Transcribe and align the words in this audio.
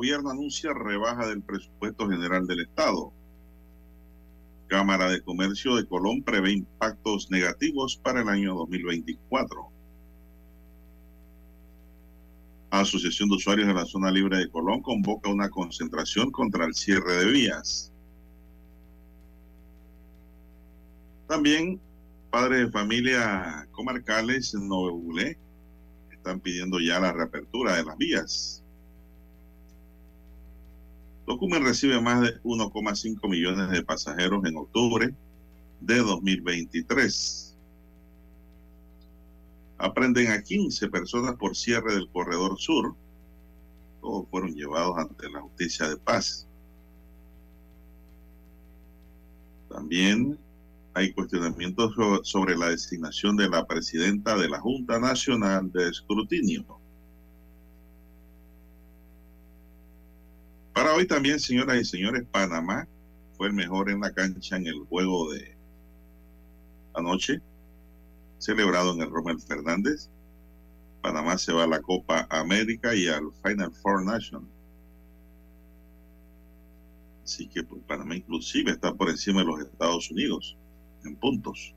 Gobierno 0.00 0.30
anuncia 0.30 0.72
rebaja 0.72 1.26
del 1.26 1.42
presupuesto 1.42 2.08
general 2.08 2.46
del 2.46 2.60
Estado. 2.60 3.12
Cámara 4.66 5.10
de 5.10 5.20
Comercio 5.20 5.76
de 5.76 5.84
Colón 5.86 6.22
prevé 6.22 6.52
impactos 6.52 7.30
negativos 7.30 7.98
para 7.98 8.22
el 8.22 8.28
año 8.30 8.54
2024. 8.54 9.68
Asociación 12.70 13.28
de 13.28 13.36
Usuarios 13.36 13.68
de 13.68 13.74
la 13.74 13.84
Zona 13.84 14.10
Libre 14.10 14.38
de 14.38 14.48
Colón 14.48 14.80
convoca 14.80 15.28
una 15.28 15.50
concentración 15.50 16.30
contra 16.30 16.64
el 16.64 16.72
cierre 16.72 17.18
de 17.18 17.30
vías. 17.30 17.92
También 21.28 21.78
padres 22.30 22.60
de 22.60 22.72
familia 22.72 23.68
comarcales 23.72 24.54
en 24.54 24.66
Novebulé 24.66 25.36
están 26.10 26.40
pidiendo 26.40 26.80
ya 26.80 26.98
la 27.00 27.12
reapertura 27.12 27.76
de 27.76 27.84
las 27.84 27.98
vías. 27.98 28.59
Tocumen 31.30 31.62
recibe 31.62 32.00
más 32.00 32.22
de 32.22 32.42
1,5 32.42 33.28
millones 33.28 33.70
de 33.70 33.84
pasajeros 33.84 34.44
en 34.46 34.56
octubre 34.56 35.14
de 35.80 35.98
2023. 35.98 37.56
Aprenden 39.78 40.32
a 40.32 40.42
15 40.42 40.88
personas 40.88 41.36
por 41.36 41.54
cierre 41.54 41.94
del 41.94 42.10
corredor 42.10 42.58
sur. 42.58 42.96
Todos 44.00 44.28
fueron 44.28 44.56
llevados 44.56 44.98
ante 44.98 45.30
la 45.30 45.40
justicia 45.42 45.88
de 45.88 45.98
paz. 45.98 46.48
También 49.68 50.36
hay 50.94 51.12
cuestionamientos 51.12 51.94
sobre 52.24 52.56
la 52.56 52.70
designación 52.70 53.36
de 53.36 53.48
la 53.48 53.64
presidenta 53.68 54.36
de 54.36 54.48
la 54.48 54.58
Junta 54.58 54.98
Nacional 54.98 55.70
de 55.70 55.90
Escrutinio. 55.90 56.79
Para 60.72 60.94
hoy 60.94 61.06
también, 61.06 61.40
señoras 61.40 61.80
y 61.80 61.84
señores, 61.84 62.24
Panamá 62.30 62.86
fue 63.36 63.48
el 63.48 63.52
mejor 63.52 63.90
en 63.90 64.00
la 64.00 64.12
cancha 64.12 64.56
en 64.56 64.66
el 64.66 64.80
juego 64.84 65.32
de 65.32 65.56
anoche, 66.94 67.40
celebrado 68.38 68.94
en 68.94 69.02
el 69.02 69.10
Romel 69.10 69.40
Fernández. 69.40 70.08
Panamá 71.02 71.38
se 71.38 71.52
va 71.52 71.64
a 71.64 71.66
la 71.66 71.80
Copa 71.80 72.26
América 72.30 72.94
y 72.94 73.08
al 73.08 73.32
Final 73.42 73.72
Four 73.72 74.04
National. 74.04 74.46
Así 77.24 77.48
que 77.48 77.62
pues, 77.62 77.82
Panamá 77.86 78.16
inclusive 78.16 78.70
está 78.70 78.94
por 78.94 79.08
encima 79.08 79.40
de 79.40 79.46
los 79.46 79.60
Estados 79.60 80.10
Unidos 80.10 80.56
en 81.04 81.16
puntos. 81.16 81.74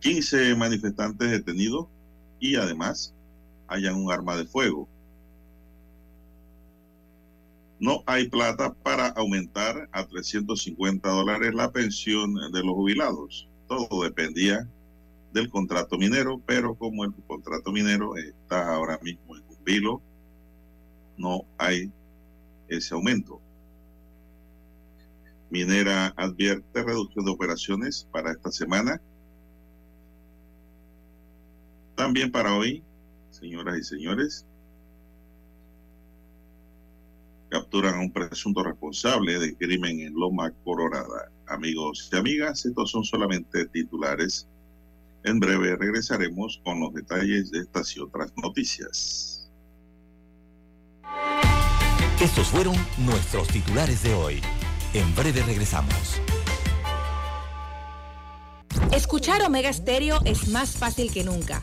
15 0.00 0.54
manifestantes 0.56 1.30
detenidos 1.30 1.86
y 2.40 2.56
además 2.56 3.14
hayan 3.66 3.96
un 3.96 4.10
arma 4.10 4.36
de 4.36 4.46
fuego 4.46 4.88
no 7.80 8.02
hay 8.06 8.28
plata 8.28 8.74
para 8.74 9.08
aumentar 9.08 9.88
a 9.92 10.06
350 10.06 11.08
dólares 11.08 11.54
la 11.54 11.70
pensión 11.70 12.34
de 12.34 12.64
los 12.64 12.74
jubilados. 12.74 13.48
Todo 13.68 14.02
dependía 14.02 14.68
del 15.32 15.48
contrato 15.48 15.96
minero, 15.96 16.40
pero 16.44 16.74
como 16.74 17.04
el 17.04 17.12
contrato 17.26 17.70
minero 17.70 18.16
está 18.16 18.74
ahora 18.74 18.98
mismo 19.02 19.36
en 19.36 19.44
un 19.48 19.64
vilo, 19.64 20.02
no 21.16 21.44
hay 21.58 21.92
ese 22.68 22.94
aumento. 22.94 23.40
Minera 25.50 26.08
advierte 26.16 26.82
reducción 26.82 27.24
de 27.24 27.30
operaciones 27.30 28.08
para 28.10 28.32
esta 28.32 28.50
semana. 28.50 29.00
También 31.94 32.30
para 32.30 32.54
hoy, 32.54 32.82
señoras 33.30 33.78
y 33.78 33.84
señores, 33.84 34.46
capturan 37.48 37.94
a 37.94 38.00
un 38.00 38.12
presunto 38.12 38.62
responsable 38.62 39.38
de 39.38 39.56
crimen 39.56 40.00
en 40.00 40.14
Loma 40.14 40.52
Colorada. 40.64 41.30
Amigos 41.46 42.10
y 42.12 42.16
amigas, 42.16 42.66
estos 42.66 42.90
son 42.90 43.04
solamente 43.04 43.66
titulares. 43.66 44.46
En 45.24 45.40
breve 45.40 45.76
regresaremos 45.76 46.60
con 46.64 46.80
los 46.80 46.92
detalles 46.94 47.50
de 47.50 47.60
estas 47.60 47.96
y 47.96 48.00
otras 48.00 48.32
noticias. 48.36 49.50
Estos 52.20 52.48
fueron 52.48 52.74
nuestros 52.98 53.48
titulares 53.48 54.02
de 54.02 54.14
hoy. 54.14 54.40
En 54.92 55.14
breve 55.14 55.42
regresamos. 55.42 56.20
Escuchar 58.92 59.42
Omega 59.42 59.72
Stereo 59.72 60.18
es 60.24 60.48
más 60.48 60.76
fácil 60.76 61.12
que 61.12 61.24
nunca. 61.24 61.62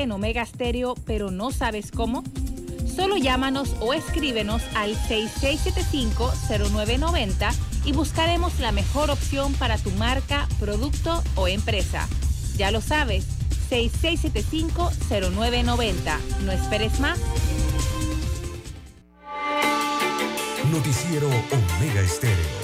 En 0.00 0.12
Omega 0.12 0.46
Stereo, 0.46 0.94
pero 1.06 1.30
no 1.30 1.50
sabes 1.50 1.90
cómo? 1.90 2.22
Solo 2.94 3.16
llámanos 3.16 3.74
o 3.80 3.94
escríbenos 3.94 4.62
al 4.74 4.94
6675-0990 5.08 7.54
y 7.84 7.92
buscaremos 7.92 8.60
la 8.60 8.70
mejor 8.72 9.10
opción 9.10 9.52
para 9.54 9.78
tu 9.78 9.90
marca, 9.92 10.46
producto 10.58 11.22
o 11.36 11.48
empresa. 11.48 12.06
Ya 12.56 12.70
lo 12.70 12.80
sabes, 12.80 13.26
6675-0990. 13.70 16.18
No 16.44 16.52
esperes 16.52 17.00
más. 17.00 17.18
Noticiero 20.70 21.28
Omega 21.28 22.00
Estéreo. 22.00 22.61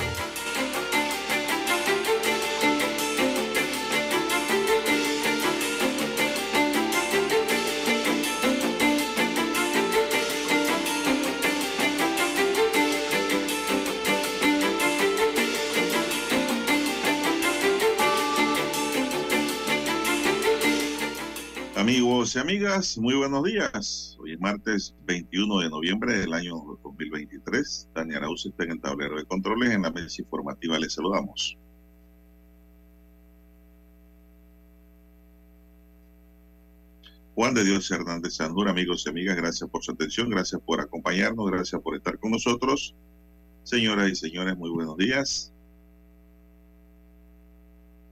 Amigas, 22.49 22.97
muy 22.97 23.15
buenos 23.15 23.45
días. 23.45 24.17
Hoy 24.19 24.33
es 24.33 24.41
martes 24.41 24.95
21 25.05 25.61
de 25.61 25.69
noviembre 25.69 26.19
del 26.19 26.33
año 26.33 26.55
2023. 26.83 27.91
Daniel 27.95 28.21
Arauz 28.21 28.47
está 28.47 28.65
en 28.65 28.71
el 28.71 28.81
tablero 28.81 29.19
de 29.19 29.27
controles. 29.27 29.71
En 29.71 29.83
la 29.83 29.91
mesa 29.91 30.23
informativa 30.23 30.79
les 30.79 30.95
saludamos. 30.95 31.59
Juan 37.35 37.53
de 37.53 37.65
Dios 37.65 37.91
Hernández 37.91 38.37
Sandur, 38.37 38.71
amigos 38.71 39.05
y 39.05 39.11
amigas, 39.11 39.37
gracias 39.37 39.69
por 39.69 39.85
su 39.85 39.93
atención, 39.93 40.31
gracias 40.31 40.59
por 40.63 40.81
acompañarnos, 40.81 41.51
gracias 41.51 41.83
por 41.83 41.97
estar 41.97 42.19
con 42.19 42.31
nosotros. 42.31 42.95
Señoras 43.63 44.11
y 44.11 44.17
señores, 44.17 44.57
muy 44.57 44.71
buenos 44.71 44.97
días. 44.97 45.53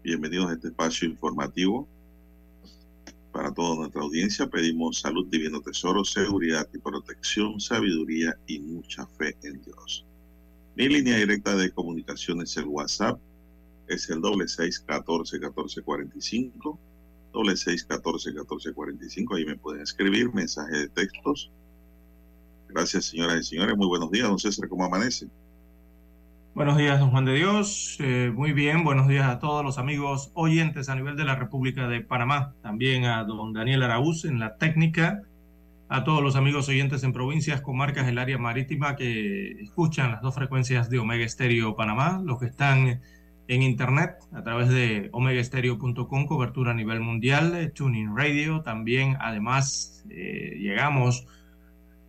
Bienvenidos 0.03 0.51
a 0.51 0.53
este 0.53 0.69
espacio 0.69 1.09
informativo. 1.09 1.89
Para 3.37 3.53
toda 3.53 3.77
nuestra 3.77 4.01
audiencia 4.01 4.47
pedimos 4.47 5.01
salud, 5.01 5.27
divino 5.27 5.61
tesoro, 5.61 6.07
seguridad 6.07 6.67
y 6.73 6.79
protección, 6.79 7.61
sabiduría 7.61 8.35
y 8.47 8.61
mucha 8.61 9.07
fe 9.07 9.37
en 9.43 9.61
Dios. 9.61 10.07
Mi 10.75 10.89
línea 10.89 11.19
directa 11.19 11.55
de 11.55 11.71
comunicación 11.71 12.41
es 12.41 12.57
el 12.57 12.65
WhatsApp, 12.65 13.21
es 13.89 14.09
el 14.09 14.23
doble 14.23 14.49
seis 14.49 14.81
catorce 14.81 15.39
catorce 15.39 15.83
cuarenta 15.83 16.17
y 16.17 16.23
cinco, 16.23 16.81
doble 17.31 17.59
seis 17.59 17.85
catorce 17.85 18.33
catorce 18.35 18.73
cuarenta 18.73 19.05
y 19.05 19.11
cinco. 19.11 19.35
Ahí 19.35 19.45
me 19.45 19.59
pueden 19.59 19.83
escribir 19.83 20.33
mensajes 20.33 20.79
de 20.79 20.89
textos. 20.89 21.51
Gracias, 22.69 23.05
señoras 23.05 23.41
y 23.41 23.51
señores. 23.51 23.77
Muy 23.77 23.87
buenos 23.87 24.11
días, 24.11 24.29
don 24.29 24.39
César. 24.39 24.67
¿Cómo 24.67 24.87
amanece? 24.87 25.29
Buenos 26.57 26.79
días, 26.79 26.99
don 26.99 27.11
Juan 27.11 27.27
de 27.27 27.35
Dios. 27.35 27.99
Eh, 28.01 28.33
muy 28.35 28.55
bien, 28.55 28.83
buenos 28.83 29.09
días 29.09 29.27
a 29.27 29.39
todos 29.39 29.63
los 29.63 29.77
amigos 29.77 30.31
oyentes 30.33 30.89
a 30.89 30.95
nivel 30.95 31.15
de 31.15 31.25
la 31.25 31.37
República 31.37 31.87
de 31.87 32.01
Panamá. 32.01 32.55
También 32.63 33.05
a 33.05 33.25
don 33.25 33.53
Daniel 33.53 33.83
Araúz 33.83 34.25
en 34.25 34.39
la 34.39 34.57
técnica. 34.57 35.21
A 35.91 36.03
todos 36.03 36.23
los 36.23 36.35
amigos 36.35 36.67
oyentes 36.71 37.05
en 37.05 37.13
provincias, 37.13 37.61
comarcas 37.61 38.07
del 38.07 38.17
área 38.17 38.39
marítima 38.39 38.97
que 38.97 39.51
escuchan 39.61 40.13
las 40.13 40.23
dos 40.23 40.35
frecuencias 40.35 40.89
de 40.89 40.99
Omega 40.99 41.27
Estéreo 41.27 41.77
Panamá, 41.77 42.23
los 42.25 42.39
que 42.41 42.47
están 42.47 43.03
en 43.49 43.63
internet 43.63 44.13
a 44.33 44.43
través 44.43 44.71
de 44.71 45.11
omegaestereo.com, 45.13 46.25
cobertura 46.25 46.71
a 46.71 46.75
nivel 46.75 47.01
mundial, 47.01 47.71
Tuning 47.75 48.17
Radio. 48.17 48.63
También, 48.63 49.19
además, 49.21 50.07
eh, 50.09 50.57
llegamos 50.59 51.27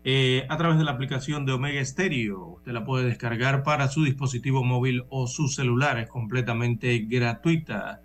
eh, 0.09 0.45
a 0.47 0.55
través 0.55 0.77
de 0.77 0.85
la 0.85 0.91
aplicación 0.91 1.45
de 1.45 1.51
Omega 1.51 1.83
Stereo. 1.83 2.53
Usted 2.55 2.71
la 2.71 2.85
puede 2.85 3.03
descargar 3.03 3.63
para 3.63 3.89
su 3.89 4.05
dispositivo 4.05 4.63
móvil 4.63 5.03
o 5.09 5.27
su 5.27 5.49
celular, 5.49 5.99
es 5.99 6.07
completamente 6.07 6.99
gratuita. 6.99 8.01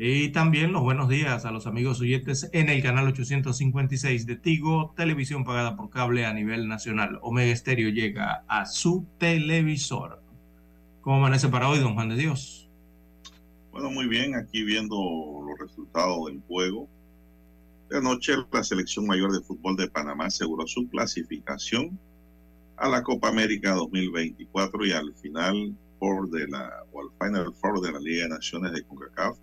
Y 0.00 0.30
también 0.30 0.72
los 0.72 0.82
buenos 0.82 1.08
días 1.08 1.44
a 1.44 1.52
los 1.52 1.68
amigos 1.68 2.00
oyentes 2.00 2.50
en 2.52 2.68
el 2.68 2.82
canal 2.82 3.06
856 3.06 4.26
de 4.26 4.34
Tigo, 4.34 4.92
televisión 4.96 5.44
pagada 5.44 5.76
por 5.76 5.90
cable 5.90 6.26
a 6.26 6.34
nivel 6.34 6.66
nacional. 6.66 7.20
Omega 7.22 7.54
Stereo 7.54 7.90
llega 7.90 8.42
a 8.48 8.66
su 8.66 9.06
televisor. 9.18 10.20
¿Cómo 11.02 11.18
amanece 11.18 11.46
para 11.46 11.68
hoy, 11.68 11.78
don 11.78 11.94
Juan 11.94 12.08
de 12.08 12.16
Dios? 12.16 12.68
Bueno, 13.70 13.92
muy 13.92 14.08
bien, 14.08 14.34
aquí 14.34 14.64
viendo 14.64 14.96
los 15.46 15.56
resultados 15.56 16.26
del 16.26 16.40
juego 16.48 16.88
anoche, 17.92 18.34
la 18.52 18.64
selección 18.64 19.06
mayor 19.06 19.32
de 19.32 19.40
fútbol 19.40 19.76
de 19.76 19.88
Panamá 19.88 20.26
aseguró 20.26 20.66
su 20.66 20.88
clasificación 20.88 21.98
a 22.76 22.88
la 22.88 23.02
Copa 23.02 23.28
América 23.28 23.72
2024 23.74 24.86
y 24.86 24.92
al 24.92 25.14
final 25.14 25.74
por 25.98 26.30
de 26.30 26.46
la, 26.46 26.84
o 26.92 27.00
al 27.00 27.10
Final 27.20 27.54
Four 27.54 27.80
de 27.80 27.92
la 27.92 27.98
Liga 27.98 28.24
de 28.24 28.30
Naciones 28.30 28.72
de 28.72 28.82
CONCACAF 28.84 29.38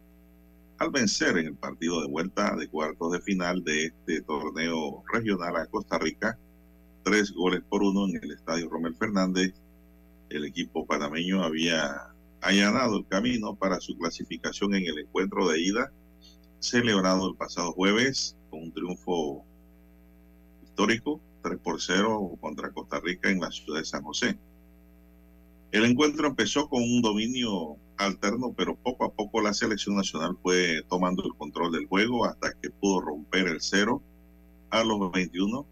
al 0.78 0.90
vencer 0.90 1.38
en 1.38 1.48
el 1.48 1.56
partido 1.56 2.02
de 2.02 2.08
vuelta 2.08 2.56
de 2.56 2.68
cuartos 2.68 3.12
de 3.14 3.22
final 3.22 3.64
de 3.64 3.86
este 3.86 4.22
torneo 4.22 5.04
regional 5.12 5.56
a 5.56 5.68
Costa 5.68 5.98
Rica, 5.98 6.38
tres 7.04 7.32
goles 7.32 7.64
por 7.70 7.82
uno 7.82 8.08
en 8.08 8.22
el 8.22 8.32
estadio 8.32 8.70
Romel 8.70 8.96
Fernández. 8.96 9.54
El 10.30 10.44
equipo 10.44 10.86
panameño 10.86 11.44
había 11.44 12.14
allanado 12.42 12.98
el 12.98 13.08
camino 13.08 13.56
para 13.56 13.80
su 13.80 13.98
clasificación 13.98 14.76
en 14.76 14.86
el 14.86 15.00
encuentro 15.00 15.48
de 15.48 15.62
ida 15.62 15.92
celebrado 16.60 17.30
el 17.30 17.36
pasado 17.36 17.74
jueves 17.74 18.36
con 18.50 18.64
un 18.64 18.72
triunfo 18.72 19.46
histórico, 20.64 21.22
3 21.44 21.60
por 21.60 21.82
0 21.82 22.38
contra 22.42 22.72
Costa 22.72 23.00
Rica 23.00 23.30
en 23.30 23.40
la 23.40 23.52
ciudad 23.52 23.80
de 23.80 23.86
San 23.86 24.04
José. 24.04 24.38
El 25.72 25.86
encuentro 25.86 26.28
empezó 26.28 26.70
con 26.70 26.82
un 26.82 27.02
dominio 27.02 27.78
alterno, 27.98 28.54
pero 28.56 28.76
poco 28.76 29.06
a 29.06 29.12
poco 29.12 29.42
la 29.42 29.54
selección 29.54 29.96
nacional 29.96 30.38
fue 30.42 30.84
tomando 30.90 31.24
el 31.26 31.36
control 31.36 31.72
del 31.72 31.88
juego 31.88 32.26
hasta 32.26 32.54
que 32.54 32.70
pudo 32.70 33.02
romper 33.02 33.48
el 33.48 33.62
cero 33.62 34.02
a 34.70 34.84
los 34.84 35.12
21, 35.12 35.66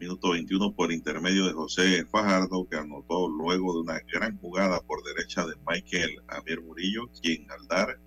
minuto 0.00 0.30
21 0.30 0.72
por 0.72 0.92
intermedio 0.92 1.46
de 1.46 1.52
José 1.52 2.04
Fajardo, 2.06 2.68
que 2.68 2.76
anotó 2.76 3.28
luego 3.28 3.74
de 3.74 3.80
una 3.80 4.00
gran 4.12 4.38
jugada 4.38 4.80
por 4.80 5.02
derecha 5.02 5.46
de 5.46 5.54
Michael 5.66 6.22
Javier 6.26 6.62
Murillo, 6.62 7.08
quien 7.20 7.50
al 7.50 7.66
dar 7.66 7.98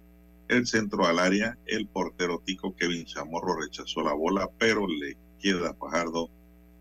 el 0.47 0.65
centro 0.65 1.05
al 1.05 1.19
área, 1.19 1.57
el 1.65 1.87
portero 1.87 2.41
tico 2.45 2.75
Kevin 2.75 3.05
Chamorro 3.05 3.59
rechazó 3.59 4.01
la 4.01 4.13
bola, 4.13 4.49
pero 4.57 4.87
le 4.87 5.17
queda 5.39 5.73
Fajardo 5.73 6.29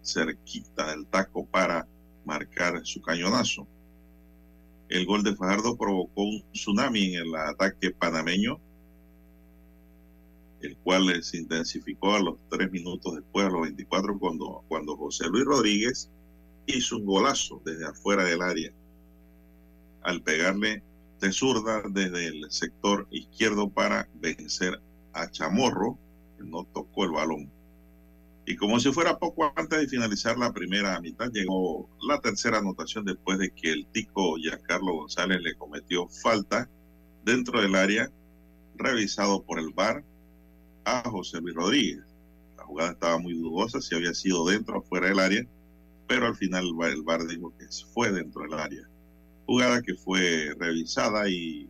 cerquita 0.03 0.91
del 0.91 1.07
taco 1.07 1.47
para 1.47 1.87
marcar 2.25 2.81
su 2.85 3.03
cañonazo. 3.03 3.67
El 4.89 5.05
gol 5.05 5.25
de 5.25 5.35
Fajardo 5.35 5.77
provocó 5.77 6.23
un 6.23 6.45
tsunami 6.53 7.17
en 7.17 7.27
el 7.27 7.35
ataque 7.35 7.91
panameño, 7.91 8.61
el 10.61 10.77
cual 10.79 11.23
se 11.23 11.39
intensificó 11.39 12.15
a 12.15 12.21
los 12.21 12.37
tres 12.49 12.71
minutos 12.71 13.17
después, 13.17 13.47
a 13.47 13.51
los 13.51 13.63
24, 13.63 14.19
cuando, 14.19 14.65
cuando 14.69 14.97
José 14.97 15.27
Luis 15.29 15.45
Rodríguez 15.45 16.11
hizo 16.67 16.97
un 16.97 17.07
golazo 17.07 17.61
desde 17.65 17.87
afuera 17.87 18.25
del 18.25 18.43
área 18.43 18.73
al 20.03 20.23
pegarle 20.23 20.83
de 21.21 21.33
zurda 21.33 21.83
desde 21.89 22.27
el 22.29 22.51
sector 22.51 23.07
izquierdo 23.11 23.71
para 23.71 24.09
vencer 24.15 24.81
a 25.13 25.31
Chamorro, 25.31 25.99
que 26.37 26.45
no 26.45 26.65
tocó 26.65 27.05
el 27.05 27.13
balón. 27.13 27.51
Y 28.45 28.57
como 28.57 28.79
si 28.79 28.93
fuera 28.93 29.19
poco 29.19 29.53
antes 29.57 29.79
de 29.79 29.89
finalizar 29.89 30.39
la 30.39 30.53
primera 30.53 31.01
mitad, 31.01 31.31
llegó 31.33 31.89
la 32.01 32.21
tercera 32.21 32.59
anotación 32.59 33.05
después 33.05 33.39
de 33.39 33.51
que 33.51 33.73
el 33.73 33.87
tico 33.89 34.37
Giancarlo 34.37 34.93
González 34.93 35.41
le 35.41 35.57
cometió 35.57 36.09
falta 36.09 36.69
dentro 37.25 37.61
del 37.61 37.75
área, 37.75 38.11
revisado 38.77 39.43
por 39.43 39.59
el 39.59 39.71
VAR 39.71 40.05
a 40.85 41.09
José 41.09 41.41
Luis 41.41 41.57
Rodríguez. 41.57 42.05
La 42.57 42.65
jugada 42.65 42.93
estaba 42.93 43.19
muy 43.19 43.35
dudosa 43.35 43.81
si 43.81 43.97
había 43.97 44.15
sido 44.15 44.47
dentro 44.47 44.79
o 44.79 44.83
fuera 44.83 45.09
del 45.09 45.19
área, 45.19 45.47
pero 46.07 46.27
al 46.27 46.37
final 46.37 46.67
el 46.83 47.03
VAR 47.03 47.27
dijo 47.27 47.53
que 47.59 47.67
fue 47.93 48.13
dentro 48.13 48.43
del 48.43 48.55
área 48.55 48.89
jugada 49.47 49.81
que 49.83 49.95
fue 49.95 50.55
revisada 50.59 51.29
y 51.29 51.69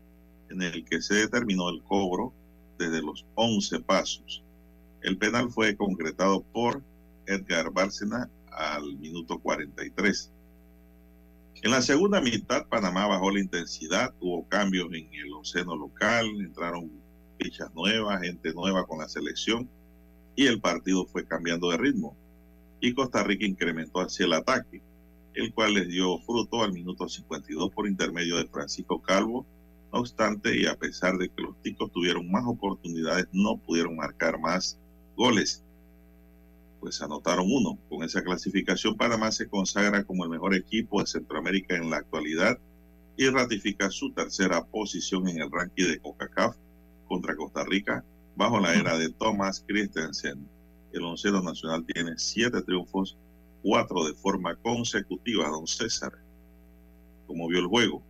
en 0.51 0.63
el 0.63 0.85
que 0.85 1.03
se 1.03 1.15
determinó 1.15 1.69
el 1.69 1.83
cobro 1.83 2.33
desde 2.79 3.03
los 3.03 3.27
11 3.35 3.81
pasos. 3.81 4.43
El 5.03 5.19
penal 5.19 5.51
fue 5.51 5.77
concretado 5.77 6.43
por 6.43 6.83
Edgar 7.27 7.71
Bárcena 7.71 8.31
al 8.51 8.97
minuto 8.97 9.39
43. 9.39 10.33
En 11.63 11.71
la 11.71 11.83
segunda 11.83 12.21
mitad, 12.21 12.67
Panamá 12.67 13.07
bajó 13.07 13.31
la 13.31 13.41
intensidad, 13.41 14.15
hubo 14.21 14.47
cambios 14.49 14.89
en 14.93 15.09
el 15.15 15.33
océano 15.33 15.77
local, 15.77 16.27
entraron 16.41 16.91
fichas 17.39 17.73
nuevas, 17.75 18.23
gente 18.23 18.53
nueva 18.55 18.87
con 18.87 18.99
la 18.99 19.09
selección 19.09 19.69
y 20.35 20.47
el 20.47 20.61
partido 20.61 21.07
fue 21.07 21.27
cambiando 21.27 21.71
de 21.71 21.79
ritmo. 21.79 22.17
Y 22.81 22.95
Costa 22.95 23.23
Rica 23.23 23.47
incrementó 23.47 24.01
hacia 24.01 24.27
el 24.27 24.35
ataque 24.35 24.83
el 25.37 25.53
cual 25.53 25.75
les 25.75 25.89
dio 25.89 26.19
fruto 26.21 26.63
al 26.63 26.73
minuto 26.73 27.09
52 27.09 27.71
por 27.71 27.87
intermedio 27.87 28.39
de 28.39 28.47
Francisco 28.47 29.03
Calvo. 29.03 29.47
No 29.93 30.01
obstante, 30.01 30.59
y 30.59 30.67
a 30.67 30.75
pesar 30.77 31.19
de 31.19 31.29
que 31.29 31.43
los 31.43 31.61
ticos 31.63 31.93
tuvieron 31.93 32.31
más 32.31 32.45
oportunidades, 32.47 33.29
no 33.33 33.59
pudieron 33.59 33.97
marcar 33.97 34.41
más 34.41 34.79
goles. 35.15 35.63
Pues 36.81 37.03
anotaron 37.03 37.47
uno. 37.51 37.79
Con 37.91 38.03
esa 38.03 38.23
clasificación, 38.25 38.97
Panamá 38.97 39.31
se 39.31 39.47
consagra 39.47 40.05
como 40.05 40.25
el 40.25 40.31
mejor 40.31 40.55
equipo 40.55 41.01
de 41.01 41.07
Centroamérica 41.07 41.77
en 41.77 41.91
la 41.91 41.99
actualidad 41.99 42.59
y 43.19 43.29
ratifica 43.29 43.91
su 43.91 44.13
tercera 44.13 44.65
posición 44.65 45.29
en 45.29 45.43
el 45.43 45.51
ranking 45.51 45.87
de 45.87 45.99
CONCACAF 45.99 46.57
contra 47.09 47.37
Costa 47.37 47.63
Rica 47.65 48.05
bajo 48.37 48.59
la 48.59 48.75
era 48.75 48.97
de 48.97 49.11
Thomas 49.11 49.63
Christensen. 49.67 50.49
El 50.93 51.05
onceno 51.05 51.43
nacional 51.43 51.85
tiene 51.85 52.13
siete 52.17 52.63
triunfos 52.63 53.19
cuatro 53.67 54.05
de 54.05 54.15
forma 54.15 54.55
consecutiva, 54.55 55.49
don 55.49 55.67
César. 55.67 56.13
¿Cómo 57.27 57.49
vio 57.49 57.59
el 57.59 57.67
juego? 57.67 58.01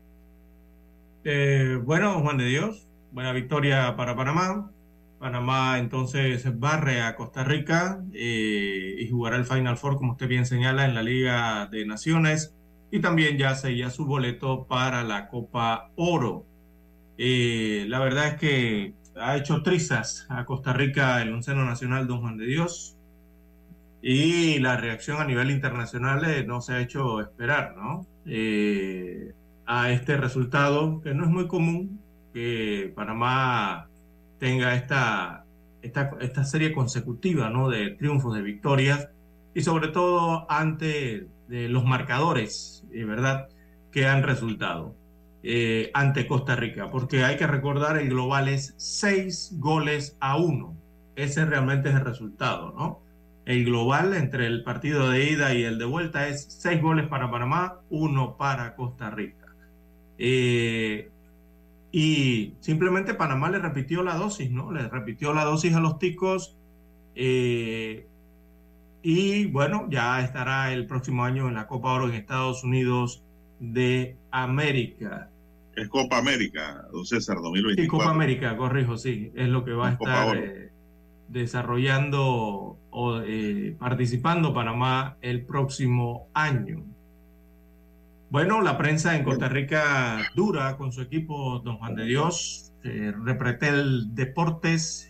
Eh, 1.25 1.80
bueno, 1.82 2.20
Juan 2.20 2.36
de 2.36 2.44
Dios, 2.44 2.86
buena 3.10 3.32
victoria 3.32 3.96
para 3.96 4.14
Panamá. 4.14 4.70
Panamá 5.18 5.78
entonces 5.78 6.60
barre 6.60 7.00
a 7.00 7.16
Costa 7.16 7.42
Rica 7.42 8.04
eh, 8.12 8.96
y 8.98 9.08
jugará 9.08 9.36
el 9.36 9.46
Final 9.46 9.78
Four, 9.78 9.96
como 9.96 10.12
usted 10.12 10.28
bien 10.28 10.44
señala, 10.44 10.84
en 10.84 10.94
la 10.94 11.02
Liga 11.02 11.66
de 11.72 11.86
Naciones 11.86 12.54
y 12.90 13.00
también 13.00 13.38
ya 13.38 13.54
sella 13.54 13.88
su 13.88 14.04
boleto 14.04 14.66
para 14.66 15.04
la 15.04 15.28
Copa 15.28 15.90
Oro. 15.96 16.44
Eh, 17.16 17.86
la 17.88 17.98
verdad 18.00 18.26
es 18.26 18.34
que 18.34 18.94
ha 19.18 19.38
hecho 19.38 19.62
trizas 19.62 20.26
a 20.28 20.44
Costa 20.44 20.75
Rica 20.75 21.22
el 21.22 21.32
onceno 21.32 21.64
nacional 21.64 22.06
Don 22.06 22.20
Juan 22.20 22.36
de 22.36 22.44
Dios 22.44 22.96
y 24.08 24.60
la 24.60 24.76
reacción 24.76 25.20
a 25.20 25.25
nivel 25.25 25.50
internacional 25.50 26.25
eh, 26.25 26.44
no 26.46 26.60
se 26.60 26.75
ha 26.75 26.80
hecho 26.80 27.20
esperar, 27.20 27.75
¿no? 27.76 28.06
Eh, 28.25 29.32
a 29.66 29.90
este 29.90 30.16
resultado, 30.16 31.00
que 31.00 31.12
no 31.12 31.25
es 31.25 31.30
muy 31.30 31.48
común 31.48 32.00
que 32.32 32.92
Panamá 32.94 33.88
tenga 34.38 34.76
esta, 34.76 35.44
esta, 35.82 36.12
esta 36.20 36.44
serie 36.44 36.72
consecutiva, 36.72 37.50
¿no? 37.50 37.68
De 37.68 37.90
triunfos, 37.90 38.32
de 38.36 38.42
victorias, 38.42 39.08
y 39.54 39.62
sobre 39.62 39.88
todo 39.88 40.46
ante 40.48 41.26
de 41.48 41.68
los 41.68 41.84
marcadores, 41.84 42.84
¿verdad? 42.92 43.48
que 43.90 44.06
han 44.06 44.22
resultado 44.22 44.94
eh, 45.42 45.90
ante 45.94 46.28
Costa 46.28 46.54
Rica, 46.54 46.90
porque 46.92 47.25
hay 47.25 47.36
que 47.36 47.48
recordar 47.48 47.96
el 47.96 48.10
global 48.10 48.46
es 48.46 48.75
seis 48.76 49.52
goles 49.56 50.16
a 50.20 50.36
uno. 50.36 50.76
Ese 51.16 51.44
realmente 51.44 51.88
es 51.88 51.96
el 51.96 52.04
resultado, 52.04 52.72
¿no? 52.76 53.05
El 53.47 53.65
global 53.65 54.12
entre 54.15 54.49
el 54.49 54.65
partido 54.65 55.09
de 55.09 55.31
ida 55.31 55.55
y 55.55 55.62
el 55.62 55.79
de 55.79 55.85
vuelta 55.85 56.29
es 56.29 56.47
seis 56.49 56.83
goles 56.83 57.07
para 57.07 57.31
Panamá, 57.31 57.81
uno 57.91 58.37
para 58.37 58.75
Costa 58.75 59.09
Rica. 59.11 59.55
Eh, 60.19 61.11
y 61.93 62.55
simplemente 62.59 63.15
Panamá 63.15 63.49
le 63.49 63.61
repitió 63.61 64.03
la 64.03 64.17
dosis, 64.17 64.50
¿no? 64.50 64.73
Le 64.73 64.88
repitió 64.88 65.33
la 65.33 65.45
dosis 65.45 65.75
a 65.75 65.81
los 65.81 66.00
ticos. 66.00 66.57
Eh, 67.15 68.09
y 69.00 69.47
bueno, 69.47 69.87
ya 69.88 70.21
estará 70.21 70.73
el 70.73 70.88
próximo 70.88 71.25
año 71.25 71.47
en 71.47 71.55
la 71.55 71.69
Copa 71.69 71.93
Oro 71.93 72.09
en 72.09 72.15
Estados 72.15 72.65
Unidos 72.65 73.23
de 73.61 74.17
América. 74.33 75.31
Es 75.76 75.88
Copa 75.88 76.19
América, 76.19 76.85
don 76.91 77.07
César, 77.07 77.37
2024. 77.37 77.83
Sí, 77.83 77.88
Copa 77.88 78.11
América, 78.11 78.57
corrijo, 78.57 78.97
sí, 78.97 79.31
es 79.37 79.49
lo 79.49 79.65
que 79.65 79.73
va 79.73 79.91
a 79.91 79.93
estar 79.93 80.37
eh, 80.37 80.73
desarrollando 81.28 82.78
o 82.90 83.21
eh, 83.21 83.76
participando 83.78 84.54
Panamá 84.54 85.16
el 85.21 85.45
próximo 85.45 86.28
año. 86.35 86.85
Bueno, 88.30 88.61
la 88.61 88.76
prensa 88.76 89.16
en 89.16 89.23
Costa 89.23 89.49
Rica 89.49 90.18
dura 90.35 90.76
con 90.76 90.92
su 90.92 91.00
equipo, 91.00 91.61
don 91.61 91.78
Juan 91.78 91.95
de 91.95 92.04
Dios. 92.04 92.73
Eh, 92.83 93.12
Repretel 93.25 94.14
Deportes 94.14 95.09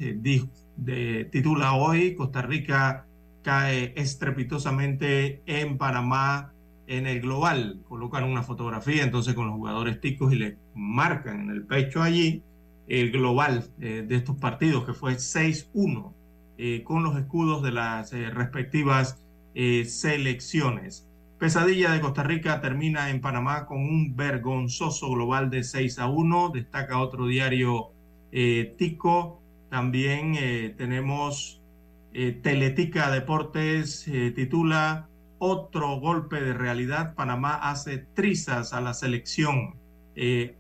de, 0.76 1.28
titula 1.30 1.74
hoy 1.74 2.14
Costa 2.14 2.42
Rica 2.42 3.06
cae 3.42 3.92
estrepitosamente 3.96 5.42
en 5.46 5.78
Panamá 5.78 6.52
en 6.86 7.06
el 7.06 7.20
global. 7.20 7.80
Colocan 7.88 8.24
una 8.24 8.42
fotografía 8.42 9.02
entonces 9.02 9.34
con 9.34 9.46
los 9.46 9.56
jugadores 9.56 10.00
ticos 10.00 10.32
y 10.32 10.36
le 10.36 10.58
marcan 10.74 11.40
en 11.40 11.50
el 11.50 11.64
pecho 11.64 12.02
allí 12.02 12.42
el 12.88 13.10
global 13.10 13.64
eh, 13.80 14.04
de 14.06 14.16
estos 14.16 14.36
partidos 14.36 14.84
que 14.84 14.92
fue 14.92 15.14
6-1 15.14 16.12
eh, 16.58 16.82
con 16.84 17.02
los 17.02 17.16
escudos 17.16 17.62
de 17.62 17.72
las 17.72 18.12
eh, 18.12 18.30
respectivas 18.30 19.22
selecciones. 19.86 21.08
Pesadilla 21.38 21.90
de 21.92 22.02
Costa 22.02 22.22
Rica 22.22 22.60
termina 22.60 23.08
en 23.08 23.22
Panamá 23.22 23.64
con 23.64 23.78
un 23.78 24.14
vergonzoso 24.14 25.08
global 25.08 25.48
de 25.48 25.64
6 25.64 25.98
a 25.98 26.08
1. 26.08 26.50
Destaca 26.50 26.98
otro 26.98 27.26
diario 27.26 27.92
Tico. 28.76 29.40
También 29.70 30.76
tenemos 30.76 31.62
Teletica 32.12 33.10
Deportes, 33.10 34.04
titula 34.34 35.08
Otro 35.38 36.00
golpe 36.00 36.38
de 36.42 36.52
realidad. 36.52 37.14
Panamá 37.14 37.54
hace 37.54 37.96
trizas 37.96 38.74
a 38.74 38.82
la 38.82 38.92
selección. 38.92 39.85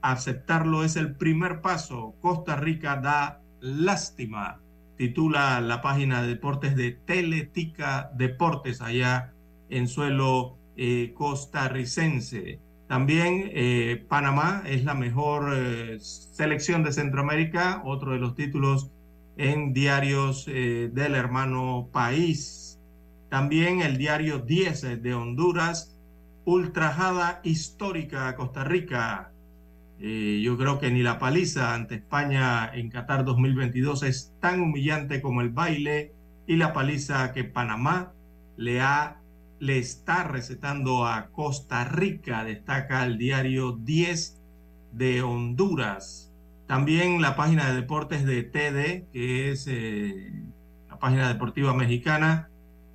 Aceptarlo 0.02 0.84
es 0.84 0.96
el 0.96 1.16
primer 1.16 1.60
paso. 1.60 2.14
Costa 2.20 2.56
Rica 2.56 2.96
da 2.96 3.40
lástima 3.60 4.60
titula 4.96 5.60
la 5.60 5.80
página 5.82 6.22
de 6.22 6.28
deportes 6.28 6.74
de 6.74 6.92
Teletica 6.92 8.10
Deportes 8.14 8.80
allá 8.80 9.32
en 9.68 9.88
suelo 9.88 10.56
eh, 10.76 11.12
costarricense. 11.14 12.60
También 12.88 13.50
eh, 13.52 14.04
Panamá 14.08 14.62
es 14.66 14.84
la 14.84 14.94
mejor 14.94 15.52
eh, 15.54 15.98
selección 16.00 16.82
de 16.82 16.92
Centroamérica, 16.92 17.82
otro 17.84 18.12
de 18.12 18.18
los 18.18 18.34
títulos 18.34 18.90
en 19.36 19.74
diarios 19.74 20.46
del 20.46 21.14
hermano 21.14 21.90
país. 21.92 22.80
También 23.28 23.82
el 23.82 23.98
diario 23.98 24.38
10 24.38 25.02
de 25.02 25.14
Honduras, 25.14 26.00
ultrajada 26.46 27.40
histórica 27.44 28.28
a 28.28 28.34
Costa 28.34 28.64
Rica, 28.64 29.32
eh, 29.98 30.40
yo 30.44 30.58
creo 30.58 30.78
que 30.78 30.90
ni 30.90 31.02
la 31.02 31.18
paliza 31.18 31.74
ante 31.74 31.96
España 31.96 32.70
en 32.74 32.90
Qatar 32.90 33.24
2022 33.24 34.02
es 34.02 34.34
tan 34.40 34.60
humillante 34.60 35.22
como 35.22 35.40
el 35.40 35.50
baile 35.50 36.12
y 36.46 36.56
la 36.56 36.72
paliza 36.72 37.32
que 37.32 37.44
Panamá 37.44 38.12
le, 38.56 38.80
ha, 38.80 39.20
le 39.58 39.78
está 39.78 40.24
recetando 40.24 41.06
a 41.06 41.28
Costa 41.30 41.84
Rica, 41.84 42.44
destaca 42.44 43.04
el 43.04 43.16
diario 43.16 43.72
10 43.72 44.38
de 44.92 45.22
Honduras. 45.22 46.32
También 46.66 47.22
la 47.22 47.36
página 47.36 47.70
de 47.70 47.76
deportes 47.76 48.26
de 48.26 48.42
TD, 48.42 49.10
que 49.12 49.50
es 49.50 49.66
eh, 49.68 50.32
la 50.90 50.98
página 50.98 51.28
deportiva 51.28 51.72
mexicana, 51.74 52.50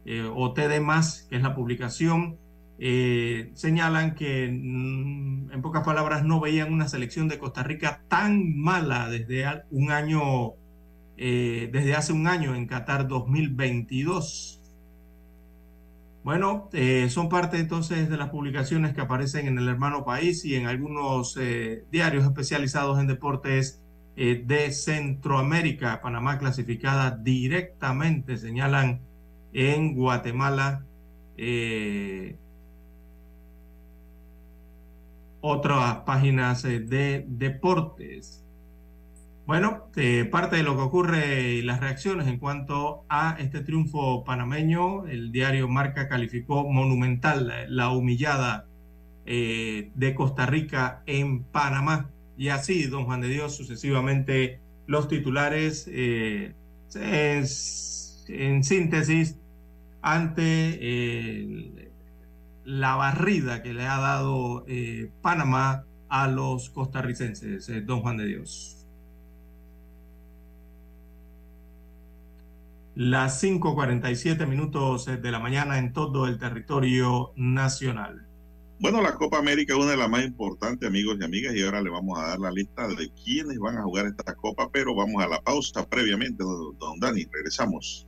eh, 0.06 0.30
o 0.34 0.54
TD, 0.54 0.82
que 1.30 1.36
es 1.36 1.42
la 1.42 1.56
publicación, 1.56 2.38
eh, 2.84 3.52
señalan 3.54 4.16
que, 4.16 4.50
mm, 4.52 5.52
en 5.52 5.62
pocas 5.62 5.84
palabras, 5.84 6.26
no 6.26 6.40
veían 6.40 6.74
una 6.74 6.88
selección 6.88 7.28
de 7.28 7.38
Costa 7.38 7.62
Rica 7.62 8.02
tan 8.08 8.58
mala 8.58 9.08
desde 9.08 9.46
un 9.70 9.92
año, 9.92 10.54
eh, 11.16 11.70
desde 11.72 11.94
hace 11.94 12.12
un 12.12 12.26
año 12.26 12.56
en 12.56 12.66
Qatar 12.66 13.08
2022. 13.08 14.60
Bueno, 16.24 16.70
eh, 16.74 17.08
son 17.12 17.30
parte 17.30 17.60
entonces 17.60 18.10
de 18.10 18.18
las 18.18 18.30
publicaciones 18.30 18.96
que 18.96 19.02
aparecen 19.02 19.46
en 19.48 19.60
el 19.60 19.68
hermano 19.68 20.04
país 20.04 20.44
y 20.44 20.56
en 20.56 20.66
algunos 20.66 21.38
diarios 21.92 22.24
especializados 22.24 23.00
en 23.00 23.06
deportes 23.08 23.80
de 24.16 24.72
Centroamérica. 24.72 26.02
Panamá 26.02 26.40
clasificada 26.40 27.12
directamente, 27.12 28.38
señalan 28.38 29.02
en 29.54 29.94
Guatemala 29.94 30.84
otras 35.42 35.98
páginas 36.06 36.64
eh, 36.66 36.80
de 36.80 37.26
deportes. 37.28 38.46
Bueno, 39.46 39.88
eh, 39.96 40.26
parte 40.32 40.56
de 40.56 40.64
lo 40.64 40.76
que 40.78 40.84
ocurre 40.84 41.54
y 41.54 41.62
las 41.64 41.82
reacciones 41.82 42.28
en 42.28 42.38
cuanto 42.38 43.04
a 43.10 43.36
este 43.40 43.62
triunfo 43.62 44.24
panameño, 44.24 45.08
el 45.08 45.32
diario 45.32 45.68
Marca 45.68 46.08
calificó 46.08 46.64
monumental 46.70 47.52
la, 47.68 47.90
humillada 47.90 48.68
eh, 49.26 49.92
de 49.96 50.16
Costa 50.16 50.46
Rica 50.46 51.02
en 51.08 51.44
Panamá. 51.44 52.12
Y 52.38 52.50
así, 52.50 52.84
don 52.84 53.06
Juan 53.06 53.22
de 53.22 53.28
Dios, 53.28 53.56
sucesivamente 53.56 54.60
los 54.88 55.08
titulares, 55.08 55.88
en, 55.88 56.56
en, 56.94 58.64
síntesis, 58.64 59.38
ante 60.02 61.81
la 62.64 62.96
barrida 62.96 63.62
que 63.62 63.74
le 63.74 63.86
ha 63.86 64.00
dado 64.00 64.66
eh, 64.68 65.12
Panamá 65.22 65.86
a 66.10 66.28
los 66.28 66.70
costarricenses, 66.70 67.68
eh, 67.70 67.82
don 67.82 68.02
Juan 68.02 68.18
de 68.18 68.28
Dios. 68.28 68.78
Las 72.96 73.42
5.47 73.42 74.46
minutos 74.48 75.08
eh, 75.08 75.18
de 75.18 75.32
la 75.32 75.40
mañana 75.40 75.78
en 75.80 75.94
todo 75.94 76.28
el 76.28 76.38
territorio 76.38 77.32
nacional. 77.36 78.28
Bueno, 78.80 79.02
la 79.02 79.14
Copa 79.14 79.38
América 79.38 79.74
es 79.74 79.80
una 79.80 79.92
de 79.92 79.98
las 79.98 80.10
más 80.10 80.26
importantes, 80.26 80.90
amigos 80.90 81.16
y 81.20 81.24
amigas, 81.24 81.56
y 81.56 81.62
ahora 81.62 81.82
le 81.82 81.92
vamos 81.92 82.20
a 82.20 82.30
dar 82.30 82.40
la 82.40 82.52
lista 82.52 82.88
de 82.88 83.12
quiénes 83.12 83.60
van 83.60 83.78
a 83.78 83.84
jugar 83.84 84.08
esta 84.08 84.36
Copa, 84.36 84.70
pero 84.72 84.96
vamos 84.96 85.24
a 85.24 85.28
la 85.28 85.40
pausa 85.40 85.88
previamente, 85.88 86.44
don 86.44 87.00
Dani, 87.00 87.26
regresamos. 87.32 88.08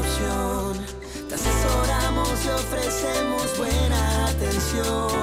opción. 0.00 0.86
Te 1.28 1.34
asesoramos 1.34 2.28
y 2.44 2.48
ofrecemos 2.48 3.58
buena 3.58 4.26
atención. 4.28 5.22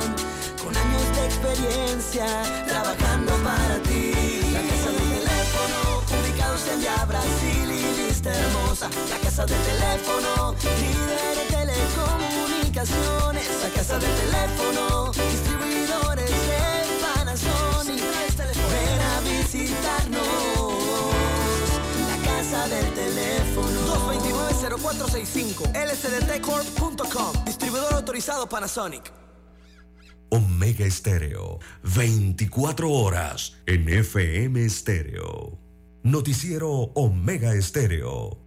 Con 0.64 0.76
años 0.76 1.16
de 1.16 1.26
experiencia 1.26 2.26
trabajando 2.68 3.34
para 3.44 3.80
ti. 3.84 4.12
La 4.54 4.62
casa 4.62 4.90
del 4.92 5.08
teléfono, 5.20 5.78
ubicados 6.22 6.68
en 6.68 6.80
Via 6.80 7.06
Brasil 7.06 7.68
y 7.72 8.08
lista 8.08 8.30
hermosa. 8.34 8.90
La 9.10 9.18
casa 9.20 9.46
del 9.46 9.62
teléfono, 9.62 10.56
líder 10.82 11.36
de 11.40 11.46
telecomunicaciones. 11.58 13.48
La 13.64 13.70
casa 13.70 14.00
del 14.00 14.14
teléfono 14.16 15.12
465 24.84 25.64
lsdtcorp.com. 25.74 27.46
Distribuidor 27.46 27.94
autorizado 27.94 28.48
Panasonic. 28.48 29.12
Omega 30.30 30.86
Estéreo, 30.86 31.60
24 31.84 32.92
horas 32.92 33.56
en 33.66 33.88
FM 33.88 34.66
Estéreo. 34.66 35.60
Noticiero 36.04 36.70
Omega 36.96 37.54
Estéreo. 37.54 38.43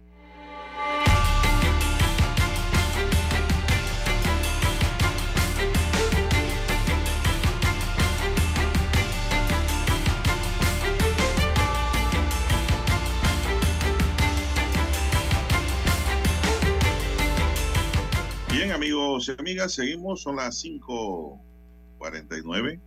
Y 19.19 19.31
amigas, 19.37 19.73
seguimos, 19.73 20.21
son 20.21 20.35
las 20.35 20.63
5:49. 20.63 22.79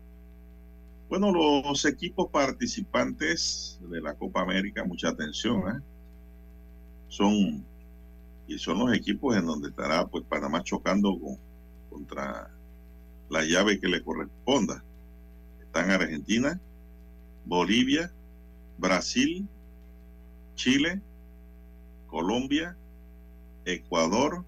Bueno, 1.08 1.32
los 1.32 1.84
equipos 1.84 2.30
participantes 2.30 3.80
de 3.82 4.00
la 4.00 4.14
Copa 4.14 4.42
América, 4.42 4.84
mucha 4.84 5.08
atención, 5.08 5.62
¿eh? 5.68 5.80
son 7.08 7.64
y 8.46 8.58
son 8.58 8.78
los 8.78 8.94
equipos 8.94 9.36
en 9.36 9.46
donde 9.46 9.68
estará 9.68 10.06
pues 10.06 10.24
Panamá 10.24 10.62
chocando 10.62 11.18
con, 11.18 11.36
contra 11.88 12.50
la 13.28 13.44
llave 13.44 13.80
que 13.80 13.88
le 13.88 14.02
corresponda. 14.02 14.84
Están 15.60 15.90
Argentina, 15.90 16.60
Bolivia, 17.44 18.12
Brasil, 18.78 19.46
Chile, 20.56 21.00
Colombia, 22.08 22.76
Ecuador, 23.64 24.44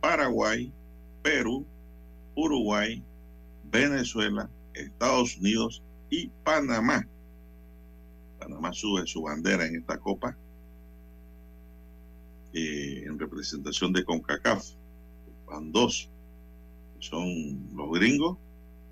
Paraguay, 0.00 0.72
Perú, 1.28 1.66
Uruguay, 2.36 3.04
Venezuela, 3.64 4.48
Estados 4.72 5.36
Unidos 5.36 5.82
y 6.08 6.28
Panamá. 6.42 7.06
Panamá 8.38 8.72
sube 8.72 9.06
su 9.06 9.20
bandera 9.20 9.66
en 9.66 9.76
esta 9.76 9.98
copa 9.98 10.34
eh, 12.54 13.04
en 13.04 13.18
representación 13.18 13.92
de 13.92 14.06
CONCACAF. 14.06 14.70
Van 15.46 15.70
dos. 15.70 16.08
Son 16.98 17.28
los 17.76 17.90
gringos, 17.92 18.38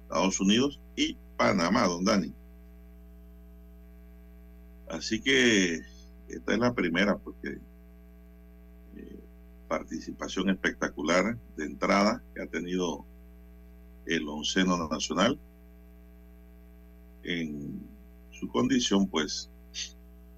Estados 0.02 0.38
Unidos 0.38 0.78
y 0.94 1.16
Panamá, 1.38 1.86
don 1.86 2.04
Dani. 2.04 2.34
Así 4.90 5.22
que 5.22 5.80
esta 6.28 6.52
es 6.52 6.58
la 6.58 6.74
primera 6.74 7.16
porque 7.16 7.56
participación 9.68 10.50
espectacular 10.50 11.37
de 11.56 11.64
entrada 11.64 12.23
que 12.35 12.42
ha 12.42 12.46
tenido 12.46 13.04
el 14.06 14.28
onceno 14.28 14.88
nacional 14.88 15.38
en 17.25 17.80
su 18.30 18.49
condición 18.49 19.08
pues 19.08 19.50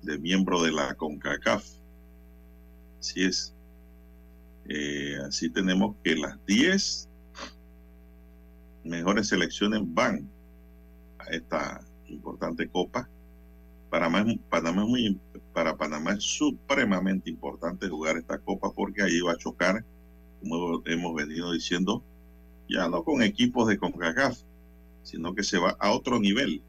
de 0.02 0.18
miembro 0.18 0.62
de 0.62 0.72
la 0.72 0.94
CONCACAF. 0.94 1.64
Así 2.98 3.24
es. 3.24 3.54
Eh, 4.68 5.16
así 5.26 5.50
tenemos 5.50 5.96
que 6.02 6.16
las 6.16 6.38
10 6.46 7.08
mejores 8.84 9.28
selecciones 9.28 9.80
van 9.84 10.28
a 11.18 11.24
esta 11.30 11.80
importante 12.06 12.68
copa. 12.68 13.08
Panamá, 13.90 14.24
Panamá 14.50 14.82
es 14.82 14.88
muy, 14.88 15.20
para 15.58 15.76
Panamá 15.76 16.12
es 16.12 16.22
supremamente 16.22 17.28
importante 17.28 17.88
jugar 17.88 18.16
esta 18.16 18.38
copa 18.38 18.70
porque 18.72 19.02
ahí 19.02 19.20
va 19.20 19.32
a 19.32 19.36
chocar, 19.36 19.84
como 20.38 20.80
hemos 20.86 21.14
venido 21.16 21.50
diciendo, 21.50 22.04
ya 22.68 22.88
no 22.88 23.02
con 23.02 23.22
equipos 23.22 23.66
de 23.66 23.76
CONCACAF, 23.76 24.38
sino 25.02 25.34
que 25.34 25.42
se 25.42 25.58
va 25.58 25.76
a 25.80 25.90
otro 25.90 26.20
nivel. 26.20 26.62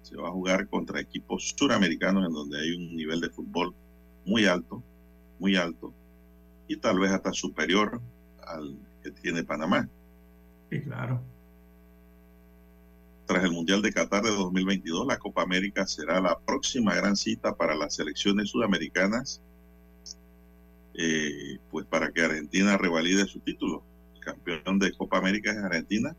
Se 0.00 0.16
va 0.16 0.28
a 0.28 0.32
jugar 0.32 0.68
contra 0.68 1.00
equipos 1.00 1.54
suramericanos 1.54 2.26
en 2.26 2.32
donde 2.32 2.58
hay 2.58 2.70
un 2.76 2.96
nivel 2.96 3.20
de 3.20 3.28
fútbol 3.28 3.74
muy 4.24 4.46
alto, 4.46 4.82
muy 5.38 5.56
alto, 5.56 5.92
y 6.66 6.78
tal 6.78 6.98
vez 6.98 7.10
hasta 7.10 7.34
superior 7.34 8.00
al 8.46 8.74
que 9.02 9.10
tiene 9.10 9.44
Panamá. 9.44 9.86
Sí, 10.70 10.80
claro. 10.80 11.20
Tras 13.28 13.44
el 13.44 13.52
Mundial 13.52 13.82
de 13.82 13.92
Qatar 13.92 14.22
de 14.22 14.30
2022, 14.30 15.06
la 15.06 15.18
Copa 15.18 15.42
América 15.42 15.86
será 15.86 16.18
la 16.18 16.38
próxima 16.38 16.94
gran 16.94 17.14
cita 17.14 17.54
para 17.54 17.74
las 17.74 17.94
selecciones 17.94 18.48
sudamericanas, 18.48 19.42
eh, 20.94 21.58
pues 21.70 21.84
para 21.84 22.10
que 22.10 22.22
Argentina 22.22 22.78
revalide 22.78 23.26
su 23.26 23.40
título. 23.40 23.82
Campeón 24.20 24.78
de 24.78 24.94
Copa 24.94 25.18
América 25.18 25.50
es 25.50 25.58
Argentina. 25.58 26.16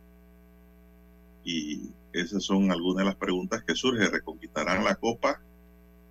Y 1.43 1.89
esas 2.13 2.43
son 2.43 2.69
algunas 2.69 2.97
de 2.99 3.05
las 3.05 3.15
preguntas 3.15 3.63
que 3.63 3.73
surgen. 3.73 4.11
¿Reconquistarán 4.11 4.83
la 4.83 4.93
Copa 4.93 5.41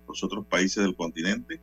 los 0.05 0.21
otros 0.21 0.45
países 0.47 0.83
del 0.83 0.97
continente? 0.97 1.61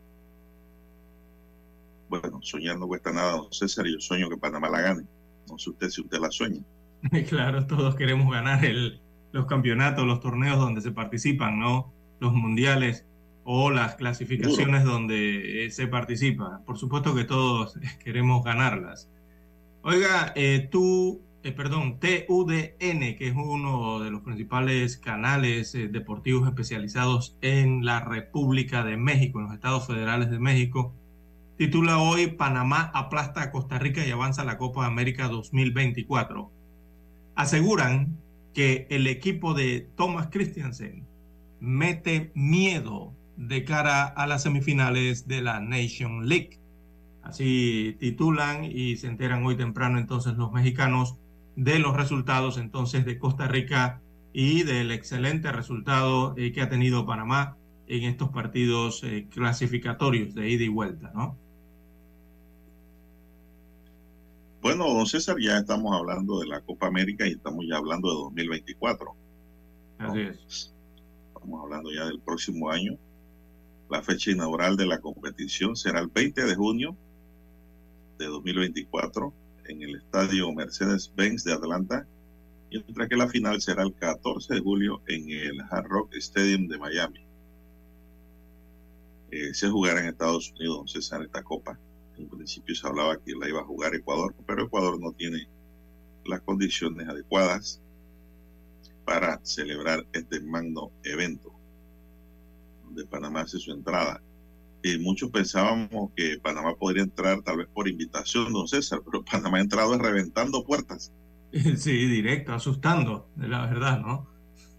Bueno, 2.09 2.41
soñar 2.41 2.79
no 2.79 2.87
cuesta 2.87 3.13
nada, 3.13 3.33
don 3.33 3.53
César, 3.53 3.85
yo 3.85 4.01
sueño 4.01 4.31
que 4.31 4.39
Panamá 4.39 4.71
la 4.71 4.81
gane. 4.81 5.05
No 5.47 5.59
sé 5.59 5.69
usted 5.69 5.91
si 5.91 6.01
usted 6.01 6.21
la 6.21 6.31
sueña. 6.31 6.63
Claro, 7.29 7.67
todos 7.67 7.95
queremos 7.97 8.33
ganar 8.33 8.65
el, 8.65 9.01
los 9.37 9.47
campeonatos, 9.47 10.07
los 10.07 10.21
torneos 10.21 10.59
donde 10.59 10.81
se 10.81 10.93
participan, 10.93 11.59
¿no? 11.59 11.93
Los 12.21 12.33
mundiales 12.33 13.07
o 13.45 13.71
las 13.71 13.95
clasificaciones 13.95 14.85
donde 14.85 15.67
eh, 15.67 15.71
se 15.71 15.87
participa. 15.87 16.63
Por 16.67 16.79
supuesto 16.79 17.15
que 17.15 17.25
todos 17.25 17.79
queremos 18.05 18.43
ganarlas. 18.43 19.09
Oiga, 19.83 20.33
eh, 20.35 20.69
tú, 20.73 21.23
eh, 21.45 21.53
perdón, 21.53 22.01
TUDN, 22.01 23.17
que 23.17 23.29
es 23.29 23.35
uno 23.37 24.01
de 24.01 24.11
los 24.11 24.23
principales 24.23 24.97
canales 24.97 25.77
eh, 25.77 25.87
deportivos 25.87 26.49
especializados 26.49 27.37
en 27.41 27.85
la 27.85 28.01
República 28.01 28.83
de 28.83 28.97
México, 28.97 29.39
en 29.39 29.45
los 29.45 29.55
Estados 29.55 29.87
Federales 29.87 30.29
de 30.29 30.41
México, 30.41 30.93
titula 31.57 31.99
hoy 31.99 32.27
Panamá 32.27 32.91
aplasta 32.95 33.43
a 33.43 33.53
Costa 33.53 33.79
Rica 33.79 34.05
y 34.05 34.11
avanza 34.11 34.43
a 34.43 34.45
la 34.47 34.59
Copa 34.59 34.87
América 34.87 35.29
2024. 35.29 36.51
Aseguran 37.37 38.17
que 38.57 38.87
el 38.89 39.07
equipo 39.07 39.53
de 39.53 39.87
Thomas 39.97 40.29
Christiansen 40.33 41.07
mete 41.61 42.33
miedo 42.35 43.13
de 43.37 43.65
cara 43.65 44.07
a 44.07 44.27
las 44.27 44.45
semifinales 44.45 45.29
de 45.29 45.43
la 45.43 45.61
Nation 45.61 46.27
League. 46.27 46.59
Así 47.23 47.99
titulan 48.01 48.65
y 48.65 48.97
se 48.97 49.09
enteran 49.09 49.45
hoy 49.45 49.59
temprano 49.59 49.99
entonces 49.99 50.39
los 50.39 50.53
mexicanos 50.53 51.19
de 51.55 51.79
los 51.79 51.95
resultados 51.95 52.57
entonces 52.57 53.05
de 53.05 53.19
Costa 53.19 53.47
Rica 53.47 54.01
y 54.33 54.63
del 54.63 54.91
excelente 54.91 55.53
resultado 55.53 56.33
eh, 56.39 56.51
que 56.53 56.63
ha 56.63 56.71
tenido 56.71 57.05
Panamá 57.05 57.59
en 57.89 58.05
estos 58.05 58.31
partidos 58.31 59.05
eh, 59.05 59.27
clasificatorios 59.31 60.35
de 60.35 60.49
ida 60.49 60.65
y 60.65 60.69
vuelta, 60.69 61.13
¿no? 61.15 61.37
Bueno, 64.67 64.93
don 64.93 65.07
César, 65.07 65.37
ya 65.39 65.59
estamos 65.59 65.97
hablando 65.97 66.41
de 66.41 66.49
la 66.49 66.61
Copa 66.61 66.89
América 66.89 67.25
y 67.25 67.35
estamos 67.35 67.65
ya 67.69 67.77
hablando 67.77 68.09
de 68.09 68.17
2024. 68.17 69.17
¿no? 70.01 70.09
Así 70.09 70.21
es. 70.23 70.75
Estamos 71.29 71.63
hablando 71.63 71.93
ya 71.93 72.05
del 72.07 72.19
próximo 72.19 72.69
año. 72.69 72.99
La 73.89 74.03
fecha 74.03 74.33
inaugural 74.33 74.77
de 74.77 74.87
la 74.87 74.99
competición 74.99 75.77
será 75.77 76.01
el 76.01 76.09
20 76.09 76.47
de 76.47 76.55
junio 76.57 76.97
de 78.19 78.27
2024 78.27 79.33
en 79.67 79.83
el 79.83 79.95
estadio 79.99 80.53
Mercedes-Benz 80.53 81.45
de 81.45 81.53
Atlanta, 81.53 82.05
mientras 82.69 83.09
que 83.09 83.17
la 83.17 83.29
final 83.29 83.61
será 83.61 83.85
el 83.85 83.95
14 83.95 84.53
de 84.53 84.61
julio 84.61 85.01
en 85.07 85.31
el 85.31 85.61
Hard 85.71 85.87
Rock 85.87 86.15
Stadium 86.17 86.67
de 86.67 86.77
Miami. 86.77 87.25
Eh, 89.31 89.55
se 89.55 89.69
jugará 89.69 90.01
en 90.01 90.09
Estados 90.09 90.51
Unidos, 90.59 90.77
don 90.79 90.89
César, 90.89 91.23
esta 91.23 91.45
copa 91.45 91.79
en 92.19 92.29
principio 92.29 92.75
se 92.75 92.87
hablaba 92.87 93.19
que 93.19 93.33
la 93.33 93.49
iba 93.49 93.61
a 93.61 93.65
jugar 93.65 93.95
Ecuador, 93.95 94.35
pero 94.47 94.65
Ecuador 94.65 95.01
no 95.01 95.13
tiene 95.13 95.49
las 96.25 96.41
condiciones 96.41 97.09
adecuadas 97.09 97.81
para 99.05 99.41
celebrar 99.45 100.05
este 100.13 100.41
magno 100.41 100.91
evento 101.05 101.53
donde 102.85 103.07
Panamá 103.07 103.43
hace 103.43 103.59
su 103.59 103.73
entrada. 103.73 104.21
Y 104.83 104.99
muchos 104.99 105.31
pensábamos 105.31 106.11
que 106.15 106.39
Panamá 106.41 106.75
podría 106.77 107.03
entrar 107.03 107.43
tal 107.43 107.59
vez 107.59 107.69
por 107.73 107.89
invitación, 107.89 108.53
don 108.53 108.69
César, 108.69 109.01
pero 109.05 109.25
Panamá 109.31 109.59
ha 109.59 109.63
entrado 109.63 109.97
reventando 109.99 110.65
puertas. 110.65 111.13
Sí, 111.77 112.07
directo, 112.07 112.53
asustando, 112.53 113.31
la 113.37 113.67
verdad, 113.67 114.01
¿no? 114.01 114.29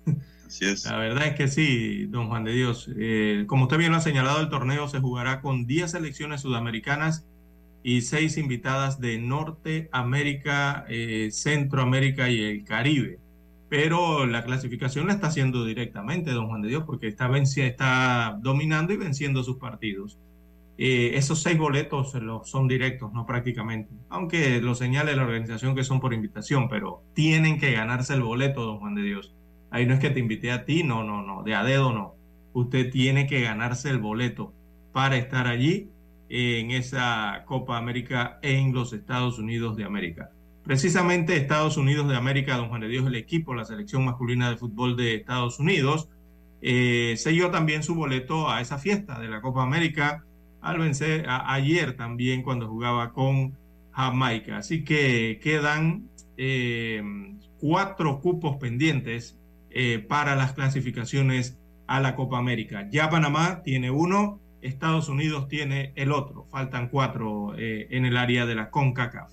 Así 0.47 0.65
es. 0.65 0.85
La 0.85 0.97
verdad 0.97 1.27
es 1.27 1.35
que 1.35 1.49
sí, 1.49 2.05
don 2.05 2.29
Juan 2.29 2.45
de 2.45 2.53
Dios. 2.53 2.89
Eh, 2.97 3.43
como 3.47 3.63
usted 3.63 3.77
bien 3.77 3.91
lo 3.91 3.97
ha 3.97 4.01
señalado, 4.01 4.39
el 4.39 4.49
torneo 4.49 4.87
se 4.87 4.99
jugará 4.99 5.41
con 5.41 5.67
10 5.67 5.91
selecciones 5.91 6.41
sudamericanas 6.41 7.25
y 7.83 8.01
6 8.01 8.37
invitadas 8.37 9.01
de 9.01 9.19
Norteamérica, 9.19 10.85
eh, 10.87 11.29
Centroamérica 11.31 12.29
y 12.29 12.41
el 12.41 12.63
Caribe. 12.63 13.19
Pero 13.69 14.25
la 14.25 14.45
clasificación 14.45 15.07
la 15.07 15.13
está 15.13 15.27
haciendo 15.27 15.65
directamente 15.65 16.31
don 16.31 16.47
Juan 16.47 16.61
de 16.61 16.69
Dios 16.69 16.83
porque 16.85 17.07
está, 17.07 17.29
está 17.37 18.39
dominando 18.41 18.93
y 18.93 18.97
venciendo 18.97 19.43
sus 19.43 19.57
partidos. 19.57 20.17
esos 20.77 21.41
seis 21.41 21.57
boletos 21.57 22.13
son 22.45 22.67
directos, 22.67 23.11
no 23.11 23.25
prácticamente, 23.25 23.91
aunque 24.09 24.61
lo 24.61 24.75
señale 24.75 25.15
la 25.15 25.23
organización 25.23 25.75
que 25.75 25.83
son 25.83 25.99
por 25.99 26.13
invitación, 26.13 26.69
pero 26.69 27.01
tienen 27.13 27.59
que 27.59 27.71
ganarse 27.73 28.13
el 28.13 28.21
boleto, 28.21 28.61
don 28.61 28.79
Juan 28.79 28.95
de 28.95 29.01
Dios. 29.01 29.36
Ahí 29.69 29.85
no 29.85 29.93
es 29.93 29.99
que 29.99 30.09
te 30.09 30.19
invité 30.19 30.51
a 30.51 30.65
ti, 30.65 30.83
no, 30.83 31.03
no, 31.03 31.21
no, 31.21 31.43
de 31.43 31.55
a 31.55 31.63
dedo 31.63 31.91
no. 31.91 32.15
Usted 32.53 32.91
tiene 32.91 33.27
que 33.27 33.41
ganarse 33.41 33.89
el 33.89 33.99
boleto 33.99 34.53
para 34.93 35.17
estar 35.17 35.47
allí 35.47 35.89
en 36.29 36.71
esa 36.71 37.43
Copa 37.45 37.77
América 37.77 38.39
en 38.41 38.73
los 38.73 38.93
Estados 38.93 39.39
Unidos 39.39 39.77
de 39.77 39.83
América. 39.83 40.31
Precisamente 40.63 41.37
Estados 41.37 41.77
Unidos 41.77 42.09
de 42.09 42.15
América, 42.15 42.57
don 42.57 42.69
Juan 42.69 42.81
de 42.81 42.89
Dios, 42.89 43.07
el 43.07 43.15
equipo, 43.15 43.53
la 43.53 43.63
selección 43.63 44.03
masculina 44.03 44.49
de 44.49 44.57
fútbol 44.57 44.97
de 44.97 45.15
Estados 45.15 45.59
Unidos, 45.59 46.09
eh, 46.61 47.15
selló 47.17 47.51
también 47.51 47.83
su 47.83 47.95
boleto 47.95 48.49
a 48.49 48.61
esa 48.61 48.77
fiesta 48.77 49.19
de 49.19 49.29
la 49.29 49.41
Copa 49.41 49.63
América 49.63 50.25
al 50.59 50.79
vencer 50.79 51.25
ayer 51.27 51.95
también 51.95 52.43
cuando 52.43 52.67
jugaba 52.67 53.13
con 53.13 53.55
Jamaica. 53.91 54.57
Así 54.57 54.83
que 54.83 55.39
quedan 55.41 56.09
eh, 56.35 57.01
cuatro 57.59 58.19
cupos 58.19 58.57
pendientes 58.57 59.39
eh, 59.69 59.99
para 59.99 60.35
las 60.35 60.53
clasificaciones 60.53 61.57
a 61.87 61.99
la 61.99 62.15
Copa 62.15 62.37
América. 62.37 62.87
Ya 62.91 63.09
Panamá 63.09 63.61
tiene 63.63 63.91
uno, 63.91 64.39
Estados 64.61 65.09
Unidos 65.09 65.47
tiene 65.47 65.93
el 65.95 66.11
otro. 66.11 66.47
Faltan 66.51 66.89
cuatro 66.89 67.55
eh, 67.57 67.87
en 67.91 68.05
el 68.05 68.17
área 68.17 68.45
de 68.45 68.55
la 68.55 68.69
CONCACAF. 68.69 69.31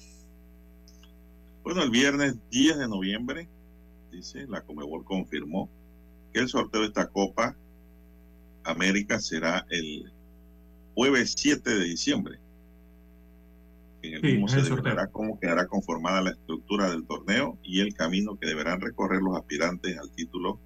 Bueno, 1.63 1.83
el 1.83 1.91
viernes 1.91 2.37
10 2.51 2.79
de 2.79 2.89
noviembre, 2.89 3.49
dice, 4.13 4.47
la 4.47 4.61
Comebol 4.61 5.05
confirmó 5.05 5.71
que 6.33 6.41
el 6.41 6.49
sorteo 6.49 6.83
de 6.83 6.89
esta 6.89 7.09
Copa 7.09 7.57
América 8.65 9.19
será 9.21 9.67
el 9.71 10.13
jueves 10.95 11.35
7 11.37 11.71
de 11.71 11.85
diciembre. 11.85 12.39
En 14.05 14.15
el 14.15 14.23
mismo 14.23 14.49
se 14.49 14.61
deberá 14.61 15.07
cómo 15.07 15.41
quedará 15.41 15.67
conformada 15.67 16.21
la 16.21 16.31
estructura 16.31 16.91
del 16.91 17.07
torneo 17.07 17.59
y 17.63 17.81
el 17.81 17.95
camino 17.95 18.39
que 18.39 18.47
deberán 18.47 18.81
recorrer 18.81 19.23
los 19.23 19.37
aspirantes 19.37 19.99
al 19.99 20.11
título 20.11 20.59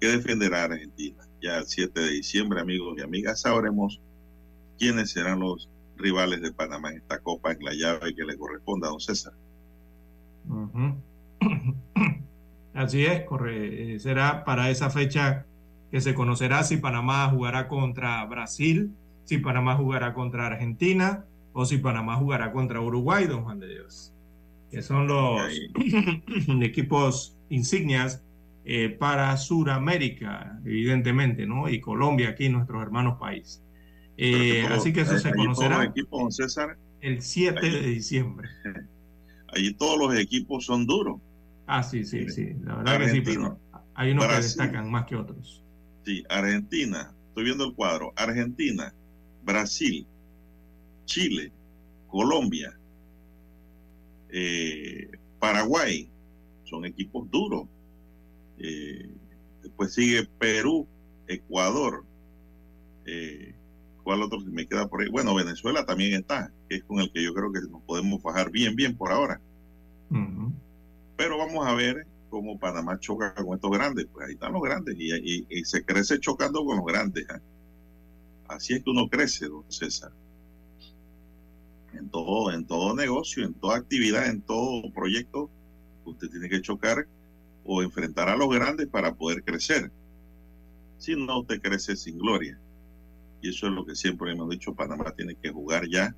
que 0.00 0.08
defenderá 0.08 0.64
Argentina. 0.64 1.22
Ya 1.40 1.58
el 1.58 1.66
7 1.66 2.00
de 2.00 2.10
diciembre, 2.10 2.60
amigos 2.60 2.96
y 2.98 3.02
amigas, 3.02 3.42
sabremos 3.42 4.00
quiénes 4.78 5.12
serán 5.12 5.40
los 5.40 5.68
rivales 5.96 6.42
de 6.42 6.52
Panamá 6.52 6.90
en 6.90 6.96
esta 6.96 7.20
copa 7.20 7.52
en 7.52 7.62
la 7.62 7.74
llave 7.74 8.14
que 8.14 8.24
le 8.24 8.36
corresponda 8.36 8.88
a 8.88 8.90
don 8.90 9.00
César. 9.00 9.34
Así 12.74 13.04
es, 13.04 13.24
corre. 13.24 13.94
Eh, 13.94 14.00
será 14.00 14.44
para 14.44 14.70
esa 14.70 14.90
fecha 14.90 15.46
que 15.92 16.00
se 16.00 16.12
conocerá 16.12 16.64
si 16.64 16.78
Panamá 16.78 17.30
jugará 17.30 17.68
contra 17.68 18.24
Brasil, 18.24 18.90
si 19.24 19.38
Panamá 19.38 19.76
jugará 19.76 20.12
contra 20.12 20.46
Argentina 20.46 21.24
o 21.54 21.64
si 21.64 21.78
Panamá 21.78 22.16
jugará 22.16 22.52
contra 22.52 22.80
Uruguay, 22.80 23.26
don 23.26 23.44
Juan 23.44 23.60
de 23.60 23.68
Dios, 23.68 24.12
que 24.70 24.82
son 24.82 25.06
los 25.06 25.40
equipos 26.60 27.38
insignias 27.48 28.22
eh, 28.64 28.90
para 28.90 29.36
Suramérica, 29.36 30.58
evidentemente, 30.64 31.46
¿no? 31.46 31.68
Y 31.68 31.80
Colombia, 31.80 32.30
aquí 32.30 32.48
nuestros 32.48 32.82
hermanos 32.82 33.18
países. 33.18 33.62
Eh, 34.16 34.66
así 34.70 34.92
que 34.92 35.02
eso 35.02 35.18
se 35.18 35.32
conocerá 35.32 35.92
el 37.00 37.22
7 37.22 37.70
de 37.70 37.80
diciembre. 37.82 38.48
Allí 39.48 39.72
todos 39.74 39.98
los 39.98 40.16
equipos 40.16 40.66
son 40.66 40.86
duros. 40.86 41.20
Ah, 41.66 41.82
sí, 41.82 42.04
sí, 42.04 42.28
sí. 42.28 42.54
La 42.64 42.76
verdad 42.76 42.98
que 42.98 43.10
sí, 43.10 43.20
pero 43.20 43.58
hay 43.94 44.10
unos 44.10 44.26
que 44.26 44.34
destacan 44.36 44.90
más 44.90 45.06
que 45.06 45.16
otros. 45.16 45.62
Sí, 46.04 46.24
Argentina. 46.28 47.12
Estoy 47.28 47.44
viendo 47.44 47.64
el 47.64 47.74
cuadro. 47.74 48.12
Argentina, 48.16 48.92
Brasil, 49.44 50.06
Chile, 51.04 51.52
Colombia, 52.08 52.78
eh, 54.30 55.10
Paraguay. 55.38 56.08
Son 56.64 56.84
equipos 56.84 57.30
duros. 57.30 57.68
Eh, 58.58 59.08
después 59.62 59.94
sigue 59.94 60.24
Perú, 60.38 60.86
Ecuador. 61.26 62.04
Eh, 63.06 63.54
¿Cuál 64.02 64.22
otro 64.22 64.40
se 64.40 64.50
me 64.50 64.66
queda 64.66 64.88
por 64.88 65.02
ahí? 65.02 65.08
Bueno, 65.08 65.34
Venezuela 65.34 65.86
también 65.86 66.14
está, 66.14 66.52
que 66.68 66.76
es 66.76 66.84
con 66.84 67.00
el 67.00 67.10
que 67.12 67.22
yo 67.22 67.32
creo 67.32 67.52
que 67.52 67.60
nos 67.70 67.82
podemos 67.82 68.22
fajar 68.22 68.50
bien, 68.50 68.76
bien 68.76 68.96
por 68.96 69.12
ahora. 69.12 69.40
Pero 71.16 71.38
vamos 71.38 71.66
a 71.66 71.74
ver 71.74 72.06
cómo 72.28 72.58
Panamá 72.58 72.98
choca 72.98 73.34
con 73.34 73.54
estos 73.54 73.70
grandes. 73.70 74.06
Pues 74.12 74.26
ahí 74.26 74.34
están 74.34 74.52
los 74.52 74.62
grandes 74.62 74.96
y, 74.98 75.64
se 75.64 75.84
crece 75.84 76.18
chocando 76.18 76.64
con 76.64 76.76
los 76.76 76.86
grandes. 76.86 77.24
¿ah? 77.30 77.40
Así 78.48 78.74
es 78.74 78.82
que 78.82 78.90
uno 78.90 79.08
crece, 79.08 79.46
don 79.46 79.64
César. 79.70 80.12
En 81.96 82.08
todo, 82.10 82.52
en 82.52 82.66
todo 82.66 82.94
negocio, 82.94 83.44
en 83.44 83.54
toda 83.54 83.76
actividad, 83.76 84.28
en 84.28 84.42
todo 84.42 84.92
proyecto, 84.92 85.50
usted 86.04 86.28
tiene 86.28 86.48
que 86.48 86.60
chocar 86.60 87.06
o 87.64 87.82
enfrentar 87.82 88.28
a 88.28 88.36
los 88.36 88.48
grandes 88.48 88.86
para 88.88 89.14
poder 89.14 89.42
crecer. 89.42 89.90
Si 90.98 91.14
no, 91.16 91.40
usted 91.40 91.60
crece 91.60 91.96
sin 91.96 92.18
gloria. 92.18 92.58
Y 93.40 93.50
eso 93.50 93.66
es 93.66 93.72
lo 93.72 93.84
que 93.84 93.94
siempre 93.94 94.32
hemos 94.32 94.48
dicho, 94.48 94.74
Panamá 94.74 95.12
tiene 95.16 95.34
que 95.34 95.50
jugar 95.50 95.86
ya, 95.88 96.14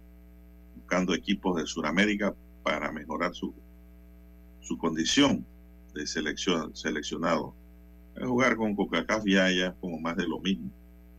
buscando 0.77 1.15
equipos 1.15 1.57
de 1.57 1.67
Sudamérica 1.67 2.35
para 2.63 2.93
mejorar 2.93 3.35
su, 3.35 3.55
su 4.61 4.79
condición 4.79 5.45
de 5.95 6.07
selección, 6.07 6.75
seleccionado. 6.77 7.55
jugar 8.21 8.57
con 8.57 8.77
Coca-Cola 8.77 9.23
ya, 9.27 9.49
es 9.49 9.75
como 9.81 9.99
más 9.99 10.17
de 10.17 10.27
lo 10.27 10.39
mismo. 10.41 10.71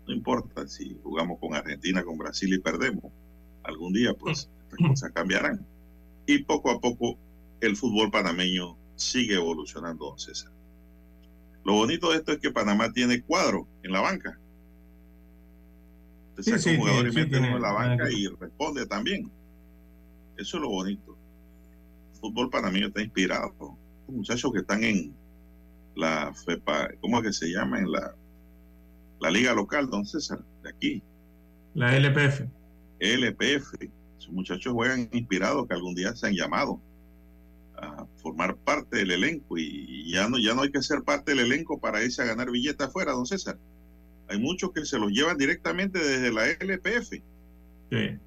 No 0.07 0.13
importa 0.13 0.67
si 0.67 0.97
jugamos 1.03 1.39
con 1.39 1.53
Argentina, 1.53 2.03
con 2.03 2.17
Brasil 2.17 2.53
y 2.53 2.59
perdemos. 2.59 3.11
Algún 3.67 3.93
día, 3.93 4.13
pues, 4.13 4.49
estas 4.63 4.87
cosas 4.87 5.11
cambiarán. 5.13 5.65
Y 6.25 6.39
poco 6.39 6.71
a 6.71 6.79
poco 6.79 7.17
el 7.61 7.75
fútbol 7.75 8.09
panameño 8.09 8.77
sigue 8.95 9.35
evolucionando, 9.35 10.05
don 10.05 10.19
César. 10.19 10.51
Lo 11.63 11.73
bonito 11.73 12.11
de 12.11 12.17
esto 12.17 12.31
es 12.31 12.39
que 12.39 12.49
Panamá 12.49 12.91
tiene 12.93 13.21
cuadro 13.21 13.67
en 13.83 13.91
la 13.91 14.01
banca. 14.01 14.39
Jugador 16.37 17.07
y 17.07 17.11
mete 17.11 17.39
uno 17.39 17.57
en 17.57 17.61
la 17.61 17.71
banca 17.73 18.11
y 18.11 18.27
responde 18.27 18.85
también. 18.85 19.31
Eso 20.37 20.57
es 20.57 20.63
lo 20.63 20.69
bonito. 20.69 21.17
El 22.13 22.19
fútbol 22.19 22.49
panameño 22.49 22.87
está 22.87 23.01
inspirado. 23.01 23.53
Los 24.07 24.15
muchachos 24.15 24.51
que 24.53 24.59
están 24.59 24.83
en 24.83 25.15
la 25.95 26.31
FEPA, 26.33 26.91
¿cómo 27.01 27.17
es 27.17 27.23
que 27.25 27.33
se 27.33 27.47
llama? 27.47 27.79
En 27.79 27.91
la, 27.91 28.15
la 29.19 29.31
liga 29.31 29.53
local, 29.53 29.89
don 29.89 30.05
César, 30.05 30.39
de 30.63 30.69
aquí. 30.69 31.03
La 31.73 31.97
LPF. 31.97 32.41
LPF. 32.99 33.73
Esos 34.19 34.31
muchachos 34.31 34.73
juegan 34.73 35.09
inspirados 35.11 35.67
que 35.67 35.73
algún 35.73 35.95
día 35.95 36.15
se 36.15 36.27
han 36.27 36.33
llamado 36.33 36.81
a 37.77 38.05
formar 38.17 38.55
parte 38.55 38.97
del 38.97 39.11
elenco 39.11 39.57
y 39.57 40.11
ya 40.11 40.27
no, 40.27 40.39
ya 40.39 40.55
no 40.55 40.63
hay 40.63 40.71
que 40.71 40.81
ser 40.81 41.03
parte 41.03 41.31
del 41.31 41.45
elenco 41.45 41.79
para 41.79 42.03
irse 42.03 42.21
a 42.21 42.25
ganar 42.25 42.49
billetes 42.49 42.87
afuera, 42.87 43.11
don 43.11 43.25
César. 43.25 43.57
Hay 44.29 44.39
muchos 44.39 44.71
que 44.71 44.85
se 44.85 44.99
los 44.99 45.11
llevan 45.11 45.37
directamente 45.37 45.99
desde 45.99 46.33
la 46.33 46.47
LPF. 46.49 47.11
Sí. 47.91 48.19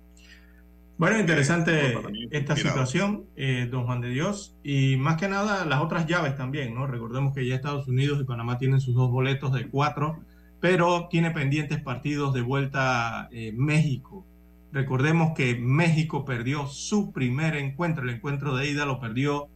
Bueno, 1.00 1.18
interesante 1.18 1.96
esta 2.30 2.54
situación, 2.56 3.24
eh, 3.34 3.66
don 3.70 3.86
Juan 3.86 4.02
de 4.02 4.10
Dios, 4.10 4.54
y 4.62 4.96
más 4.96 5.16
que 5.16 5.28
nada 5.28 5.64
las 5.64 5.80
otras 5.80 6.06
llaves 6.06 6.36
también, 6.36 6.74
¿no? 6.74 6.86
Recordemos 6.86 7.34
que 7.34 7.46
ya 7.46 7.54
Estados 7.54 7.88
Unidos 7.88 8.20
y 8.20 8.24
Panamá 8.24 8.58
tienen 8.58 8.82
sus 8.82 8.94
dos 8.94 9.10
boletos 9.10 9.50
de 9.54 9.66
cuatro, 9.68 10.20
pero 10.60 11.08
tiene 11.10 11.30
pendientes 11.30 11.82
partidos 11.82 12.34
de 12.34 12.42
vuelta 12.42 13.30
eh, 13.32 13.50
México, 13.56 14.26
Recordemos 14.72 15.32
que 15.34 15.56
México 15.56 16.24
perdió 16.24 16.66
su 16.66 17.12
primer 17.12 17.56
encuentro, 17.56 18.04
el 18.04 18.10
encuentro 18.10 18.54
de 18.54 18.70
ida 18.70 18.86
lo 18.86 19.00
perdió 19.00 19.48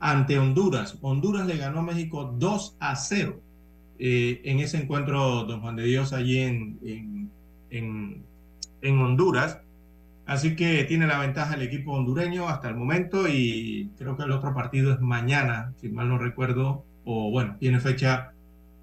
ante 0.00 0.38
Honduras. 0.38 0.98
Honduras 1.02 1.46
le 1.46 1.58
ganó 1.58 1.80
a 1.80 1.82
México 1.82 2.34
2 2.38 2.76
a 2.80 2.96
0 2.96 3.40
eh, 3.98 4.40
en 4.44 4.60
ese 4.60 4.78
encuentro, 4.78 5.44
don 5.44 5.60
Juan 5.60 5.76
de 5.76 5.84
Dios, 5.84 6.12
allí 6.12 6.38
en, 6.38 7.30
en, 7.70 8.22
en, 8.80 8.98
Honduras. 8.98 9.60
Así 10.26 10.56
que 10.56 10.84
tiene 10.84 11.06
la 11.06 11.18
ventaja 11.18 11.54
el 11.54 11.62
equipo 11.62 11.92
hondureño 11.92 12.48
hasta 12.48 12.68
el 12.68 12.76
momento 12.76 13.28
y 13.28 13.90
creo 13.96 14.16
que 14.16 14.24
el 14.24 14.32
otro 14.32 14.54
partido 14.54 14.92
es 14.92 15.00
mañana, 15.00 15.72
si 15.80 15.88
mal 15.88 16.08
no 16.08 16.18
recuerdo, 16.18 16.84
o 17.04 17.30
bueno, 17.30 17.56
tiene 17.60 17.78
fecha 17.80 18.32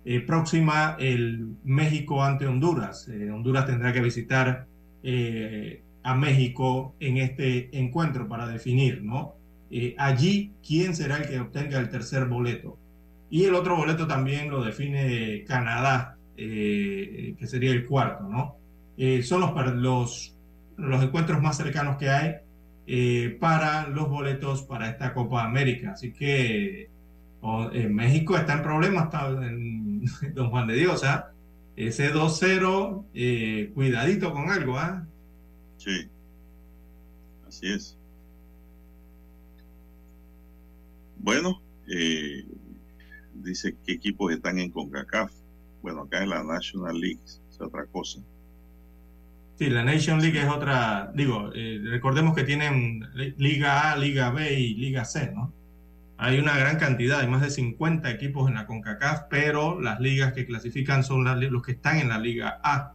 eh, 0.05 0.21
próxima 0.21 0.95
el 0.99 1.55
México 1.63 2.23
ante 2.23 2.47
Honduras. 2.47 3.07
Eh, 3.09 3.29
Honduras 3.31 3.65
tendrá 3.65 3.91
que 3.91 4.01
visitar 4.01 4.67
eh, 5.03 5.81
a 6.01 6.15
México 6.15 6.95
en 6.99 7.17
este 7.17 7.77
encuentro 7.77 8.27
para 8.27 8.47
definir, 8.47 9.03
¿no? 9.03 9.35
Eh, 9.69 9.95
allí, 9.97 10.53
¿quién 10.65 10.95
será 10.95 11.17
el 11.17 11.27
que 11.27 11.39
obtenga 11.39 11.79
el 11.79 11.89
tercer 11.89 12.25
boleto? 12.25 12.77
Y 13.29 13.45
el 13.45 13.55
otro 13.55 13.75
boleto 13.75 14.07
también 14.07 14.49
lo 14.49 14.63
define 14.63 15.43
Canadá, 15.45 16.17
eh, 16.37 17.35
que 17.37 17.47
sería 17.47 17.71
el 17.71 17.85
cuarto, 17.85 18.27
¿no? 18.27 18.57
son 19.23 19.41
los, 19.41 19.75
los, 19.75 20.35
los 20.77 21.03
encuentros 21.03 21.41
más 21.41 21.57
cercanos 21.57 21.97
que 21.97 22.09
hay 22.09 22.35
para 23.39 23.87
los 23.87 24.07
boletos 24.07 24.61
para 24.63 24.87
esta 24.89 25.13
Copa 25.13 25.43
América. 25.43 25.93
Así 25.93 26.13
que 26.13 26.89
México 27.89 28.37
está 28.37 28.53
en 28.53 28.61
problemas, 28.61 29.05
está 29.05 29.29
en 29.29 30.03
Don 30.35 30.51
Juan 30.51 30.67
de 30.67 30.75
Dios, 30.75 31.03
¿ah? 31.03 31.32
Ese 31.75 32.13
2-0, 32.13 33.05
eh, 33.13 33.71
cuidadito 33.73 34.31
con 34.31 34.49
algo, 34.51 34.77
¿ah? 34.77 35.07
Sí, 35.77 36.07
así 37.47 37.71
es. 37.71 37.97
Bueno, 41.17 41.61
eh, 41.87 42.45
dice 43.33 43.75
qué 43.85 43.93
equipos 43.93 44.31
están 44.33 44.59
en 44.59 44.69
CONCACAF. 44.69 45.31
Bueno, 45.81 46.01
acá 46.01 46.21
en 46.21 46.29
la 46.29 46.43
National 46.43 46.99
League 46.99 47.19
es 47.25 47.41
otra 47.59 47.85
cosa. 47.85 48.21
Sí, 49.57 49.69
la 49.69 49.83
Nation 49.83 50.21
League 50.21 50.39
es 50.39 50.49
otra, 50.49 51.11
digo, 51.13 51.51
eh, 51.53 51.79
recordemos 51.85 52.35
que 52.35 52.43
tienen 52.43 53.03
Liga 53.37 53.91
A, 53.91 53.97
Liga 53.97 54.31
B 54.31 54.59
y 54.59 54.73
Liga 54.75 55.05
C, 55.05 55.31
¿no? 55.33 55.53
Hay 56.17 56.39
una 56.39 56.57
gran 56.57 56.77
cantidad, 56.77 57.19
hay 57.19 57.27
más 57.27 57.41
de 57.41 57.49
50 57.49 58.09
equipos 58.11 58.47
en 58.47 58.55
la 58.55 58.65
CONCACAF, 58.65 59.23
pero 59.29 59.81
las 59.81 59.99
ligas 59.99 60.33
que 60.33 60.45
clasifican 60.45 61.03
son 61.03 61.23
los 61.23 61.63
que 61.63 61.73
están 61.73 61.97
en 61.99 62.09
la 62.09 62.19
Liga 62.19 62.59
A. 62.63 62.93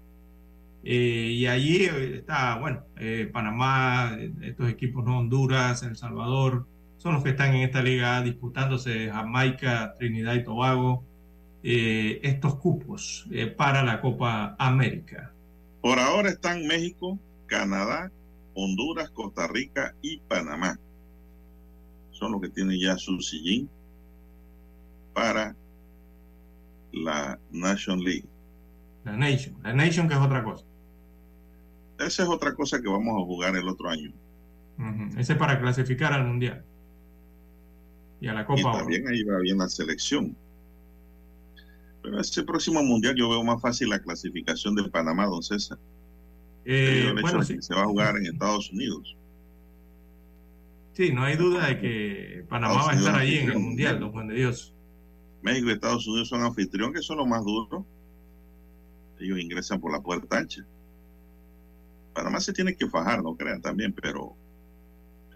Eh, 0.85 1.33
y 1.33 1.47
allí 1.47 1.85
está, 1.85 2.57
bueno, 2.57 2.85
eh, 2.97 3.29
Panamá, 3.33 4.17
estos 4.41 4.71
equipos, 4.71 5.05
¿no? 5.05 5.19
Honduras, 5.19 5.83
El 5.83 5.97
Salvador, 5.97 6.67
son 6.99 7.15
los 7.15 7.23
que 7.23 7.31
están 7.31 7.55
en 7.55 7.63
esta 7.63 7.83
liga 7.83 8.17
A 8.17 8.23
disputándose 8.23 9.11
Jamaica, 9.11 9.95
Trinidad 9.99 10.35
y 10.35 10.45
Tobago, 10.45 11.05
estos 11.63 12.55
cupos 12.57 13.27
para 13.57 13.83
la 13.83 14.01
Copa 14.01 14.57
América. 14.59 15.33
Por 15.83 15.99
ahora 15.99 16.31
están 16.31 16.67
México, 16.67 17.19
Canadá, 17.47 18.11
Honduras, 18.55 19.11
Costa 19.11 19.47
Rica 19.47 19.95
y 20.03 20.19
Panamá. 20.19 20.79
Son 22.19 22.33
los 22.33 22.41
que 22.41 22.49
tienen 22.49 22.81
ya 22.81 22.97
su 22.99 23.21
sillín 23.21 23.69
para 25.15 25.55
la 26.93 27.39
Nation 27.53 28.03
League. 28.03 28.25
La 29.05 29.17
Nation, 29.17 29.55
la 29.63 29.73
Nation 29.73 30.09
que 30.09 30.15
es 30.15 30.21
otra 30.21 30.43
cosa. 30.43 30.65
Esa 32.01 32.23
es 32.25 32.29
otra 32.29 32.55
cosa 32.55 32.81
que 32.83 32.89
vamos 32.89 33.15
a 33.23 33.25
jugar 33.25 33.55
el 33.55 33.69
otro 33.69 33.89
año. 33.89 34.13
Ese 35.17 35.35
es 35.35 35.39
para 35.39 35.61
clasificar 35.61 36.13
al 36.13 36.27
Mundial. 36.27 36.65
Y 38.21 38.27
a 38.27 38.35
la 38.35 38.45
Copa. 38.45 38.61
Y 38.61 38.65
también 38.65 39.07
ahí 39.07 39.23
va 39.23 39.39
bien 39.39 39.59
la 39.59 39.69
selección. 39.69 40.37
Pero 42.03 42.21
este 42.21 42.43
próximo 42.43 42.83
mundial 42.83 43.15
yo 43.17 43.29
veo 43.29 43.45
más 43.45 43.61
fácil 43.63 43.91
la 43.91 44.01
clasificación 44.01 44.75
de 44.75 44.89
Panamá, 44.89 45.27
don 45.27 45.43
César. 45.43 45.79
Eh, 46.65 47.15
bueno, 47.21 47.45
sí. 47.45 47.59
se 47.61 47.75
va 47.75 47.83
a 47.83 47.87
jugar 47.87 48.17
en 48.17 48.27
Estados 48.27 48.73
Unidos. 48.73 49.18
Sí, 50.99 51.13
no 51.13 51.23
hay 51.23 51.37
duda 51.37 51.69
de 51.69 51.79
que 51.79 52.45
Panamá 52.49 52.87
va 52.87 52.91
a 52.91 52.95
estar 52.97 53.15
allí 53.15 53.39
en 53.39 53.51
el 53.51 53.61
mundial, 53.61 54.01
don 54.01 54.11
Juan 54.11 54.27
de 54.27 54.35
Dios. 54.35 54.75
México 55.43 55.69
y 55.69 55.75
Estados 55.75 56.05
Unidos 56.09 56.29
son 56.29 56.43
anfitrión, 56.43 56.93
que 56.93 57.03
son 57.03 57.19
los 57.19 57.27
más 57.29 57.45
duros. 57.45 57.85
Ellos 59.21 59.39
ingresan 59.39 59.81
por 59.81 59.93
la 59.93 60.01
puerta 60.01 60.37
ancha. 60.37 60.67
Panamá 62.13 62.41
se 62.41 62.53
tiene 62.53 62.75
que 62.75 62.89
fajar, 62.89 63.23
no 63.23 63.37
crean 63.37 63.63
también, 63.63 63.93
pero 63.93 64.35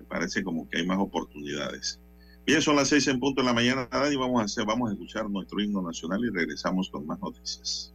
me 0.00 0.04
parece 0.06 0.42
como 0.42 0.68
que 0.68 0.78
hay 0.78 0.84
más 0.84 0.98
oportunidades. 0.98 2.00
Bien, 2.44 2.60
son 2.60 2.74
las 2.74 2.88
seis 2.88 3.06
en 3.06 3.20
punto 3.20 3.42
de 3.42 3.46
la 3.46 3.54
mañana 3.54 3.86
y 4.10 4.16
vamos 4.16 4.42
a 4.42 4.46
hacer, 4.46 4.66
vamos 4.66 4.90
a 4.90 4.94
escuchar 4.94 5.30
nuestro 5.30 5.60
himno 5.60 5.80
nacional 5.80 6.24
y 6.24 6.30
regresamos 6.30 6.90
con 6.90 7.06
más 7.06 7.20
noticias. 7.20 7.94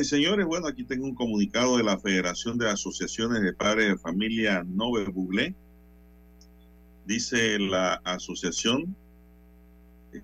Y 0.00 0.04
señores, 0.04 0.46
bueno, 0.46 0.66
aquí 0.68 0.84
tengo 0.84 1.06
un 1.06 1.14
comunicado 1.14 1.76
de 1.76 1.82
la 1.82 1.98
Federación 1.98 2.56
de 2.58 2.70
Asociaciones 2.70 3.42
de 3.42 3.52
Padres 3.52 3.88
de 3.88 3.98
Familia 3.98 4.64
Nove 4.64 5.06
Buglé. 5.06 5.54
Dice 7.06 7.58
la 7.58 7.94
asociación, 8.04 8.94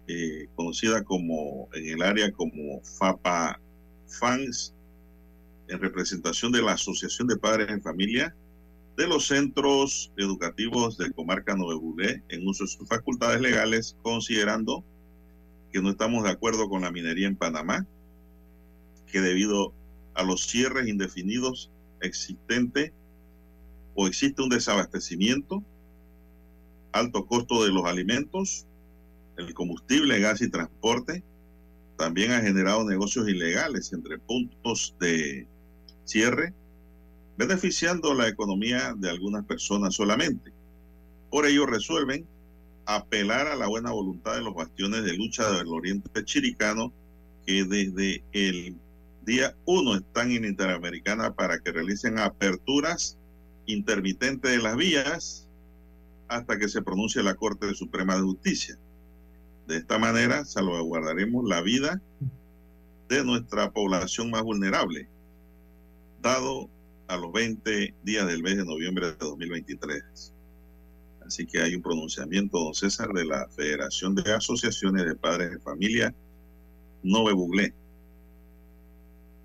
eh, 0.07 0.49
conocida 0.55 1.03
como 1.03 1.69
en 1.75 1.89
el 1.89 2.03
área 2.03 2.31
como 2.33 2.83
FAPA 2.83 3.61
FANS, 4.07 4.75
en 5.69 5.81
representación 5.81 6.53
de 6.53 6.63
la 6.63 6.73
Asociación 6.73 7.27
de 7.27 7.37
Padres 7.37 7.69
de 7.69 7.81
Familia 7.81 8.35
de 8.97 9.09
los 9.09 9.27
Centros 9.27 10.13
Educativos 10.17 10.99
de 10.99 11.11
Comarca 11.13 11.57
Nove 11.57 11.75
Buglé, 11.75 12.23
en 12.29 12.47
uso 12.47 12.65
de 12.65 12.69
sus 12.69 12.89
facultades 12.89 13.41
legales, 13.41 13.97
considerando 14.03 14.85
que 15.73 15.83
no 15.83 15.91
estamos 15.91 16.23
de 16.23 16.31
acuerdo 16.31 16.69
con 16.69 16.83
la 16.83 16.93
minería 16.93 17.27
en 17.27 17.37
Panamá 17.37 17.87
que 19.15 19.21
debido 19.21 19.73
a 20.15 20.25
los 20.25 20.49
cierres 20.49 20.89
indefinidos 20.89 21.71
existente 22.01 22.93
o 23.95 24.09
existe 24.09 24.43
un 24.43 24.49
desabastecimiento, 24.49 25.63
alto 26.91 27.25
costo 27.25 27.63
de 27.63 27.71
los 27.71 27.85
alimentos, 27.85 28.67
el 29.37 29.55
combustible, 29.55 30.19
gas 30.19 30.43
y 30.43 30.51
transporte, 30.51 31.23
también 31.97 32.33
ha 32.33 32.41
generado 32.41 32.83
negocios 32.83 33.29
ilegales 33.29 33.93
entre 33.93 34.19
puntos 34.19 34.97
de 34.99 35.47
cierre, 36.05 36.53
beneficiando 37.39 38.15
la 38.15 38.27
economía 38.27 38.95
de 38.97 39.11
algunas 39.11 39.45
personas 39.45 39.95
solamente. 39.95 40.51
Por 41.31 41.47
ello 41.47 41.67
resuelven 41.67 42.27
apelar 42.85 43.47
a 43.47 43.55
la 43.55 43.69
buena 43.69 43.93
voluntad 43.93 44.35
de 44.35 44.43
los 44.43 44.57
bastiones 44.57 45.05
de 45.05 45.17
lucha 45.17 45.53
del 45.53 45.69
oriente 45.69 46.25
chiricano 46.25 46.93
que 47.47 47.63
desde 47.63 48.25
el 48.33 48.77
día 49.25 49.57
1 49.65 49.97
están 49.97 50.31
en 50.33 50.45
Interamericana 50.45 51.35
para 51.35 51.59
que 51.59 51.73
realicen 51.73 52.19
aperturas 52.19 53.19
intermitentes 53.67 54.51
de 54.51 54.59
las 54.59 54.77
vías 54.77 55.49
hasta 56.29 56.59
que 56.59 56.69
se 56.69 56.83
pronuncie 56.83 57.23
la 57.23 57.35
Corte 57.35 57.75
Suprema 57.75 58.17
de 58.17 58.23
Justicia. 58.23 58.79
De 59.67 59.77
esta 59.79 59.99
manera 59.99 60.45
salvaguardaremos 60.45 61.49
la 61.49 61.63
vida 61.63 62.01
de 63.09 63.25
nuestra 63.25 63.71
población 63.71 64.31
más 64.31 64.43
vulnerable, 64.43 65.09
dado 66.21 66.69
a 67.09 67.17
los 67.17 67.33
20 67.33 67.95
días 68.03 68.27
del 68.27 68.43
mes 68.43 68.57
de 68.57 68.65
noviembre 68.65 69.07
de 69.07 69.17
2023. 69.17 70.33
Así 71.27 71.47
que 71.47 71.61
hay 71.61 71.75
un 71.75 71.83
pronunciamiento, 71.83 72.59
don 72.59 72.75
César, 72.75 73.13
de 73.13 73.25
la 73.25 73.49
Federación 73.49 74.15
de 74.15 74.33
Asociaciones 74.33 75.07
de 75.07 75.15
Padres 75.15 75.51
de 75.53 75.59
Familia 75.59 76.15
Nove 77.03 77.33
Buglé 77.33 77.75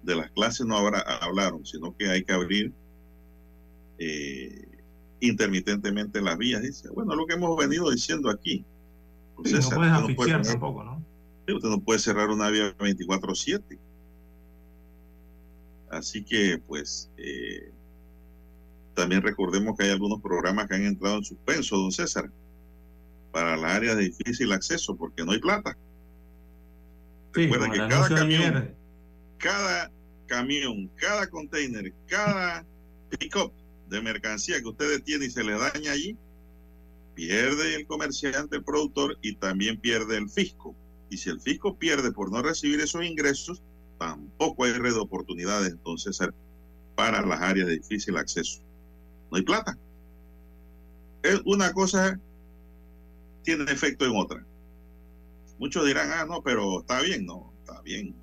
de 0.03 0.15
las 0.15 0.31
clases 0.31 0.65
no 0.65 0.77
habrá, 0.77 0.99
hablaron, 0.99 1.65
sino 1.65 1.95
que 1.95 2.09
hay 2.09 2.23
que 2.23 2.33
abrir 2.33 2.73
eh, 3.97 4.67
intermitentemente 5.19 6.21
las 6.21 6.37
vías. 6.37 6.61
Dice, 6.61 6.89
bueno, 6.89 7.15
lo 7.15 7.25
que 7.25 7.33
hemos 7.33 7.55
venido 7.57 7.91
diciendo 7.91 8.29
aquí. 8.29 8.65
no 9.37 9.43
puedes 9.43 9.71
asfixiar 9.71 10.41
tampoco, 10.41 10.83
¿no? 10.83 11.03
Usted 11.47 11.69
no 11.69 11.79
puede 11.79 11.99
cerrar 11.99 12.29
una 12.29 12.49
vía 12.49 12.75
24-7. 12.77 13.79
Así 15.89 16.23
que, 16.23 16.61
pues, 16.67 17.09
eh, 17.17 17.71
también 18.93 19.21
recordemos 19.23 19.75
que 19.75 19.85
hay 19.85 19.91
algunos 19.91 20.21
programas 20.21 20.67
que 20.67 20.75
han 20.75 20.85
entrado 20.85 21.17
en 21.17 21.23
suspenso, 21.23 21.77
don 21.77 21.91
César, 21.91 22.29
para 23.31 23.57
las 23.57 23.71
áreas 23.75 23.97
de 23.97 24.03
difícil 24.03 24.51
acceso, 24.51 24.95
porque 24.95 25.25
no 25.25 25.31
hay 25.31 25.39
plata. 25.39 25.75
Recuerda 27.33 27.71
que 27.71 27.77
cada 27.77 28.09
camión, 28.09 28.75
cada 29.39 29.91
camión, 30.27 30.91
cada 30.95 31.27
container, 31.27 31.91
cada 32.07 32.65
pick-up 33.09 33.51
de 33.89 34.01
mercancía 34.01 34.61
que 34.61 34.67
usted 34.67 35.01
tiene 35.03 35.25
y 35.25 35.31
se 35.31 35.43
le 35.43 35.53
daña 35.53 35.93
allí, 35.93 36.15
pierde 37.15 37.75
el 37.75 37.87
comerciante, 37.87 38.57
el 38.57 38.63
productor 38.63 39.17
y 39.21 39.35
también 39.35 39.79
pierde 39.79 40.17
el 40.17 40.29
fisco. 40.29 40.75
Y 41.09 41.17
si 41.17 41.29
el 41.29 41.41
fisco 41.41 41.75
pierde 41.75 42.11
por 42.11 42.31
no 42.31 42.43
recibir 42.43 42.79
esos 42.79 43.03
ingresos, 43.03 43.63
tampoco 43.97 44.65
hay 44.65 44.73
red 44.73 44.93
de 44.93 44.99
oportunidades 44.99 45.71
entonces 45.71 46.19
para 46.95 47.25
las 47.25 47.41
áreas 47.41 47.67
de 47.67 47.79
difícil 47.79 48.15
acceso. 48.17 48.61
No 49.31 49.37
hay 49.37 49.43
plata. 49.43 49.77
Es 51.23 51.41
una 51.45 51.73
cosa 51.73 52.19
tiene 53.43 53.71
efecto 53.71 54.05
en 54.05 54.15
otra. 54.15 54.45
Muchos 55.57 55.85
dirán, 55.85 56.11
ah, 56.11 56.25
no, 56.25 56.41
pero 56.41 56.81
está 56.81 57.01
bien, 57.01 57.25
no, 57.25 57.51
está 57.63 57.81
bien 57.81 58.15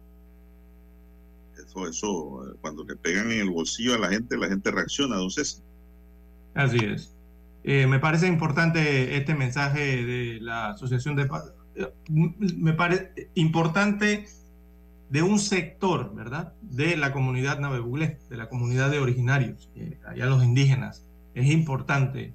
eso, 1.84 2.46
eh, 2.46 2.56
cuando 2.60 2.84
le 2.84 2.96
pegan 2.96 3.30
en 3.30 3.40
el 3.40 3.50
bolsillo 3.50 3.94
a 3.94 3.98
la 3.98 4.08
gente, 4.08 4.38
la 4.38 4.48
gente 4.48 4.70
reacciona, 4.70 5.16
don. 5.16 5.28
Así 6.54 6.78
es. 6.78 7.14
Eh, 7.64 7.86
me 7.86 7.98
parece 7.98 8.28
importante 8.28 9.16
este 9.16 9.34
mensaje 9.34 10.04
de 10.04 10.38
la 10.40 10.70
Asociación 10.70 11.16
de... 11.16 11.28
Eh, 11.74 11.92
me 12.08 12.72
parece 12.72 13.30
importante 13.34 14.24
de 15.10 15.22
un 15.22 15.38
sector, 15.38 16.14
¿verdad? 16.14 16.54
De 16.62 16.96
la 16.96 17.12
comunidad 17.12 17.58
navebuglé, 17.58 18.18
de 18.30 18.36
la 18.36 18.48
comunidad 18.48 18.90
de 18.90 18.98
originarios, 18.98 19.70
allá 20.06 20.26
los 20.26 20.42
indígenas. 20.42 21.04
Es 21.34 21.50
importante 21.50 22.32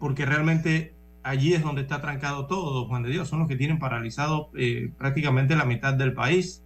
porque 0.00 0.26
realmente 0.26 0.94
allí 1.22 1.54
es 1.54 1.62
donde 1.62 1.82
está 1.82 2.00
trancado 2.00 2.46
todo, 2.46 2.86
Juan 2.88 3.02
de 3.04 3.10
Dios. 3.10 3.28
Son 3.28 3.38
los 3.38 3.48
que 3.48 3.56
tienen 3.56 3.78
paralizado 3.78 4.50
prácticamente 4.98 5.56
la 5.56 5.64
mitad 5.64 5.94
del 5.94 6.12
país 6.12 6.61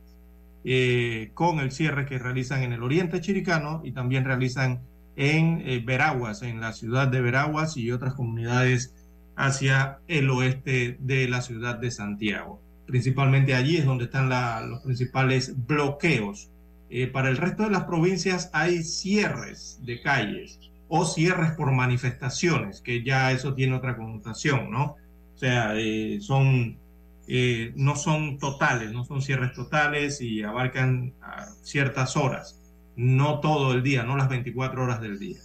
eh, 0.69 1.31
con 1.33 1.61
el 1.61 1.71
cierre 1.71 2.07
que 2.07 2.19
realizan 2.19 2.65
en 2.65 2.73
el 2.73 2.83
oriente 2.83 3.21
chiricano 3.21 3.83
y 3.85 3.93
también 3.93 4.25
realizan 4.25 4.81
en 5.15 5.63
eh, 5.65 5.81
Veraguas, 5.87 6.43
en 6.43 6.61
la 6.61 6.73
ciudad 6.73 7.07
de 7.07 7.21
Veraguas 7.21 7.77
y 7.77 7.93
otras 7.93 8.15
comunidades 8.15 8.93
hacia 9.37 10.01
el 10.09 10.29
oeste 10.29 10.97
de 10.99 11.29
la 11.29 11.41
ciudad 11.41 11.77
de 11.77 11.93
Santiago. 11.93 12.61
Principalmente 12.85 13.55
allí 13.55 13.77
es 13.77 13.85
donde 13.85 14.07
están 14.07 14.29
los 14.69 14.83
principales 14.83 15.55
bloqueos. 15.69 16.51
Eh, 16.91 17.07
para 17.07 17.29
el 17.29 17.37
resto 17.37 17.63
de 17.63 17.71
las 17.71 17.85
provincias 17.85 18.51
hay 18.53 18.83
cierres 18.83 19.79
de 19.85 20.03
calles 20.03 20.59
o 20.89 21.05
cierres 21.05 21.53
por 21.53 21.71
manifestaciones, 21.71 22.81
que 22.81 23.05
ya 23.05 23.31
eso 23.31 23.55
tiene 23.55 23.77
otra 23.77 23.97
connotación, 23.97 24.73
¿no? 24.73 24.97
O 25.33 25.39
sea, 25.39 25.75
son 26.19 26.77
eh, 27.29 27.73
no 27.75 27.97
son 27.97 28.39
totales, 28.39 28.93
no 28.93 29.05
son 29.05 29.21
cierres 29.21 29.53
totales 29.53 30.21
y 30.21 30.43
abarcan 30.45 31.13
ciertas 31.63 32.17
horas, 32.17 32.61
no 32.95 33.41
todo 33.41 33.73
el 33.73 33.83
día, 33.83 34.05
no 34.05 34.17
las 34.17 34.29
24 34.29 34.83
horas 34.85 35.01
del 35.01 35.19
día. 35.19 35.39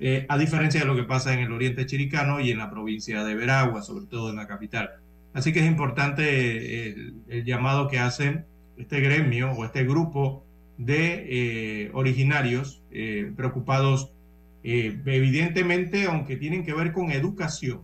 Eh, 0.00 0.26
a 0.28 0.38
diferencia 0.38 0.80
de 0.80 0.86
lo 0.86 0.96
que 0.96 1.04
pasa 1.04 1.32
en 1.34 1.40
el 1.40 1.52
oriente 1.52 1.86
chiricano 1.86 2.40
y 2.40 2.50
en 2.50 2.58
la 2.58 2.70
provincia 2.70 3.22
de 3.22 3.34
Veragua, 3.34 3.82
sobre 3.82 4.06
todo 4.06 4.30
en 4.30 4.36
la 4.36 4.48
capital. 4.48 4.90
Así 5.32 5.52
que 5.52 5.60
es 5.60 5.66
importante 5.66 6.88
el, 6.88 7.44
llamado 7.44 7.86
que 7.86 8.00
hace 8.00 8.44
este 8.76 9.00
gremio 9.00 9.52
o 9.52 9.64
este 9.64 9.84
grupo 9.84 10.44
de 10.78 11.26
eh, 11.84 11.90
originarios 11.92 12.82
preocupados, 13.36 14.12
evidentemente, 14.64 16.06
aunque 16.06 16.36
tienen 16.36 16.64
que 16.64 16.74
ver 16.74 16.92
con 16.92 17.12
educación. 17.12 17.82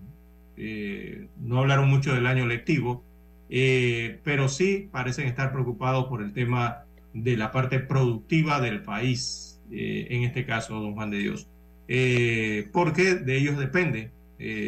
no 1.38 1.58
hablaron 1.58 1.88
mucho 1.88 2.12
del 2.12 2.26
año 2.26 2.46
lectivo, 2.46 3.05
eh, 3.48 4.20
pero 4.24 4.48
sí 4.48 4.88
parecen 4.90 5.28
estar 5.28 5.52
preocupados 5.52 6.06
por 6.06 6.22
el 6.22 6.32
tema 6.32 6.84
de 7.12 7.36
la 7.36 7.52
parte 7.52 7.78
productiva 7.78 8.60
del 8.60 8.82
país, 8.82 9.60
eh, 9.70 10.08
en 10.10 10.24
este 10.24 10.44
caso, 10.44 10.80
don 10.80 10.94
Juan 10.94 11.10
de 11.10 11.18
Dios, 11.18 11.48
eh, 11.88 12.68
porque 12.72 13.14
de 13.14 13.36
ellos 13.36 13.56
depende, 13.58 14.10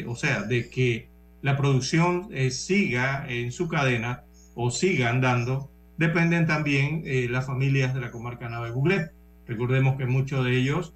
o 0.06 0.16
sea, 0.16 0.42
de 0.42 0.70
que 0.70 1.08
la 1.42 1.56
producción 1.56 2.30
siga 2.50 3.26
en 3.28 3.52
su 3.52 3.68
cadena 3.68 4.24
o 4.54 4.70
siga 4.70 5.10
andando, 5.10 5.70
dependen 5.98 6.46
también 6.46 7.02
las 7.30 7.46
familias 7.46 7.92
de 7.92 8.00
la 8.00 8.10
comarca 8.10 8.48
Nave 8.48 8.70
Google. 8.70 9.10
Recordemos 9.46 9.98
que 9.98 10.06
muchos 10.06 10.42
de 10.42 10.56
ellos 10.56 10.94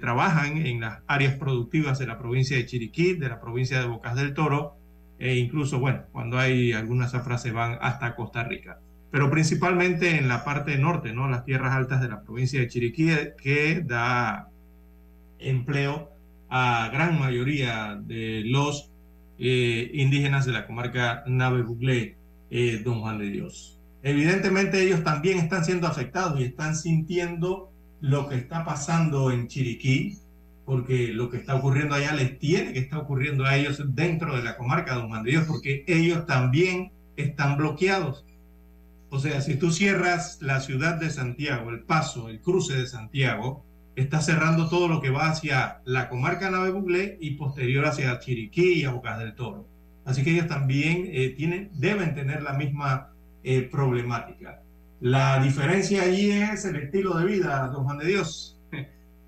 trabajan 0.00 0.56
en 0.56 0.80
las 0.80 0.98
áreas 1.06 1.36
productivas 1.36 2.00
de 2.00 2.08
la 2.08 2.18
provincia 2.18 2.56
de 2.56 2.66
Chiriquí, 2.66 3.14
de 3.14 3.28
la 3.28 3.40
provincia 3.40 3.78
de 3.78 3.86
Bocas 3.86 4.16
del 4.16 4.34
Toro, 4.34 4.77
e 5.18 5.36
incluso, 5.36 5.78
bueno, 5.80 6.04
cuando 6.12 6.38
hay 6.38 6.72
algunas 6.72 7.12
zafras 7.12 7.42
se 7.42 7.50
van 7.50 7.78
hasta 7.80 8.14
Costa 8.14 8.44
Rica. 8.44 8.78
Pero 9.10 9.30
principalmente 9.30 10.16
en 10.16 10.28
la 10.28 10.44
parte 10.44 10.76
norte, 10.78 11.12
¿no? 11.12 11.28
Las 11.28 11.44
tierras 11.44 11.74
altas 11.74 12.00
de 12.00 12.08
la 12.08 12.22
provincia 12.22 12.60
de 12.60 12.68
Chiriquí, 12.68 13.10
que 13.42 13.82
da 13.84 14.48
empleo 15.38 16.10
a 16.50 16.90
gran 16.92 17.18
mayoría 17.18 17.98
de 18.00 18.42
los 18.44 18.90
eh, 19.38 19.90
indígenas 19.94 20.46
de 20.46 20.52
la 20.52 20.66
comarca 20.66 21.24
Nave 21.26 21.62
Buglé, 21.62 22.16
eh, 22.50 22.82
don 22.84 23.00
Juan 23.00 23.18
de 23.18 23.30
Dios. 23.30 23.78
Evidentemente 24.02 24.82
ellos 24.82 25.02
también 25.02 25.38
están 25.38 25.64
siendo 25.64 25.86
afectados 25.86 26.40
y 26.40 26.44
están 26.44 26.76
sintiendo 26.76 27.72
lo 28.00 28.28
que 28.28 28.36
está 28.36 28.64
pasando 28.64 29.30
en 29.30 29.48
Chiriquí, 29.48 30.18
porque 30.68 31.14
lo 31.14 31.30
que 31.30 31.38
está 31.38 31.54
ocurriendo 31.54 31.94
allá 31.94 32.12
les 32.12 32.38
tiene 32.38 32.74
que 32.74 32.80
estar 32.80 32.98
ocurriendo 32.98 33.46
a 33.46 33.56
ellos 33.56 33.82
dentro 33.94 34.36
de 34.36 34.42
la 34.42 34.58
comarca 34.58 34.98
de 34.98 35.30
Dios, 35.30 35.46
porque 35.48 35.82
ellos 35.86 36.26
también 36.26 36.92
están 37.16 37.56
bloqueados. 37.56 38.26
O 39.08 39.18
sea, 39.18 39.40
si 39.40 39.56
tú 39.56 39.70
cierras 39.70 40.42
la 40.42 40.60
ciudad 40.60 41.00
de 41.00 41.08
Santiago, 41.08 41.70
el 41.70 41.84
paso, 41.84 42.28
el 42.28 42.42
cruce 42.42 42.74
de 42.74 42.86
Santiago, 42.86 43.64
está 43.96 44.20
cerrando 44.20 44.68
todo 44.68 44.88
lo 44.88 45.00
que 45.00 45.08
va 45.08 45.30
hacia 45.30 45.80
la 45.86 46.10
comarca 46.10 46.50
Nave 46.50 46.70
Buglé 46.70 47.16
y 47.18 47.30
posterior 47.30 47.86
hacia 47.86 48.18
Chiriquí 48.18 48.82
y 48.82 48.84
a 48.84 48.90
Bocas 48.90 49.18
del 49.20 49.34
Toro. 49.34 49.66
Así 50.04 50.22
que 50.22 50.32
ellos 50.32 50.48
también 50.48 51.08
eh, 51.10 51.30
tienen, 51.30 51.70
deben 51.76 52.14
tener 52.14 52.42
la 52.42 52.52
misma 52.52 53.08
eh, 53.42 53.62
problemática. 53.62 54.60
La 55.00 55.42
diferencia 55.42 56.02
allí 56.02 56.30
es 56.30 56.66
el 56.66 56.76
estilo 56.76 57.16
de 57.16 57.24
vida, 57.24 57.68
don 57.68 57.84
Juan 57.84 57.96
de 57.96 58.06
Dios. 58.08 58.57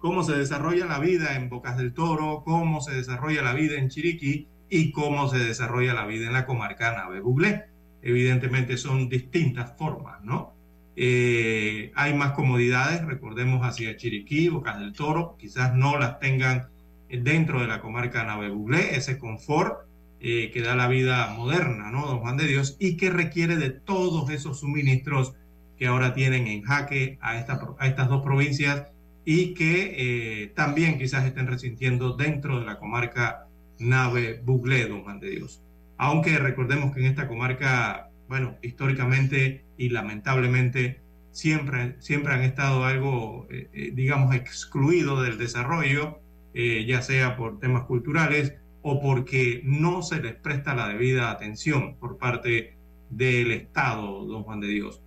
Cómo 0.01 0.25
se 0.25 0.35
desarrolla 0.35 0.87
la 0.87 0.99
vida 0.99 1.37
en 1.37 1.51
Bocas 1.51 1.77
del 1.77 1.93
Toro, 1.93 2.43
cómo 2.43 2.81
se 2.81 2.95
desarrolla 2.95 3.43
la 3.43 3.53
vida 3.53 3.77
en 3.77 3.91
Chiriquí 3.91 4.49
y 4.71 4.93
cómo 4.93 5.29
se 5.29 5.39
desarrolla 5.39 5.93
la 5.93 6.07
vida 6.07 6.27
en 6.27 6.33
la 6.33 6.47
comarca 6.47 6.93
Nave 6.93 7.21
Buglé. 7.21 7.67
Evidentemente 8.01 8.79
son 8.79 9.11
distintas 9.11 9.77
formas, 9.77 10.25
¿no? 10.25 10.55
Eh, 10.97 11.93
hay 11.95 12.15
más 12.15 12.33
comodidades, 12.33 13.05
recordemos 13.05 13.61
hacia 13.63 13.95
Chiriquí, 13.99 14.49
Bocas 14.49 14.81
del 14.81 14.95
Toro, 14.95 15.37
quizás 15.39 15.75
no 15.75 15.99
las 15.99 16.19
tengan 16.19 16.69
dentro 17.11 17.61
de 17.61 17.67
la 17.67 17.83
comarca 17.83 18.25
Nave 18.25 18.49
Buglé, 18.49 18.97
ese 18.97 19.19
confort 19.19 19.81
eh, 20.21 20.51
que 20.51 20.63
da 20.63 20.77
la 20.77 20.89
vida 20.89 21.29
moderna, 21.37 21.91
¿no? 21.91 22.07
Don 22.07 22.21
Juan 22.21 22.39
de 22.39 22.47
Dios, 22.47 22.79
y 22.81 22.97
que 22.97 23.11
requiere 23.11 23.57
de 23.57 23.69
todos 23.69 24.31
esos 24.31 24.61
suministros 24.61 25.35
que 25.79 25.89
ahora 25.89 26.15
tienen 26.15 26.47
en 26.47 26.63
jaque 26.63 27.19
a, 27.21 27.39
esta, 27.39 27.61
a 27.79 27.87
estas 27.87 28.09
dos 28.09 28.23
provincias 28.23 28.87
y 29.33 29.55
que 29.55 29.95
eh, 29.97 30.47
también 30.57 30.99
quizás 30.99 31.25
estén 31.25 31.47
resintiendo 31.47 32.15
dentro 32.15 32.59
de 32.59 32.67
la 32.67 32.81
comarca 32.81 33.47
Nave 33.79 34.41
Buglé, 34.45 34.89
Don 34.89 35.05
Juan 35.05 35.21
de 35.21 35.31
Dios. 35.31 35.63
Aunque 35.99 36.37
recordemos 36.37 36.93
que 36.93 36.99
en 36.99 37.07
esta 37.07 37.29
comarca, 37.29 38.11
bueno, 38.29 38.57
históricamente 38.61 39.63
y 39.79 39.91
lamentablemente 39.91 41.01
siempre, 41.31 41.95
siempre 42.01 42.33
han 42.33 42.43
estado 42.43 42.85
algo, 42.85 43.47
eh, 43.51 43.93
digamos, 43.95 44.35
excluido 44.35 45.23
del 45.23 45.39
desarrollo, 45.39 46.19
ya 46.53 47.01
sea 47.01 47.37
por 47.37 47.61
temas 47.61 47.85
culturales 47.85 48.55
o 48.83 49.01
porque 49.01 49.61
no 49.63 50.03
se 50.03 50.21
les 50.21 50.35
presta 50.35 50.75
la 50.75 50.89
debida 50.89 51.31
atención 51.31 51.95
por 52.01 52.19
parte 52.19 52.75
del 53.11 53.53
Estado, 53.53 54.25
don 54.25 54.43
Juan 54.43 54.59
de 54.59 54.67
Dios. 54.67 55.01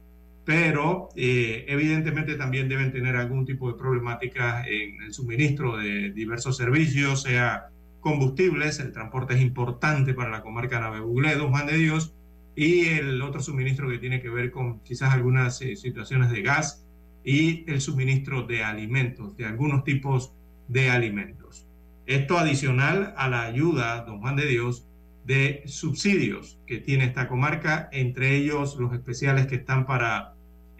Pero 0.46 1.10
eh, 1.16 1.66
evidentemente 1.68 2.36
también 2.36 2.68
deben 2.68 2.92
tener 2.92 3.16
algún 3.16 3.46
tipo 3.46 3.72
de 3.72 3.78
problemática 3.78 4.66
en 4.68 5.02
el 5.02 5.14
suministro 5.14 5.78
de 5.78 6.12
diversos 6.12 6.58
servicios, 6.58 7.24
sea 7.24 7.70
combustibles, 8.02 8.80
el 8.80 8.92
transporte 8.92 9.34
es 9.36 9.42
importante 9.42 10.14
para 10.14 10.30
la 10.30 10.42
comarca 10.42 10.80
Nave 10.80 11.00
Buglé, 11.00 11.36
don 11.36 11.52
Juan 11.52 11.68
de 11.68 11.78
Dios, 11.78 12.14
y 12.56 12.86
el 12.86 13.22
otro 13.22 13.42
suministro 13.42 13.90
que 13.90 13.98
tiene 13.98 14.22
que 14.22 14.30
ver 14.30 14.52
con 14.52 14.82
quizás 14.82 15.14
algunas 15.14 15.62
eh, 15.62 15.76
situaciones 15.78 16.30
de 16.30 16.42
gas 16.42 16.86
y 17.24 17.64
el 17.72 17.80
suministro 17.80 18.44
de 18.44 18.64
alimentos, 18.64 19.38
de 19.38 19.46
algunos 19.46 19.86
tipos 19.86 20.34
de 20.68 20.90
alimentos. 20.90 21.68
Esto 22.06 22.38
adicional 22.38 23.14
a 23.18 23.30
la 23.30 23.44
ayuda, 23.44 24.04
don 24.04 24.20
Juan 24.20 24.36
de 24.36 24.48
Dios, 24.48 24.86
de 25.26 25.64
subsidios 25.66 26.60
que 26.68 26.80
tiene 26.80 27.06
esta 27.06 27.30
comarca, 27.30 27.88
entre 27.94 28.36
ellos 28.36 28.76
los 28.78 28.94
especiales 28.94 29.48
que 29.48 29.56
están 29.56 29.86
para 29.86 30.33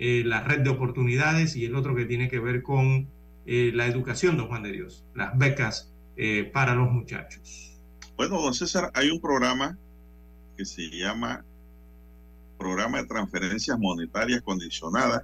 eh, 0.06 0.22
la 0.26 0.44
red 0.44 0.60
de 0.60 0.70
oportunidades 0.70 1.56
y 1.56 1.64
el 1.64 1.76
otro 1.78 1.96
que 1.96 2.04
tiene 2.04 2.28
que 2.28 2.38
ver 2.38 2.62
con 2.62 3.08
eh, 3.46 3.72
la 3.74 3.88
educación, 3.88 4.36
don 4.36 4.50
Juan 4.50 4.62
de 4.62 4.74
Dios, 4.74 5.06
las 5.16 5.38
becas 5.38 5.94
eh, 6.18 6.44
para 6.54 6.76
los 6.76 6.92
muchachos. 6.92 7.80
Bueno, 8.18 8.42
don 8.42 8.54
César, 8.54 8.92
hay 8.96 9.10
un 9.10 9.22
programa 9.22 9.78
que 10.58 10.66
se 10.66 10.90
llama 10.90 11.46
Programa 12.58 12.98
de 12.98 13.08
Transferencias 13.08 13.80
Monetarias 13.80 14.42
Condicionadas. 14.42 15.24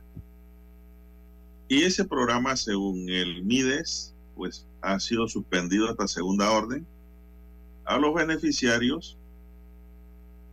Y 1.67 1.83
ese 1.83 2.05
programa, 2.05 2.55
según 2.55 3.09
el 3.09 3.43
MIDES, 3.43 4.15
pues 4.37 4.65
ha 4.79 4.97
sido 5.01 5.27
suspendido 5.27 5.91
esta 5.91 6.07
segunda 6.07 6.51
orden. 6.51 6.87
A 7.83 7.97
los 7.97 8.13
beneficiarios, 8.13 9.17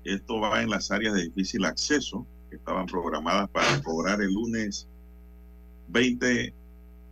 esto 0.03 0.41
va 0.41 0.63
en 0.63 0.71
las 0.71 0.91
áreas 0.91 1.15
de 1.15 1.23
difícil 1.23 1.65
acceso, 1.65 2.27
que 2.49 2.57
estaban 2.57 2.87
programadas 2.87 3.49
para 3.51 3.83
cobrar 3.83 4.21
el 4.21 4.33
lunes 4.33 4.87
20 5.89 6.55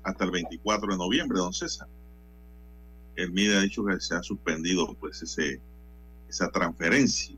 hasta 0.03 0.24
el 0.24 0.30
24 0.30 0.93
de 0.93 0.99
noviembre, 0.99 1.39
don 1.39 1.53
César. 1.53 1.89
El 3.16 3.32
MIDE 3.32 3.57
ha 3.57 3.61
dicho 3.61 3.85
que 3.85 4.01
se 4.01 4.14
ha 4.14 4.22
suspendido 4.22 4.95
pues 4.95 5.22
ese, 5.22 5.61
esa 6.28 6.51
transferencia. 6.51 7.37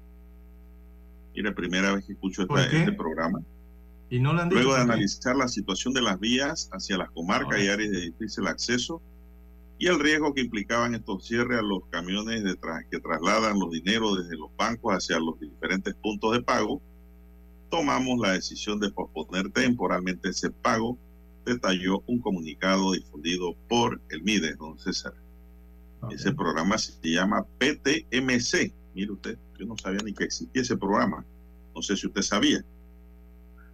Mira, 1.34 1.54
primera 1.54 1.94
vez 1.94 2.06
que 2.06 2.12
escucho 2.14 2.42
este 2.42 2.92
programa. 2.92 3.42
¿Y 4.08 4.20
no 4.20 4.32
Luego 4.32 4.74
de 4.74 4.80
analizar 4.80 5.36
la 5.36 5.48
situación 5.48 5.92
de 5.92 6.00
las 6.00 6.18
vías 6.18 6.70
hacia 6.72 6.96
las 6.96 7.10
comarcas 7.10 7.60
y 7.60 7.68
áreas 7.68 7.90
de 7.90 8.00
difícil 8.02 8.46
acceso, 8.46 9.02
y 9.78 9.88
el 9.88 10.00
riesgo 10.00 10.32
que 10.32 10.40
implicaban 10.40 10.94
estos 10.94 11.26
cierres 11.26 11.58
a 11.58 11.62
los 11.62 11.84
camiones 11.90 12.42
de 12.44 12.56
que 12.90 13.00
trasladan 13.00 13.58
los 13.58 13.70
dineros 13.70 14.22
desde 14.22 14.36
los 14.36 14.54
bancos 14.56 14.94
hacia 14.94 15.18
los 15.18 15.38
diferentes 15.38 15.94
puntos 15.96 16.32
de 16.32 16.42
pago, 16.42 16.80
tomamos 17.70 18.18
la 18.18 18.32
decisión 18.32 18.80
de 18.80 18.90
posponer 18.90 19.50
temporalmente 19.50 20.30
ese 20.30 20.50
pago, 20.50 20.98
detalló 21.44 22.02
un 22.06 22.20
comunicado 22.20 22.92
difundido 22.92 23.54
por 23.68 24.00
el 24.10 24.22
MIDE, 24.22 24.54
don 24.54 24.78
César. 24.78 25.14
Ese 26.10 26.32
programa 26.32 26.78
se 26.78 26.92
llama 27.02 27.44
PTMC. 27.58 28.72
Mire 28.94 29.12
usted, 29.12 29.38
yo 29.58 29.66
no 29.66 29.76
sabía 29.76 30.00
ni 30.04 30.12
que 30.12 30.24
existía 30.24 30.62
ese 30.62 30.76
programa. 30.76 31.24
No 31.74 31.82
sé 31.82 31.96
si 31.96 32.06
usted 32.06 32.22
sabía. 32.22 32.64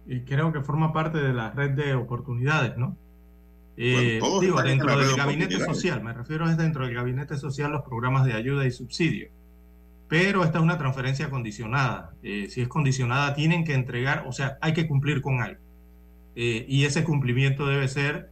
Y 0.05 0.21
creo 0.21 0.51
que 0.51 0.61
forma 0.61 0.91
parte 0.93 1.19
de 1.19 1.33
la 1.33 1.51
red 1.51 1.71
de 1.71 1.93
oportunidades, 1.93 2.77
¿no? 2.77 2.97
Eh, 3.77 4.19
digo, 4.41 4.61
dentro 4.61 4.97
del 4.97 5.15
gabinete 5.15 5.59
social, 5.59 6.03
me 6.03 6.13
refiero 6.13 6.47
es 6.49 6.57
dentro 6.57 6.85
del 6.85 6.93
gabinete 6.93 7.37
social 7.37 7.71
los 7.71 7.83
programas 7.83 8.25
de 8.25 8.33
ayuda 8.33 8.65
y 8.65 8.71
subsidio. 8.71 9.29
Pero 10.13 10.43
esta 10.43 10.59
es 10.59 10.63
una 10.63 10.77
transferencia 10.77 11.31
condicionada. 11.31 12.13
Eh, 12.21 12.45
si 12.47 12.61
es 12.61 12.67
condicionada, 12.67 13.33
tienen 13.33 13.63
que 13.63 13.73
entregar, 13.73 14.25
o 14.27 14.31
sea, 14.31 14.59
hay 14.61 14.73
que 14.73 14.87
cumplir 14.87 15.23
con 15.23 15.41
algo. 15.41 15.59
Eh, 16.35 16.67
y 16.69 16.85
ese 16.85 17.03
cumplimiento 17.03 17.65
debe 17.65 17.87
ser 17.87 18.29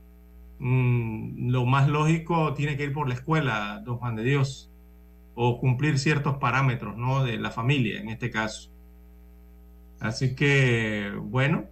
mm, 0.60 1.50
lo 1.50 1.66
más 1.66 1.90
lógico, 1.90 2.54
tiene 2.54 2.78
que 2.78 2.84
ir 2.84 2.94
por 2.94 3.08
la 3.08 3.16
escuela, 3.16 3.82
don 3.84 3.98
Juan 3.98 4.16
de 4.16 4.22
Dios, 4.22 4.70
o 5.34 5.60
cumplir 5.60 5.98
ciertos 5.98 6.38
parámetros, 6.38 6.98
¿no? 6.98 7.24
De 7.24 7.40
la 7.40 7.50
familia, 7.50 8.00
en 8.00 8.10
este 8.10 8.30
caso. 8.30 8.70
Así 10.00 10.36
que, 10.36 11.12
bueno, 11.20 11.66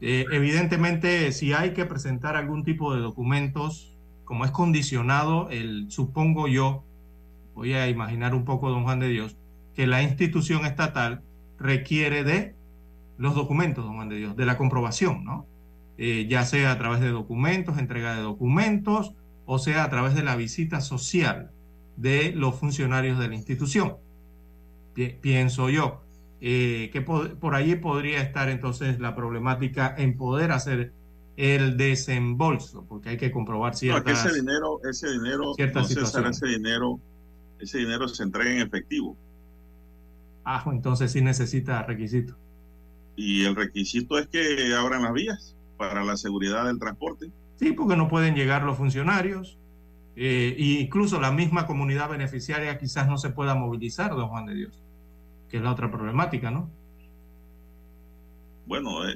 eh, 0.00 0.24
evidentemente, 0.32 1.30
si 1.30 1.52
hay 1.52 1.74
que 1.74 1.84
presentar 1.84 2.34
algún 2.34 2.64
tipo 2.64 2.92
de 2.92 3.00
documentos, 3.00 3.96
como 4.24 4.44
es 4.44 4.50
condicionado, 4.50 5.48
el, 5.50 5.92
supongo 5.92 6.48
yo, 6.48 6.82
voy 7.54 7.74
a 7.74 7.88
imaginar 7.88 8.34
un 8.34 8.44
poco, 8.44 8.68
don 8.68 8.82
Juan 8.82 8.98
de 8.98 9.10
Dios, 9.10 9.36
que 9.74 9.86
la 9.86 10.02
institución 10.02 10.64
estatal 10.64 11.22
requiere 11.58 12.24
de 12.24 12.54
los 13.18 13.34
documentos, 13.34 13.84
don 13.84 13.94
Juan 13.94 14.08
de 14.08 14.16
Dios, 14.16 14.36
de 14.36 14.46
la 14.46 14.56
comprobación, 14.56 15.24
¿no? 15.24 15.46
Eh, 15.96 16.26
ya 16.28 16.44
sea 16.44 16.72
a 16.72 16.78
través 16.78 17.00
de 17.00 17.10
documentos, 17.10 17.78
entrega 17.78 18.16
de 18.16 18.22
documentos, 18.22 19.12
o 19.46 19.58
sea 19.58 19.84
a 19.84 19.90
través 19.90 20.14
de 20.14 20.24
la 20.24 20.34
visita 20.34 20.80
social 20.80 21.50
de 21.96 22.32
los 22.32 22.56
funcionarios 22.56 23.18
de 23.18 23.28
la 23.28 23.34
institución. 23.34 23.96
pienso 25.20 25.70
yo. 25.70 26.00
Eh, 26.40 26.90
que 26.92 27.00
por, 27.00 27.54
allí 27.54 27.76
podría 27.76 28.20
estar 28.20 28.50
entonces 28.50 29.00
la 29.00 29.14
problemática 29.14 29.94
en 29.96 30.16
poder 30.16 30.52
hacer 30.52 30.92
el 31.36 31.76
desembolso, 31.76 32.84
porque 32.86 33.10
hay 33.10 33.16
que 33.16 33.30
comprobar 33.30 33.74
ciertas... 33.74 34.24
No, 34.24 34.30
ese 34.30 34.40
dinero, 34.40 34.80
ese 34.88 35.10
dinero, 35.10 35.54
ese 35.56 36.46
dinero, 36.46 37.00
ese 37.58 37.78
dinero 37.78 38.08
se 38.08 38.22
entrega 38.22 38.50
en 38.50 38.58
efectivo. 38.58 39.16
Ah, 40.44 40.62
entonces 40.66 41.12
sí 41.12 41.20
necesita 41.20 41.82
requisito. 41.82 42.36
Y 43.16 43.44
el 43.44 43.54
requisito 43.54 44.18
es 44.18 44.26
que 44.26 44.74
abran 44.74 45.02
las 45.02 45.12
vías 45.12 45.56
para 45.76 46.04
la 46.04 46.16
seguridad 46.16 46.66
del 46.66 46.78
transporte. 46.78 47.30
Sí, 47.56 47.72
porque 47.72 47.96
no 47.96 48.08
pueden 48.08 48.34
llegar 48.34 48.64
los 48.64 48.76
funcionarios. 48.76 49.58
Eh, 50.16 50.54
e 50.58 50.80
incluso 50.82 51.20
la 51.20 51.32
misma 51.32 51.66
comunidad 51.66 52.08
beneficiaria 52.08 52.78
quizás 52.78 53.08
no 53.08 53.18
se 53.18 53.30
pueda 53.30 53.54
movilizar, 53.54 54.10
don 54.10 54.28
Juan 54.28 54.46
de 54.46 54.54
Dios 54.54 54.84
que 55.54 55.58
es 55.58 55.62
la 55.62 55.70
otra 55.70 55.88
problemática, 55.88 56.50
¿no? 56.50 56.68
Bueno, 58.66 59.06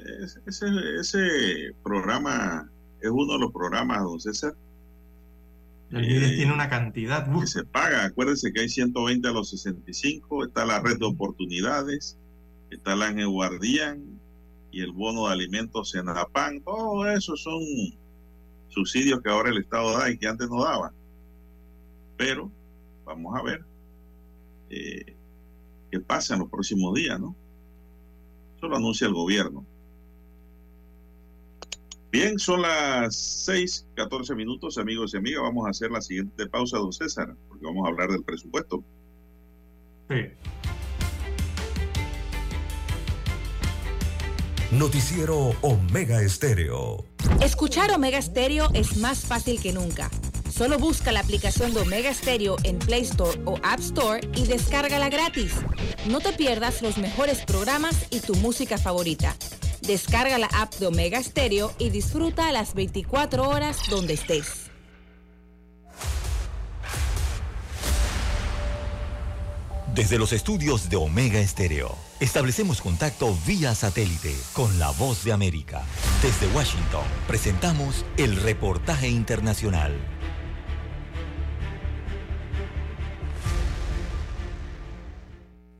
ese, 0.45 0.67
ese 0.97 1.73
programa 1.83 2.71
es 3.01 3.09
uno 3.09 3.33
de 3.33 3.39
los 3.39 3.51
programas, 3.51 4.01
don 4.03 4.21
César, 4.21 4.55
El 5.91 6.05
tiene 6.35 6.53
una 6.53 6.69
cantidad. 6.69 7.27
Que 7.39 7.47
se 7.47 7.63
paga. 7.63 8.05
Acuérdense 8.05 8.53
que 8.53 8.61
hay 8.61 8.69
120 8.69 9.27
a 9.27 9.31
los 9.31 9.49
65. 9.49 10.45
Está 10.45 10.65
la 10.65 10.79
red 10.79 10.97
de 10.99 11.05
oportunidades. 11.05 12.17
Está 12.69 12.95
la 12.95 13.11
Guardián 13.25 14.19
y 14.71 14.81
el 14.81 14.91
bono 14.91 15.27
de 15.27 15.33
alimentos 15.33 15.95
en 15.95 16.05
pan 16.31 16.61
Todo 16.61 17.09
eso 17.09 17.35
son 17.35 17.61
subsidios 18.69 19.21
que 19.21 19.29
ahora 19.29 19.49
el 19.49 19.57
Estado 19.57 19.97
da 19.97 20.11
y 20.11 20.17
que 20.17 20.27
antes 20.27 20.47
no 20.49 20.63
daba. 20.63 20.93
Pero 22.17 22.51
vamos 23.05 23.35
a 23.35 23.41
ver 23.41 23.65
eh, 24.69 25.15
qué 25.89 25.99
pasa 25.99 26.35
en 26.35 26.41
los 26.41 26.49
próximos 26.49 26.93
días, 26.93 27.19
¿no? 27.19 27.35
Eso 28.57 28.67
lo 28.67 28.75
anuncia 28.75 29.07
el 29.07 29.13
gobierno. 29.13 29.65
Bien, 32.11 32.39
son 32.39 32.63
las 32.63 33.15
6, 33.15 33.87
14 33.95 34.33
minutos, 34.33 34.79
amigos 34.79 35.13
y 35.13 35.17
amigas. 35.17 35.43
Vamos 35.43 35.67
a 35.67 35.69
hacer 35.69 35.91
la 35.91 36.01
siguiente 36.01 36.47
pausa, 36.47 36.77
don 36.77 36.91
César, 36.91 37.35
porque 37.47 37.65
vamos 37.65 37.85
a 37.85 37.89
hablar 37.89 38.09
del 38.09 38.23
presupuesto. 38.23 38.83
Sí. 40.09 40.15
Noticiero 44.71 45.53
Omega 45.61 46.21
Estéreo. 46.21 47.05
Escuchar 47.41 47.91
Omega 47.91 48.17
Estéreo 48.17 48.69
es 48.73 48.97
más 48.97 49.25
fácil 49.25 49.61
que 49.61 49.71
nunca. 49.71 50.09
Solo 50.49 50.79
busca 50.79 51.11
la 51.11 51.19
aplicación 51.19 51.73
de 51.73 51.81
Omega 51.81 52.13
Stereo 52.13 52.57
en 52.63 52.79
Play 52.79 53.01
Store 53.01 53.39
o 53.45 53.57
App 53.63 53.79
Store 53.79 54.19
y 54.35 54.45
descárgala 54.45 55.09
gratis. 55.09 55.53
No 56.09 56.19
te 56.19 56.33
pierdas 56.33 56.81
los 56.81 56.97
mejores 56.97 57.45
programas 57.45 58.07
y 58.09 58.19
tu 58.19 58.35
música 58.35 58.77
favorita. 58.77 59.35
Descarga 59.81 60.37
la 60.37 60.47
app 60.47 60.73
de 60.75 60.87
Omega 60.87 61.21
Stereo 61.23 61.73
y 61.79 61.89
disfruta 61.89 62.47
a 62.47 62.51
las 62.51 62.73
24 62.73 63.47
horas 63.49 63.77
donde 63.89 64.13
estés. 64.13 64.69
Desde 69.99 70.17
los 70.17 70.31
estudios 70.31 70.89
de 70.89 70.95
Omega 70.95 71.39
Estéreo, 71.39 71.93
establecemos 72.19 72.79
contacto 72.79 73.35
vía 73.45 73.75
satélite 73.75 74.33
con 74.53 74.79
la 74.79 74.91
voz 74.91 75.25
de 75.25 75.33
América. 75.33 75.83
Desde 76.21 76.47
Washington, 76.55 77.03
presentamos 77.27 78.05
el 78.15 78.37
reportaje 78.37 79.09
internacional. 79.09 79.91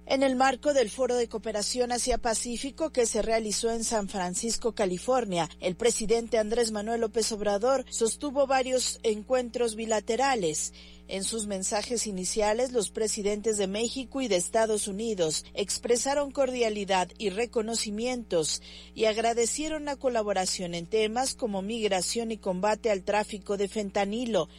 En 0.09 0.23
el 0.23 0.35
marco 0.35 0.73
del 0.73 0.89
Foro 0.89 1.15
de 1.15 1.29
Cooperación 1.29 1.91
Asia-Pacífico 1.91 2.89
que 2.89 3.05
se 3.05 3.21
realizó 3.21 3.69
en 3.69 3.83
San 3.83 4.09
Francisco, 4.09 4.73
California, 4.73 5.47
el 5.59 5.75
presidente 5.75 6.39
Andrés 6.39 6.71
Manuel 6.71 7.01
López 7.01 7.31
Obrador 7.31 7.85
sostuvo 7.91 8.47
varios 8.47 8.99
encuentros 9.03 9.75
bilaterales. 9.75 10.73
En 11.07 11.23
sus 11.23 11.45
mensajes 11.45 12.07
iniciales, 12.07 12.71
los 12.71 12.89
presidentes 12.89 13.57
de 13.57 13.67
México 13.67 14.19
y 14.19 14.27
de 14.27 14.37
Estados 14.37 14.87
Unidos 14.87 15.45
expresaron 15.53 16.31
cordialidad 16.31 17.09
y 17.19 17.29
reconocimientos 17.29 18.63
y 18.95 19.05
agradecieron 19.05 19.85
la 19.85 19.95
colaboración 19.95 20.73
en 20.73 20.87
temas 20.87 21.35
como 21.35 21.61
migración 21.61 22.31
y 22.31 22.37
combate 22.39 22.89
al 22.89 23.03
tráfico 23.03 23.57
de 23.57 23.67
fentanilo. 23.67 24.49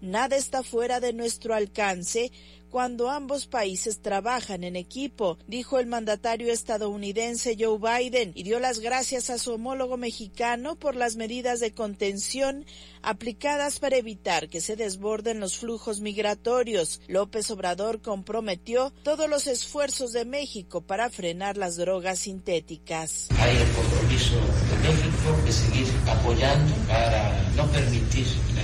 Nada 0.00 0.36
está 0.36 0.62
fuera 0.62 1.00
de 1.00 1.12
nuestro 1.12 1.54
alcance 1.54 2.30
cuando 2.70 3.10
ambos 3.10 3.46
países 3.46 4.00
trabajan 4.00 4.64
en 4.64 4.76
equipo, 4.76 5.38
dijo 5.46 5.78
el 5.78 5.86
mandatario 5.86 6.52
estadounidense 6.52 7.56
Joe 7.58 7.78
Biden 7.78 8.32
y 8.34 8.42
dio 8.42 8.60
las 8.60 8.80
gracias 8.80 9.30
a 9.30 9.38
su 9.38 9.52
homólogo 9.52 9.96
mexicano 9.96 10.76
por 10.76 10.96
las 10.96 11.16
medidas 11.16 11.60
de 11.60 11.72
contención 11.72 12.66
aplicadas 13.02 13.78
para 13.78 13.96
evitar 13.96 14.48
que 14.48 14.60
se 14.60 14.76
desborden 14.76 15.40
los 15.40 15.56
flujos 15.56 16.00
migratorios. 16.00 17.00
López 17.08 17.50
Obrador 17.50 18.00
comprometió 18.02 18.92
todos 19.02 19.28
los 19.28 19.46
esfuerzos 19.46 20.12
de 20.12 20.24
México 20.24 20.80
para 20.80 21.10
frenar 21.10 21.56
las 21.56 21.76
drogas 21.76 22.20
sintéticas. 22.20 23.28
Hay 23.38 23.56
el 23.56 23.72
compromiso 23.72 24.34
de 24.34 24.88
México 24.88 25.42
de 25.44 25.52
seguir 25.52 25.86
apoyando 26.06 26.74
para 26.86 27.50
no 27.56 27.66
permitir 27.70 28.26
la 28.54 28.62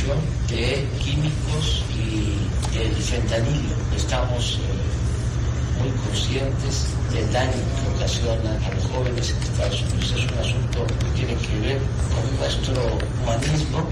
de 0.00 0.88
químicos 1.04 1.84
y 1.92 2.78
el 2.78 2.94
fentanilo. 2.96 3.76
Estamos 3.94 4.58
eh, 4.58 5.78
muy 5.78 5.90
conscientes 5.90 6.86
del 7.12 7.30
daño 7.30 7.52
que 7.52 7.96
ocasiona 7.96 8.50
a 8.66 8.74
los 8.74 8.84
jóvenes 8.86 9.30
en 9.30 9.42
Estados 9.42 9.82
Unidos. 9.82 10.14
Es 10.16 10.32
un 10.32 10.38
asunto 10.38 10.86
que 10.86 11.20
tiene 11.20 11.34
que 11.34 11.60
ver 11.60 11.78
con 12.14 12.36
nuestro 12.38 12.98
humanismo 13.22 13.84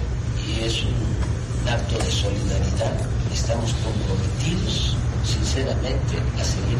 y 0.48 0.64
es 0.64 0.82
un 0.82 1.68
acto 1.68 1.98
de 1.98 2.10
solidaridad. 2.10 2.96
Estamos 3.34 3.74
comprometidos 3.84 4.96
sinceramente 5.24 6.16
a 6.40 6.44
seguir 6.44 6.78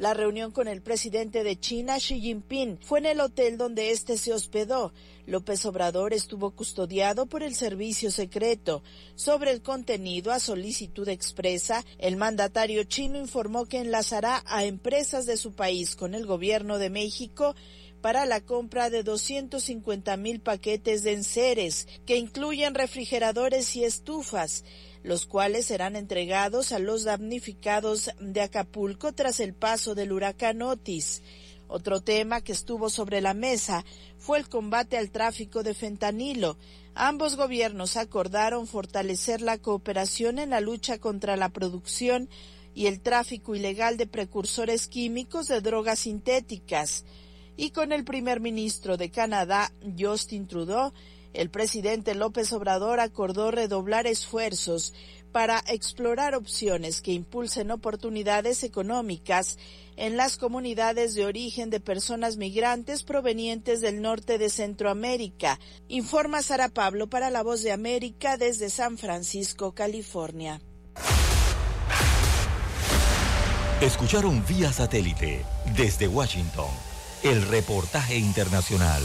La 0.00 0.14
reunión 0.14 0.52
con 0.52 0.68
el 0.68 0.80
presidente 0.80 1.42
de 1.42 1.58
China, 1.58 1.96
Xi 1.96 2.20
Jinping, 2.20 2.78
fue 2.80 3.00
en 3.00 3.06
el 3.06 3.20
hotel 3.20 3.58
donde 3.58 3.90
éste 3.90 4.16
se 4.16 4.32
hospedó. 4.32 4.92
López 5.26 5.66
Obrador 5.66 6.14
estuvo 6.14 6.52
custodiado 6.52 7.26
por 7.26 7.42
el 7.42 7.54
servicio 7.56 8.10
secreto. 8.10 8.82
Sobre 9.16 9.50
el 9.50 9.60
contenido 9.60 10.32
a 10.32 10.38
solicitud 10.38 11.08
expresa, 11.08 11.84
el 11.98 12.16
mandatario 12.16 12.84
chino 12.84 13.18
informó 13.18 13.66
que 13.66 13.80
enlazará 13.80 14.42
a 14.46 14.64
empresas 14.64 15.26
de 15.26 15.36
su 15.36 15.52
país 15.52 15.96
con 15.96 16.14
el 16.14 16.26
gobierno 16.26 16.78
de 16.78 16.90
México 16.90 17.56
para 18.00 18.24
la 18.26 18.40
compra 18.40 18.90
de 18.90 19.02
250 19.02 20.16
mil 20.16 20.40
paquetes 20.40 21.02
de 21.02 21.14
enseres, 21.14 21.88
que 22.06 22.16
incluyen 22.16 22.74
refrigeradores 22.74 23.74
y 23.74 23.84
estufas 23.84 24.64
los 25.08 25.24
cuales 25.24 25.64
serán 25.64 25.96
entregados 25.96 26.70
a 26.70 26.78
los 26.78 27.04
damnificados 27.04 28.10
de 28.20 28.42
Acapulco 28.42 29.14
tras 29.14 29.40
el 29.40 29.54
paso 29.54 29.94
del 29.94 30.12
huracán 30.12 30.60
Otis. 30.60 31.22
Otro 31.66 32.02
tema 32.02 32.42
que 32.42 32.52
estuvo 32.52 32.90
sobre 32.90 33.22
la 33.22 33.32
mesa 33.32 33.86
fue 34.18 34.36
el 34.36 34.50
combate 34.50 34.98
al 34.98 35.10
tráfico 35.10 35.62
de 35.62 35.72
fentanilo. 35.72 36.58
Ambos 36.94 37.36
gobiernos 37.36 37.96
acordaron 37.96 38.66
fortalecer 38.66 39.40
la 39.40 39.56
cooperación 39.56 40.38
en 40.38 40.50
la 40.50 40.60
lucha 40.60 40.98
contra 40.98 41.36
la 41.36 41.48
producción 41.48 42.28
y 42.74 42.84
el 42.86 43.00
tráfico 43.00 43.54
ilegal 43.54 43.96
de 43.96 44.06
precursores 44.06 44.88
químicos 44.88 45.48
de 45.48 45.62
drogas 45.62 46.00
sintéticas. 46.00 47.06
Y 47.56 47.70
con 47.70 47.92
el 47.92 48.04
primer 48.04 48.40
ministro 48.40 48.98
de 48.98 49.10
Canadá, 49.10 49.72
Justin 49.98 50.46
Trudeau, 50.46 50.92
el 51.38 51.50
presidente 51.50 52.16
López 52.16 52.52
Obrador 52.52 52.98
acordó 52.98 53.52
redoblar 53.52 54.08
esfuerzos 54.08 54.92
para 55.30 55.62
explorar 55.68 56.34
opciones 56.34 57.00
que 57.00 57.12
impulsen 57.12 57.70
oportunidades 57.70 58.64
económicas 58.64 59.56
en 59.96 60.16
las 60.16 60.36
comunidades 60.36 61.14
de 61.14 61.26
origen 61.26 61.70
de 61.70 61.78
personas 61.78 62.38
migrantes 62.38 63.04
provenientes 63.04 63.80
del 63.80 64.02
norte 64.02 64.36
de 64.36 64.50
Centroamérica, 64.50 65.60
informa 65.86 66.42
Sara 66.42 66.70
Pablo 66.70 67.08
para 67.08 67.30
La 67.30 67.44
Voz 67.44 67.62
de 67.62 67.70
América 67.70 68.36
desde 68.36 68.68
San 68.68 68.98
Francisco, 68.98 69.74
California. 69.74 70.60
Escucharon 73.80 74.44
vía 74.44 74.72
satélite 74.72 75.44
desde 75.76 76.08
Washington 76.08 76.70
el 77.22 77.42
reportaje 77.46 78.16
internacional. 78.16 79.04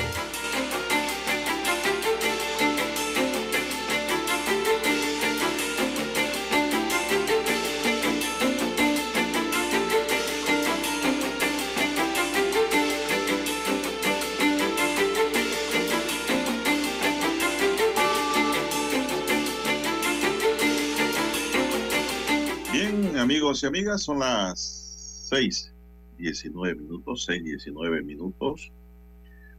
Amigas, 23.67 24.03
son 24.03 24.19
las 24.19 25.27
6, 25.29 25.73
19 26.17 26.75
minutos, 26.75 27.25
6, 27.25 27.43
19 27.43 28.01
minutos. 28.03 28.71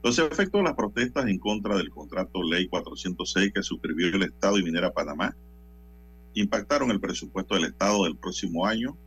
Los 0.03 0.19
efectos 0.19 0.59
de 0.59 0.63
las 0.63 0.75
protestas 0.75 1.27
en 1.27 1.39
contra 1.39 1.77
del 1.77 1.89
contrato 1.89 2.43
Ley 2.43 2.67
406 2.67 3.53
que 3.53 3.63
suscribió 3.63 4.07
el 4.07 4.23
Estado 4.23 4.59
y 4.59 4.63
Minera 4.63 4.91
Panamá 4.91 5.35
impactaron 6.33 6.91
el 6.91 6.99
presupuesto 6.99 7.55
del 7.55 7.65
Estado 7.65 8.03
del 8.03 8.17
próximo 8.17 8.65
año. 8.65 8.97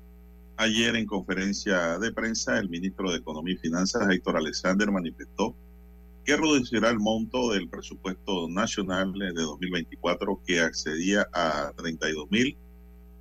Ayer 0.57 0.97
en 0.97 1.07
conferencia 1.07 1.99
de 1.99 2.13
prensa, 2.13 2.59
el 2.59 2.69
ministro 2.69 3.11
de 3.11 3.19
Economía 3.19 3.55
y 3.55 3.59
Finanzas, 3.59 4.09
Héctor 4.11 4.39
Alexander, 4.39 4.91
manifestó 4.91 5.55
que 6.25 6.37
reducirá 6.37 6.91
el 6.91 6.99
monto 6.99 7.53
del 7.53 7.69
presupuesto 7.69 8.49
nacional 8.49 9.13
de 9.13 9.33
2024 9.33 10.41
que 10.47 10.61
accedía 10.61 11.29
a 11.33 11.73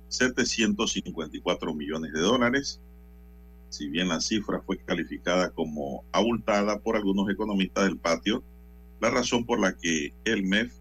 32.754 0.08 1.74
millones 1.74 2.12
de 2.12 2.20
dólares 2.20 2.80
si 3.68 3.88
bien 3.88 4.08
la 4.08 4.20
cifra 4.20 4.60
fue 4.62 4.78
calificada 4.78 5.50
como 5.50 6.04
abultada 6.12 6.78
por 6.78 6.96
algunos 6.96 7.28
economistas 7.28 7.84
del 7.84 7.98
patio, 7.98 8.42
la 9.00 9.10
razón 9.10 9.44
por 9.44 9.60
la 9.60 9.76
que 9.76 10.14
el 10.24 10.44
MEF 10.44 10.72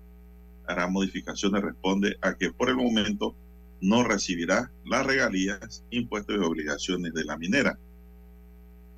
hará 0.67 0.87
modificaciones 0.87 1.61
responde 1.61 2.17
a 2.21 2.35
que 2.35 2.51
por 2.51 2.69
el 2.69 2.77
momento 2.77 3.35
no 3.81 4.03
recibirá 4.03 4.71
las 4.85 5.05
regalías, 5.05 5.83
impuestos 5.89 6.37
y 6.37 6.39
obligaciones 6.39 7.13
de 7.13 7.25
la 7.25 7.37
minera. 7.37 7.77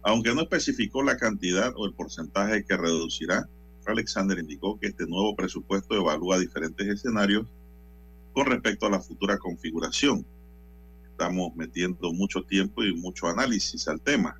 Aunque 0.03 0.33
no 0.33 0.41
especificó 0.41 1.03
la 1.03 1.17
cantidad 1.17 1.73
o 1.75 1.85
el 1.85 1.93
porcentaje 1.93 2.63
que 2.63 2.77
reducirá, 2.77 3.49
Alexander 3.85 4.37
indicó 4.37 4.77
que 4.79 4.87
este 4.87 5.07
nuevo 5.07 5.35
presupuesto 5.35 5.95
evalúa 5.95 6.37
diferentes 6.37 6.87
escenarios 6.87 7.47
con 8.37 8.45
respecto 8.45 8.85
a 8.85 8.91
la 8.91 8.99
futura 8.99 9.39
configuración 9.39 10.23
estamos 11.09 11.55
metiendo 11.55 12.13
mucho 12.13 12.43
tiempo 12.43 12.83
y 12.83 12.93
mucho 12.93 13.25
análisis 13.25 13.87
al 13.87 13.99
tema. 13.99 14.39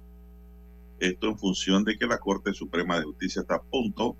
Esto 1.00 1.30
en 1.30 1.39
función 1.39 1.84
de 1.84 1.98
que 1.98 2.06
la 2.06 2.20
Corte 2.20 2.54
Suprema 2.54 3.00
de 3.00 3.06
Justicia 3.06 3.41
está 3.41 3.56
a 3.56 3.64
punto 3.64 4.16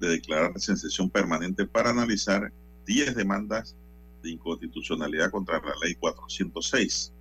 de 0.00 0.08
declarar 0.08 0.58
sesión 0.58 1.08
permanente 1.08 1.64
para 1.66 1.90
analizar 1.90 2.52
10 2.84 3.14
demandas 3.14 3.76
de 4.24 4.30
inconstitucionalidad 4.30 5.30
contra 5.30 5.60
la 5.60 5.74
ley 5.84 5.94
406. 5.94 7.12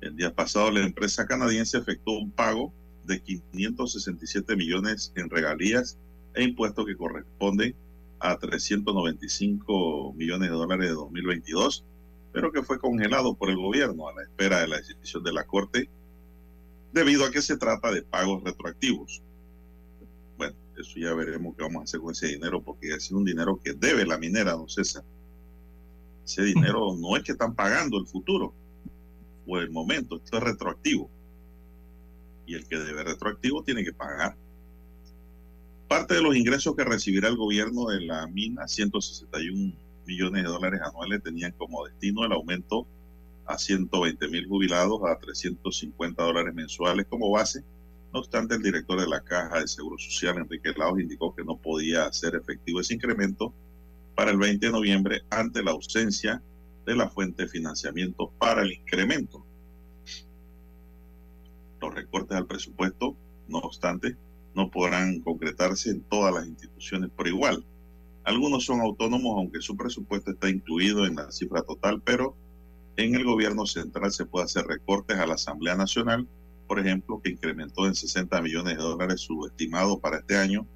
El 0.00 0.14
día 0.14 0.32
pasado 0.32 0.70
la 0.70 0.84
empresa 0.84 1.26
canadiense 1.26 1.76
efectuó 1.78 2.20
un 2.20 2.30
pago 2.30 2.72
de 3.04 3.20
567 3.20 4.54
millones 4.54 5.12
en 5.16 5.28
regalías 5.28 5.98
e 6.34 6.44
impuestos 6.44 6.86
que 6.86 6.96
corresponden 6.96 7.74
a 8.22 8.38
395 8.38 10.14
millones 10.14 10.48
de 10.48 10.54
dólares 10.54 10.88
de 10.88 10.94
2022 10.94 11.84
pero 12.32 12.50
que 12.50 12.62
fue 12.62 12.78
congelado 12.78 13.34
por 13.34 13.50
el 13.50 13.56
gobierno 13.56 14.08
a 14.08 14.14
la 14.14 14.22
espera 14.22 14.60
de 14.60 14.68
la 14.68 14.78
decisión 14.78 15.22
de 15.22 15.32
la 15.32 15.44
Corte, 15.44 15.88
debido 16.92 17.24
a 17.24 17.30
que 17.30 17.42
se 17.42 17.58
trata 17.58 17.92
de 17.92 18.02
pagos 18.02 18.42
retroactivos. 18.42 19.22
Bueno, 20.38 20.56
eso 20.78 20.98
ya 20.98 21.12
veremos 21.14 21.54
qué 21.56 21.62
vamos 21.62 21.80
a 21.80 21.84
hacer 21.84 22.00
con 22.00 22.12
ese 22.12 22.28
dinero, 22.28 22.62
porque 22.62 22.88
es 22.88 23.10
un 23.12 23.24
dinero 23.24 23.60
que 23.62 23.74
debe 23.74 24.06
la 24.06 24.18
minera, 24.18 24.52
don 24.52 24.68
César. 24.68 25.04
Ese 26.24 26.42
dinero 26.42 26.94
no 26.96 27.16
es 27.16 27.22
que 27.22 27.32
están 27.32 27.54
pagando 27.54 27.98
el 27.98 28.06
futuro 28.06 28.54
o 29.46 29.58
el 29.58 29.70
momento, 29.70 30.16
esto 30.16 30.38
es 30.38 30.42
retroactivo. 30.42 31.10
Y 32.46 32.54
el 32.54 32.66
que 32.66 32.78
debe 32.78 33.04
retroactivo 33.04 33.62
tiene 33.62 33.84
que 33.84 33.92
pagar. 33.92 34.36
Parte 35.92 36.14
de 36.14 36.22
los 36.22 36.34
ingresos 36.34 36.74
que 36.74 36.84
recibirá 36.84 37.28
el 37.28 37.36
gobierno 37.36 37.88
de 37.88 38.00
la 38.00 38.26
mina, 38.26 38.66
161 38.66 39.74
millones 40.06 40.42
de 40.42 40.48
dólares 40.48 40.80
anuales 40.80 41.22
tenían 41.22 41.52
como 41.52 41.84
destino 41.84 42.24
el 42.24 42.32
aumento 42.32 42.86
a 43.44 43.58
120 43.58 44.26
mil 44.28 44.48
jubilados 44.48 45.02
a 45.04 45.18
350 45.18 46.22
dólares 46.22 46.54
mensuales 46.54 47.04
como 47.10 47.30
base. 47.30 47.62
No 48.10 48.20
obstante, 48.20 48.54
el 48.54 48.62
director 48.62 48.98
de 48.98 49.06
la 49.06 49.20
Caja 49.20 49.60
de 49.60 49.68
Seguro 49.68 49.98
Social, 49.98 50.38
Enrique 50.38 50.72
Laos, 50.74 50.98
indicó 50.98 51.36
que 51.36 51.44
no 51.44 51.58
podía 51.58 52.10
ser 52.10 52.36
efectivo 52.36 52.80
ese 52.80 52.94
incremento 52.94 53.52
para 54.14 54.30
el 54.30 54.38
20 54.38 54.64
de 54.64 54.72
noviembre 54.72 55.20
ante 55.28 55.62
la 55.62 55.72
ausencia 55.72 56.42
de 56.86 56.96
la 56.96 57.10
fuente 57.10 57.42
de 57.42 57.48
financiamiento 57.50 58.32
para 58.38 58.62
el 58.62 58.72
incremento. 58.72 59.44
Los 61.82 61.94
recortes 61.94 62.34
al 62.34 62.46
presupuesto, 62.46 63.14
no 63.46 63.58
obstante, 63.58 64.16
no 64.54 64.70
podrán 64.70 65.20
concretarse 65.20 65.90
en 65.90 66.02
todas 66.02 66.34
las 66.34 66.46
instituciones 66.46 67.10
por 67.10 67.26
igual. 67.28 67.64
Algunos 68.24 68.64
son 68.64 68.80
autónomos, 68.80 69.34
aunque 69.36 69.60
su 69.60 69.76
presupuesto 69.76 70.30
está 70.30 70.48
incluido 70.48 71.06
en 71.06 71.16
la 71.16 71.30
cifra 71.32 71.62
total, 71.62 72.00
pero 72.04 72.36
en 72.96 73.14
el 73.14 73.24
gobierno 73.24 73.66
central 73.66 74.12
se 74.12 74.26
puede 74.26 74.44
hacer 74.44 74.64
recortes 74.66 75.18
a 75.18 75.26
la 75.26 75.34
Asamblea 75.34 75.74
Nacional, 75.74 76.28
por 76.68 76.78
ejemplo, 76.78 77.20
que 77.22 77.30
incrementó 77.30 77.86
en 77.86 77.94
60 77.94 78.40
millones 78.42 78.76
de 78.76 78.82
dólares 78.82 79.20
su 79.20 79.46
estimado 79.46 79.98
para 79.98 80.18
este 80.18 80.36
año, 80.36 80.66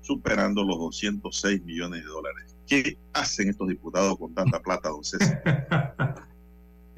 superando 0.00 0.64
los 0.64 0.78
206 0.78 1.62
millones 1.64 2.02
de 2.02 2.08
dólares. 2.08 2.56
¿Qué 2.66 2.98
hacen 3.12 3.48
estos 3.48 3.68
diputados 3.68 4.18
con 4.18 4.34
tanta 4.34 4.60
plata, 4.60 4.88
don 4.88 5.04
César? 5.04 6.24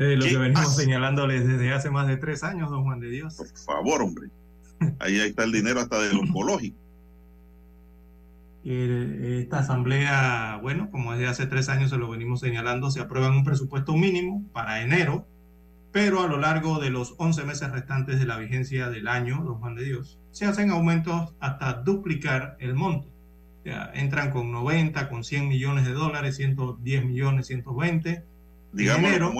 Eh, 0.03 0.17
lo 0.17 0.25
que 0.25 0.39
venimos 0.39 0.77
señalándoles 0.77 1.47
desde 1.47 1.75
hace 1.75 1.91
más 1.91 2.09
de 2.09 2.17
tres 2.17 2.43
años, 2.43 2.71
don 2.71 2.85
Juan 2.85 3.01
de 3.01 3.11
Dios. 3.11 3.35
Por 3.35 3.49
favor, 3.49 4.01
hombre. 4.01 4.31
Ahí, 4.99 5.19
está 5.21 5.45
el 5.45 5.53
dinero 5.53 5.81
hasta 5.81 6.01
del 6.01 6.19
oncológico. 6.19 6.79
Eh, 8.63 9.39
esta 9.43 9.61
asamblea, 9.61 10.59
bueno, 10.61 10.91
como 10.91 11.13
desde 11.13 11.29
hace 11.29 11.47
tres 11.47 11.69
años 11.69 11.91
se 11.91 11.97
lo 11.97 12.11
venimos 12.11 12.41
señalando, 12.41 12.91
se 12.91 13.01
aprueba 13.01 13.31
un 13.31 13.45
presupuesto 13.45 13.95
mínimo 13.95 14.45
para 14.53 14.83
enero, 14.83 15.27
pero 15.93 16.23
a 16.23 16.29
lo 16.29 16.37
largo 16.37 16.79
de 16.79 16.91
los 16.91 17.15
11 17.19 17.45
meses 17.45 17.71
restantes 17.73 18.19
de 18.19 18.27
la 18.27 18.37
vigencia 18.37 18.91
del 18.91 19.09
año, 19.09 19.43
don 19.45 19.59
Juan 19.61 19.75
de 19.75 19.85
Dios, 19.85 20.19
se 20.31 20.45
hacen 20.45 20.71
aumentos 20.71 21.35
hasta 21.41 21.73
duplicar 21.75 22.57
el 22.61 22.75
monto. 22.75 23.09
O 23.61 23.63
sea, 23.63 23.91
entran 23.95 24.31
con 24.31 24.53
90, 24.53 25.09
con 25.09 25.25
100 25.25 25.49
millones 25.49 25.85
de 25.85 25.93
dólares, 25.93 26.37
110 26.37 27.05
millones, 27.05 27.47
120. 27.47 28.25
Digamos, 28.73 29.11
enero, 29.11 29.33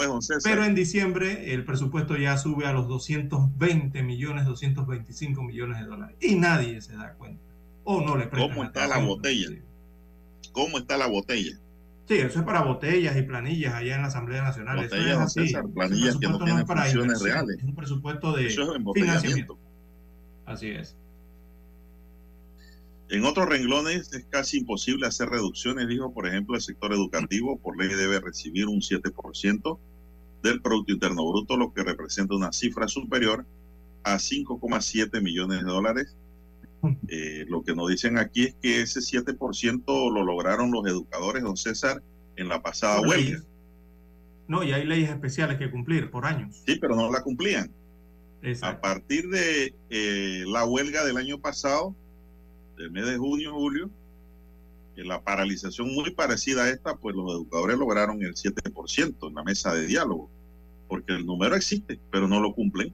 pero 0.43 0.65
en 0.65 0.75
diciembre 0.75 1.55
el 1.55 1.65
presupuesto 1.65 2.17
ya 2.17 2.37
sube 2.37 2.67
a 2.67 2.73
los 2.73 2.89
220 2.89 4.03
millones, 4.03 4.45
225 4.45 5.43
millones 5.43 5.79
de 5.79 5.85
dólares. 5.87 6.17
Y 6.21 6.35
nadie 6.35 6.81
se 6.81 6.97
da 6.97 7.15
cuenta 7.15 7.51
no 7.99 8.17
le 8.17 8.29
¿Cómo 8.29 8.65
está 8.65 8.87
la 8.87 8.99
botella? 8.99 9.49
¿Cómo 10.53 10.79
está 10.79 10.97
la 10.97 11.07
botella? 11.07 11.59
Sí, 12.07 12.17
eso 12.17 12.41
es 12.41 12.45
para 12.45 12.63
botellas 12.63 13.17
y 13.17 13.23
planillas 13.23 13.75
allá 13.75 13.95
en 13.95 14.03
la 14.03 14.09
Asamblea 14.09 14.43
Nacional. 14.43 14.77
Botellas, 14.77 15.37
eso 15.37 15.41
es 15.41 15.55
así. 15.55 15.69
planillas 15.75 16.17
que 16.17 16.29
no 16.29 16.45
tienen 16.45 16.67
funciones 16.67 17.23
reales. 17.23 17.59
Es 17.59 17.65
un 17.65 17.75
presupuesto 17.75 18.33
de 18.33 18.51
financiamiento. 18.95 19.59
Así 20.45 20.69
es. 20.71 20.97
En 23.11 23.25
otros 23.25 23.49
renglones 23.49 24.13
es 24.13 24.25
casi 24.27 24.59
imposible 24.59 25.07
hacer 25.07 25.29
reducciones, 25.29 25.89
dijo, 25.89 26.13
por 26.15 26.27
ejemplo, 26.27 26.55
el 26.55 26.63
sector 26.63 26.93
educativo 26.93 27.59
por 27.59 27.77
ley 27.77 27.89
debe 27.89 28.21
recibir 28.21 28.67
un 28.67 28.81
7% 28.81 29.79
del 30.43 30.63
Producto 30.63 30.93
Interno 30.93 31.29
Bruto, 31.29 31.57
lo 31.57 31.73
que 31.73 31.83
representa 31.83 32.35
una 32.35 32.53
cifra 32.53 32.89
superior 32.89 33.45
a 34.05 34.15
5,7 34.15 35.21
millones 35.21 35.59
de 35.59 35.65
dólares 35.65 36.17
eh, 37.09 37.45
lo 37.49 37.63
que 37.63 37.75
nos 37.75 37.89
dicen 37.89 38.19
aquí 38.19 38.45
es 38.45 38.55
que 38.63 38.81
ese 38.83 39.01
7% 39.01 40.13
lo 40.13 40.25
lograron 40.25 40.71
los 40.71 40.87
educadores, 40.87 41.43
don 41.43 41.57
César, 41.57 42.03
en 42.37 42.49
la 42.49 42.63
pasada 42.63 43.01
huelga. 43.01 43.43
No, 44.49 44.65
y 44.65 44.73
hay 44.73 44.85
leyes 44.85 45.11
especiales 45.11 45.59
que 45.59 45.71
cumplir 45.71 46.11
por 46.11 46.27
años. 46.27 46.63
Sí, 46.67 46.77
pero 46.81 46.97
no 46.97 47.11
la 47.11 47.23
cumplían. 47.23 47.71
A 48.63 48.81
partir 48.81 49.29
de 49.29 49.75
eh, 49.91 50.45
la 50.47 50.65
huelga 50.65 51.05
del 51.05 51.19
año 51.19 51.39
pasado, 51.39 51.95
del 52.81 52.91
mes 52.91 53.07
de 53.07 53.19
junio, 53.19 53.53
julio, 53.53 53.91
en 54.97 55.09
la 55.09 55.23
paralización 55.23 55.93
muy 55.93 56.11
parecida 56.11 56.65
a 56.65 56.71
esta, 56.71 56.97
pues 56.97 57.15
los 57.15 57.31
educadores 57.31 57.79
lograron 57.79 58.23
el 58.23 58.35
7% 58.35 59.29
en 59.29 59.35
la 59.35 59.45
mesa 59.45 59.73
de 59.75 59.87
diálogo, 59.87 60.31
porque 60.89 61.13
el 61.13 61.27
número 61.27 61.55
existe, 61.55 62.01
pero 62.11 62.27
no 62.27 62.41
lo 62.41 62.55
cumplen. 62.55 62.93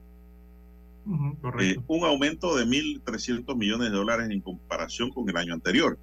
Eh, 1.61 1.77
un 1.87 2.05
aumento 2.05 2.57
de 2.57 2.65
1.300 2.67 3.57
millones 3.57 3.91
de 3.91 3.97
dólares 3.97 4.29
en 4.31 4.41
comparación 4.41 5.11
con 5.11 5.29
el 5.29 5.37
año 5.37 5.55
anterior. 5.55 5.99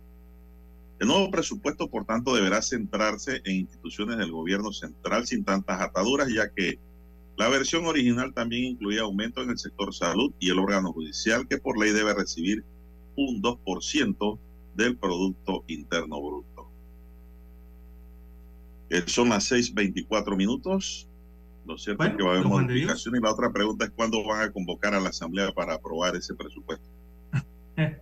El 0.99 1.07
nuevo 1.07 1.29
presupuesto, 1.29 1.89
por 1.89 2.05
tanto, 2.05 2.33
deberá 2.33 2.61
centrarse 2.61 3.41
en 3.43 3.57
instituciones 3.57 4.17
del 4.17 4.31
gobierno 4.31 4.71
central 4.71 5.27
sin 5.27 5.43
tantas 5.43 5.81
ataduras, 5.81 6.29
ya 6.33 6.49
que 6.49 6.79
la 7.35 7.49
versión 7.49 7.85
original 7.85 8.33
también 8.33 8.63
incluía 8.63 9.01
aumento 9.01 9.41
en 9.41 9.49
el 9.49 9.57
sector 9.57 9.93
salud 9.93 10.31
y 10.39 10.51
el 10.51 10.59
órgano 10.59 10.93
judicial, 10.93 11.47
que 11.49 11.57
por 11.57 11.77
ley 11.77 11.91
debe 11.91 12.13
recibir 12.13 12.63
un 13.15 13.41
2% 13.41 14.39
del 14.75 14.97
Producto 14.97 15.63
Interno 15.67 16.21
Bruto. 16.21 16.69
Eh, 18.89 19.03
son 19.07 19.29
las 19.29 19.51
6.24 19.51 20.35
minutos. 20.35 21.09
Lo 21.65 21.77
cierto 21.77 22.03
es 22.03 22.15
que 22.15 22.23
va 22.23 22.31
a 22.31 22.33
haber 22.35 22.47
modificación 22.47 23.15
y 23.15 23.19
la 23.19 23.31
otra 23.31 23.51
pregunta 23.51 23.85
es 23.85 23.91
cuándo 23.91 24.23
van 24.25 24.49
a 24.49 24.51
convocar 24.51 24.93
a 24.93 24.99
la 24.99 25.09
Asamblea 25.09 25.51
para 25.51 25.75
aprobar 25.75 26.15
ese 26.15 26.33
presupuesto. 26.35 26.87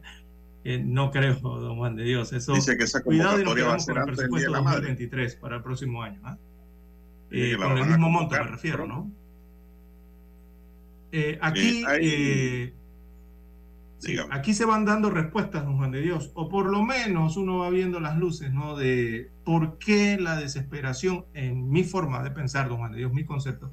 Eh, 0.63 0.77
no 0.77 1.09
creo, 1.09 1.33
don 1.33 1.77
Juan 1.77 1.95
de 1.95 2.03
Dios. 2.03 2.31
Eso, 2.33 2.53
Dice 2.53 2.77
que 2.77 2.83
esa 2.83 3.01
convocatoria 3.01 3.65
va 3.65 3.73
a 3.73 3.79
ser 3.79 3.97
antes 3.97 4.17
del 4.17 4.29
día 4.29 4.41
de 4.41 4.49
la 4.51 4.59
2023 4.59 5.35
para 5.37 5.55
el 5.55 5.63
próximo 5.63 6.03
año. 6.03 6.21
¿ah? 6.23 6.37
Eh, 7.31 7.55
con 7.57 7.79
el 7.79 7.87
mismo 7.87 8.11
monto 8.11 8.35
me 8.35 8.43
refiero, 8.43 8.85
¿no? 8.85 9.11
eh, 11.11 11.37
aquí, 11.41 11.83
eh, 14.07 14.19
aquí 14.31 14.53
se 14.53 14.65
van 14.65 14.85
dando 14.85 15.09
respuestas, 15.09 15.63
don 15.63 15.77
Juan 15.77 15.91
de 15.91 16.01
Dios, 16.01 16.31
o 16.33 16.49
por 16.49 16.69
lo 16.69 16.83
menos 16.83 17.37
uno 17.37 17.59
va 17.59 17.69
viendo 17.69 17.99
las 17.99 18.17
luces, 18.17 18.51
¿no? 18.51 18.75
De 18.75 19.29
por 19.43 19.77
qué 19.77 20.17
la 20.19 20.35
desesperación, 20.35 21.25
en 21.33 21.69
mi 21.69 21.83
forma 21.83 22.23
de 22.23 22.31
pensar, 22.31 22.69
don 22.69 22.77
Juan 22.79 22.91
de 22.91 22.99
Dios, 22.99 23.13
mi 23.13 23.25
concepto, 23.25 23.71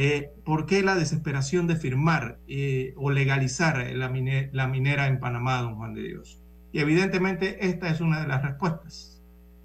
eh, 0.00 0.30
¿Por 0.44 0.66
qué 0.66 0.82
la 0.84 0.94
desesperación 0.94 1.66
de 1.66 1.74
firmar 1.74 2.38
eh, 2.46 2.94
o 2.96 3.10
legalizar 3.10 3.78
la, 3.94 4.12
la, 4.52 4.68
minera 4.68 5.08
en 5.08 5.18
Panamá, 5.18 5.60
don 5.60 5.74
Juan 5.74 5.94
de 5.94 6.02
Dios? 6.02 6.40
Y 6.72 6.78
evidentemente 6.78 7.66
esta 7.66 7.88
es 7.90 8.00
una 8.00 8.20
de 8.20 8.28
las 8.28 8.42
respuestas. 8.42 9.20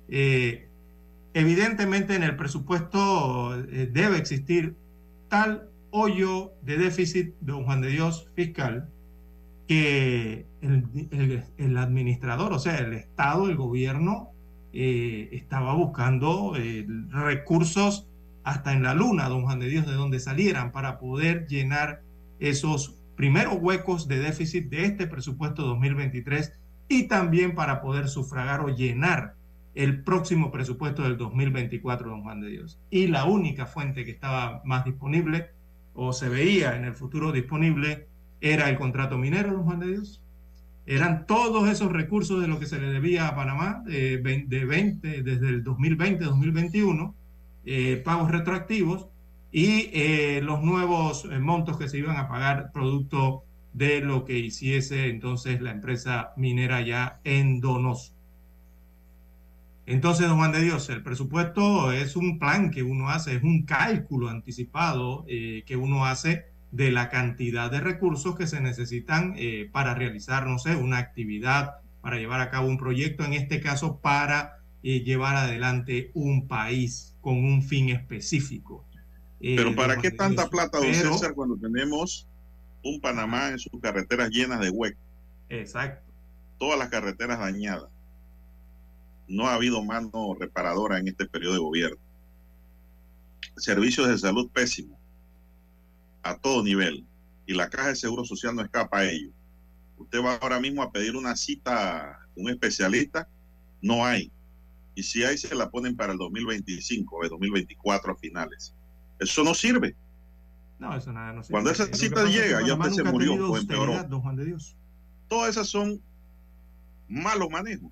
Eh, 0.09 0.69
evidentemente 1.35 2.15
en 2.15 2.23
el 2.23 2.35
presupuesto 2.35 3.55
debe 3.61 4.17
existir 4.17 4.75
tal 5.29 5.69
hoyo 5.91 6.53
de 6.63 6.77
déficit, 6.77 7.35
don 7.41 7.65
Juan 7.65 7.81
de 7.81 7.89
Dios, 7.89 8.31
fiscal, 8.35 8.89
que 9.67 10.45
el, 10.61 11.77
administrador, 11.77 12.53
o 12.53 12.59
sea, 12.59 12.77
el 12.77 12.93
Estado, 12.93 13.49
el 13.49 13.55
gobierno, 13.55 14.29
estaba 14.71 15.73
buscando 15.75 16.53
recursos 17.09 18.07
hasta 18.43 18.73
en 18.73 18.83
la 18.83 18.93
luna, 18.93 19.29
don 19.29 19.43
Juan 19.43 19.59
de 19.59 19.69
Dios, 19.69 19.85
de 19.85 19.93
donde 19.93 20.19
salieran 20.19 20.71
para 20.71 20.99
poder 20.99 21.47
llenar 21.47 22.01
esos 22.39 22.99
primeros 23.15 23.57
huecos 23.61 24.07
de 24.07 24.19
déficit 24.19 24.69
de 24.69 24.85
este 24.85 25.07
presupuesto 25.07 25.63
2023 25.63 26.53
y 26.89 27.07
también 27.07 27.55
para 27.55 27.81
poder 27.81 28.07
sufragar 28.07 28.61
o 28.61 28.69
llenar 28.69 29.35
el 29.75 30.03
próximo 30.03 30.51
presupuesto 30.51 31.03
del 31.03 31.17
2024, 31.17 32.09
don 32.09 32.23
Juan 32.23 32.41
de 32.41 32.49
Dios. 32.49 32.79
Y 32.89 33.07
la 33.07 33.25
única 33.25 33.65
fuente 33.65 34.05
que 34.05 34.11
estaba 34.11 34.61
más 34.65 34.85
disponible 34.85 35.51
o 35.93 36.13
se 36.13 36.29
veía 36.29 36.75
en 36.75 36.85
el 36.85 36.93
futuro 36.93 37.31
disponible 37.31 38.07
era 38.43 38.69
el 38.69 38.77
contrato 38.77 39.17
minero, 39.17 39.53
don 39.53 39.63
Juan 39.63 39.79
de 39.79 39.87
Dios. 39.87 40.21
Eran 40.85 41.25
todos 41.25 41.69
esos 41.69 41.93
recursos 41.93 42.41
de 42.41 42.47
lo 42.49 42.59
que 42.59 42.65
se 42.65 42.77
le 42.77 42.87
debía 42.87 43.29
a 43.29 43.35
Panamá 43.35 43.81
de, 43.85 44.17
de 44.19 44.65
20, 44.65 45.23
desde 45.23 45.47
el 45.47 45.63
2020-2021 45.63 47.13
eh, 47.65 48.01
pagos 48.03 48.29
retroactivos 48.29 49.07
y 49.49 49.89
eh, 49.93 50.41
los 50.43 50.61
nuevos 50.61 51.23
eh, 51.31 51.39
montos 51.39 51.77
que 51.77 51.87
se 51.87 51.97
iban 51.97 52.17
a 52.17 52.27
pagar 52.27 52.73
producto 52.73 53.45
de 53.71 54.01
lo 54.01 54.25
que 54.25 54.37
hiciese 54.37 55.07
entonces 55.07 55.61
la 55.61 55.71
empresa 55.71 56.33
minera 56.35 56.81
ya 56.81 57.21
en 57.23 57.61
Donoso. 57.61 58.11
Entonces, 59.85 60.27
don 60.27 60.37
Juan 60.37 60.51
de 60.51 60.61
Dios, 60.61 60.89
el 60.89 61.01
presupuesto 61.01 61.93
es 61.93 62.17
un 62.17 62.39
plan 62.39 62.71
que 62.71 62.83
uno 62.83 63.09
hace, 63.09 63.35
es 63.35 63.43
un 63.43 63.63
cálculo 63.63 64.29
anticipado 64.29 65.25
que 65.25 65.75
uno 65.75 66.05
hace 66.05 66.52
de 66.73 66.91
la 66.91 67.09
cantidad 67.09 67.69
de 67.71 67.79
recursos 67.79 68.35
que 68.35 68.47
se 68.47 68.59
necesitan 68.59 69.35
para 69.71 69.93
realizar, 69.93 70.47
no 70.47 70.57
sé, 70.57 70.75
una 70.75 70.97
actividad, 70.97 71.75
para 72.01 72.17
llevar 72.17 72.41
a 72.41 72.49
cabo 72.49 72.67
un 72.67 72.79
proyecto, 72.79 73.23
en 73.23 73.33
este 73.33 73.61
caso 73.61 73.99
para 74.01 74.57
llevar 74.81 75.35
adelante 75.35 76.09
un 76.15 76.47
país 76.47 77.15
con 77.21 77.37
un 77.37 77.61
fin 77.61 77.89
específico. 77.89 78.85
Eh, 79.39 79.55
Pero 79.55 79.75
¿para 79.75 79.97
qué 79.97 80.09
tanta 80.09 80.49
plata, 80.49 80.79
don 80.79 80.93
César, 80.93 81.33
cuando 81.35 81.55
tenemos 81.57 82.27
un 82.83 82.99
Panamá 82.99 83.49
en 83.49 83.59
sus 83.59 83.79
carreteras 83.79 84.29
llenas 84.31 84.59
de 84.59 84.71
huecos? 84.71 84.99
Exacto. 85.49 86.11
Todas 86.57 86.79
las 86.79 86.89
carreteras 86.89 87.39
dañadas. 87.39 87.89
No 89.27 89.47
ha 89.47 89.53
habido 89.53 89.83
mano 89.83 90.35
reparadora 90.39 90.97
en 90.97 91.07
este 91.07 91.27
periodo 91.27 91.53
de 91.53 91.59
gobierno. 91.59 91.97
Servicios 93.57 94.07
de 94.07 94.17
salud 94.17 94.49
pésimos 94.51 94.92
a 96.23 96.37
todo 96.37 96.63
nivel. 96.63 97.05
Y 97.45 97.53
la 97.53 97.69
Caja 97.69 97.89
de 97.89 97.95
Seguro 97.95 98.25
Social 98.25 98.55
no 98.55 98.61
escapa 98.61 98.99
a 98.99 99.05
ello. 99.05 99.29
Usted 99.97 100.23
va 100.23 100.35
ahora 100.35 100.59
mismo 100.59 100.81
a 100.81 100.91
pedir 100.91 101.15
una 101.15 101.35
cita 101.35 102.19
un 102.35 102.49
especialista, 102.49 103.27
no 103.81 104.05
hay 104.05 104.31
y 104.95 105.03
si 105.03 105.23
hay 105.23 105.37
se 105.37 105.53
la 105.55 105.69
ponen 105.69 105.95
para 105.95 106.13
el 106.13 106.19
2025 106.19 107.15
o 107.15 107.23
el 107.23 107.29
2024 107.29 108.13
a 108.13 108.15
finales. 108.15 108.75
Eso 109.19 109.43
no 109.43 109.53
sirve. 109.53 109.95
No, 110.79 110.95
eso 110.95 111.11
nada 111.11 111.33
no 111.33 111.43
sirve. 111.43 111.51
Cuando 111.51 111.71
esa 111.71 111.87
cita 111.93 112.25
llega, 112.25 112.65
ya 112.65 112.75
usted 112.75 112.91
se 112.91 113.03
murió 113.03 113.33
o 113.51 113.57
empeoró. 113.57 114.03
Don 114.03 114.21
Juan 114.21 114.35
de 114.35 114.45
Dios. 114.45 114.75
Todas 115.27 115.51
esas 115.51 115.67
son 115.67 116.01
malos 117.07 117.49
manejos 117.49 117.91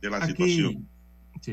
de 0.00 0.10
la 0.10 0.26
situación. 0.26 0.88
Sí. 1.40 1.52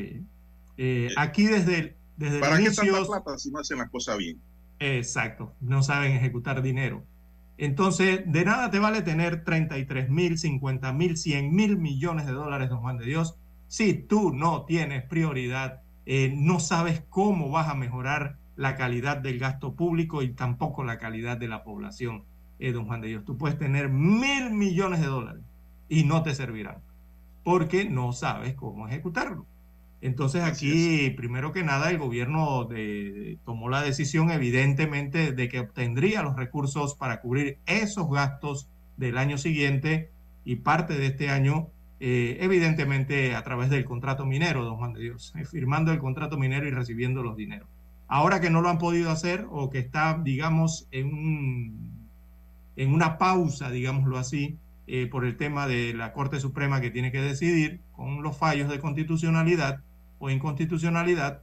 Eh, 0.76 1.08
eh, 1.10 1.14
aquí 1.16 1.44
desde 1.44 1.78
el, 1.78 1.96
desde 2.16 2.40
¿Para 2.40 2.58
qué 2.58 2.70
tanta 2.70 3.04
plata 3.04 3.38
si 3.38 3.50
no 3.50 3.58
hacen 3.58 3.78
las 3.78 3.90
cosas 3.90 4.16
bien? 4.16 4.40
Exacto, 4.78 5.54
no 5.60 5.82
saben 5.82 6.12
ejecutar 6.12 6.62
dinero. 6.62 7.04
Entonces, 7.56 8.22
de 8.26 8.44
nada 8.44 8.70
te 8.70 8.78
vale 8.78 9.02
tener 9.02 9.42
33 9.44 10.08
mil, 10.10 10.38
50 10.38 10.92
mil, 10.92 11.16
100 11.16 11.54
mil 11.54 11.76
millones 11.76 12.26
de 12.26 12.32
dólares, 12.32 12.70
don 12.70 12.80
Juan 12.80 12.98
de 12.98 13.06
Dios, 13.06 13.36
si 13.66 13.94
tú 13.94 14.32
no 14.32 14.64
tienes 14.64 15.02
prioridad, 15.04 15.82
eh, 16.06 16.32
no 16.36 16.60
sabes 16.60 17.02
cómo 17.10 17.50
vas 17.50 17.68
a 17.68 17.74
mejorar 17.74 18.38
la 18.56 18.76
calidad 18.76 19.16
del 19.18 19.38
gasto 19.38 19.74
público 19.74 20.22
y 20.22 20.30
tampoco 20.30 20.84
la 20.84 20.98
calidad 20.98 21.36
de 21.36 21.48
la 21.48 21.64
población, 21.64 22.24
eh, 22.60 22.72
don 22.72 22.86
Juan 22.86 23.00
de 23.00 23.08
Dios. 23.08 23.24
Tú 23.24 23.36
puedes 23.36 23.58
tener 23.58 23.88
mil 23.88 24.50
millones 24.50 25.00
de 25.00 25.06
dólares 25.06 25.42
y 25.88 26.04
no 26.04 26.22
te 26.22 26.34
servirán 26.34 26.82
porque 27.48 27.88
no 27.88 28.12
sabes 28.12 28.54
cómo 28.54 28.86
ejecutarlo. 28.86 29.46
Entonces 30.00 30.42
aquí, 30.44 31.10
primero 31.16 31.52
que 31.52 31.64
nada, 31.64 31.90
el 31.90 31.98
gobierno 31.98 32.68
tomó 33.44 33.68
la 33.68 33.82
decisión 33.82 34.30
evidentemente 34.30 35.32
de 35.32 35.48
que 35.48 35.60
obtendría 35.60 36.22
los 36.22 36.36
recursos 36.36 36.94
para 36.94 37.20
cubrir 37.20 37.58
esos 37.66 38.08
gastos 38.08 38.68
del 38.96 39.18
año 39.18 39.38
siguiente 39.38 40.12
y 40.44 40.56
parte 40.56 40.96
de 40.96 41.06
este 41.06 41.30
año 41.30 41.70
eh, 42.00 42.38
evidentemente 42.40 43.34
a 43.34 43.42
través 43.42 43.70
del 43.70 43.84
contrato 43.84 44.24
minero, 44.24 44.64
don 44.64 44.76
Juan 44.76 44.92
de 44.92 45.00
Dios, 45.00 45.32
eh, 45.36 45.44
firmando 45.44 45.90
el 45.90 45.98
contrato 45.98 46.38
minero 46.38 46.68
y 46.68 46.70
recibiendo 46.70 47.22
los 47.22 47.36
dineros. 47.36 47.68
Ahora 48.06 48.40
que 48.40 48.50
no 48.50 48.62
lo 48.62 48.68
han 48.68 48.78
podido 48.78 49.10
hacer 49.10 49.46
o 49.50 49.68
que 49.68 49.80
está, 49.80 50.20
digamos, 50.22 50.86
en, 50.92 52.08
en 52.76 52.94
una 52.94 53.18
pausa, 53.18 53.70
digámoslo 53.70 54.16
así, 54.16 54.56
eh, 54.86 55.08
por 55.08 55.24
el 55.24 55.36
tema 55.36 55.66
de 55.66 55.92
la 55.92 56.12
Corte 56.12 56.38
Suprema 56.40 56.80
que 56.80 56.90
tiene 56.90 57.10
que 57.10 57.20
decidir 57.20 57.80
con 57.92 58.22
los 58.22 58.38
fallos 58.38 58.70
de 58.70 58.78
constitucionalidad 58.78 59.80
o 60.18 60.30
inconstitucionalidad, 60.30 61.42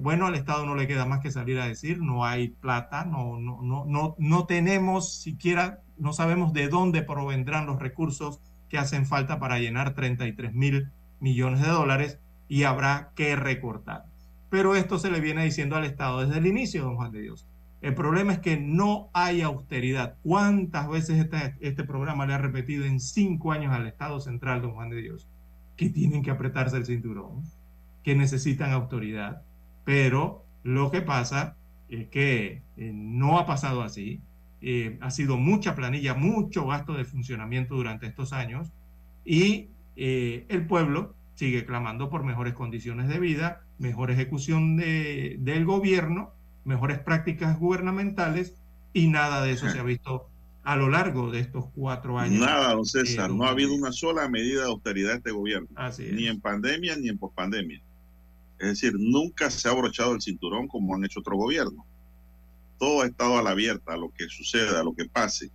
bueno, 0.00 0.26
al 0.26 0.34
Estado 0.34 0.64
no 0.64 0.74
le 0.74 0.86
queda 0.86 1.06
más 1.06 1.20
que 1.20 1.30
salir 1.30 1.58
a 1.60 1.66
decir, 1.66 2.00
no 2.00 2.24
hay 2.24 2.48
plata, 2.48 3.04
no, 3.04 3.38
no, 3.38 3.60
no, 3.62 3.84
no, 3.84 4.14
no 4.18 4.46
tenemos 4.46 5.14
siquiera, 5.14 5.80
no 5.98 6.12
sabemos 6.12 6.52
de 6.52 6.68
dónde 6.68 7.02
provendrán 7.02 7.66
los 7.66 7.78
recursos 7.78 8.40
que 8.68 8.78
hacen 8.78 9.06
falta 9.06 9.38
para 9.38 9.58
llenar 9.58 9.94
33 9.94 10.54
mil 10.54 10.88
millones 11.20 11.60
de 11.60 11.68
dólares 11.68 12.18
y 12.48 12.64
habrá 12.64 13.12
que 13.14 13.36
recortar. 13.36 14.04
Pero 14.48 14.76
esto 14.76 14.98
se 14.98 15.10
le 15.10 15.20
viene 15.20 15.44
diciendo 15.44 15.76
al 15.76 15.84
Estado 15.84 16.20
desde 16.20 16.38
el 16.38 16.46
inicio, 16.46 16.82
don 16.82 16.96
Juan 16.96 17.12
de 17.12 17.22
Dios. 17.22 17.46
El 17.80 17.94
problema 17.94 18.32
es 18.32 18.38
que 18.38 18.58
no 18.58 19.10
hay 19.12 19.42
austeridad. 19.42 20.16
¿Cuántas 20.22 20.88
veces 20.88 21.18
este, 21.18 21.56
este 21.60 21.84
programa 21.84 22.26
le 22.26 22.34
ha 22.34 22.38
repetido 22.38 22.84
en 22.84 23.00
cinco 23.00 23.52
años 23.52 23.72
al 23.72 23.86
Estado 23.86 24.20
central, 24.20 24.62
don 24.62 24.72
Juan 24.74 24.90
de 24.90 25.02
Dios? 25.02 25.28
Que 25.76 25.90
tienen 25.90 26.22
que 26.22 26.30
apretarse 26.30 26.76
el 26.76 26.86
cinturón, 26.86 27.42
que 28.02 28.14
necesitan 28.14 28.72
autoridad. 28.72 29.42
Pero 29.84 30.44
lo 30.62 30.90
que 30.90 31.02
pasa 31.02 31.56
es 31.88 32.08
que 32.08 32.62
eh, 32.76 32.92
no 32.94 33.38
ha 33.38 33.46
pasado 33.46 33.82
así. 33.82 34.20
Eh, 34.60 34.98
ha 35.00 35.10
sido 35.10 35.36
mucha 35.36 35.74
planilla, 35.74 36.14
mucho 36.14 36.66
gasto 36.66 36.94
de 36.94 37.04
funcionamiento 37.04 37.74
durante 37.74 38.06
estos 38.06 38.32
años 38.32 38.70
y 39.24 39.70
eh, 39.96 40.46
el 40.48 40.66
pueblo 40.66 41.14
sigue 41.34 41.64
clamando 41.66 42.08
por 42.08 42.22
mejores 42.22 42.54
condiciones 42.54 43.08
de 43.08 43.18
vida, 43.18 43.62
mejor 43.78 44.12
ejecución 44.12 44.76
de, 44.76 45.36
del 45.40 45.64
gobierno, 45.64 46.30
mejores 46.64 47.00
prácticas 47.00 47.58
gubernamentales 47.58 48.54
y 48.92 49.08
nada 49.08 49.42
de 49.42 49.52
eso 49.52 49.68
se 49.68 49.80
ha 49.80 49.82
visto 49.82 50.28
a 50.64 50.76
lo 50.76 50.88
largo 50.88 51.30
de 51.30 51.40
estos 51.40 51.66
cuatro 51.74 52.18
años. 52.18 52.40
Nada, 52.40 52.74
don 52.74 52.84
César, 52.84 53.30
eh, 53.30 53.34
no 53.34 53.44
ha 53.44 53.50
habido 53.50 53.74
una 53.74 53.92
sola 53.92 54.28
medida 54.28 54.62
de 54.62 54.68
austeridad 54.68 55.10
de 55.10 55.16
este 55.16 55.30
gobierno, 55.32 55.68
ni 55.98 56.28
en 56.28 56.40
pandemia 56.40 56.96
ni 56.96 57.08
en 57.08 57.18
pospandemia. 57.18 57.82
Es 58.58 58.68
decir, 58.68 58.94
nunca 58.96 59.50
se 59.50 59.68
ha 59.68 59.72
abrochado 59.72 60.14
el 60.14 60.20
cinturón 60.20 60.68
como 60.68 60.94
han 60.94 61.04
hecho 61.04 61.20
otros 61.20 61.36
gobiernos 61.36 61.84
todo 62.82 63.02
ha 63.02 63.06
estado 63.06 63.38
a 63.38 63.42
la 63.44 63.50
abierta, 63.50 63.92
a 63.92 63.96
lo 63.96 64.10
que 64.10 64.28
suceda, 64.28 64.80
a 64.80 64.82
lo 64.82 64.92
que 64.92 65.04
pase. 65.04 65.52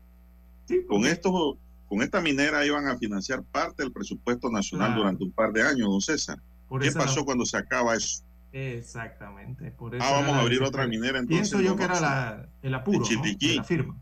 con 0.88 1.05
esto, 1.05 1.58
con 1.89 2.01
esta 2.01 2.22
minera 2.22 2.66
iban 2.66 2.88
a 2.88 2.97
financiar 2.97 3.43
parte 3.43 3.84
del 3.84 3.91
presupuesto 3.91 4.49
nacional 4.49 4.95
durante 4.95 5.26
un 5.26 5.34
par 5.34 5.51
de 5.51 5.62
años, 5.62 5.89
don 5.89 5.99
César. 5.99 6.39
¿Qué 6.80 6.89
pasó 6.93 7.26
cuando 7.26 7.45
se 7.45 7.58
acaba 7.58 7.95
eso? 7.95 8.24
Exactamente. 8.53 9.74
ah, 9.99 10.12
vamos 10.12 10.38
a 10.38 10.39
abrir 10.39 10.64
otra 10.64 10.88
minera 10.88 11.20
entonces. 11.20 11.49
Pienso 11.49 11.60
yo 11.60 11.76
que 11.76 11.84
era 11.84 12.49
el 12.62 12.74
apuro 12.74 13.05
de 13.05 13.55
la 13.58 13.64
firma. 13.66 13.97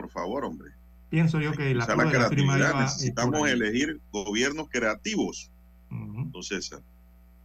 Por 0.00 0.10
favor, 0.10 0.44
hombre. 0.44 0.70
Pienso 1.10 1.40
yo 1.40 1.52
que 1.52 1.74
la, 1.74 1.86
la 1.86 2.10
creatividad. 2.10 2.80
Necesitamos 2.80 3.48
elegir 3.48 4.00
gobiernos 4.12 4.68
creativos, 4.70 5.50
don 5.90 6.42
César. 6.42 6.80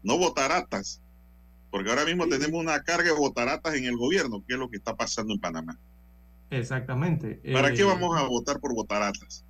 No 0.04 0.18
votaratas 0.18 1.02
Porque 1.72 1.90
ahora 1.90 2.06
mismo 2.06 2.28
tenemos 2.28 2.62
una 2.62 2.82
carga 2.84 3.12
de 3.12 3.18
botaratas 3.20 3.74
en 3.74 3.86
el 3.86 3.98
gobierno, 3.98 4.44
que 4.48 4.54
es 4.54 4.60
lo 4.60 4.70
que 4.70 4.78
está 4.78 4.96
pasando 4.96 5.34
en 5.34 5.40
Panamá. 5.42 5.78
Exactamente. 6.50 7.42
¿Para 7.52 7.74
qué 7.74 7.82
Eh, 7.82 7.86
vamos 7.86 8.18
a 8.18 8.24
votar 8.24 8.60
por 8.60 8.74
botaratas? 8.74 9.44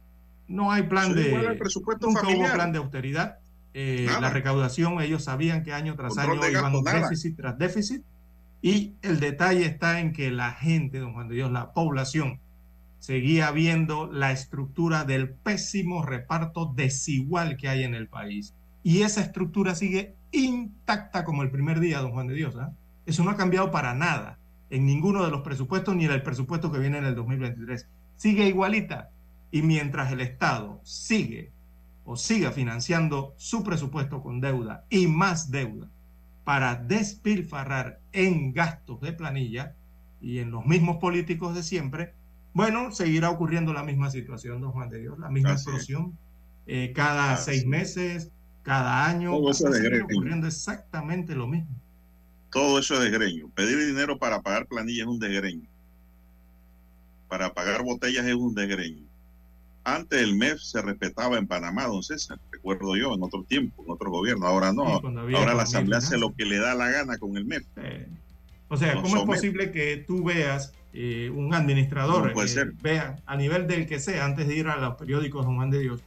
No 0.48 0.72
hay 0.72 0.84
plan 0.84 1.14
de. 1.14 1.36
al 1.36 1.58
presupuesto 1.58 2.08
nunca 2.08 2.22
hubo 2.22 2.30
familiar. 2.30 2.56
plan 2.56 2.72
de 2.72 2.80
austeridad. 2.80 3.38
Eh, 3.76 4.08
la 4.22 4.30
recaudación, 4.30 5.02
ellos 5.02 5.26
sabían 5.26 5.62
que 5.62 5.74
año 5.74 5.96
tras 5.96 6.16
Control 6.16 6.40
año 6.42 6.50
iban 6.50 6.64
gasto, 6.72 6.82
nada. 6.82 7.02
déficit 7.02 7.36
tras 7.36 7.58
déficit. 7.60 8.02
Y 8.62 8.94
el 9.02 9.20
detalle 9.20 9.66
está 9.66 10.00
en 10.00 10.14
que 10.14 10.32
la 10.32 10.52
gente, 10.54 11.00
don 11.00 11.14
Juan 11.14 11.28
de 11.28 11.36
Dios, 11.36 11.52
la 11.52 11.74
población, 11.74 12.40
seguía 13.06 13.52
viendo 13.52 14.12
la 14.12 14.32
estructura 14.32 15.04
del 15.04 15.30
pésimo 15.30 16.02
reparto 16.02 16.74
desigual 16.76 17.56
que 17.56 17.70
hay 17.70 17.84
en 17.84 17.94
el 17.94 18.08
país. 18.08 18.56
Y 18.82 19.04
esa 19.04 19.22
estructura 19.22 19.76
sigue 19.76 20.16
intacta 20.32 21.24
como 21.24 21.44
el 21.44 21.52
primer 21.52 21.80
día, 21.80 22.00
don 22.00 22.14
Juan 22.14 22.26
de 22.26 22.34
Dios. 22.34 22.56
¿ah? 22.56 22.74
Eso 23.06 23.24
no 23.24 23.30
ha 23.30 23.38
cambiado 23.38 23.70
para 23.70 23.94
nada 23.94 24.40
en 24.72 24.88
ninguno 24.88 25.24
de 25.24 25.30
los 25.30 25.42
presupuestos 25.42 25.96
ni 25.96 26.06
en 26.06 26.14
el 26.14 26.24
presupuesto 26.24 26.72
que 26.72 26.80
viene 26.80 26.98
en 26.98 27.06
el 27.06 27.14
2023. 27.14 27.88
Sigue 28.16 28.48
igualita. 28.48 29.12
Y 29.52 29.62
mientras 29.62 30.12
el 30.12 30.22
Estado 30.22 30.82
sigue 30.84 31.52
o 32.06 32.16
siga 32.16 32.52
financiando 32.54 33.36
su 33.38 33.64
presupuesto 33.64 34.24
con 34.24 34.42
deuda 34.42 34.84
y 34.90 35.06
más 35.06 35.52
deuda 35.52 35.92
para 36.44 36.74
despilfarrar 36.74 38.00
en 38.14 38.52
gastos 38.52 39.00
de 39.02 39.14
planilla 39.14 39.76
y 40.20 40.40
en 40.40 40.50
los 40.50 40.66
mismos 40.66 40.98
políticos 40.98 41.54
de 41.54 41.62
siempre, 41.62 42.16
bueno, 42.56 42.92
seguirá 42.92 43.30
ocurriendo 43.30 43.74
la 43.74 43.84
misma 43.84 44.10
situación, 44.10 44.62
don 44.62 44.72
Juan 44.72 44.90
de 44.90 45.02
Dios, 45.02 45.20
la 45.20 45.30
misma 45.30 45.52
Así 45.52 45.64
explosión 45.70 46.18
eh, 46.68 46.94
cada 46.96 47.34
Así 47.34 47.44
seis 47.52 47.62
es. 47.62 47.68
meses, 47.68 48.32
cada 48.64 49.06
año, 49.08 49.32
Todo 49.32 49.52
eso 49.52 49.70
de 49.70 49.82
greño. 49.82 50.06
ocurriendo 50.06 50.48
exactamente 50.48 51.36
lo 51.36 51.48
mismo. 51.48 51.70
Todo 52.50 52.80
eso 52.80 52.96
es 52.96 53.02
desgreño. 53.02 53.50
Pedir 53.50 53.78
dinero 53.86 54.18
para 54.18 54.42
pagar 54.42 54.66
planillas 54.68 55.02
es 55.06 55.14
un 55.14 55.20
desgreño. 55.20 55.68
Para 57.28 57.54
pagar 57.54 57.84
botellas 57.84 58.26
es 58.26 58.36
un 58.36 58.56
desgreño. 58.56 59.04
Antes 59.84 60.22
el 60.22 60.36
MEF 60.36 60.60
se 60.62 60.82
respetaba 60.82 61.38
en 61.38 61.46
Panamá, 61.46 61.86
don 61.86 62.02
César, 62.02 62.40
recuerdo 62.52 62.96
yo, 62.96 63.14
en 63.14 63.22
otro 63.22 63.44
tiempo, 63.44 63.84
en 63.86 63.92
otro 63.92 64.10
gobierno. 64.10 64.48
Ahora 64.48 64.72
no. 64.74 65.02
Sí, 65.02 65.36
Ahora 65.36 65.54
la 65.54 65.64
Asamblea 65.64 66.00
hace 66.00 66.18
lo 66.18 66.34
que 66.34 66.46
le 66.46 66.58
da 66.58 66.74
la 66.74 66.90
gana 66.90 67.18
con 67.18 67.36
el 67.38 67.46
MEF. 67.46 67.66
Eh, 67.78 68.08
o 68.70 68.78
sea, 68.78 68.96
Nos 68.96 69.04
¿cómo 69.04 69.18
es 69.18 69.24
posible 69.26 69.72
que 69.72 69.98
tú 70.08 70.24
veas 70.24 70.74
eh, 70.96 71.30
un 71.30 71.54
administrador, 71.54 72.30
eh, 72.30 72.34
vea 72.82 73.16
a 73.26 73.36
nivel 73.36 73.68
del 73.68 73.86
que 73.86 74.00
sea, 74.00 74.26
antes 74.26 74.48
de 74.48 74.56
ir 74.56 74.68
a 74.68 74.78
los 74.78 74.96
periódicos 74.96 75.46
Don 75.46 75.56
Juan 75.56 75.70
de 75.70 75.80
Dios, 75.80 76.04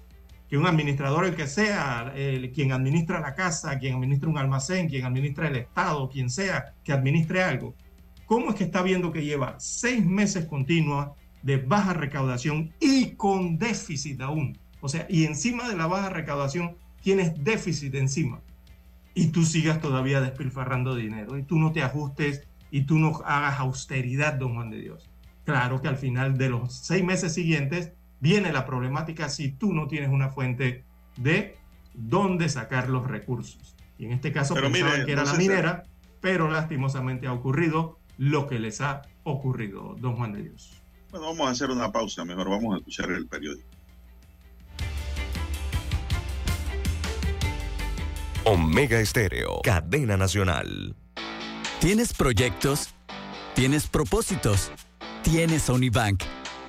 que 0.49 0.57
un 0.57 0.67
administrador, 0.67 1.27
el 1.27 1.35
que 1.37 1.47
sea, 1.47 2.13
el- 2.17 2.51
quien 2.53 2.73
administra 2.73 3.21
la 3.21 3.35
casa, 3.35 3.79
quien 3.79 3.97
administra 3.97 4.31
un 4.31 4.39
almacén, 4.39 4.89
quien 4.89 5.05
administra 5.05 5.49
el 5.49 5.57
Estado, 5.57 6.09
quien 6.09 6.31
sea 6.31 6.73
que 6.83 6.93
administre 6.93 7.43
algo, 7.43 7.75
¿cómo 8.25 8.49
es 8.51 8.57
que 8.57 8.65
está 8.65 8.83
viendo 8.83 9.13
que 9.13 9.25
lleva 9.25 9.57
seis 9.59 10.05
meses 10.05 10.47
continuos 10.47 11.09
de 11.43 11.59
baja 11.59 11.93
recaudación 11.93 12.73
y 12.81 13.11
con 13.11 13.59
déficit 13.59 14.21
aún? 14.23 14.57
O 14.81 14.89
sea, 14.89 15.07
y 15.11 15.25
encima 15.27 15.69
de 15.69 15.77
la 15.77 15.87
baja 15.87 16.09
recaudación 16.09 16.77
tienes 17.03 17.33
déficit 17.45 17.95
encima. 17.95 18.41
Y 19.15 19.29
tú 19.29 19.45
sigas 19.45 19.81
todavía 19.81 20.21
despilfarrando 20.21 20.95
dinero 20.95 21.37
y 21.37 21.43
tú 21.43 21.59
no 21.59 21.73
te 21.73 21.83
ajustes 21.83 22.47
y 22.71 22.83
tú 22.83 22.99
no 22.99 23.21
hagas 23.25 23.59
austeridad, 23.61 24.35
don 24.35 24.55
Juan 24.55 24.71
de 24.71 24.81
Dios. 24.81 25.09
Claro 25.45 25.81
que 25.81 25.89
al 25.89 25.97
final 25.97 26.37
de 26.37 26.51
los 26.51 26.75
seis 26.75 27.05
meses 27.05 27.33
siguientes 27.33 27.93
viene 28.21 28.53
la 28.53 28.67
problemática 28.67 29.29
si 29.29 29.53
tú 29.53 29.73
no 29.73 29.87
tienes 29.87 30.11
una 30.11 30.29
fuente 30.29 30.85
de 31.17 31.57
dónde 31.95 32.49
sacar 32.49 32.89
los 32.89 33.07
recursos. 33.07 33.75
Y 33.99 34.07
en 34.07 34.13
este 34.13 34.33
caso 34.33 34.55
Pero 34.55 34.71
pensaban 34.71 34.95
mire, 34.95 35.07
que 35.07 35.13
era 35.13 35.25
no 35.25 35.33
la 35.33 35.39
minera, 35.39 35.83
pero 36.21 36.51
lastimosamente 36.51 37.27
ha 37.27 37.33
ocurrido 37.33 37.99
lo 38.19 38.47
que 38.47 38.59
les 38.59 38.81
ha 38.81 39.03
ocurrido, 39.25 39.97
don 39.99 40.17
Juan 40.17 40.33
de 40.33 40.43
Dios. 40.43 40.73
Bueno, 41.11 41.27
vamos 41.27 41.49
a 41.49 41.51
hacer 41.51 41.71
una 41.71 41.91
pausa. 41.91 42.25
Mejor 42.25 42.51
vamos 42.51 42.75
a 42.75 42.79
escuchar 42.79 43.11
el 43.11 43.27
periódico. 43.27 43.67
Omega 48.45 49.01
Estéreo, 49.01 49.61
cadena 49.63 50.17
nacional. 50.17 50.97
¿Tienes 51.81 52.13
proyectos? 52.13 52.89
¿Tienes 53.55 53.87
propósitos? 53.87 54.73
Tienes 55.23 55.69
Unibank. 55.69 56.25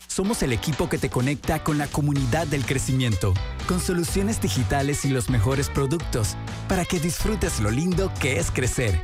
Somos 0.05 0.43
el 0.43 0.53
equipo 0.53 0.87
que 0.87 0.99
te 0.99 1.09
conecta 1.09 1.63
con 1.63 1.79
la 1.79 1.87
comunidad 1.87 2.45
del 2.45 2.63
crecimiento, 2.63 3.33
con 3.67 3.79
soluciones 3.79 4.39
digitales 4.39 5.05
y 5.05 5.09
los 5.09 5.31
mejores 5.31 5.69
productos, 5.69 6.37
para 6.67 6.85
que 6.85 6.99
disfrutes 6.99 7.59
lo 7.59 7.71
lindo 7.71 8.13
que 8.21 8.37
es 8.37 8.51
crecer. 8.51 9.03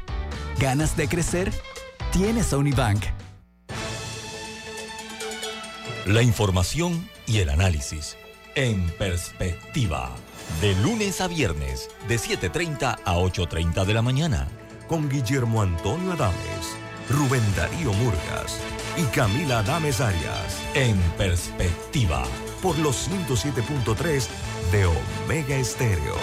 ¿Ganas 0.59 0.95
de 0.95 1.07
crecer? 1.07 1.51
Tienes 2.11 2.53
Unibank. 2.53 3.03
La 6.05 6.21
información 6.21 7.09
y 7.25 7.39
el 7.39 7.49
análisis 7.49 8.15
en 8.53 8.91
perspectiva. 8.99 10.15
De 10.61 10.75
lunes 10.75 11.19
a 11.19 11.27
viernes, 11.27 11.89
de 12.07 12.17
7.30 12.19 12.99
a 13.03 13.15
8.30 13.15 13.85
de 13.85 13.93
la 13.95 14.03
mañana. 14.03 14.47
Con 14.87 15.09
Guillermo 15.09 15.63
Antonio 15.63 16.11
Adames, 16.11 16.77
Rubén 17.09 17.41
Darío 17.55 17.91
Murgas 17.93 18.59
y 18.95 19.03
Camila 19.05 19.59
Adames 19.59 19.99
Arias. 19.99 20.61
En 20.75 20.97
perspectiva. 21.17 22.23
Por 22.61 22.77
los 22.77 23.09
107.3 23.09 24.27
de 24.71 24.85
Omega 24.85 25.55
Estéreo. 25.55 26.15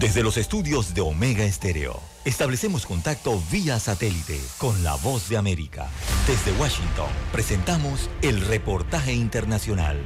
Desde 0.00 0.24
los 0.24 0.36
estudios 0.36 0.94
de 0.94 1.00
Omega 1.00 1.44
Estéreo, 1.44 2.00
establecemos 2.24 2.86
contacto 2.86 3.40
vía 3.52 3.78
satélite 3.78 4.40
con 4.58 4.82
la 4.82 4.96
voz 4.96 5.28
de 5.28 5.36
América. 5.36 5.86
Desde 6.26 6.50
Washington, 6.60 7.06
presentamos 7.30 8.10
el 8.20 8.40
reportaje 8.40 9.12
internacional. 9.12 10.02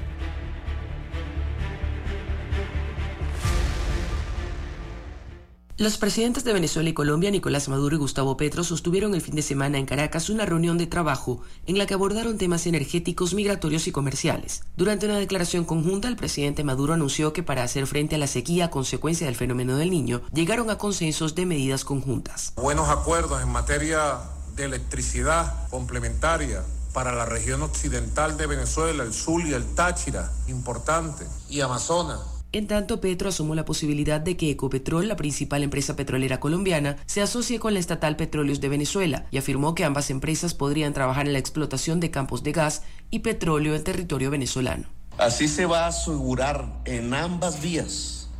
Los 5.78 5.98
presidentes 5.98 6.42
de 6.42 6.54
Venezuela 6.54 6.88
y 6.88 6.94
Colombia, 6.94 7.30
Nicolás 7.30 7.68
Maduro 7.68 7.96
y 7.96 7.98
Gustavo 7.98 8.38
Petro, 8.38 8.64
sostuvieron 8.64 9.14
el 9.14 9.20
fin 9.20 9.34
de 9.34 9.42
semana 9.42 9.76
en 9.76 9.84
Caracas 9.84 10.30
una 10.30 10.46
reunión 10.46 10.78
de 10.78 10.86
trabajo 10.86 11.42
en 11.66 11.76
la 11.76 11.84
que 11.84 11.92
abordaron 11.92 12.38
temas 12.38 12.66
energéticos, 12.66 13.34
migratorios 13.34 13.86
y 13.86 13.92
comerciales. 13.92 14.62
Durante 14.78 15.04
una 15.04 15.18
declaración 15.18 15.66
conjunta, 15.66 16.08
el 16.08 16.16
presidente 16.16 16.64
Maduro 16.64 16.94
anunció 16.94 17.34
que 17.34 17.42
para 17.42 17.62
hacer 17.62 17.86
frente 17.86 18.14
a 18.14 18.18
la 18.18 18.26
sequía 18.26 18.64
a 18.64 18.70
consecuencia 18.70 19.26
del 19.26 19.36
fenómeno 19.36 19.76
del 19.76 19.90
niño, 19.90 20.22
llegaron 20.32 20.70
a 20.70 20.78
consensos 20.78 21.34
de 21.34 21.44
medidas 21.44 21.84
conjuntas. 21.84 22.54
Buenos 22.56 22.88
acuerdos 22.88 23.42
en 23.42 23.50
materia 23.50 24.20
de 24.54 24.64
electricidad 24.64 25.68
complementaria 25.68 26.64
para 26.94 27.14
la 27.14 27.26
región 27.26 27.60
occidental 27.60 28.38
de 28.38 28.46
Venezuela, 28.46 29.02
el 29.02 29.12
Zulia, 29.12 29.58
el 29.58 29.74
Táchira, 29.74 30.32
importante, 30.48 31.26
y 31.50 31.60
Amazonas. 31.60 32.35
En 32.56 32.66
tanto, 32.66 33.02
Petro 33.02 33.28
asomó 33.28 33.54
la 33.54 33.66
posibilidad 33.66 34.18
de 34.18 34.38
que 34.38 34.50
Ecopetrol, 34.50 35.08
la 35.08 35.16
principal 35.16 35.62
empresa 35.62 35.94
petrolera 35.94 36.40
colombiana, 36.40 36.96
se 37.04 37.20
asocie 37.20 37.58
con 37.58 37.74
la 37.74 37.80
estatal 37.80 38.16
Petróleos 38.16 38.62
de 38.62 38.70
Venezuela 38.70 39.26
y 39.30 39.36
afirmó 39.36 39.74
que 39.74 39.84
ambas 39.84 40.08
empresas 40.08 40.54
podrían 40.54 40.94
trabajar 40.94 41.26
en 41.26 41.34
la 41.34 41.38
explotación 41.38 42.00
de 42.00 42.10
campos 42.10 42.42
de 42.42 42.52
gas 42.52 42.80
y 43.10 43.18
petróleo 43.18 43.74
en 43.74 43.84
territorio 43.84 44.30
venezolano. 44.30 44.88
Así 45.18 45.48
se 45.48 45.66
va 45.66 45.84
a 45.84 45.88
asegurar 45.88 46.80
en 46.86 47.12
ambas 47.12 47.60
vías 47.60 48.30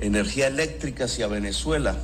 energía 0.00 0.48
eléctrica 0.48 1.04
hacia 1.04 1.28
Venezuela, 1.28 1.96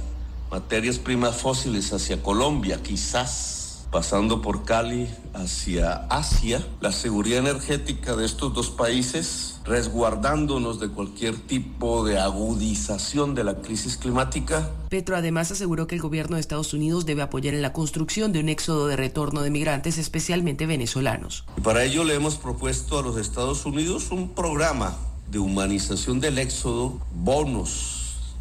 materias 0.52 1.00
primas 1.00 1.34
fósiles 1.34 1.92
hacia 1.92 2.22
Colombia, 2.22 2.78
quizás 2.80 3.88
pasando 3.90 4.40
por 4.40 4.64
Cali 4.64 5.08
hacia 5.34 6.06
Asia, 6.10 6.64
la 6.80 6.92
seguridad 6.92 7.40
energética 7.40 8.14
de 8.14 8.24
estos 8.24 8.54
dos 8.54 8.70
países, 8.70 9.49
resguardándonos 9.64 10.80
de 10.80 10.88
cualquier 10.88 11.36
tipo 11.36 12.04
de 12.04 12.18
agudización 12.18 13.34
de 13.34 13.44
la 13.44 13.56
crisis 13.56 13.96
climática. 13.96 14.70
Petro 14.88 15.16
además 15.16 15.50
aseguró 15.50 15.86
que 15.86 15.94
el 15.94 16.00
gobierno 16.00 16.36
de 16.36 16.40
Estados 16.40 16.72
Unidos 16.72 17.06
debe 17.06 17.22
apoyar 17.22 17.54
en 17.54 17.62
la 17.62 17.72
construcción 17.72 18.32
de 18.32 18.40
un 18.40 18.48
éxodo 18.48 18.86
de 18.86 18.96
retorno 18.96 19.42
de 19.42 19.50
migrantes, 19.50 19.98
especialmente 19.98 20.66
venezolanos. 20.66 21.44
Y 21.56 21.60
para 21.60 21.84
ello 21.84 22.04
le 22.04 22.14
hemos 22.14 22.36
propuesto 22.36 22.98
a 22.98 23.02
los 23.02 23.16
Estados 23.16 23.66
Unidos 23.66 24.10
un 24.10 24.30
programa 24.30 24.96
de 25.30 25.38
humanización 25.38 26.20
del 26.20 26.38
éxodo, 26.38 26.98
bonos 27.14 28.00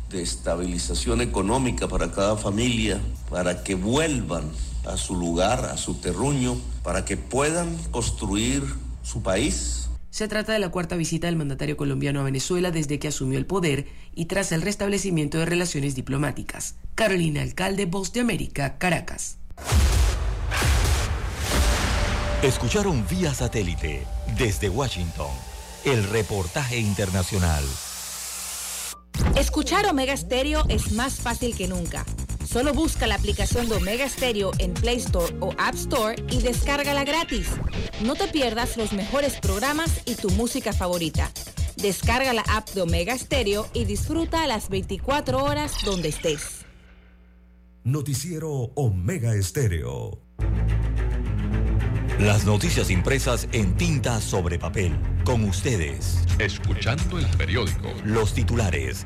de 0.10 0.24
estabilización 0.24 1.22
económica 1.22 1.88
para 1.88 2.12
cada 2.12 2.36
familia, 2.36 3.00
para 3.30 3.64
que 3.64 3.76
vuelvan 3.76 4.44
a 4.88 4.98
su 4.98 5.16
lugar, 5.16 5.66
a 5.66 5.78
su 5.78 5.96
terruño, 5.96 6.58
para 6.84 7.06
que 7.06 7.16
puedan 7.16 7.78
construir 7.92 8.64
su 9.04 9.22
país. 9.22 9.89
Se 10.10 10.28
trata 10.28 10.53
de 10.53 10.60
la 10.60 10.70
cuarta 10.70 10.95
visita 10.95 11.28
del 11.28 11.36
mandatario 11.36 11.78
colombiano 11.78 12.20
a 12.20 12.24
Venezuela 12.24 12.72
desde 12.72 12.99
que 12.99 13.07
asumió 13.07 13.38
el 13.38 13.45
poder 13.45 13.88
y 14.16 14.26
tras 14.26 14.51
el 14.51 14.62
restablecimiento 14.62 15.38
de 15.38 15.45
relaciones 15.45 15.95
diplomáticas. 15.95 16.76
Carolina 16.95 17.41
Alcalde, 17.41 17.86
Voz 17.86 18.12
de 18.14 18.22
América, 18.22 18.78
Caracas. 18.78 19.38
Escucharon 22.41 23.05
vía 23.10 23.34
satélite 23.34 24.05
desde 24.38 24.70
Washington 24.70 25.30
el 25.86 26.03
reportaje 26.05 26.80
internacional. 26.80 27.64
Escuchar 29.36 29.86
Omega 29.86 30.16
Stereo 30.16 30.64
es 30.70 30.91
más 30.93 31.16
fácil 31.16 31.55
que 31.55 31.68
nunca. 31.68 32.05
Solo 32.52 32.74
busca 32.74 33.06
la 33.06 33.14
aplicación 33.14 33.70
de 33.70 33.76
Omega 33.76 34.10
Stereo 34.10 34.50
en 34.58 34.74
Play 34.74 34.97
Store 34.97 35.36
o 35.39 35.54
App 35.60 35.76
Store 35.76 36.16
y 36.32 36.41
descárgala 36.41 37.04
gratis. 37.04 37.47
No 38.04 38.16
te 38.16 38.28
pierdas 38.28 38.76
los 38.76 38.91
mejores 38.91 39.39
programas 39.39 40.02
y 40.06 40.16
tu 40.16 40.32
música 40.32 40.74
favorita. 40.74 41.30
Descarga 41.76 42.34
la 42.34 42.41
app 42.50 42.68
de 42.70 42.82
Omega 42.82 43.16
Stereo 43.16 43.68
y 43.76 43.86
disfruta 43.86 44.47
las 44.47 44.70
24 44.70 45.43
horas 45.43 45.76
donde 45.86 46.10
estés. 46.10 46.66
Noticiero 47.84 48.50
Omega 48.74 49.36
Estéreo. 49.36 50.20
Las 52.20 52.45
noticias 52.45 52.89
impresas 52.89 53.47
en 53.52 53.78
tinta 53.78 54.20
sobre 54.22 54.58
papel. 54.58 54.97
Con 55.24 55.43
ustedes. 55.43 56.18
Escuchando 56.39 57.20
el 57.20 57.28
periódico. 57.38 57.93
Los 58.04 58.34
titulares 58.34 59.06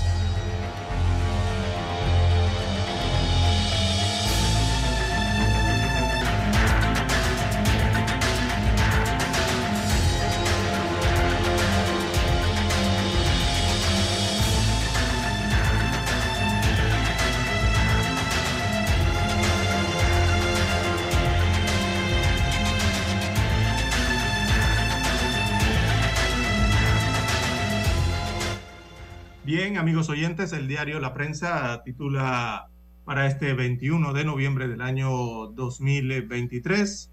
Amigos 29.81 30.09
oyentes, 30.09 30.53
el 30.53 30.67
diario 30.67 30.99
La 30.99 31.11
Prensa 31.11 31.81
titula 31.83 32.69
para 33.03 33.25
este 33.25 33.55
21 33.55 34.13
de 34.13 34.23
noviembre 34.23 34.67
del 34.67 34.79
año 34.79 35.47
2023. 35.47 37.11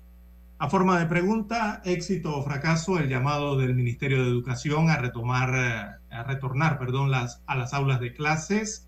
A 0.59 0.69
forma 0.69 0.99
de 0.99 1.07
pregunta, 1.07 1.81
éxito 1.87 2.37
o 2.37 2.43
fracaso, 2.43 2.99
el 2.99 3.09
llamado 3.09 3.57
del 3.57 3.75
Ministerio 3.75 4.23
de 4.23 4.29
Educación 4.29 4.91
a 4.91 4.99
retomar, 4.99 5.55
eh, 5.55 6.15
a 6.15 6.25
retornar, 6.25 6.79
perdón, 6.79 7.11
las, 7.11 7.43
a 7.47 7.57
las 7.57 7.73
aulas 7.73 8.01
de 8.01 8.13
clases. 8.13 8.87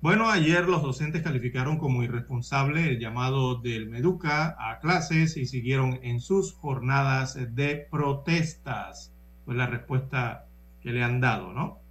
Bueno, 0.00 0.30
ayer 0.30 0.66
los 0.66 0.82
docentes 0.82 1.20
calificaron 1.20 1.76
como 1.76 2.02
irresponsable 2.02 2.88
el 2.88 3.00
llamado 3.00 3.56
del 3.56 3.90
Meduca 3.90 4.56
a 4.58 4.78
clases 4.78 5.36
y 5.36 5.44
siguieron 5.44 6.00
en 6.02 6.22
sus 6.22 6.54
jornadas 6.54 7.36
de 7.54 7.86
protestas. 7.90 9.12
Pues 9.44 9.58
la 9.58 9.66
respuesta 9.66 10.46
que 10.80 10.92
le 10.92 11.04
han 11.04 11.20
dado, 11.20 11.52
¿no? 11.52 11.83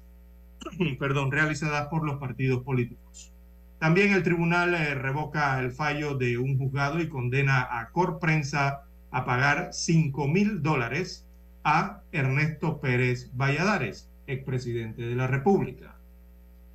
realizadas 1.30 1.88
por 1.88 2.06
los 2.06 2.18
partidos 2.18 2.64
políticos. 2.64 3.32
También 3.80 4.14
el 4.14 4.24
tribunal 4.24 4.74
eh, 4.74 4.96
revoca 4.96 5.60
el 5.60 5.72
fallo 5.72 6.16
de 6.16 6.38
un 6.38 6.58
juzgado 6.58 7.00
y 7.02 7.10
condena 7.10 7.68
a 7.80 7.90
Corprensa 7.92 8.84
a 9.12 9.26
pagar 9.26 9.70
5 9.72 10.28
mil 10.28 10.62
dólares 10.62 11.28
a 11.64 12.02
Ernesto 12.12 12.80
Pérez 12.80 13.32
Valladares, 13.34 14.10
expresidente 14.28 15.04
de 15.04 15.16
la 15.16 15.28
República. 15.28 15.96